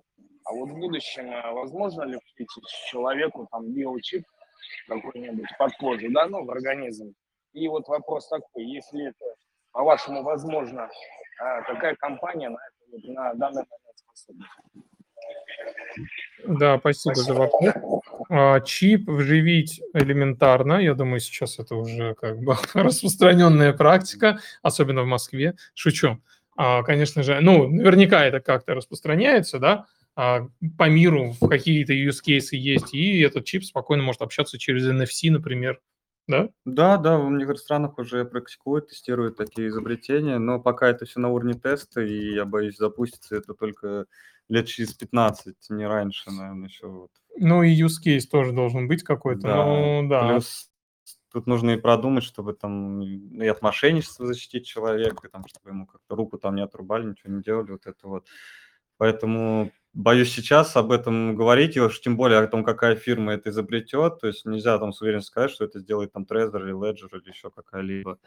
А 0.51 0.53
вот 0.53 0.69
в 0.69 0.75
будущем 0.75 1.31
э, 1.31 1.53
возможно 1.53 2.03
ли 2.03 2.19
включить 2.19 2.67
человеку 2.91 3.47
там 3.53 3.73
биочип 3.73 4.25
какой-нибудь 4.89 5.47
под 5.57 5.73
кожу, 5.77 6.11
да, 6.11 6.27
ну, 6.27 6.45
в 6.45 6.51
организм? 6.51 7.15
И 7.53 7.69
вот 7.69 7.87
вопрос 7.87 8.29
такой, 8.29 8.65
если 8.65 9.11
это 9.11 9.25
по-вашему, 9.71 10.25
возможно, 10.25 10.91
а, 11.41 11.63
какая 11.63 11.95
компания 11.95 12.49
на, 12.49 12.59
это, 12.93 13.13
на 13.13 13.35
данный 13.35 13.63
момент 13.63 13.97
способна? 13.97 14.47
Да, 16.59 16.79
спасибо, 16.79 17.15
спасибо. 17.15 17.35
за 17.35 17.35
вопрос. 17.35 18.03
А, 18.29 18.61
чип 18.61 19.09
вживить 19.09 19.81
элементарно. 19.95 20.81
Я 20.81 20.95
думаю, 20.95 21.21
сейчас 21.21 21.61
это 21.61 21.77
уже 21.77 22.15
как 22.15 22.41
бы 22.41 22.57
распространенная 22.75 23.73
практика, 23.73 24.41
особенно 24.63 25.03
в 25.03 25.07
Москве. 25.07 25.55
Шучу. 25.75 26.21
А, 26.57 26.83
конечно 26.83 27.23
же, 27.23 27.39
ну, 27.41 27.69
наверняка 27.69 28.25
это 28.25 28.41
как-то 28.41 28.75
распространяется, 28.75 29.61
да, 29.61 29.87
по 30.77 30.89
миру 30.89 31.33
в 31.41 31.49
какие-то 31.49 31.93
use 31.93 32.21
cases 32.27 32.57
есть, 32.57 32.95
и 32.95 33.21
этот 33.21 33.45
чип 33.45 33.65
спокойно 33.65 34.03
может 34.03 34.23
общаться 34.23 34.59
через 34.59 34.87
NFC, 34.87 35.31
например, 35.31 35.81
да? 36.27 36.49
Да, 36.65 36.97
да, 36.97 37.19
в 37.19 37.31
некоторых 37.33 37.61
странах 37.61 37.99
уже 37.99 38.25
практикуют, 38.25 38.89
тестируют 38.89 39.37
такие 39.37 39.69
изобретения, 39.69 40.39
но 40.39 40.61
пока 40.61 40.89
это 40.89 41.05
все 41.05 41.19
на 41.19 41.29
уровне 41.29 41.55
теста, 41.55 42.03
и 42.03 42.35
я 42.35 42.45
боюсь, 42.45 42.77
запустится 42.77 43.37
это 43.37 43.55
только 43.55 44.07
лет 44.49 44.67
через 44.67 44.95
15, 44.95 45.57
не 45.71 45.87
раньше, 45.87 46.31
наверное, 46.31 46.69
еще 46.69 46.87
вот. 46.87 47.11
Ну 47.37 47.63
и 47.63 47.75
use 47.75 47.99
case 48.05 48.29
тоже 48.31 48.53
должен 48.53 48.87
быть 48.87 49.03
какой-то, 49.03 49.43
Да, 49.43 49.57
ну 49.67 50.09
да. 50.09 50.29
плюс 50.29 50.71
тут 51.33 51.47
нужно 51.47 51.71
и 51.71 51.77
продумать, 51.77 52.25
чтобы 52.25 52.53
там 52.55 53.01
и 53.01 53.47
от 53.47 53.63
мошенничества 53.63 54.27
защитить 54.27 54.67
человека, 54.67 55.29
там, 55.29 55.45
чтобы 55.49 55.71
ему 55.71 55.87
как-то 55.87 56.15
руку 56.15 56.39
там 56.39 56.55
не 56.55 56.63
отрубали, 56.63 57.07
ничего 57.07 57.33
не 57.33 57.43
делали, 57.43 57.73
вот 57.73 57.87
это 57.87 58.07
вот. 58.07 58.29
Поэтому 58.99 59.73
боюсь 59.93 60.33
сейчас 60.33 60.77
об 60.77 60.93
этом 60.93 61.35
говорить, 61.35 61.77
и 61.77 61.81
уж 61.81 62.01
тем 62.01 62.17
более 62.17 62.39
о 62.39 62.47
том, 62.47 62.65
какая 62.65 62.97
фирма 62.97 63.33
это 63.33 63.51
изобретет. 63.51 64.21
То 64.21 64.29
есть 64.29 64.45
нельзя 64.45 64.79
там 64.79 64.93
с 64.93 65.01
уверенностью 65.03 65.33
сказать, 65.33 65.51
что 65.51 65.65
это 65.65 65.81
сделает 65.81 66.13
там 66.13 66.27
Trezor 66.29 66.63
или 66.63 66.75
Ledger 66.75 67.09
или 67.13 67.31
еще 67.31 67.51
какая-либо. 67.51 68.19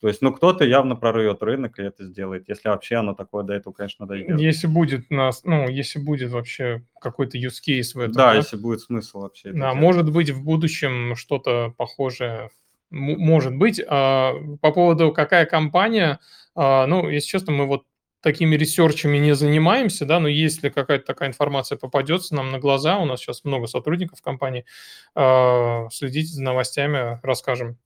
То 0.00 0.06
есть, 0.06 0.22
ну, 0.22 0.32
кто-то 0.32 0.64
явно 0.64 0.94
прорвет 0.94 1.42
рынок 1.42 1.78
и 1.80 1.82
это 1.82 2.04
сделает, 2.04 2.48
если 2.48 2.68
вообще 2.68 2.96
оно 2.96 3.14
такое 3.14 3.42
до 3.42 3.54
этого, 3.54 3.72
конечно, 3.72 4.06
дойдет. 4.06 4.38
Если 4.38 4.68
будет 4.68 5.10
нас, 5.10 5.42
ну, 5.42 5.68
если 5.68 5.98
будет 5.98 6.30
вообще 6.30 6.84
какой-то 7.00 7.36
use 7.36 7.60
case 7.66 7.94
в 7.94 7.98
этом. 7.98 8.12
Да, 8.12 8.34
если 8.34 8.56
будет 8.56 8.80
смысл 8.80 9.22
вообще. 9.22 9.50
Да, 9.50 9.58
делать. 9.58 9.76
может 9.76 10.12
быть, 10.12 10.30
в 10.30 10.44
будущем 10.44 11.16
что-то 11.16 11.74
похожее, 11.76 12.50
может 12.90 13.56
быть. 13.56 13.80
А, 13.88 14.34
По 14.60 14.70
поводу 14.70 15.10
какая 15.10 15.46
компания, 15.46 16.20
а, 16.54 16.86
ну, 16.86 17.08
если 17.08 17.28
честно, 17.28 17.52
мы 17.52 17.66
вот 17.66 17.82
такими 18.28 18.56
ресерчами 18.56 19.16
не 19.16 19.34
занимаемся, 19.34 20.04
да, 20.04 20.20
но 20.20 20.28
если 20.28 20.68
какая-то 20.68 21.06
такая 21.06 21.30
информация 21.30 21.78
попадется 21.78 22.34
нам 22.34 22.50
на 22.50 22.58
глаза, 22.58 22.98
у 22.98 23.06
нас 23.06 23.20
сейчас 23.20 23.42
много 23.44 23.66
сотрудников 23.66 24.20
компании, 24.20 24.66
а, 25.14 25.88
следите 25.90 26.28
за 26.34 26.42
новостями, 26.42 27.18
расскажем. 27.22 27.78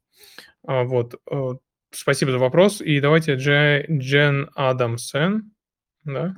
А, 0.66 0.82
Вот. 0.82 1.14
э, 1.30 1.50
Спасибо 1.94 2.32
за 2.32 2.38
вопрос. 2.38 2.80
И 2.80 3.00
давайте 3.00 3.34
Дже- 3.36 3.84
Джен 3.88 4.48
Адамсен, 4.56 5.52
да, 6.04 6.34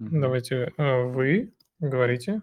давайте 0.00 0.72
э, 0.76 1.02
вы 1.04 1.52
говорите. 1.78 2.42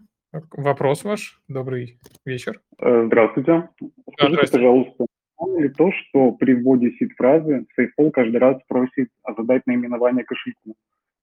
Вопрос 0.51 1.03
ваш. 1.03 1.41
Добрый 1.47 1.99
вечер. 2.25 2.61
Э, 2.79 3.03
Здравствуйте. 3.05 3.69
Скажите, 4.13 4.15
здравствуйте. 4.17 4.51
пожалуйста, 4.57 5.05
правильно 5.37 5.59
ли 5.63 5.69
то, 5.69 5.91
что 5.91 6.31
при 6.31 6.53
вводе 6.53 6.91
сид-фразы 6.91 7.65
SafePol 7.77 8.11
каждый 8.11 8.37
раз 8.37 8.57
просит 8.67 9.09
задать 9.37 9.65
наименование 9.65 10.25
кошельку? 10.25 10.75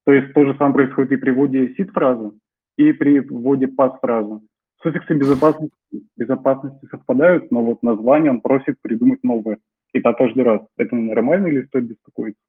То 0.04 0.12
есть 0.12 0.32
то 0.34 0.44
же 0.44 0.54
самое 0.56 0.74
происходит 0.74 1.12
и 1.12 1.16
при 1.16 1.30
вводе 1.30 1.74
сид-фразы, 1.74 2.32
и 2.76 2.92
при 2.92 3.20
вводе 3.20 3.68
пас-фразы. 3.68 4.40
Суффиксы 4.82 5.14
безопасности, 5.14 5.74
безопасности 6.16 6.86
совпадают, 6.90 7.50
но 7.50 7.62
вот 7.62 7.82
название 7.82 8.30
он 8.30 8.40
просит 8.40 8.76
придумать 8.82 9.24
новое. 9.24 9.58
И 9.94 10.00
так 10.00 10.18
каждый 10.18 10.42
раз. 10.42 10.60
Это 10.76 10.94
нормально 10.94 11.46
или 11.46 11.62
стоит 11.62 11.84
беспокоиться? 11.84 12.40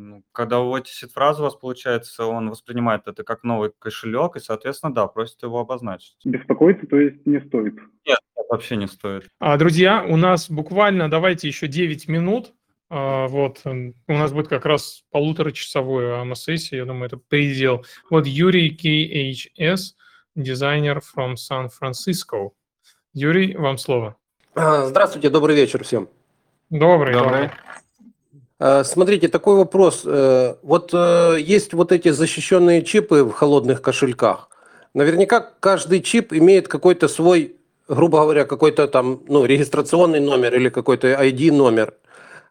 Ну, 0.00 0.22
когда 0.32 0.60
вводите 0.60 0.92
сид-фразу, 0.94 1.42
у 1.42 1.44
вас 1.44 1.54
получается, 1.56 2.24
он 2.24 2.48
воспринимает 2.48 3.06
это 3.06 3.22
как 3.22 3.44
новый 3.44 3.70
кошелек, 3.78 4.36
и, 4.36 4.40
соответственно, 4.40 4.94
да, 4.94 5.06
просит 5.06 5.42
его 5.42 5.60
обозначить. 5.60 6.16
Беспокоиться, 6.24 6.86
то 6.86 6.98
есть 6.98 7.26
не 7.26 7.38
стоит. 7.40 7.74
Нет, 8.06 8.18
вообще 8.48 8.76
не 8.76 8.86
стоит. 8.88 9.28
А, 9.40 9.58
Друзья, 9.58 10.02
у 10.08 10.16
нас 10.16 10.50
буквально, 10.50 11.10
давайте 11.10 11.48
еще 11.48 11.68
9 11.68 12.08
минут. 12.08 12.54
А, 12.88 13.26
Вот, 13.28 13.60
у 13.66 14.12
нас 14.12 14.32
будет 14.32 14.48
как 14.48 14.64
раз 14.64 15.04
полуторачасовой 15.10 16.18
АМА-сессия, 16.22 16.78
я 16.78 16.86
думаю, 16.86 17.04
это 17.06 17.18
предел. 17.18 17.84
Вот 18.08 18.26
Юрий 18.26 18.74
KHS, 18.74 19.94
дизайнер 20.34 21.00
from 21.14 21.34
San-Francisco. 21.34 22.52
Юрий, 23.12 23.54
вам 23.54 23.76
слово. 23.76 24.16
А, 24.54 24.86
Здравствуйте, 24.86 25.28
добрый 25.28 25.54
вечер 25.56 25.84
всем. 25.84 26.08
Добрый, 26.70 27.12
Добрый. 27.12 27.32
добрый. 27.42 27.50
А, 28.60 28.84
Смотрите, 28.84 29.28
такой 29.28 29.56
вопрос. 29.56 30.02
Э, 30.04 30.54
Вот 30.62 30.90
э, 30.92 31.38
есть 31.40 31.72
вот 31.72 31.92
эти 31.92 32.10
защищенные 32.10 32.82
чипы 32.82 33.24
в 33.24 33.32
холодных 33.32 33.80
кошельках. 33.80 34.50
Наверняка 34.94 35.40
каждый 35.60 36.02
чип 36.02 36.32
имеет 36.34 36.68
какой-то 36.68 37.08
свой, 37.08 37.56
грубо 37.88 38.20
говоря, 38.20 38.44
какой-то 38.44 38.86
там, 38.86 39.20
ну, 39.28 39.46
регистрационный 39.46 40.20
номер 40.20 40.54
или 40.54 40.68
какой-то 40.68 41.06
ID 41.08 41.52
номер. 41.52 41.94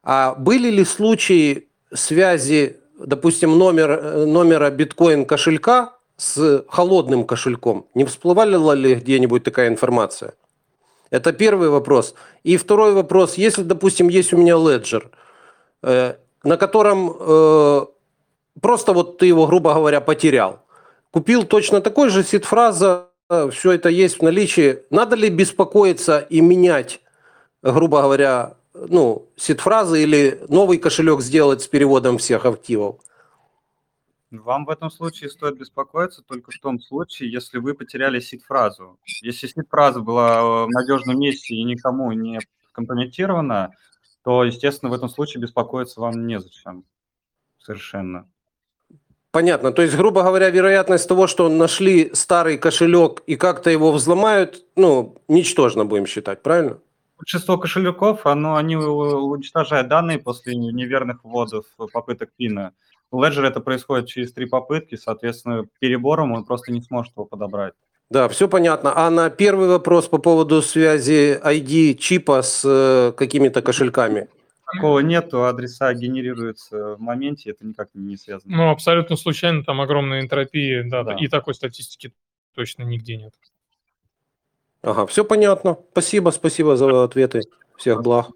А 0.04 0.34
были 0.34 0.72
ли 0.72 0.84
случаи 0.84 1.68
связи, 1.94 2.78
допустим, 2.98 3.60
номер, 3.60 3.92
э, 3.92 4.26
номера 4.26 4.72
биткоин 4.72 5.26
кошелька 5.26 5.94
с 6.18 6.64
холодным 6.70 7.24
кошельком? 7.24 7.86
Не 7.94 8.06
всплывала 8.06 8.74
ли 8.74 8.96
где-нибудь 8.96 9.44
такая 9.44 9.68
информация? 9.68 10.34
Это 11.12 11.34
первый 11.34 11.70
вопрос. 11.70 12.16
И 12.44 12.58
второй 12.58 12.94
вопрос. 12.94 13.38
Если, 13.38 13.62
допустим, 13.62 14.10
есть 14.10 14.34
у 14.34 14.38
меня 14.38 14.54
Ledger, 14.54 15.04
э, 15.04 15.08
на 15.82 16.58
котором 16.58 17.16
э, 17.20 17.86
просто 18.62 18.94
вот 18.94 19.18
ты 19.18 19.26
его, 19.26 19.48
грубо 19.48 19.74
говоря, 19.74 20.02
потерял. 20.02 20.62
Купил 21.12 21.44
точно 21.44 21.82
такой 21.82 22.10
же 22.10 22.24
сид-фраза, 22.24 23.10
все 23.52 23.72
это 23.72 23.90
есть 23.90 24.20
в 24.20 24.24
наличии. 24.24 24.80
Надо 24.90 25.16
ли 25.16 25.30
беспокоиться 25.30 26.20
и 26.20 26.42
менять, 26.42 27.02
грубо 27.62 28.02
говоря, 28.02 28.56
ну, 28.74 29.28
сид-фразы 29.36 30.04
или 30.04 30.42
новый 30.50 30.78
кошелек 30.78 31.22
сделать 31.22 31.62
с 31.62 31.68
переводом 31.68 32.18
всех 32.18 32.46
активов? 32.46 32.98
Вам 34.32 34.66
в 34.66 34.70
этом 34.70 34.92
случае 34.92 35.30
стоит 35.32 35.58
беспокоиться 35.58 36.22
только 36.22 36.52
в 36.52 36.60
том 36.60 36.80
случае, 36.80 37.32
если 37.32 37.58
вы 37.58 37.74
потеряли 37.74 38.20
сид-фразу. 38.20 39.00
Если 39.24 39.48
сид-фраза 39.48 40.02
была 40.02 40.66
в 40.66 40.70
надежном 40.70 41.20
месте 41.20 41.56
и 41.56 41.64
никому 41.64 42.12
не 42.12 42.40
компрометирована, 42.72 43.72
то, 44.24 44.44
естественно, 44.44 44.92
в 44.92 44.94
этом 44.94 45.10
случае 45.10 45.42
беспокоиться 45.42 46.00
вам 46.00 46.28
незачем. 46.28 46.84
Совершенно. 47.58 48.28
Понятно. 49.32 49.72
То 49.72 49.84
есть, 49.84 49.96
грубо 49.96 50.24
говоря, 50.24 50.50
вероятность 50.50 51.08
того, 51.08 51.28
что 51.28 51.50
нашли 51.50 52.14
старый 52.14 52.58
кошелек 52.58 53.22
и 53.28 53.36
как-то 53.36 53.70
его 53.70 53.92
взломают, 53.92 54.66
ну, 54.76 55.22
ничтожно 55.28 55.86
будем 55.86 56.08
считать, 56.08 56.42
правильно? 56.42 56.80
Большинство 57.18 57.58
кошельков, 57.58 58.26
оно, 58.26 58.56
они 58.56 58.76
уничтожают 58.76 59.88
данные 59.88 60.20
после 60.20 60.56
неверных 60.56 61.24
вводов, 61.24 61.66
попыток 61.92 62.32
пина. 62.36 62.74
У 63.12 63.22
Ledger 63.22 63.46
это 63.46 63.60
происходит 63.60 64.08
через 64.08 64.34
три 64.34 64.46
попытки, 64.46 64.96
соответственно, 64.96 65.68
перебором 65.80 66.32
он 66.32 66.46
просто 66.46 66.72
не 66.72 66.82
сможет 66.82 67.14
его 67.16 67.26
подобрать. 67.26 67.74
Да, 68.10 68.28
все 68.28 68.48
понятно. 68.50 68.94
А 68.96 69.10
на 69.12 69.30
первый 69.30 69.68
вопрос 69.68 70.08
по 70.08 70.18
поводу 70.18 70.62
связи 70.64 71.40
ID 71.44 71.94
чипа 71.96 72.42
с 72.42 72.64
э, 72.66 73.14
какими-то 73.16 73.62
кошельками? 73.62 74.28
Такого 74.74 75.00
нету, 75.00 75.46
адреса 75.46 75.94
генерируются 75.94 76.96
в 76.96 77.00
моменте, 77.00 77.52
это 77.52 77.66
никак 77.66 77.90
не 77.94 78.18
связано. 78.18 78.56
Ну, 78.56 78.70
абсолютно 78.70 79.16
случайно, 79.16 79.64
там 79.64 79.82
огромная 79.82 80.22
энтропия, 80.22 80.84
да, 80.88 81.04
Да. 81.04 81.16
и 81.16 81.28
такой 81.28 81.54
статистики 81.56 82.14
точно 82.56 82.84
нигде 82.84 83.18
нет. 83.18 83.34
Ага, 84.82 85.06
все 85.08 85.24
понятно. 85.26 85.78
Спасибо, 85.92 86.30
спасибо 86.32 86.78
за 86.78 87.04
ответы. 87.04 87.42
Всех 87.78 88.02
благ. 88.02 88.28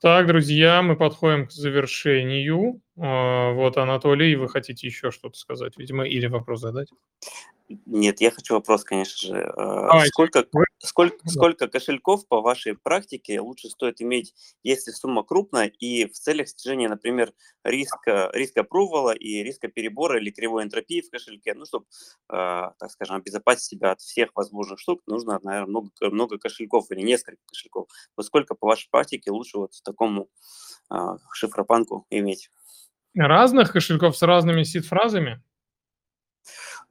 Так, 0.00 0.26
друзья, 0.28 0.80
мы 0.82 0.96
подходим 0.96 1.46
к 1.46 1.52
завершению. 1.52 2.80
А, 2.96 3.52
Вот, 3.52 3.76
Анатолий, 3.76 4.36
вы 4.36 4.48
хотите 4.48 4.86
еще 4.86 5.10
что-то 5.10 5.36
сказать, 5.36 5.76
видимо, 5.76 6.06
или 6.06 6.26
вопрос 6.26 6.60
задать? 6.60 6.88
Нет, 7.86 8.20
я 8.20 8.30
хочу 8.30 8.54
вопрос, 8.54 8.84
конечно 8.84 9.28
же. 9.28 9.42
Э, 9.42 9.52
Давайте. 9.56 10.08
Сколько, 10.08 10.46
сколько, 10.78 11.28
сколько 11.28 11.68
кошельков 11.68 12.26
по 12.26 12.40
вашей 12.40 12.76
практике 12.76 13.40
лучше 13.40 13.68
стоит 13.68 14.00
иметь, 14.00 14.34
если 14.62 14.90
сумма 14.90 15.22
крупная 15.22 15.66
и 15.66 16.06
в 16.06 16.12
целях 16.12 16.48
снижения, 16.48 16.88
например, 16.88 17.32
риска, 17.64 18.30
риска 18.32 18.62
апрувала 18.62 19.12
и 19.12 19.42
риска 19.42 19.68
перебора 19.68 20.18
или 20.18 20.30
кривой 20.30 20.64
энтропии 20.64 21.02
в 21.02 21.10
кошельке, 21.10 21.54
ну, 21.54 21.66
чтобы, 21.66 21.84
так 22.26 22.90
скажем, 22.90 23.16
обезопасить 23.16 23.64
себя 23.64 23.92
от 23.92 24.00
всех 24.00 24.30
возможных 24.34 24.78
штук, 24.80 25.02
нужно, 25.06 25.38
наверное, 25.42 25.68
много, 25.68 25.90
много 26.00 26.38
кошельков 26.38 26.90
или 26.90 27.02
несколько 27.02 27.42
кошельков. 27.46 27.88
Вот 28.16 28.24
сколько 28.24 28.54
по 28.54 28.66
вашей 28.66 28.88
практике 28.90 29.30
лучше 29.30 29.58
вот 29.58 29.72
такому 29.84 30.30
а, 30.88 31.16
шифропанку 31.32 32.06
иметь? 32.10 32.50
Разных 33.14 33.72
кошельков 33.72 34.16
с 34.16 34.22
разными 34.22 34.62
сид-фразами? 34.62 35.42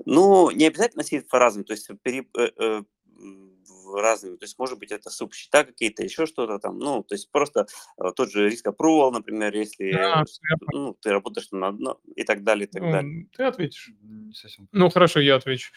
Ну, 0.05 0.51
не 0.51 0.65
обязательно 0.67 1.03
сидеть 1.03 1.27
по 1.27 1.39
разным, 1.39 1.63
то 1.65 1.73
есть 1.73 1.89
пере- 2.03 2.27
э, 2.37 2.49
э, 2.57 2.81
разными, 3.95 4.37
то 4.37 4.43
есть, 4.45 4.57
может 4.59 4.79
быть, 4.79 4.91
это 4.91 5.09
субсчета 5.09 5.63
какие-то, 5.63 6.03
еще 6.03 6.25
что-то 6.25 6.59
там, 6.59 6.77
ну, 6.77 7.03
то 7.03 7.15
есть 7.15 7.31
просто 7.31 7.67
э, 7.97 8.11
тот 8.15 8.31
же 8.31 8.49
риск 8.49 8.67
approval, 8.67 9.11
например, 9.11 9.55
если 9.55 9.91
Да, 9.91 10.21
э, 10.21 10.55
ну, 10.73 10.93
ты 10.99 11.11
работаешь 11.11 11.47
на 11.51 11.69
одно 11.69 11.99
и 12.15 12.23
так 12.23 12.43
далее, 12.43 12.67
и 12.67 12.71
так 12.71 12.83
Ну, 12.83 12.91
далее. 12.91 13.27
Ты 13.35 13.43
ответишь? 13.43 13.91
Не 14.01 14.33
совсем. 14.33 14.67
Ну, 14.71 14.89
хорошо, 14.89 15.19
я 15.19 15.35
отвечу. 15.35 15.71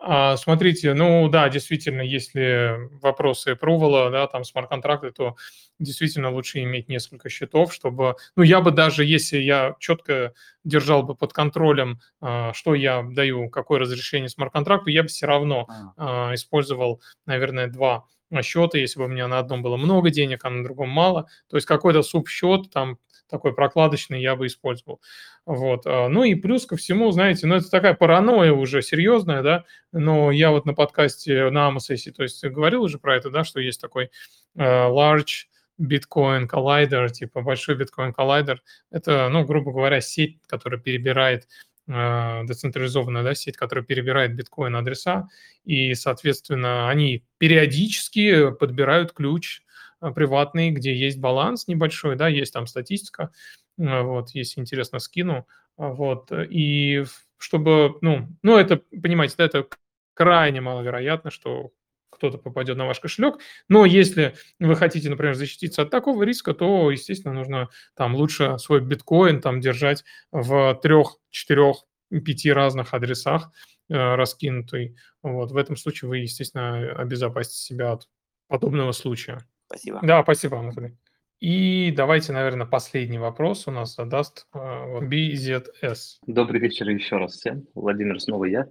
А, 0.00 0.36
смотрите, 0.36 0.94
ну 0.94 1.28
да, 1.28 1.48
действительно, 1.48 2.02
если 2.02 2.88
вопросы 3.02 3.52
approval, 3.52 4.10
да, 4.12 4.28
там 4.28 4.44
смарт-контракты, 4.44 5.10
то 5.10 5.34
действительно 5.80 6.30
лучше 6.30 6.60
иметь 6.62 6.88
несколько 6.88 7.28
счетов, 7.28 7.74
чтобы, 7.74 8.14
ну, 8.36 8.44
я 8.44 8.60
бы 8.60 8.70
даже, 8.70 9.04
если 9.04 9.38
я 9.38 9.74
четко 9.80 10.34
держал 10.62 11.02
бы 11.02 11.16
под 11.16 11.32
контролем, 11.32 11.98
а, 12.20 12.52
что 12.52 12.74
я 12.76 13.02
даю, 13.02 13.50
какое 13.50 13.80
разрешение 13.80 14.28
смарт-контракту, 14.28 14.90
я 14.90 15.02
бы 15.02 15.08
все 15.08 15.26
равно 15.26 15.66
а, 15.96 16.32
использовал, 16.34 17.02
наверное, 17.26 17.66
два 17.66 18.04
счета, 18.42 18.78
если 18.78 18.98
бы 19.00 19.06
у 19.06 19.08
меня 19.08 19.26
на 19.26 19.38
одном 19.38 19.62
было 19.62 19.76
много 19.76 20.10
денег, 20.10 20.44
а 20.44 20.50
на 20.50 20.62
другом 20.62 20.90
мало. 20.90 21.28
То 21.48 21.56
есть 21.56 21.66
какой-то 21.66 22.02
субсчет 22.02 22.70
там 22.70 22.98
такой 23.28 23.54
прокладочный 23.54 24.20
я 24.20 24.36
бы 24.36 24.46
использовал. 24.46 25.00
Вот. 25.46 25.86
А, 25.86 26.08
ну 26.08 26.24
и 26.24 26.34
плюс 26.34 26.66
ко 26.66 26.76
всему, 26.76 27.10
знаете, 27.10 27.46
ну 27.46 27.56
это 27.56 27.70
такая 27.70 27.94
паранойя 27.94 28.52
уже 28.52 28.82
серьезная, 28.82 29.42
да, 29.42 29.64
но 29.92 30.30
я 30.30 30.50
вот 30.50 30.66
на 30.66 30.74
подкасте 30.74 31.50
на 31.50 31.68
Амосессии, 31.68 32.10
то 32.10 32.22
есть 32.22 32.44
говорил 32.44 32.82
уже 32.82 32.98
про 32.98 33.16
это, 33.16 33.30
да, 33.30 33.44
что 33.44 33.60
есть 33.60 33.80
такой 33.80 34.10
uh, 34.56 34.90
large 34.90 35.46
Bitcoin 35.80 36.48
Collider, 36.48 37.08
типа 37.08 37.42
большой 37.42 37.76
Bitcoin 37.76 38.12
Collider. 38.14 38.58
Это, 38.90 39.28
ну, 39.28 39.44
грубо 39.44 39.72
говоря, 39.72 40.00
сеть, 40.00 40.38
которая 40.46 40.80
перебирает 40.80 41.48
э, 41.86 42.42
децентрализованная 42.44 43.22
да, 43.22 43.34
сеть, 43.34 43.56
которая 43.56 43.84
перебирает 43.84 44.34
биткоин 44.34 44.74
адреса, 44.76 45.28
и, 45.64 45.94
соответственно, 45.94 46.90
они 46.90 47.24
периодически 47.38 48.50
подбирают 48.50 49.12
ключ 49.12 49.62
приватный, 50.00 50.70
где 50.70 50.94
есть 50.94 51.18
баланс 51.18 51.66
небольшой, 51.66 52.16
да, 52.16 52.28
есть 52.28 52.52
там 52.52 52.66
статистика, 52.66 53.30
э, 53.78 54.02
вот, 54.02 54.30
если 54.30 54.60
интересно, 54.60 54.98
скину, 54.98 55.46
вот, 55.76 56.30
и 56.32 57.04
чтобы, 57.38 57.96
ну, 58.00 58.28
ну, 58.42 58.56
это, 58.56 58.82
понимаете, 59.02 59.34
да, 59.38 59.44
это 59.44 59.66
крайне 60.14 60.60
маловероятно, 60.60 61.30
что 61.30 61.70
кто-то 62.10 62.38
попадет 62.38 62.76
на 62.76 62.86
ваш 62.86 62.98
кошелек. 62.98 63.36
Но 63.68 63.84
если 63.84 64.34
вы 64.58 64.74
хотите, 64.74 65.08
например, 65.08 65.34
защититься 65.34 65.82
от 65.82 65.90
такого 65.90 66.24
риска, 66.24 66.52
то, 66.52 66.90
естественно, 66.90 67.32
нужно 67.32 67.68
там 67.94 68.16
лучше 68.16 68.58
свой 68.58 68.80
биткоин 68.80 69.40
там 69.40 69.60
держать 69.60 70.04
в 70.32 70.74
трех, 70.82 71.18
четырех, 71.30 71.84
пяти 72.24 72.50
разных 72.50 72.94
адресах 72.94 73.52
э, 73.88 73.94
раскинутый. 73.94 74.96
Вот. 75.22 75.52
В 75.52 75.56
этом 75.56 75.76
случае 75.76 76.08
вы, 76.08 76.18
естественно, 76.18 76.92
обезопасите 76.92 77.58
себя 77.58 77.92
от 77.92 78.08
подобного 78.48 78.92
случая. 78.92 79.46
Спасибо. 79.68 80.00
Да, 80.02 80.22
спасибо, 80.22 80.58
Анатолий. 80.58 80.96
И 81.40 81.92
давайте, 81.94 82.32
наверное, 82.32 82.66
последний 82.66 83.18
вопрос 83.18 83.68
у 83.68 83.70
нас 83.70 83.94
задаст 83.94 84.46
э, 84.54 84.58
BZS. 84.58 86.18
Добрый 86.26 86.58
вечер 86.58 86.88
еще 86.88 87.18
раз 87.18 87.34
всем. 87.34 87.66
Владимир, 87.74 88.18
снова 88.18 88.46
я. 88.46 88.66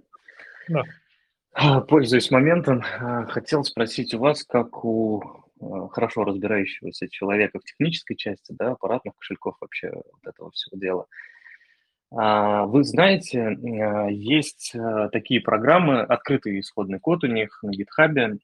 Да. 0.68 0.82
А, 1.54 1.80
пользуясь 1.80 2.30
моментом, 2.30 2.82
а, 3.00 3.26
хотел 3.26 3.64
спросить 3.64 4.12
у 4.12 4.18
вас, 4.18 4.44
как 4.44 4.84
у 4.84 5.22
а, 5.60 5.88
хорошо 5.88 6.24
разбирающегося 6.24 7.08
человека 7.08 7.60
в 7.60 7.64
технической 7.64 8.16
части, 8.16 8.52
да, 8.58 8.72
аппаратных 8.72 9.14
кошельков 9.16 9.56
вообще 9.60 9.90
вот 9.92 10.26
этого 10.26 10.50
всего 10.50 10.78
дела. 10.78 11.06
Вы 12.10 12.84
знаете, 12.84 13.54
есть 14.10 14.74
такие 15.12 15.42
программы, 15.42 16.00
открытый 16.00 16.58
исходный 16.58 17.00
код 17.00 17.22
у 17.22 17.26
них 17.26 17.62
на 17.62 17.70
GitHub, 17.70 18.38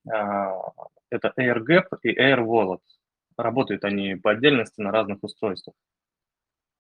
это 1.15 1.33
AirGap 1.39 1.87
и 2.03 2.15
AirWallet. 2.19 2.81
Работают 3.37 3.85
они 3.85 4.15
по 4.17 4.33
отдельности 4.33 4.81
на 4.81 4.91
разных 4.91 5.19
устройствах, 5.23 5.75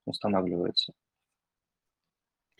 устанавливаются. 0.04 0.92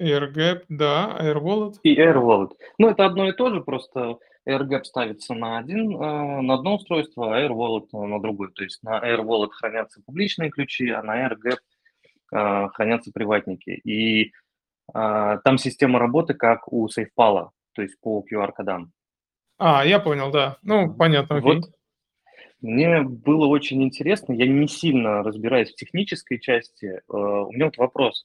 AirGap, 0.00 0.64
да, 0.68 1.16
AirWallet. 1.20 1.74
И 1.82 2.00
AirWallet. 2.00 2.50
Ну, 2.78 2.88
это 2.88 3.04
одно 3.04 3.28
и 3.28 3.32
то 3.32 3.50
же, 3.50 3.60
просто 3.60 4.18
AirGap 4.48 4.84
ставится 4.84 5.34
на, 5.34 5.58
один, 5.58 5.94
э, 5.96 6.40
на 6.40 6.54
одно 6.54 6.76
устройство, 6.76 7.34
а 7.34 7.40
AirWallet 7.40 7.88
на 7.92 8.20
другое. 8.20 8.50
То 8.50 8.64
есть 8.64 8.82
на 8.82 8.98
AirWallet 8.98 9.50
хранятся 9.50 10.02
публичные 10.04 10.50
ключи, 10.50 10.90
а 10.90 11.02
на 11.02 11.26
AirGap 11.26 11.58
э, 12.32 12.68
хранятся 12.72 13.12
приватники. 13.12 13.70
И 13.70 14.32
э, 14.94 15.38
там 15.44 15.58
система 15.58 15.98
работы 15.98 16.34
как 16.34 16.70
у 16.72 16.88
SafePal, 16.88 17.50
то 17.72 17.82
есть 17.82 17.98
по 18.00 18.24
QR-кодам. 18.30 18.92
А, 19.58 19.84
я 19.84 20.00
понял, 20.00 20.30
да. 20.30 20.58
Ну, 20.62 20.94
понятно. 20.94 21.36
Окей. 21.36 21.56
Вот 21.56 21.70
мне 22.64 23.02
было 23.02 23.46
очень 23.46 23.82
интересно, 23.82 24.32
я 24.32 24.46
не 24.46 24.66
сильно 24.68 25.22
разбираюсь 25.22 25.70
в 25.70 25.74
технической 25.74 26.40
части. 26.40 27.02
У 27.08 27.52
меня 27.52 27.66
вот 27.66 27.76
вопрос. 27.76 28.24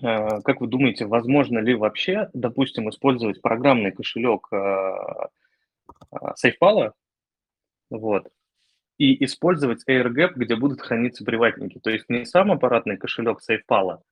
Э, 0.00 0.40
как 0.42 0.60
вы 0.60 0.68
думаете, 0.68 1.06
возможно 1.06 1.58
ли 1.58 1.74
вообще, 1.74 2.30
допустим, 2.34 2.88
использовать 2.88 3.42
программный 3.42 3.90
кошелек 3.90 4.46
э, 4.52 4.56
э, 4.56 6.16
SafePal, 6.40 6.92
вот, 7.90 8.28
и 8.98 9.24
использовать 9.24 9.82
AirGap, 9.88 10.34
где 10.36 10.54
будут 10.54 10.80
храниться 10.80 11.24
приватники? 11.24 11.80
То 11.80 11.90
есть 11.90 12.08
не 12.08 12.24
сам 12.26 12.52
аппаратный 12.52 12.96
кошелек 12.96 13.40
SafePal, 13.40 14.02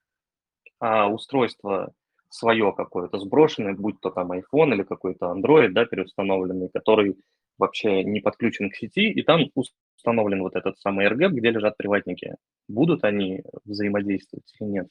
а 0.81 1.09
устройство 1.09 1.93
свое 2.35 2.73
какое-то 2.77 3.19
сброшенное, 3.19 3.75
будь 3.75 4.01
то 4.01 4.11
там 4.11 4.33
iPhone 4.33 4.75
или 4.75 4.83
какой-то 4.83 5.27
Android, 5.27 5.69
да, 5.69 5.85
переустановленный, 5.85 6.69
который 6.73 7.17
вообще 7.59 8.03
не 8.03 8.21
подключен 8.21 8.71
к 8.71 8.75
сети, 8.75 9.11
и 9.11 9.23
там 9.23 9.43
установлен 9.55 10.43
вот 10.43 10.57
этот 10.57 10.79
самый 10.79 11.07
AirGap, 11.07 11.29
где 11.29 11.51
лежат 11.51 11.77
приватники. 11.77 12.35
Будут 12.69 13.05
они 13.05 13.43
взаимодействовать 13.65 14.53
или 14.59 14.69
нет? 14.69 14.89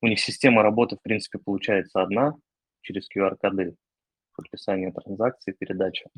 у 0.00 0.06
них 0.06 0.20
система 0.20 0.62
работы, 0.62 0.96
в 0.96 1.02
принципе, 1.02 1.38
получается 1.38 2.02
одна 2.02 2.34
через 2.82 3.08
QR-коды, 3.14 3.74
подписание 4.34 4.92
транзакции, 4.92 5.52
передача. 5.58 6.08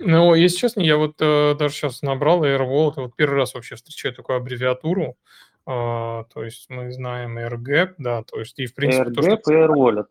Ну, 0.00 0.34
если 0.34 0.58
честно, 0.58 0.82
я 0.82 0.96
вот 0.96 1.16
э, 1.20 1.54
даже 1.58 1.74
сейчас 1.74 2.02
набрал 2.02 2.44
AirWallet, 2.44 2.94
вот 2.96 3.16
первый 3.16 3.36
раз 3.36 3.54
вообще 3.54 3.74
встречаю 3.74 4.14
такую 4.14 4.36
аббревиатуру, 4.36 5.16
э, 5.68 6.24
то 6.32 6.44
есть 6.44 6.70
мы 6.70 6.90
знаем 6.90 7.38
AirGap, 7.38 7.94
да, 7.98 8.22
то 8.22 8.38
есть 8.38 8.58
и 8.58 8.66
в 8.66 8.74
принципе... 8.74 9.10
AirGap 9.10 9.14
то, 9.14 9.40
что... 9.42 9.52
и 9.52 9.56
AirWallet. 9.56 10.06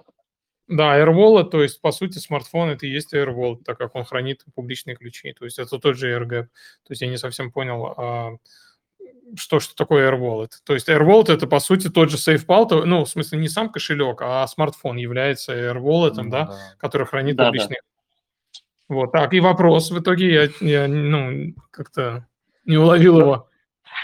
Да, 0.67 0.99
AirWallet, 0.99 1.45
то 1.45 1.61
есть, 1.61 1.79
по 1.81 1.91
сути, 1.91 2.17
смартфон 2.17 2.69
это 2.69 2.85
и 2.85 2.89
есть 2.89 3.13
AirWallet, 3.13 3.63
так 3.63 3.77
как 3.77 3.95
он 3.95 4.03
хранит 4.03 4.43
публичные 4.53 4.95
ключи. 4.97 5.33
То 5.33 5.45
есть 5.45 5.59
это 5.59 5.79
тот 5.79 5.95
же 5.95 6.13
AirGap. 6.13 6.43
То 6.43 6.89
есть 6.89 7.01
я 7.01 7.07
не 7.07 7.17
совсем 7.17 7.51
понял, 7.51 7.93
а, 7.97 8.37
что, 9.35 9.59
что 9.61 9.75
такое 9.75 10.11
AirWallet. 10.11 10.51
То 10.65 10.73
есть 10.73 10.89
AirWallet 10.89 11.31
это, 11.31 11.47
по 11.47 11.59
сути, 11.59 11.89
тот 11.89 12.11
же 12.11 12.17
SafePal, 12.17 12.83
ну, 12.83 13.05
в 13.05 13.09
смысле, 13.09 13.39
не 13.39 13.47
сам 13.47 13.69
кошелек, 13.69 14.21
а 14.21 14.45
смартфон 14.45 14.97
является 14.97 15.53
AirWallet, 15.53 16.13
ну, 16.17 16.29
да, 16.29 16.45
да, 16.45 16.57
который 16.77 17.07
хранит 17.07 17.37
да, 17.37 17.45
публичные... 17.45 17.79
Да. 17.81 17.87
Вот, 18.89 19.11
так, 19.11 19.33
и 19.33 19.41
вопрос 19.41 19.91
в 19.91 19.99
итоге, 19.99 20.33
я, 20.33 20.49
я 20.61 20.87
ну, 20.87 21.53
как-то 21.71 22.25
не 22.65 22.77
уловил 22.77 23.19
его. 23.19 23.49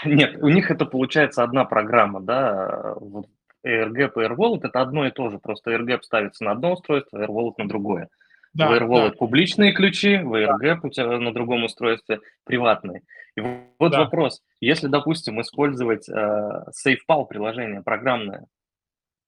Нет, 0.04 0.36
у 0.42 0.48
них 0.48 0.70
это 0.70 0.84
получается 0.86 1.42
одна 1.42 1.64
программа, 1.64 2.20
да, 2.20 2.94
вот 2.96 3.26
AirGap 3.64 4.12
и 4.16 4.26
AirWallet 4.26 4.60
это 4.64 4.80
одно 4.80 5.06
и 5.06 5.10
то 5.10 5.30
же, 5.30 5.38
просто 5.38 5.72
AirGap 5.72 6.02
ставится 6.02 6.44
на 6.44 6.52
одно 6.52 6.72
устройство, 6.72 7.18
AirWallet 7.18 7.54
на 7.58 7.68
другое. 7.68 8.08
Да, 8.52 8.68
в 8.68 8.72
AirWallet 8.72 9.10
да. 9.10 9.16
публичные 9.18 9.72
ключи, 9.72 10.18
в 10.18 10.34
AirGap 10.34 10.80
у 10.82 10.88
тебя 10.88 11.18
на 11.18 11.32
другом 11.32 11.64
устройстве 11.64 12.20
приватные. 12.44 13.02
И 13.36 13.40
вот 13.40 13.90
да. 13.92 14.00
вопрос, 14.00 14.42
если, 14.60 14.86
допустим, 14.86 15.40
использовать 15.40 16.08
э, 16.08 16.64
SafePal 16.86 17.26
приложение 17.26 17.82
программное, 17.82 18.46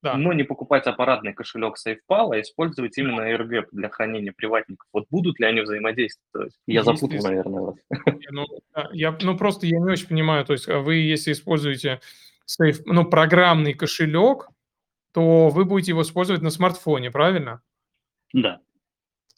да. 0.07 0.17
но 0.17 0.33
не 0.33 0.45
покупать 0.45 0.87
аппаратный 0.87 1.33
кошелек 1.33 1.75
SafePal, 1.75 2.33
а 2.33 2.41
использовать 2.41 2.97
именно 2.99 3.23
AirGap 3.23 3.67
для 3.73 3.89
хранения 3.89 4.33
приватников, 4.33 4.87
вот 4.93 5.07
будут 5.11 5.41
ли 5.41 5.47
они 5.47 5.61
взаимодействовать? 5.61 6.53
Я 6.67 6.83
запутал, 6.83 7.23
наверное, 7.23 7.61
вас. 7.61 7.77
Ну, 8.31 8.47
я, 8.93 9.17
ну, 9.21 9.37
просто 9.37 9.67
я 9.67 9.79
не 9.79 9.91
очень 9.91 10.09
понимаю, 10.09 10.45
то 10.45 10.53
есть 10.53 10.69
а 10.69 10.81
вы, 10.81 10.97
если 10.97 11.33
используете 11.33 12.01
safe, 12.47 12.83
ну, 12.85 13.05
программный 13.05 13.75
кошелек, 13.75 14.49
то 15.13 15.49
вы 15.49 15.65
будете 15.65 15.93
его 15.93 16.03
использовать 16.03 16.43
на 16.43 16.51
смартфоне, 16.51 17.11
правильно? 17.11 17.63
Да. 18.33 18.61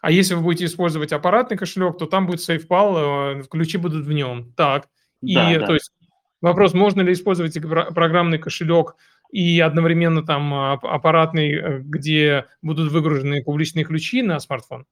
А 0.01 0.11
если 0.11 0.35
вы 0.35 0.43
будете 0.43 0.67
использовать 0.67 1.13
аппаратный 1.13 1.57
кошелек, 1.57 1.99
то 1.99 2.07
там 2.07 2.27
будет 2.27 2.41
SafePal, 2.41 3.41
э, 3.41 3.43
ключи 3.49 3.79
будут 3.79 4.05
в 4.05 4.13
нем. 4.13 4.53
Так. 4.55 4.89
И 5.23 5.35
да, 5.35 5.59
да. 5.59 5.67
то 5.67 5.75
есть 5.75 5.93
вопрос, 6.41 6.75
можно 6.75 7.01
ли 7.01 7.13
использовать 7.13 7.61
программный 7.61 8.39
кошелек 8.39 8.97
и 9.31 9.61
одновременно 9.61 10.25
там 10.25 10.55
а, 10.55 10.73
аппаратный, 10.75 11.53
э, 11.53 11.79
где 11.81 12.47
будут 12.63 12.91
выгружены 12.91 13.43
публичные 13.43 13.85
ключи 13.85 14.23
на 14.23 14.41
смартфон? 14.41 14.87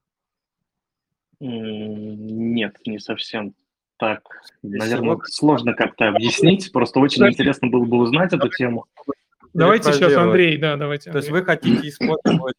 Нет, 1.39 2.77
не 2.85 2.99
совсем 2.99 3.53
так. 3.97 4.21
Наверное, 4.63 5.17
сложно 5.25 5.73
как-то 5.73 6.09
объяснить. 6.09 6.71
Просто 6.71 6.99
очень 6.99 7.27
интересно 7.27 7.67
было 7.67 7.85
бы 7.85 7.97
узнать 7.97 8.33
эту 8.33 8.49
тему. 8.49 8.85
Давайте 9.53 9.91
сейчас, 9.91 10.15
Андрей, 10.15 10.57
да, 10.57 10.75
давайте. 10.75 11.11
То 11.11 11.17
есть 11.17 11.29
вы 11.29 11.43
хотите 11.43 11.89
использовать 11.89 12.55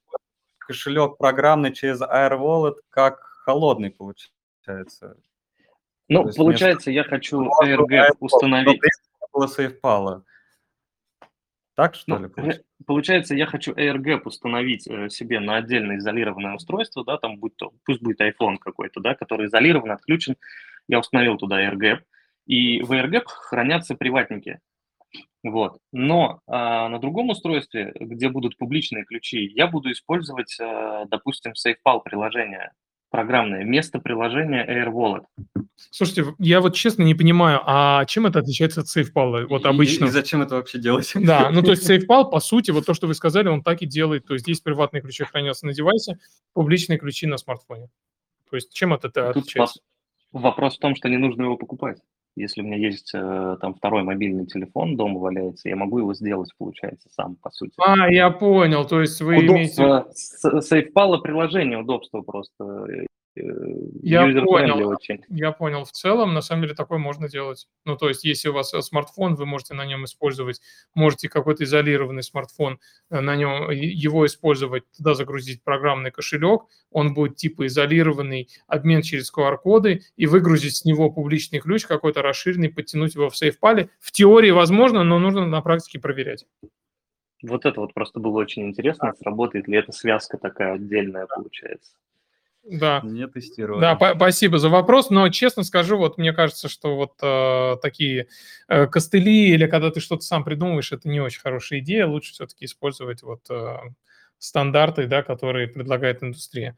кошелек 0.59 1.16
программный 1.16 1.72
через 1.72 2.00
AirWallet 2.02 2.74
как 2.90 3.20
холодный 3.44 3.90
получается. 3.90 5.16
Ну, 6.09 6.30
получается, 6.36 6.90
я 6.90 7.05
хочу 7.05 7.48
AirGap 7.62 8.16
установить. 8.20 8.80
Было 9.32 9.46
SafePal. 9.46 10.22
Так 11.78 11.94
что 11.94 12.16
ну, 12.16 12.22
ли? 12.22 12.28
Получается? 12.28 12.64
получается, 12.84 13.34
я 13.36 13.46
хочу 13.46 13.72
AirGap 13.72 14.22
установить 14.24 14.88
э, 14.88 15.09
себе 15.10 15.38
на 15.38 15.59
отдельное 15.59 15.98
изолированное 15.98 16.56
устройство, 16.56 17.05
да, 17.05 17.18
там 17.18 17.38
будь 17.38 17.55
то, 17.55 17.72
пусть 17.84 18.02
будет 18.02 18.20
iPhone 18.20 18.56
какой-то, 18.59 18.98
да, 18.98 19.14
который 19.14 19.46
изолирован, 19.46 19.92
отключен. 19.92 20.34
Я 20.88 20.98
установил 20.98 21.36
туда 21.36 21.64
AirGap, 21.64 22.00
и 22.46 22.82
в 22.82 22.90
AirGap 22.90 23.26
хранятся 23.26 23.94
приватники. 23.94 24.59
Вот. 25.44 25.78
Но 25.92 26.40
а, 26.48 26.88
на 26.88 26.98
другом 26.98 27.28
устройстве, 27.28 27.92
где 27.94 28.28
будут 28.28 28.59
публичные 28.59 29.05
ключи, 29.05 29.46
я 29.55 29.68
буду 29.68 29.92
использовать, 29.92 30.59
а, 30.60 31.05
допустим, 31.05 31.52
SafePal 31.52 32.02
приложение. 32.02 32.72
Программное, 33.10 33.64
вместо 33.64 33.98
приложения 33.98 34.64
Air 34.66 34.93
Wallet. 34.93 35.24
Слушайте, 35.90 36.35
я 36.39 36.60
вот 36.60 36.74
честно 36.74 37.02
не 37.02 37.14
понимаю, 37.14 37.60
а 37.64 38.05
чем 38.06 38.26
это 38.26 38.40
отличается 38.40 38.80
от 38.80 38.86
SafePal? 38.86 39.47
Вот 39.47 39.66
обычно. 39.66 40.06
И, 40.06 40.09
и 40.09 40.10
зачем 40.10 40.43
это 40.43 40.56
вообще 40.56 40.78
делать? 40.78 41.10
Да, 41.14 41.51
ну 41.52 41.62
то 41.62 41.70
есть 41.70 41.89
SafePal, 41.89 42.30
по 42.30 42.40
сути, 42.40 42.70
вот 42.70 42.86
то, 42.86 42.94
что 42.94 43.06
вы 43.06 43.14
сказали, 43.14 43.48
он 43.48 43.62
так 43.62 43.82
и 43.82 43.86
делает. 43.86 44.26
То 44.26 44.35
есть 44.35 44.44
здесь 44.44 44.60
приватные 44.60 45.02
ключи 45.02 45.24
хранятся 45.24 45.66
на 45.66 45.72
девайсе, 45.72 46.18
публичные 46.52 46.98
ключи 46.98 47.26
на 47.26 47.39
смартфоне. 47.39 47.89
То 48.51 48.56
есть 48.56 48.72
чем 48.72 48.93
от 48.93 49.05
этого 49.05 49.32
Тут 49.32 49.44
отличается? 49.44 49.80
Вопрос 50.32 50.76
в 50.76 50.80
том, 50.80 50.94
что 50.94 51.09
не 51.09 51.16
нужно 51.16 51.44
его 51.44 51.56
покупать. 51.56 51.98
Если 52.39 52.62
у 52.62 52.65
меня 52.65 52.77
есть 52.77 53.10
э, 53.15 53.56
там 53.60 53.74
второй 53.74 54.02
мобильный 54.02 54.47
телефон 54.47 54.97
дома 54.97 55.19
валяется, 55.19 55.69
я 55.69 55.77
могу 55.77 55.98
его 55.98 56.15
сделать, 56.15 56.51
получается, 56.56 57.09
сам, 57.10 57.36
по 57.36 57.51
сути. 57.51 57.73
А, 57.78 58.10
я 58.10 58.31
понял, 58.31 58.86
то 58.86 59.01
есть 59.01 59.20
вы 59.20 59.39
удобство, 59.39 60.06
имеете... 60.09 60.60
Сейфпала 60.62 61.19
приложение, 61.19 61.78
удобство 61.78 62.23
просто. 62.23 62.86
Э, 63.39 63.89
я 64.02 64.23
понял, 64.43 64.89
очень. 64.89 65.24
я 65.28 65.52
понял. 65.52 65.85
В 65.85 65.93
целом, 65.93 66.35
на 66.35 66.40
самом 66.40 66.62
деле, 66.62 66.74
такое 66.74 66.98
можно 66.98 67.28
делать. 67.28 67.69
Ну, 67.85 67.97
то 67.97 68.09
есть, 68.09 68.24
если 68.24 68.48
у 68.48 68.52
вас 68.52 68.74
э, 68.74 68.82
смартфон, 68.82 69.35
вы 69.35 69.47
можете 69.47 69.74
на 69.74 69.86
нем 69.86 70.05
использовать, 70.05 70.60
можете 70.94 71.28
какой-то 71.28 71.65
изолированный 71.65 72.23
смартфон, 72.23 72.78
э, 73.10 73.20
на 73.20 73.36
нем 73.36 73.70
его 73.70 74.27
использовать, 74.27 74.85
туда 74.97 75.15
загрузить 75.15 75.62
программный 75.62 76.10
кошелек, 76.10 76.62
он 76.90 77.15
будет 77.15 77.36
типа 77.36 77.66
изолированный, 77.66 78.48
обмен 78.66 79.02
через 79.02 79.32
QR-коды, 79.32 80.02
и 80.16 80.27
выгрузить 80.27 80.77
с 80.77 80.85
него 80.85 81.10
публичный 81.10 81.60
ключ 81.60 81.86
какой-то 81.86 82.23
расширенный, 82.23 82.70
подтянуть 82.70 83.15
его 83.15 83.31
в 83.31 83.36
сейфпале. 83.36 83.90
В 84.01 84.12
теории 84.12 84.51
возможно, 84.51 85.05
но 85.05 85.19
нужно 85.19 85.47
на 85.47 85.60
практике 85.60 86.01
проверять. 86.01 86.47
Вот 87.43 87.66
это 87.66 87.81
вот 87.81 87.94
просто 87.94 88.19
было 88.19 88.39
очень 88.39 88.66
интересно, 88.66 89.15
сработает 89.20 89.69
ли 89.69 89.78
эта 89.78 89.93
связка 89.93 90.39
такая 90.39 90.74
отдельная 90.74 91.27
получается. 91.27 91.93
Да. 92.70 93.01
Не 93.03 93.27
тестировали. 93.27 93.81
Да, 93.81 94.15
спасибо 94.15 94.59
за 94.59 94.69
вопрос, 94.69 95.11
но 95.11 95.28
честно 95.31 95.62
скажу, 95.62 95.97
вот 95.97 96.19
мне 96.19 96.32
кажется, 96.32 96.69
что 96.69 96.97
вот 96.97 97.12
э, 97.23 97.77
такие 97.81 98.28
э, 98.69 98.86
костыли 98.86 99.49
или 99.51 99.66
когда 99.66 99.90
ты 99.90 100.01
что-то 100.01 100.23
сам 100.23 100.45
придумываешь, 100.45 100.93
это 100.93 101.09
не 101.09 101.20
очень 101.20 101.40
хорошая 101.40 101.78
идея, 101.81 102.07
лучше 102.07 102.32
все-таки 102.32 102.66
использовать 102.66 103.23
вот 103.23 103.40
э, 103.49 103.77
стандарты, 104.39 105.07
да, 105.07 105.23
которые 105.23 105.69
предлагает 105.69 106.23
индустрия. 106.23 106.77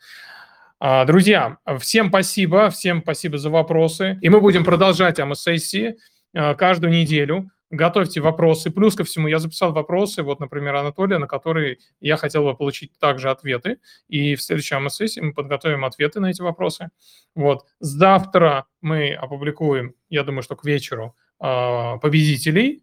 А, 0.78 1.04
друзья, 1.04 1.58
всем 1.80 2.08
спасибо, 2.08 2.70
всем 2.70 3.02
спасибо 3.02 3.36
за 3.36 3.50
вопросы, 3.50 4.18
и 4.22 4.28
мы 4.28 4.40
будем 4.40 4.64
продолжать 4.64 5.18
АМС-сессии 5.18 5.96
э, 6.32 6.54
каждую 6.54 6.92
неделю 6.92 7.50
готовьте 7.70 8.20
вопросы. 8.20 8.70
Плюс 8.70 8.94
ко 8.94 9.04
всему 9.04 9.28
я 9.28 9.38
записал 9.38 9.72
вопросы, 9.72 10.22
вот, 10.22 10.40
например, 10.40 10.74
Анатолия, 10.74 11.18
на 11.18 11.26
которые 11.26 11.78
я 12.00 12.16
хотел 12.16 12.44
бы 12.44 12.56
получить 12.56 12.92
также 12.98 13.30
ответы. 13.30 13.78
И 14.08 14.34
в 14.34 14.42
следующей 14.42 14.74
АМС-сессии 14.74 15.20
мы 15.20 15.32
подготовим 15.32 15.84
ответы 15.84 16.20
на 16.20 16.30
эти 16.30 16.42
вопросы. 16.42 16.90
Вот. 17.34 17.64
Завтра 17.78 18.66
мы 18.80 19.12
опубликуем, 19.14 19.94
я 20.08 20.24
думаю, 20.24 20.42
что 20.42 20.56
к 20.56 20.64
вечеру, 20.64 21.16
а, 21.38 21.96
победителей 21.98 22.82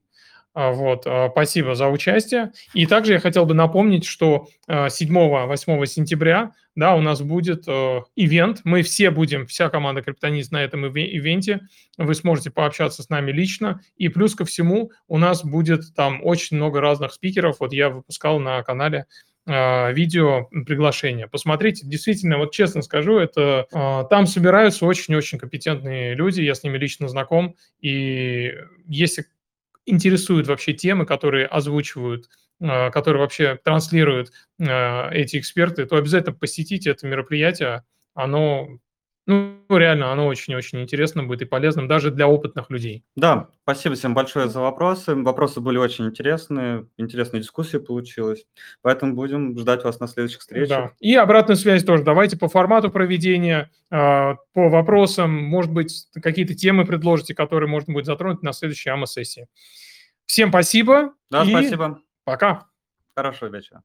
вот, 0.57 1.03
а, 1.05 1.29
спасибо 1.29 1.75
за 1.75 1.87
участие. 1.87 2.51
И 2.73 2.87
также 2.87 3.13
я 3.13 3.19
хотел 3.19 3.45
бы 3.45 3.53
напомнить, 3.53 4.05
что 4.05 4.47
7-8 4.67 5.85
сентября 5.85 6.51
да, 6.73 6.95
у 6.95 7.01
нас 7.01 7.21
будет 7.21 7.67
э, 7.67 8.01
ивент. 8.15 8.61
Мы 8.63 8.81
все 8.81 9.11
будем, 9.11 9.45
вся 9.45 9.69
команда 9.69 10.01
Криптонист 10.01 10.51
на 10.51 10.63
этом 10.63 10.85
ивенте. 10.87 11.61
Вы 11.97 12.15
сможете 12.15 12.49
пообщаться 12.49 13.03
с 13.03 13.09
нами 13.09 13.31
лично. 13.31 13.81
И 13.97 14.09
плюс 14.09 14.33
ко 14.33 14.45
всему 14.45 14.91
у 15.07 15.19
нас 15.19 15.45
будет 15.45 15.93
там 15.95 16.21
очень 16.23 16.57
много 16.57 16.81
разных 16.81 17.13
спикеров. 17.13 17.57
Вот 17.59 17.71
я 17.71 17.89
выпускал 17.89 18.39
на 18.39 18.61
канале 18.63 19.05
видео 19.45 20.49
приглашение. 20.65 21.27
Посмотрите, 21.29 21.87
действительно, 21.87 22.37
вот 22.37 22.51
честно 22.51 22.81
скажу, 22.81 23.17
это 23.17 23.65
там 24.09 24.27
собираются 24.27 24.85
очень-очень 24.85 25.39
компетентные 25.39 26.15
люди, 26.15 26.41
я 26.41 26.53
с 26.53 26.63
ними 26.63 26.77
лично 26.77 27.07
знаком, 27.07 27.55
и 27.79 28.53
если 28.87 29.23
интересуют 29.87 30.47
вообще 30.47 30.73
темы, 30.73 31.05
которые 31.05 31.47
озвучивают, 31.47 32.29
а, 32.61 32.91
которые 32.91 33.21
вообще 33.21 33.57
транслируют 33.63 34.31
а, 34.61 35.09
эти 35.11 35.37
эксперты, 35.39 35.85
то 35.85 35.95
обязательно 35.97 36.35
посетите 36.35 36.91
это 36.91 37.07
мероприятие. 37.07 37.83
Оно 38.13 38.79
ну, 39.27 39.59
реально, 39.69 40.13
оно 40.13 40.25
очень-очень 40.25 40.81
интересно 40.81 41.21
будет 41.23 41.41
и 41.41 41.45
полезным 41.45 41.89
даже 41.89 42.11
для 42.11 42.29
опытных 42.29 42.69
людей. 42.69 43.03
Да, 43.17 43.49
спасибо 43.63 43.95
всем 43.95 44.13
большое 44.13 44.47
за 44.47 44.61
вопросы. 44.61 45.15
Вопросы 45.15 45.59
были 45.59 45.77
очень 45.77 46.05
интересные, 46.05 46.87
интересная 46.95 47.41
дискуссия 47.41 47.81
получилась. 47.81 48.45
Поэтому 48.81 49.15
будем 49.15 49.57
ждать 49.59 49.83
вас 49.83 49.99
на 49.99 50.07
следующих 50.07 50.39
встречах. 50.39 50.69
Да. 50.69 50.91
И 50.99 51.13
обратную 51.15 51.57
связь 51.57 51.83
тоже. 51.83 52.03
Давайте 52.03 52.37
по 52.37 52.47
формату 52.47 52.89
проведения, 52.89 53.69
а, 53.91 54.35
по 54.53 54.69
вопросам, 54.69 55.29
может 55.31 55.73
быть, 55.73 56.07
какие-то 56.21 56.55
темы 56.55 56.85
предложите, 56.85 57.35
которые 57.35 57.69
можно 57.69 57.93
будет 57.93 58.05
затронуть 58.05 58.43
на 58.43 58.53
следующей 58.53 58.91
АМА-сессии. 58.91 59.47
Всем 60.25 60.49
спасибо. 60.49 61.13
Да, 61.29 61.43
спасибо. 61.43 61.99
Пока. 62.23 62.67
Хорошего 63.13 63.49
вечера. 63.49 63.83